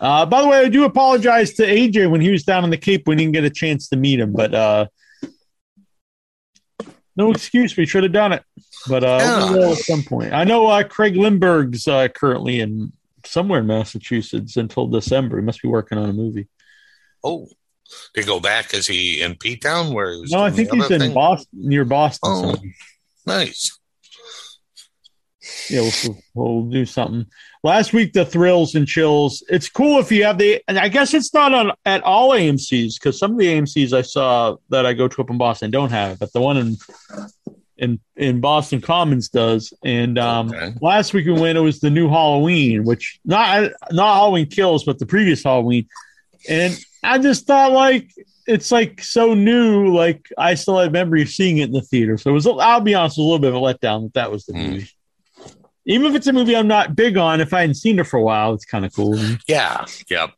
Uh, 0.00 0.24
by 0.26 0.40
the 0.42 0.48
way, 0.48 0.58
I 0.58 0.68
do 0.68 0.84
apologize 0.84 1.52
to 1.54 1.62
AJ 1.66 2.10
when 2.10 2.20
he 2.20 2.30
was 2.30 2.42
down 2.44 2.64
in 2.64 2.70
the 2.70 2.76
Cape. 2.78 3.02
We 3.06 3.16
didn't 3.16 3.32
get 3.32 3.44
a 3.44 3.50
chance 3.50 3.88
to 3.88 3.96
meet 3.96 4.18
him, 4.20 4.32
but 4.32 4.54
uh, 4.54 4.86
no 7.16 7.30
excuse. 7.32 7.76
We 7.76 7.86
should 7.86 8.02
have 8.04 8.12
done 8.12 8.32
it, 8.32 8.42
but 8.88 9.04
uh, 9.04 9.18
Yeah. 9.20 9.52
we 9.52 9.58
will 9.58 9.72
at 9.72 9.78
some 9.78 10.02
point. 10.02 10.32
I 10.32 10.44
know 10.44 10.66
uh, 10.68 10.82
Craig 10.84 11.16
Lindbergh's 11.16 11.86
uh, 11.88 12.08
currently 12.08 12.60
in 12.60 12.92
somewhere 13.24 13.60
in 13.60 13.66
Massachusetts 13.66 14.56
until 14.56 14.86
December. 14.86 15.38
He 15.38 15.44
must 15.44 15.62
be 15.62 15.68
working 15.68 15.98
on 15.98 16.08
a 16.08 16.12
movie. 16.12 16.48
Oh, 17.22 17.48
to 18.14 18.22
go 18.22 18.40
back? 18.40 18.72
Is 18.74 18.86
he 18.86 19.20
in 19.20 19.36
P 19.36 19.56
Town? 19.56 19.92
Where? 19.92 20.12
He 20.12 20.26
no, 20.30 20.42
I 20.42 20.50
think 20.50 20.72
he's 20.72 20.90
in 20.90 21.00
thing? 21.00 21.14
Boston, 21.14 21.48
near 21.52 21.84
Boston. 21.84 22.30
Oh, 22.32 22.56
nice. 23.26 23.76
Yeah, 25.68 25.80
we'll, 25.80 26.18
we'll, 26.34 26.62
do 26.70 26.84
something. 26.84 27.26
Last 27.62 27.92
week, 27.92 28.12
the 28.12 28.24
thrills 28.24 28.74
and 28.74 28.86
chills. 28.86 29.42
It's 29.48 29.68
cool 29.68 29.98
if 29.98 30.12
you 30.12 30.24
have 30.24 30.38
the, 30.38 30.62
and 30.68 30.78
I 30.78 30.88
guess 30.88 31.14
it's 31.14 31.32
not 31.34 31.52
on 31.52 31.72
at 31.84 32.02
all 32.02 32.30
AMC's 32.30 32.98
because 32.98 33.18
some 33.18 33.32
of 33.32 33.38
the 33.38 33.46
AMC's 33.46 33.92
I 33.92 34.02
saw 34.02 34.56
that 34.68 34.86
I 34.86 34.92
go 34.92 35.08
to 35.08 35.22
up 35.22 35.30
in 35.30 35.38
Boston 35.38 35.70
don't 35.70 35.90
have, 35.90 36.12
it, 36.12 36.18
but 36.18 36.32
the 36.32 36.40
one 36.40 36.56
in 36.56 36.76
in 37.80 37.98
in 38.16 38.40
Boston 38.40 38.80
Commons 38.80 39.28
does. 39.28 39.72
And 39.84 40.18
um, 40.18 40.52
okay. 40.52 40.74
last 40.80 41.12
week 41.12 41.26
we 41.26 41.32
went, 41.32 41.58
it 41.58 41.62
was 41.62 41.80
the 41.80 41.90
new 41.90 42.08
Halloween, 42.08 42.84
which 42.84 43.18
not 43.24 43.72
not 43.90 44.14
Halloween 44.14 44.46
Kills, 44.46 44.84
but 44.84 44.98
the 44.98 45.06
previous 45.06 45.42
Halloween. 45.42 45.88
And 46.48 46.78
I 47.02 47.18
just 47.18 47.46
thought 47.46 47.72
like 47.72 48.12
it's 48.46 48.70
like 48.70 49.02
so 49.02 49.34
new. 49.34 49.88
Like 49.94 50.28
I 50.38 50.54
still 50.54 50.78
have 50.78 50.92
memory 50.92 51.22
of 51.22 51.28
seeing 51.28 51.58
it 51.58 51.64
in 51.64 51.72
the 51.72 51.80
theater. 51.80 52.18
So 52.18 52.30
it 52.30 52.34
was. 52.34 52.46
I'll 52.46 52.80
be 52.80 52.94
honest, 52.94 53.18
a 53.18 53.22
little 53.22 53.38
bit 53.38 53.54
of 53.54 53.56
a 53.56 53.60
letdown 53.60 54.04
that 54.04 54.14
that 54.14 54.30
was 54.30 54.46
the 54.46 54.52
mm. 54.52 54.70
movie. 54.70 54.90
Even 55.86 56.06
if 56.06 56.14
it's 56.14 56.26
a 56.26 56.32
movie 56.32 56.54
I'm 56.54 56.68
not 56.68 56.94
big 56.94 57.16
on, 57.16 57.40
if 57.40 57.54
I 57.54 57.62
hadn't 57.62 57.74
seen 57.76 57.98
it 57.98 58.06
for 58.06 58.18
a 58.18 58.22
while, 58.22 58.52
it's 58.52 58.66
kind 58.66 58.84
of 58.84 58.94
cool. 58.94 59.18
Yeah. 59.48 59.86
Yep. 60.08 60.30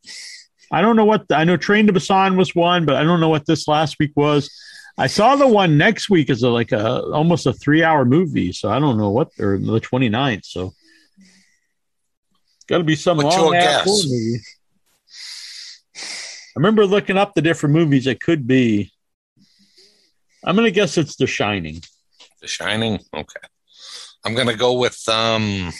I 0.70 0.80
don't 0.80 0.96
know 0.96 1.04
what 1.04 1.26
I 1.30 1.44
know. 1.44 1.56
Train 1.56 1.88
to 1.88 1.92
Busan 1.92 2.36
was 2.36 2.54
one, 2.54 2.86
but 2.86 2.94
I 2.94 3.02
don't 3.02 3.20
know 3.20 3.28
what 3.28 3.44
this 3.44 3.68
last 3.68 3.98
week 3.98 4.12
was. 4.14 4.50
I 4.98 5.06
saw 5.06 5.36
the 5.36 5.48
one 5.48 5.78
next 5.78 6.10
week 6.10 6.28
is 6.28 6.42
a, 6.42 6.50
like 6.50 6.72
a 6.72 7.02
almost 7.04 7.46
a 7.46 7.52
three 7.52 7.82
hour 7.82 8.04
movie, 8.04 8.52
so 8.52 8.68
I 8.70 8.78
don't 8.78 8.98
know 8.98 9.10
what 9.10 9.30
or 9.38 9.58
the 9.58 9.80
29th. 9.80 10.44
So 10.44 10.74
got 12.68 12.78
to 12.78 12.84
be 12.84 12.96
some 12.96 13.16
What's 13.16 13.36
long 13.36 13.54
ass 13.54 13.86
movie. 13.86 14.40
I 15.96 16.58
remember 16.58 16.84
looking 16.84 17.16
up 17.16 17.32
the 17.34 17.40
different 17.40 17.74
movies 17.74 18.06
it 18.06 18.20
could 18.20 18.46
be. 18.46 18.92
I'm 20.44 20.56
gonna 20.56 20.70
guess 20.70 20.98
it's 20.98 21.16
The 21.16 21.26
Shining. 21.26 21.80
The 22.40 22.48
Shining. 22.48 22.98
Okay. 23.14 23.40
I'm 24.24 24.34
gonna 24.34 24.56
go 24.56 24.74
with 24.78 25.08
um. 25.08 25.72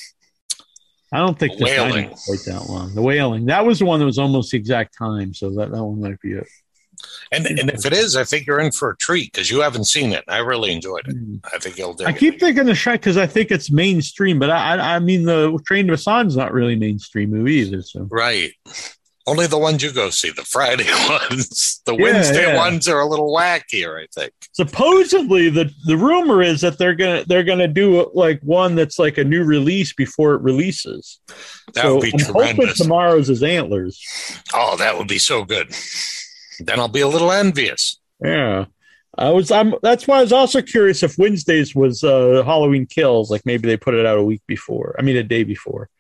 I 1.13 1.19
don't 1.19 1.39
think 1.39 1.59
the, 1.59 1.65
the 1.65 1.71
Shining 1.71 2.09
quite 2.09 2.45
that 2.47 2.67
long. 2.71 2.95
The 2.95 3.03
Wailing. 3.03 3.47
That 3.47 3.67
was 3.67 3.81
the 3.81 3.85
one 3.85 4.01
that 4.01 4.07
was 4.07 4.19
almost 4.19 4.53
the 4.53 4.57
exact 4.57 4.97
time, 4.97 5.35
so 5.35 5.51
that 5.51 5.71
that 5.73 5.85
one 5.85 6.01
might 6.01 6.21
be 6.21 6.33
it. 6.33 6.49
And 7.31 7.47
and 7.47 7.71
if 7.71 7.87
it 7.87 7.93
is, 7.93 8.17
I 8.17 8.25
think 8.25 8.47
you're 8.47 8.61
in 8.61 8.73
for 8.73 8.91
a 8.91 8.97
treat 8.97 9.33
because 9.33 9.51
you 9.51 9.61
haven't 9.61 9.85
seen 9.85 10.13
it. 10.13 10.25
I 10.29 10.39
really 10.39 10.73
enjoyed 10.73 11.09
it. 11.09 11.17
Mm. 11.17 11.41
I 11.53 11.59
think 11.59 11.79
you'll. 11.79 11.97
I 12.01 12.05
it. 12.05 12.09
I 12.09 12.13
keep 12.13 12.39
thinking 12.41 12.67
the 12.67 12.73
Shrek 12.73 12.95
because 12.95 13.17
I 13.17 13.27
think 13.27 13.51
it's 13.51 13.71
mainstream, 13.71 14.39
but 14.39 14.51
I 14.51 14.97
I 14.97 14.99
mean 14.99 15.25
the 15.25 15.59
Train 15.67 15.87
to 15.87 15.95
Busan's 15.95 16.37
not 16.37 16.53
really 16.53 16.77
mainstream 16.77 17.31
movie 17.31 17.55
either. 17.55 17.83
So 17.83 18.07
right. 18.11 18.53
Only 19.25 19.47
the 19.47 19.59
ones 19.59 19.85
you 19.85 19.93
go 19.93 20.11
see, 20.11 20.31
the 20.31 20.43
Friday 20.43 20.85
ones. 21.09 21.81
The 21.87 21.95
yeah, 21.95 22.03
Wednesday 22.03 22.53
yeah. 22.53 22.57
ones 22.57 22.89
are 22.89 23.01
a 23.01 23.07
little 23.07 23.33
wackier, 23.33 24.03
I 24.03 24.09
think. 24.13 24.33
Supposedly, 24.53 25.49
the 25.49 25.73
the 25.87 25.97
rumor 25.97 26.43
is 26.43 26.61
that 26.63 26.77
they're 26.77 26.97
gonna 26.97 27.25
they're 27.25 27.45
gonna 27.45 27.69
do 27.69 28.11
like 28.15 28.41
one 28.43 28.75
that's 28.75 28.99
like 28.99 29.19
a 29.19 29.25
new 29.25 29.45
release 29.45 29.93
before 29.93 30.35
it 30.35 30.43
releases. 30.43 31.21
That 31.75 31.83
so 31.83 31.95
would 31.95 32.03
be 32.03 32.13
I'm 32.15 32.19
tremendous. 32.19 32.79
Tomorrow's 32.79 33.31
is 33.31 33.45
Antlers. 33.45 34.03
Oh, 34.55 34.77
that 34.79 34.99
would 34.99 35.09
be 35.09 35.19
so 35.19 35.45
good. 35.45 35.73
Then 36.61 36.79
I'll 36.79 36.89
be 36.89 37.01
a 37.01 37.09
little 37.09 37.33
envious. 37.33 37.99
Yeah. 38.23 38.67
I 39.17 39.31
was 39.31 39.51
I'm 39.51 39.75
that's 39.83 40.07
why 40.07 40.19
I 40.19 40.23
was 40.23 40.33
also 40.33 40.63
curious 40.63 41.03
if 41.03 41.19
Wednesdays 41.19 41.75
was 41.75 42.03
uh 42.03 42.43
Halloween 42.45 42.87
kills, 42.87 43.31
like 43.31 43.45
maybe 43.45 43.69
they 43.69 43.77
put 43.77 43.95
it 43.95 44.07
out 44.07 44.19
a 44.19 44.25
week 44.25 44.43
before. 44.47 44.97
I 44.99 45.03
mean 45.03 45.17
a 45.17 45.23
day 45.23 45.45
before. 45.45 45.91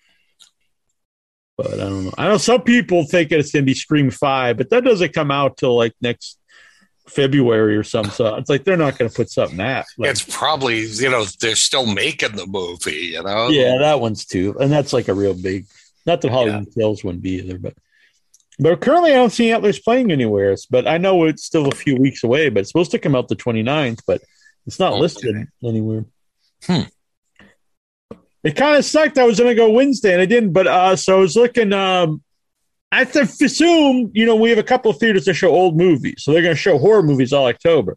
But 1.59 1.74
I 1.74 1.77
don't 1.77 2.05
know. 2.07 2.15
I 2.16 2.29
know 2.29 2.39
some 2.39 2.62
people 2.62 3.05
think 3.05 3.31
it's 3.31 3.53
gonna 3.53 3.66
be 3.66 3.74
Scream 3.74 4.11
Five, 4.11 4.57
but 4.57 4.70
that 4.70 4.85
doesn't 4.85 5.12
come 5.12 5.31
out 5.31 5.59
till 5.59 5.77
like 5.77 5.93
next 6.01 6.39
February 7.09 7.77
or 7.77 7.83
something. 7.83 8.12
So 8.12 8.35
it's 8.37 8.49
like 8.49 8.65
they're 8.65 8.77
not 8.77 8.99
going 8.99 9.11
to 9.11 9.15
put 9.15 9.31
something 9.31 9.59
that. 9.59 9.87
Like, 9.99 10.11
it's 10.11 10.23
probably 10.23 10.87
you 10.87 11.11
know 11.11 11.24
they're 11.41 11.57
still 11.57 11.87
making 11.87 12.37
the 12.37 12.47
movie. 12.47 13.11
You 13.12 13.23
know. 13.23 13.49
Yeah, 13.49 13.79
that 13.79 14.01
one's 14.01 14.24
too, 14.24 14.57
and 14.59 14.70
that's 14.70 14.93
like 14.93 15.09
a 15.09 15.15
real 15.15 15.35
big. 15.35 15.66
Not 16.07 16.20
that 16.20 16.31
Halloween 16.31 16.66
yeah. 16.66 16.74
Kills 16.74 17.05
wouldn't 17.05 17.23
be 17.23 17.39
either, 17.39 17.59
but 17.59 17.74
but 18.59 18.81
currently, 18.81 19.12
I 19.12 19.16
don't 19.16 19.31
see 19.31 19.51
Antlers 19.51 19.79
playing 19.79 20.12
anywhere. 20.12 20.55
But 20.70 20.87
I 20.87 20.99
know 20.99 21.24
it's 21.24 21.45
still 21.45 21.69
a 21.69 21.74
few 21.74 21.97
weeks 21.97 22.23
away. 22.24 22.49
But 22.49 22.61
it's 22.61 22.70
supposed 22.70 22.91
to 22.93 22.99
come 22.99 23.15
out 23.15 23.29
the 23.29 23.37
29th, 23.37 24.01
but 24.07 24.23
it's 24.66 24.79
not 24.79 24.93
okay. 24.93 25.01
listed 25.01 25.49
anywhere. 25.65 26.05
Hmm. 26.65 26.83
It 28.45 28.57
kind 28.57 28.77
of 28.77 28.85
sucked. 28.85 29.19
I 29.19 29.24
was 29.24 29.39
going 29.39 29.51
to 29.51 29.55
go 29.55 29.70
Wednesday 29.70 30.12
and 30.12 30.20
I 30.20 30.27
didn't. 30.27 30.53
But 30.53 30.66
uh, 30.66 30.97
so 30.97 31.16
I 31.16 31.20
was 31.20 31.37
looking. 31.37 31.73
Um, 31.73 32.23
I 32.91 33.03
assume 33.03 34.11
you 34.12 34.27
know 34.27 34.37
we 34.37 34.51
have 34.51 34.59
a 34.59 34.62
couple 34.62 34.91
of 34.91 34.99
theaters 34.99 35.24
that 35.24 35.35
show 35.35 35.51
old 35.51 35.77
movies, 35.77 36.16
so 36.19 36.33
they're 36.33 36.43
going 36.43 36.55
to 36.55 36.61
show 36.61 36.79
horror 36.79 37.03
movies 37.03 37.33
all 37.33 37.47
October. 37.47 37.97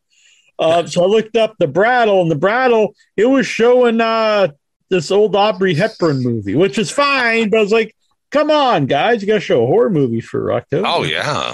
Uh, 0.57 0.85
so 0.85 1.03
I 1.03 1.07
looked 1.07 1.35
up 1.35 1.55
the 1.59 1.67
Brattle, 1.67 2.21
and 2.21 2.31
the 2.31 2.37
Brattle 2.37 2.95
it 3.17 3.25
was 3.25 3.45
showing 3.45 3.99
uh, 3.99 4.49
this 4.89 5.11
old 5.11 5.35
Audrey 5.35 5.73
Hepburn 5.73 6.23
movie, 6.23 6.55
which 6.55 6.77
is 6.77 6.91
fine. 6.91 7.49
But 7.49 7.57
I 7.57 7.63
was 7.63 7.71
like, 7.71 7.95
Come 8.35 8.51
on, 8.51 8.85
guys, 8.85 9.21
you 9.21 9.29
got 9.29 9.35
to 9.35 9.39
show 9.39 9.63
a 9.63 9.65
horror 9.65 9.89
movie 9.89 10.19
for 10.19 10.51
October. 10.51 10.85
Oh 10.85 11.05
yeah. 11.05 11.53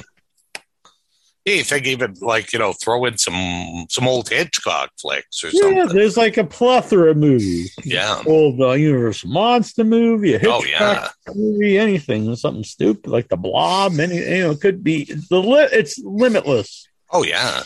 Yeah, 1.46 1.54
you 1.54 1.64
think 1.64 1.86
even 1.86 2.16
like 2.22 2.54
you 2.54 2.58
know 2.58 2.74
throw 2.74 3.06
in 3.06 3.20
some 3.20 3.86
some 3.88 4.08
old 4.08 4.30
Hitchcock 4.30 4.90
flicks 5.00 5.44
or 5.44 5.50
yeah, 5.54 5.62
something? 5.62 5.78
Yeah, 5.78 5.86
there's 5.86 6.18
like 6.18 6.38
a 6.38 6.44
plethora 6.44 7.12
of 7.12 7.18
movies. 7.18 7.72
Yeah, 7.84 8.24
old 8.26 8.60
uh, 8.60 8.72
Universal 8.72 9.30
Monster 9.30 9.84
movie, 9.84 10.34
a 10.34 10.38
oh, 10.38 10.62
Hitchcock 10.62 11.14
oh, 11.30 11.34
yeah. 11.34 11.34
movie, 11.36 11.78
anything, 11.78 12.36
something 12.36 12.64
stupid 12.64 13.12
like 13.12 13.28
the 13.28 13.38
Blob. 13.38 14.00
Any 14.00 14.16
you 14.16 14.40
know, 14.40 14.50
it 14.50 14.62
could 14.62 14.84
be 14.84 15.04
the 15.04 15.40
li- 15.40 15.70
it's 15.72 16.00
limitless. 16.00 16.88
Oh 17.12 17.24
yeah, 17.24 17.62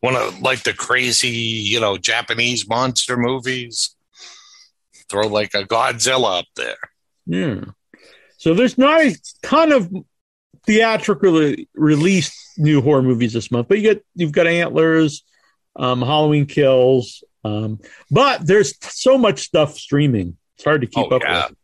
one 0.00 0.16
of 0.16 0.38
like 0.42 0.64
the 0.64 0.74
crazy 0.74 1.28
you 1.28 1.80
know 1.80 1.96
Japanese 1.96 2.68
monster 2.68 3.16
movies. 3.16 3.96
Throw 5.08 5.28
like 5.28 5.54
a 5.54 5.64
Godzilla 5.64 6.40
up 6.40 6.46
there. 6.56 6.76
Yeah. 7.24 7.64
So 8.40 8.54
there's 8.54 8.78
not 8.78 9.02
a 9.02 9.14
ton 9.42 9.70
of 9.70 9.92
theatrically 10.64 11.68
released 11.74 12.32
new 12.56 12.80
horror 12.80 13.02
movies 13.02 13.34
this 13.34 13.50
month, 13.50 13.68
but 13.68 13.76
you 13.76 13.82
get 13.82 14.04
you've 14.14 14.32
got 14.32 14.46
Antlers, 14.46 15.24
um, 15.76 16.00
Halloween 16.00 16.46
Kills, 16.46 17.22
um, 17.44 17.80
but 18.10 18.46
there's 18.46 18.72
so 18.80 19.18
much 19.18 19.40
stuff 19.40 19.76
streaming. 19.76 20.38
It's 20.56 20.64
hard 20.64 20.80
to 20.80 20.86
keep 20.86 21.12
oh, 21.12 21.16
up 21.16 21.22
yeah. 21.22 21.48
with. 21.48 21.56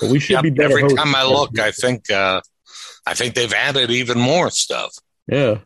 But 0.00 0.10
we 0.10 0.18
should 0.18 0.32
yep, 0.32 0.44
be 0.44 0.50
better. 0.50 0.78
Every 0.78 0.96
time 0.96 1.14
I 1.14 1.24
look, 1.24 1.58
I 1.58 1.72
think 1.72 2.10
uh, 2.10 2.40
I 3.06 3.12
think 3.12 3.34
they've 3.34 3.52
added 3.52 3.90
even 3.90 4.18
more 4.18 4.50
stuff. 4.50 4.94
Yeah. 5.26 5.58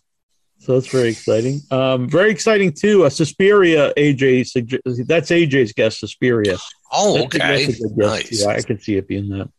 So 0.58 0.74
that's 0.74 0.88
very 0.88 1.10
exciting. 1.10 1.60
Um, 1.70 2.08
very 2.08 2.32
exciting 2.32 2.72
too. 2.72 3.04
Uh, 3.04 3.10
Suspiria, 3.10 3.92
AJ, 3.96 5.06
that's 5.06 5.30
AJ's 5.30 5.72
guest, 5.72 6.00
Suspiria. 6.00 6.56
Oh, 6.90 7.14
that's 7.14 7.36
okay. 7.36 7.68
Nice. 7.94 8.44
I 8.44 8.60
can 8.62 8.80
see 8.80 8.96
it 8.96 9.06
being 9.06 9.28
that. 9.28 9.50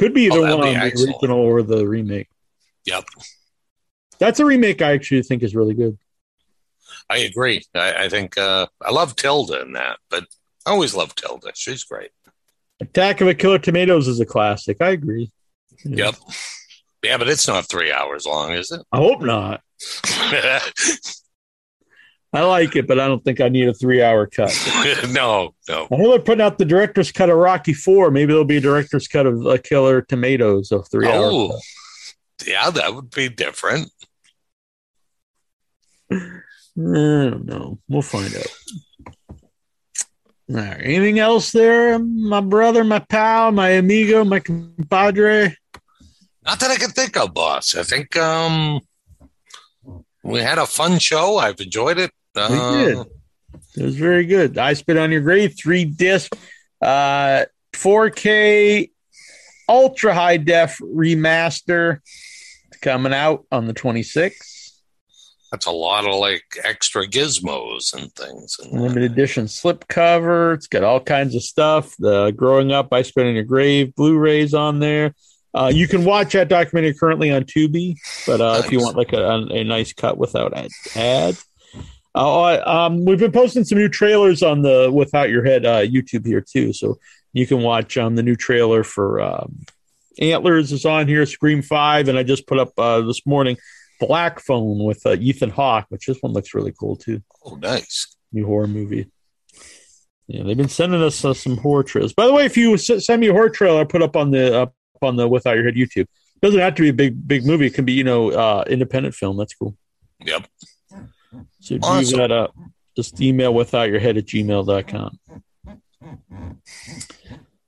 Could 0.00 0.14
be 0.14 0.22
either 0.22 0.38
oh, 0.38 0.56
one, 0.56 0.72
be 0.72 0.72
the 0.72 1.08
original 1.08 1.38
or 1.38 1.62
the 1.62 1.86
remake. 1.86 2.28
Yep. 2.86 3.04
That's 4.18 4.40
a 4.40 4.46
remake 4.46 4.80
I 4.80 4.92
actually 4.92 5.22
think 5.22 5.42
is 5.42 5.54
really 5.54 5.74
good. 5.74 5.98
I 7.10 7.18
agree. 7.18 7.62
I, 7.74 8.04
I 8.04 8.08
think 8.08 8.38
uh, 8.38 8.66
I 8.80 8.92
love 8.92 9.14
Tilda 9.14 9.60
in 9.60 9.74
that, 9.74 9.98
but 10.08 10.24
I 10.64 10.70
always 10.70 10.94
love 10.94 11.14
Tilda. 11.14 11.52
She's 11.54 11.84
great. 11.84 12.12
Attack 12.80 13.20
of 13.20 13.26
the 13.26 13.34
Killer 13.34 13.58
Tomatoes 13.58 14.08
is 14.08 14.20
a 14.20 14.24
classic. 14.24 14.78
I 14.80 14.88
agree. 14.88 15.30
Yeah. 15.84 16.06
Yep. 16.06 16.14
Yeah, 17.02 17.18
but 17.18 17.28
it's 17.28 17.46
not 17.46 17.68
three 17.68 17.92
hours 17.92 18.24
long, 18.24 18.52
is 18.52 18.72
it? 18.72 18.80
I 18.90 18.96
hope 18.96 19.20
not. 19.20 19.60
I 22.32 22.42
like 22.42 22.76
it, 22.76 22.86
but 22.86 23.00
I 23.00 23.08
don't 23.08 23.24
think 23.24 23.40
I 23.40 23.48
need 23.48 23.68
a 23.68 23.74
three 23.74 24.02
hour 24.02 24.26
cut. 24.26 24.56
no, 25.10 25.54
no. 25.68 25.88
I 25.90 25.96
know 25.96 26.10
they're 26.10 26.20
putting 26.20 26.42
out 26.42 26.58
the 26.58 26.64
director's 26.64 27.10
cut 27.10 27.28
of 27.28 27.36
Rocky 27.36 27.72
Four. 27.74 28.10
Maybe 28.12 28.32
there'll 28.32 28.44
be 28.44 28.58
a 28.58 28.60
director's 28.60 29.08
cut 29.08 29.26
of 29.26 29.44
a 29.46 29.58
Killer 29.58 30.02
Tomatoes 30.02 30.70
of 30.70 30.88
three 30.88 31.08
hours. 31.08 31.18
Oh, 31.24 31.58
Yeah, 32.46 32.70
that 32.70 32.94
would 32.94 33.10
be 33.10 33.28
different. 33.28 33.90
I 36.12 36.18
don't 36.76 37.46
know. 37.46 37.78
We'll 37.88 38.02
find 38.02 38.34
out. 38.34 38.46
All 40.50 40.56
right. 40.56 40.80
Anything 40.80 41.18
else 41.18 41.52
there, 41.52 41.98
my 41.98 42.40
brother, 42.40 42.84
my 42.84 43.00
pal, 43.00 43.52
my 43.52 43.70
amigo, 43.70 44.24
my 44.24 44.40
compadre? 44.40 45.56
Not 46.44 46.58
that 46.60 46.70
I 46.70 46.76
can 46.76 46.90
think 46.90 47.16
of, 47.16 47.34
boss. 47.34 47.74
I 47.76 47.82
think 47.82 48.16
um, 48.16 48.80
we 50.22 50.40
had 50.40 50.58
a 50.58 50.66
fun 50.66 50.98
show. 50.98 51.38
I've 51.38 51.60
enjoyed 51.60 51.98
it. 51.98 52.10
Uh, 52.34 52.48
we 52.50 52.84
did. 52.84 53.06
It 53.76 53.84
was 53.84 53.96
very 53.96 54.26
good. 54.26 54.58
I 54.58 54.74
spit 54.74 54.96
on 54.96 55.10
your 55.10 55.20
grave, 55.20 55.54
three 55.56 55.84
disc, 55.84 56.32
uh, 56.82 57.44
4K 57.72 58.90
ultra 59.70 60.12
high 60.12 60.36
def 60.36 60.78
remaster 60.78 62.00
coming 62.82 63.14
out 63.14 63.46
on 63.52 63.66
the 63.66 63.74
26th. 63.74 64.72
That's 65.52 65.66
a 65.66 65.72
lot 65.72 66.06
of 66.06 66.14
like 66.14 66.44
extra 66.62 67.06
gizmos 67.06 67.94
and 67.94 68.12
things. 68.14 68.56
And 68.60 68.80
Limited 68.80 69.10
edition 69.10 69.46
slipcover. 69.46 70.54
It's 70.54 70.68
got 70.68 70.84
all 70.84 71.00
kinds 71.00 71.34
of 71.34 71.42
stuff. 71.42 71.96
The 71.98 72.30
Growing 72.32 72.72
Up, 72.72 72.92
I 72.92 73.02
Spit 73.02 73.26
in 73.26 73.34
Your 73.34 73.44
Grave 73.44 73.94
Blu-rays 73.94 74.54
on 74.54 74.78
there. 74.78 75.14
Uh, 75.52 75.70
you 75.74 75.88
can 75.88 76.04
watch 76.04 76.34
that 76.34 76.48
documentary 76.48 76.94
currently 76.94 77.32
on 77.32 77.42
Tubi, 77.42 77.96
but 78.24 78.40
uh, 78.40 78.52
nice. 78.52 78.64
if 78.64 78.72
you 78.72 78.80
want 78.80 78.96
like 78.96 79.12
a, 79.12 79.46
a, 79.50 79.64
nice 79.64 79.92
cut 79.92 80.16
without 80.16 80.52
ads. 80.94 81.44
Uh, 82.14 82.60
um, 82.66 83.04
we've 83.04 83.18
been 83.18 83.32
posting 83.32 83.64
some 83.64 83.78
new 83.78 83.88
trailers 83.88 84.42
on 84.42 84.62
the 84.62 84.90
Without 84.92 85.30
Your 85.30 85.44
Head 85.44 85.64
uh, 85.64 85.82
YouTube 85.82 86.26
here 86.26 86.40
too, 86.40 86.72
so 86.72 86.98
you 87.32 87.46
can 87.46 87.62
watch 87.62 87.96
um, 87.96 88.16
the 88.16 88.22
new 88.22 88.36
trailer 88.36 88.82
for 88.82 89.20
um, 89.20 89.64
Antlers 90.18 90.72
is 90.72 90.84
on 90.84 91.06
here, 91.06 91.24
Scream 91.24 91.62
Five, 91.62 92.08
and 92.08 92.18
I 92.18 92.22
just 92.22 92.46
put 92.46 92.58
up 92.58 92.72
uh, 92.76 93.00
this 93.02 93.24
morning 93.26 93.56
Black 94.00 94.40
Phone 94.40 94.82
with 94.82 95.04
uh, 95.06 95.14
Ethan 95.14 95.50
Hawke, 95.50 95.86
which 95.88 96.06
this 96.06 96.18
one 96.20 96.32
looks 96.32 96.54
really 96.54 96.72
cool 96.78 96.96
too. 96.96 97.22
Oh, 97.44 97.54
nice 97.54 98.16
new 98.32 98.46
horror 98.46 98.66
movie. 98.66 99.10
Yeah, 100.26 100.44
they've 100.44 100.56
been 100.56 100.68
sending 100.68 101.02
us 101.02 101.24
uh, 101.24 101.34
some 101.34 101.56
horror 101.56 101.82
trailers. 101.82 102.12
By 102.12 102.26
the 102.26 102.32
way, 102.32 102.44
if 102.44 102.56
you 102.56 102.76
send 102.76 103.20
me 103.20 103.28
a 103.28 103.32
horror 103.32 103.50
trailer, 103.50 103.80
I 103.80 103.84
put 103.84 104.02
up 104.02 104.16
on 104.16 104.30
the 104.30 104.62
up 104.62 104.74
on 105.02 105.16
the 105.16 105.28
Without 105.28 105.56
Your 105.56 105.64
Head 105.64 105.74
YouTube. 105.74 106.02
It 106.02 106.40
doesn't 106.42 106.60
have 106.60 106.74
to 106.76 106.82
be 106.82 106.88
a 106.88 106.94
big 106.94 107.26
big 107.26 107.46
movie. 107.46 107.66
It 107.66 107.74
can 107.74 107.84
be 107.84 107.92
you 107.92 108.04
know 108.04 108.30
uh, 108.30 108.64
independent 108.66 109.14
film. 109.14 109.36
That's 109.36 109.54
cool. 109.54 109.76
Yep. 110.24 110.46
So 111.60 111.78
awesome. 111.82 112.18
that 112.18 112.32
up. 112.32 112.54
Just 112.96 113.20
email 113.20 113.54
without 113.54 113.88
your 113.88 114.00
head 114.00 114.16
at 114.16 114.26
gmail.com. 114.26 115.20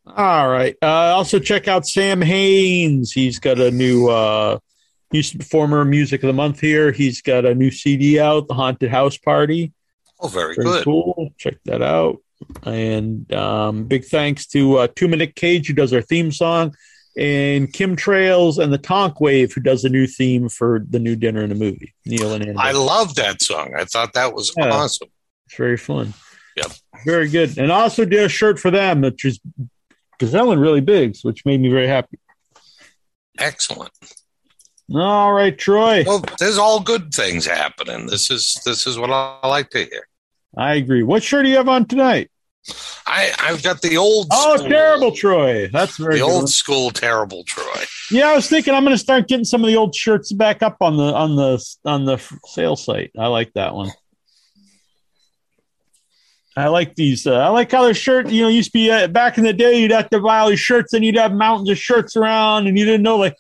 All 0.07 0.49
right. 0.49 0.77
Uh, 0.83 0.87
also 0.87 1.39
check 1.39 1.69
out 1.69 1.87
Sam 1.87 2.21
Haines. 2.21 3.13
He's 3.13 3.39
got 3.39 3.59
a 3.59 3.71
new 3.71 4.09
uh 4.09 4.59
he's 5.11 5.31
former 5.47 5.85
music 5.85 6.23
of 6.23 6.27
the 6.27 6.33
month 6.33 6.61
here. 6.61 6.93
He's 6.93 7.23
got 7.23 7.45
a 7.45 7.55
new 7.55 7.71
CD 7.71 8.19
out, 8.19 8.49
The 8.49 8.55
Haunted 8.55 8.91
House 8.91 9.17
Party. 9.17 9.73
Oh, 10.21 10.29
very, 10.29 10.55
very 10.55 10.67
good. 10.67 10.85
Cool. 10.85 11.31
Check 11.39 11.59
that 11.65 11.83
out. 11.83 12.19
And 12.65 13.33
um, 13.33 13.85
big 13.85 14.05
thanks 14.05 14.47
to 14.49 14.79
uh, 14.79 14.89
Two 14.95 15.09
Minute 15.09 15.37
Cage, 15.37 15.69
who 15.69 15.75
does 15.75 15.93
our 15.93 16.03
theme 16.03 16.33
song 16.33 16.75
and 17.17 17.73
Kim 17.73 17.97
Trails 17.97 18.59
and 18.59 18.73
the 18.73 18.79
Tonk 18.79 19.21
Wave, 19.21 19.53
who 19.53 19.61
does 19.61 19.83
the 19.83 19.89
new 19.89 20.07
theme 20.07 20.49
for 20.49 20.85
the 20.89 20.99
new 20.99 21.17
dinner 21.17 21.43
in 21.43 21.53
a 21.53 21.55
movie. 21.55 21.95
Neal 22.07 22.33
and 22.33 22.45
Andy. 22.45 22.59
I 22.59 22.73
love 22.73 23.15
that 23.17 23.43
song. 23.43 23.75
I 23.77 23.85
thought 23.85 24.15
that 24.15 24.35
was 24.35 24.53
yeah, 24.57 24.71
awesome. 24.71 25.09
It's 25.47 25.57
very 25.57 25.77
fun. 25.77 26.15
Yep. 26.57 26.73
Very 27.05 27.29
good. 27.29 27.59
And 27.59 27.71
also 27.71 28.05
did 28.05 28.25
a 28.25 28.29
shirt 28.29 28.59
for 28.59 28.71
them, 28.71 29.03
which 29.03 29.25
is 29.25 29.41
gazelling 30.19 30.61
really 30.61 30.81
big, 30.81 31.17
which 31.23 31.45
made 31.45 31.61
me 31.61 31.71
very 31.71 31.87
happy. 31.87 32.19
Excellent. 33.39 33.93
All 34.95 35.33
right, 35.33 35.57
Troy. 35.57 36.05
Well, 36.07 36.25
there's 36.39 36.59
all 36.59 36.81
good 36.81 37.15
things 37.15 37.47
happening. 37.47 38.07
This 38.07 38.31
is 38.31 38.61
this 38.65 38.87
is 38.87 38.99
what 38.99 39.11
I 39.11 39.47
like 39.47 39.71
to 39.71 39.85
hear. 39.85 40.07
I 40.57 40.75
agree. 40.75 41.03
What 41.03 41.23
shirt 41.23 41.45
do 41.45 41.51
you 41.51 41.57
have 41.57 41.69
on 41.69 41.87
tonight? 41.87 42.31
I 43.07 43.33
I've 43.41 43.63
got 43.63 43.83
the 43.83 43.97
old 43.97 44.29
oh 44.31 44.57
school, 44.57 44.69
terrible 44.69 45.13
Troy. 45.13 45.69
That's 45.69 45.97
very 45.97 46.17
the 46.17 46.23
old 46.23 46.49
school 46.49 46.91
terrible 46.91 47.45
Troy. 47.45 47.85
Yeah, 48.11 48.31
I 48.31 48.35
was 48.35 48.49
thinking 48.49 48.75
I'm 48.75 48.85
going 48.85 48.95
to 48.95 49.03
start 49.03 49.27
getting 49.27 49.45
some 49.45 49.63
of 49.63 49.69
the 49.69 49.77
old 49.77 49.95
shirts 49.95 50.33
back 50.33 50.63
up 50.63 50.77
on 50.81 50.97
the 50.97 51.13
on 51.15 51.37
the 51.37 51.77
on 51.85 52.05
the 52.05 52.19
sale 52.47 52.77
site. 52.77 53.11
I 53.19 53.27
like 53.27 53.53
that 53.55 53.75
one. 53.75 53.91
I 56.57 56.69
like 56.69 56.95
these. 56.95 57.27
Uh, 57.27 57.39
I 57.39 57.49
like 57.49 57.73
how 57.73 57.87
the 57.87 57.95
shirt. 57.95 58.29
You 58.29 58.43
know, 58.43 58.49
used 58.49 58.71
to 58.71 58.79
be 58.79 58.91
uh, 58.91 59.09
back 59.09 59.39
in 59.39 59.45
the 59.45 59.53
day. 59.53 59.81
You'd 59.81 59.91
have 59.91 60.11
to 60.11 60.21
buy 60.21 60.39
all 60.39 60.51
these 60.51 60.61
shirts, 60.61 60.93
and 60.93 61.05
you'd 61.05 61.17
have 61.17 61.33
mountains 61.33 61.71
of 61.71 61.79
shirts 61.79 62.17
around, 62.17 62.67
and 62.67 62.79
you 62.79 62.85
didn't 62.85 63.03
know 63.03 63.17
like 63.17 63.37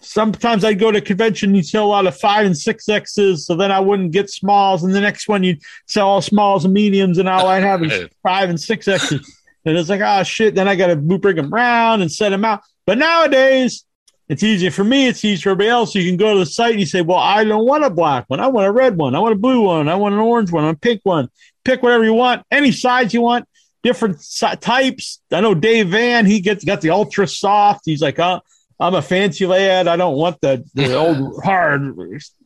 sometimes 0.00 0.64
I'd 0.64 0.78
go 0.78 0.90
to 0.90 1.00
convention, 1.00 1.54
you'd 1.54 1.66
sell 1.66 1.86
a 1.86 1.88
lot 1.88 2.06
of 2.06 2.16
five 2.16 2.46
and 2.46 2.56
six 2.56 2.88
X's, 2.88 3.46
so 3.46 3.54
then 3.54 3.72
I 3.72 3.80
wouldn't 3.80 4.12
get 4.12 4.30
smalls. 4.30 4.84
And 4.84 4.94
the 4.94 5.00
next 5.00 5.28
one, 5.28 5.42
you'd 5.42 5.60
sell 5.86 6.08
all 6.08 6.22
smalls 6.22 6.64
and 6.64 6.74
mediums, 6.74 7.18
and 7.18 7.28
all 7.28 7.46
I'd 7.46 7.62
have 7.62 7.82
is 7.82 8.08
five 8.22 8.50
and 8.50 8.60
six 8.60 8.88
X's. 8.88 9.36
And 9.64 9.76
it's 9.76 9.88
like, 9.88 10.00
oh 10.00 10.22
shit, 10.22 10.54
then 10.54 10.68
I 10.68 10.76
got 10.76 10.88
to 10.88 10.96
bring 10.96 11.36
them 11.36 11.52
around 11.52 12.00
and 12.00 12.10
set 12.10 12.30
them 12.30 12.44
out. 12.44 12.62
But 12.86 12.98
nowadays, 12.98 13.84
it's 14.28 14.42
easier 14.42 14.70
for 14.70 14.84
me, 14.84 15.08
it's 15.08 15.24
easier 15.24 15.42
for 15.42 15.50
everybody 15.50 15.70
else. 15.70 15.94
You 15.94 16.08
can 16.08 16.16
go 16.16 16.34
to 16.34 16.40
the 16.40 16.46
site 16.46 16.72
and 16.72 16.80
you 16.80 16.86
say, 16.86 17.00
well, 17.02 17.18
I 17.18 17.44
don't 17.44 17.66
want 17.66 17.84
a 17.84 17.90
black 17.90 18.24
one. 18.28 18.40
I 18.40 18.46
want 18.48 18.66
a 18.66 18.72
red 18.72 18.96
one. 18.96 19.14
I 19.14 19.18
want 19.18 19.34
a 19.34 19.38
blue 19.38 19.62
one. 19.62 19.88
I 19.88 19.94
want 19.94 20.14
an 20.14 20.20
orange 20.20 20.52
one. 20.52 20.64
I 20.64 20.66
want 20.66 20.76
a 20.76 20.80
pink 20.80 21.00
one. 21.02 21.28
Pick 21.64 21.82
whatever 21.82 22.04
you 22.04 22.14
want, 22.14 22.44
any 22.50 22.72
size 22.72 23.12
you 23.12 23.20
want, 23.20 23.46
different 23.82 24.18
types. 24.60 25.20
I 25.32 25.40
know 25.40 25.54
Dave 25.54 25.88
Van, 25.88 26.26
he 26.26 26.40
gets 26.40 26.64
got 26.64 26.80
the 26.80 26.90
ultra 26.90 27.26
soft. 27.26 27.82
He's 27.84 28.02
like, 28.02 28.18
oh, 28.18 28.40
I'm 28.80 28.94
a 28.94 29.02
fancy 29.02 29.46
lad. 29.46 29.88
I 29.88 29.96
don't 29.96 30.16
want 30.16 30.40
the, 30.40 30.64
the 30.74 30.94
old 30.96 31.42
hard, 31.42 31.94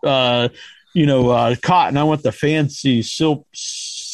uh, 0.05 0.49
you 0.95 1.07
know, 1.07 1.31
uh, 1.31 1.57
cotton. 1.63 1.97
I 1.97 2.05
want 2.05 2.23
the 2.23 2.33
fancy 2.33 3.03
silk, 3.03 3.47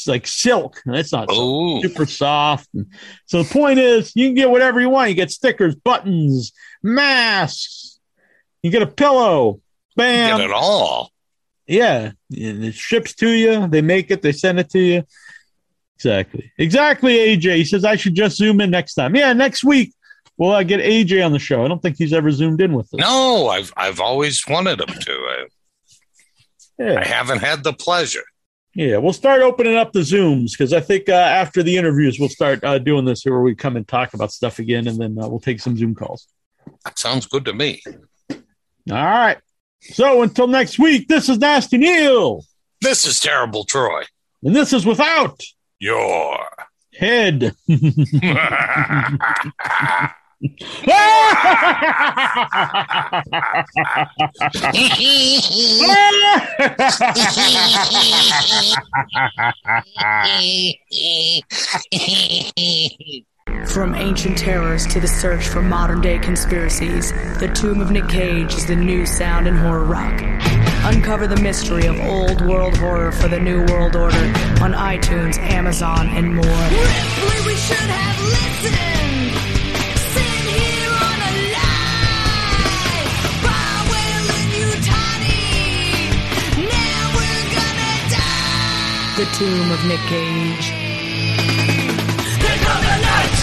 like 0.07 0.27
silk. 0.27 0.81
That's 0.85 1.13
not 1.13 1.31
so 1.31 1.81
super 1.83 2.07
soft. 2.07 2.69
So 3.27 3.43
the 3.43 3.49
point 3.49 3.79
is, 3.79 4.13
you 4.17 4.29
can 4.29 4.35
get 4.35 4.51
whatever 4.51 4.81
you 4.81 4.91
want. 4.91 5.11
You 5.11 5.17
get 5.17 5.31
stickers, 5.31 5.75
buttons, 5.75 6.53
masks. 6.83 8.01
You 8.63 8.71
get 8.71 8.83
a 8.83 8.87
pillow. 8.87 9.61
Bam. 9.97 10.39
get 10.39 10.51
it 10.51 10.53
all. 10.53 11.13
Yeah, 11.67 12.13
it 12.31 12.75
ships 12.75 13.15
to 13.17 13.29
you. 13.29 13.69
They 13.69 13.83
make 13.83 14.11
it. 14.11 14.23
They 14.23 14.33
send 14.33 14.59
it 14.59 14.71
to 14.71 14.79
you. 14.79 15.03
Exactly. 15.97 16.53
Exactly. 16.57 17.15
AJ 17.15 17.57
he 17.57 17.65
says 17.65 17.85
I 17.85 17.97
should 17.97 18.15
just 18.15 18.37
zoom 18.37 18.61
in 18.61 18.71
next 18.71 18.95
time. 18.95 19.17
Yeah, 19.17 19.33
next 19.33 19.65
week 19.65 19.93
well, 20.39 20.53
I 20.53 20.63
get 20.63 20.81
AJ 20.81 21.25
on 21.25 21.33
the 21.33 21.41
show. 21.41 21.65
I 21.65 21.69
don't 21.69 21.83
think 21.83 21.99
he's 21.99 22.13
ever 22.13 22.31
zoomed 22.31 22.61
in 22.61 22.73
with 22.73 22.87
us. 22.95 23.01
No, 23.01 23.49
I've 23.49 23.73
I've 23.77 24.01
always 24.01 24.43
wanted 24.49 24.81
him 24.81 24.87
to. 24.87 25.13
I, 25.13 25.47
yeah. 26.79 27.01
I 27.01 27.05
haven't 27.05 27.41
had 27.41 27.65
the 27.65 27.73
pleasure. 27.73 28.23
Yeah, 28.75 28.99
we'll 28.99 29.13
start 29.13 29.43
opening 29.43 29.75
up 29.75 29.93
the 29.93 30.01
Zooms 30.01 30.53
because 30.53 30.73
I 30.73 30.79
think 30.79 31.09
uh, 31.09 31.13
after 31.13 31.65
the 31.65 31.77
interviews, 31.77 32.21
we'll 32.21 32.29
start 32.29 32.63
uh, 32.63 32.79
doing 32.79 33.05
this 33.05 33.23
here 33.23 33.33
where 33.33 33.43
we 33.43 33.57
come 33.57 33.77
and 33.77 33.89
talk 33.89 34.15
about 34.15 34.31
stuff 34.31 34.61
again, 34.61 34.87
and 34.87 34.97
then 34.97 35.19
uh, 35.19 35.27
we'll 35.27 35.41
take 35.41 35.59
some 35.59 35.77
Zoom 35.77 35.97
calls. 35.97 36.29
That 36.85 36.97
sounds 36.97 37.27
good 37.27 37.45
to 37.47 37.53
me. 37.53 37.83
All 38.31 38.39
right. 38.87 39.39
So 39.81 40.23
until 40.23 40.47
next 40.47 40.79
week, 40.79 41.09
this 41.09 41.29
is 41.29 41.39
Nasty 41.39 41.79
Neal. 41.79 42.45
This 42.81 43.05
is 43.05 43.19
Terrible 43.19 43.65
Troy. 43.65 44.05
And 44.45 44.55
this 44.55 44.73
is 44.73 44.87
Without 44.87 45.43
Your 45.81 46.47
Head. 46.95 47.57
From 50.41 50.55
ancient 63.97 64.39
terrors 64.39 64.87
to 64.87 65.01
the 65.01 65.09
search 65.09 65.49
for 65.49 65.61
modern 65.61 66.01
day 66.01 66.21
conspiracies, 66.21 67.11
The 67.41 67.51
Tomb 67.53 67.81
of 67.81 67.91
Nick 67.91 68.09
Cage 68.09 68.55
is 68.55 68.65
the 68.65 68.77
new 68.77 69.07
sound 69.07 69.49
in 69.49 69.57
horror 69.57 69.83
rock. 69.83 70.23
Uncover 70.85 71.27
the 71.27 71.41
mystery 71.43 71.87
of 71.87 71.99
old 71.99 72.47
world 72.47 72.77
horror 72.77 73.11
for 73.11 73.27
the 73.27 73.41
new 73.41 73.65
world 73.67 73.97
order 73.97 74.17
on 74.63 74.73
iTunes, 74.73 75.37
Amazon, 75.39 76.07
and 76.11 76.33
more. 76.33 76.45
Ripley, 76.45 77.45
we 77.45 77.57
should 77.57 77.77
have 77.77 78.25
listened. 78.25 79.08
The 89.19 89.27
Tomb 89.33 89.73
of 89.73 89.85
Nick 89.89 89.99
Cage. 90.07 90.71
They're 92.39 92.61
coming 92.63 93.01
night! 93.03 93.39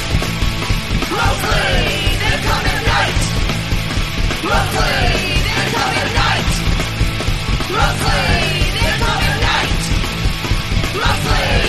Mostly, 1.11 2.15
they're 2.15 2.43
coming 2.47 2.81
night! 2.95 3.19
Mostly, 4.47 5.03
they're 5.43 5.71
coming 5.75 6.11
night! 6.15 6.51
Mostly, 7.75 8.39
they're 8.71 8.99
coming 9.03 9.37
night! 9.43 9.83
Mostly! 10.95 11.59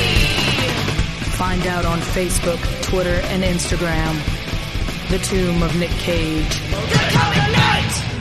Find 1.37 1.67
out 1.67 1.85
on 1.85 1.99
Facebook, 1.99 2.63
Twitter, 2.83 3.21
and 3.25 3.43
Instagram. 3.43 4.15
The 5.11 5.19
Tomb 5.19 5.65
of 5.65 5.75
Nick 5.81 5.91
Cage. 5.91 6.61
They're 6.71 7.11
coming 7.11 7.53
night! 7.53 8.16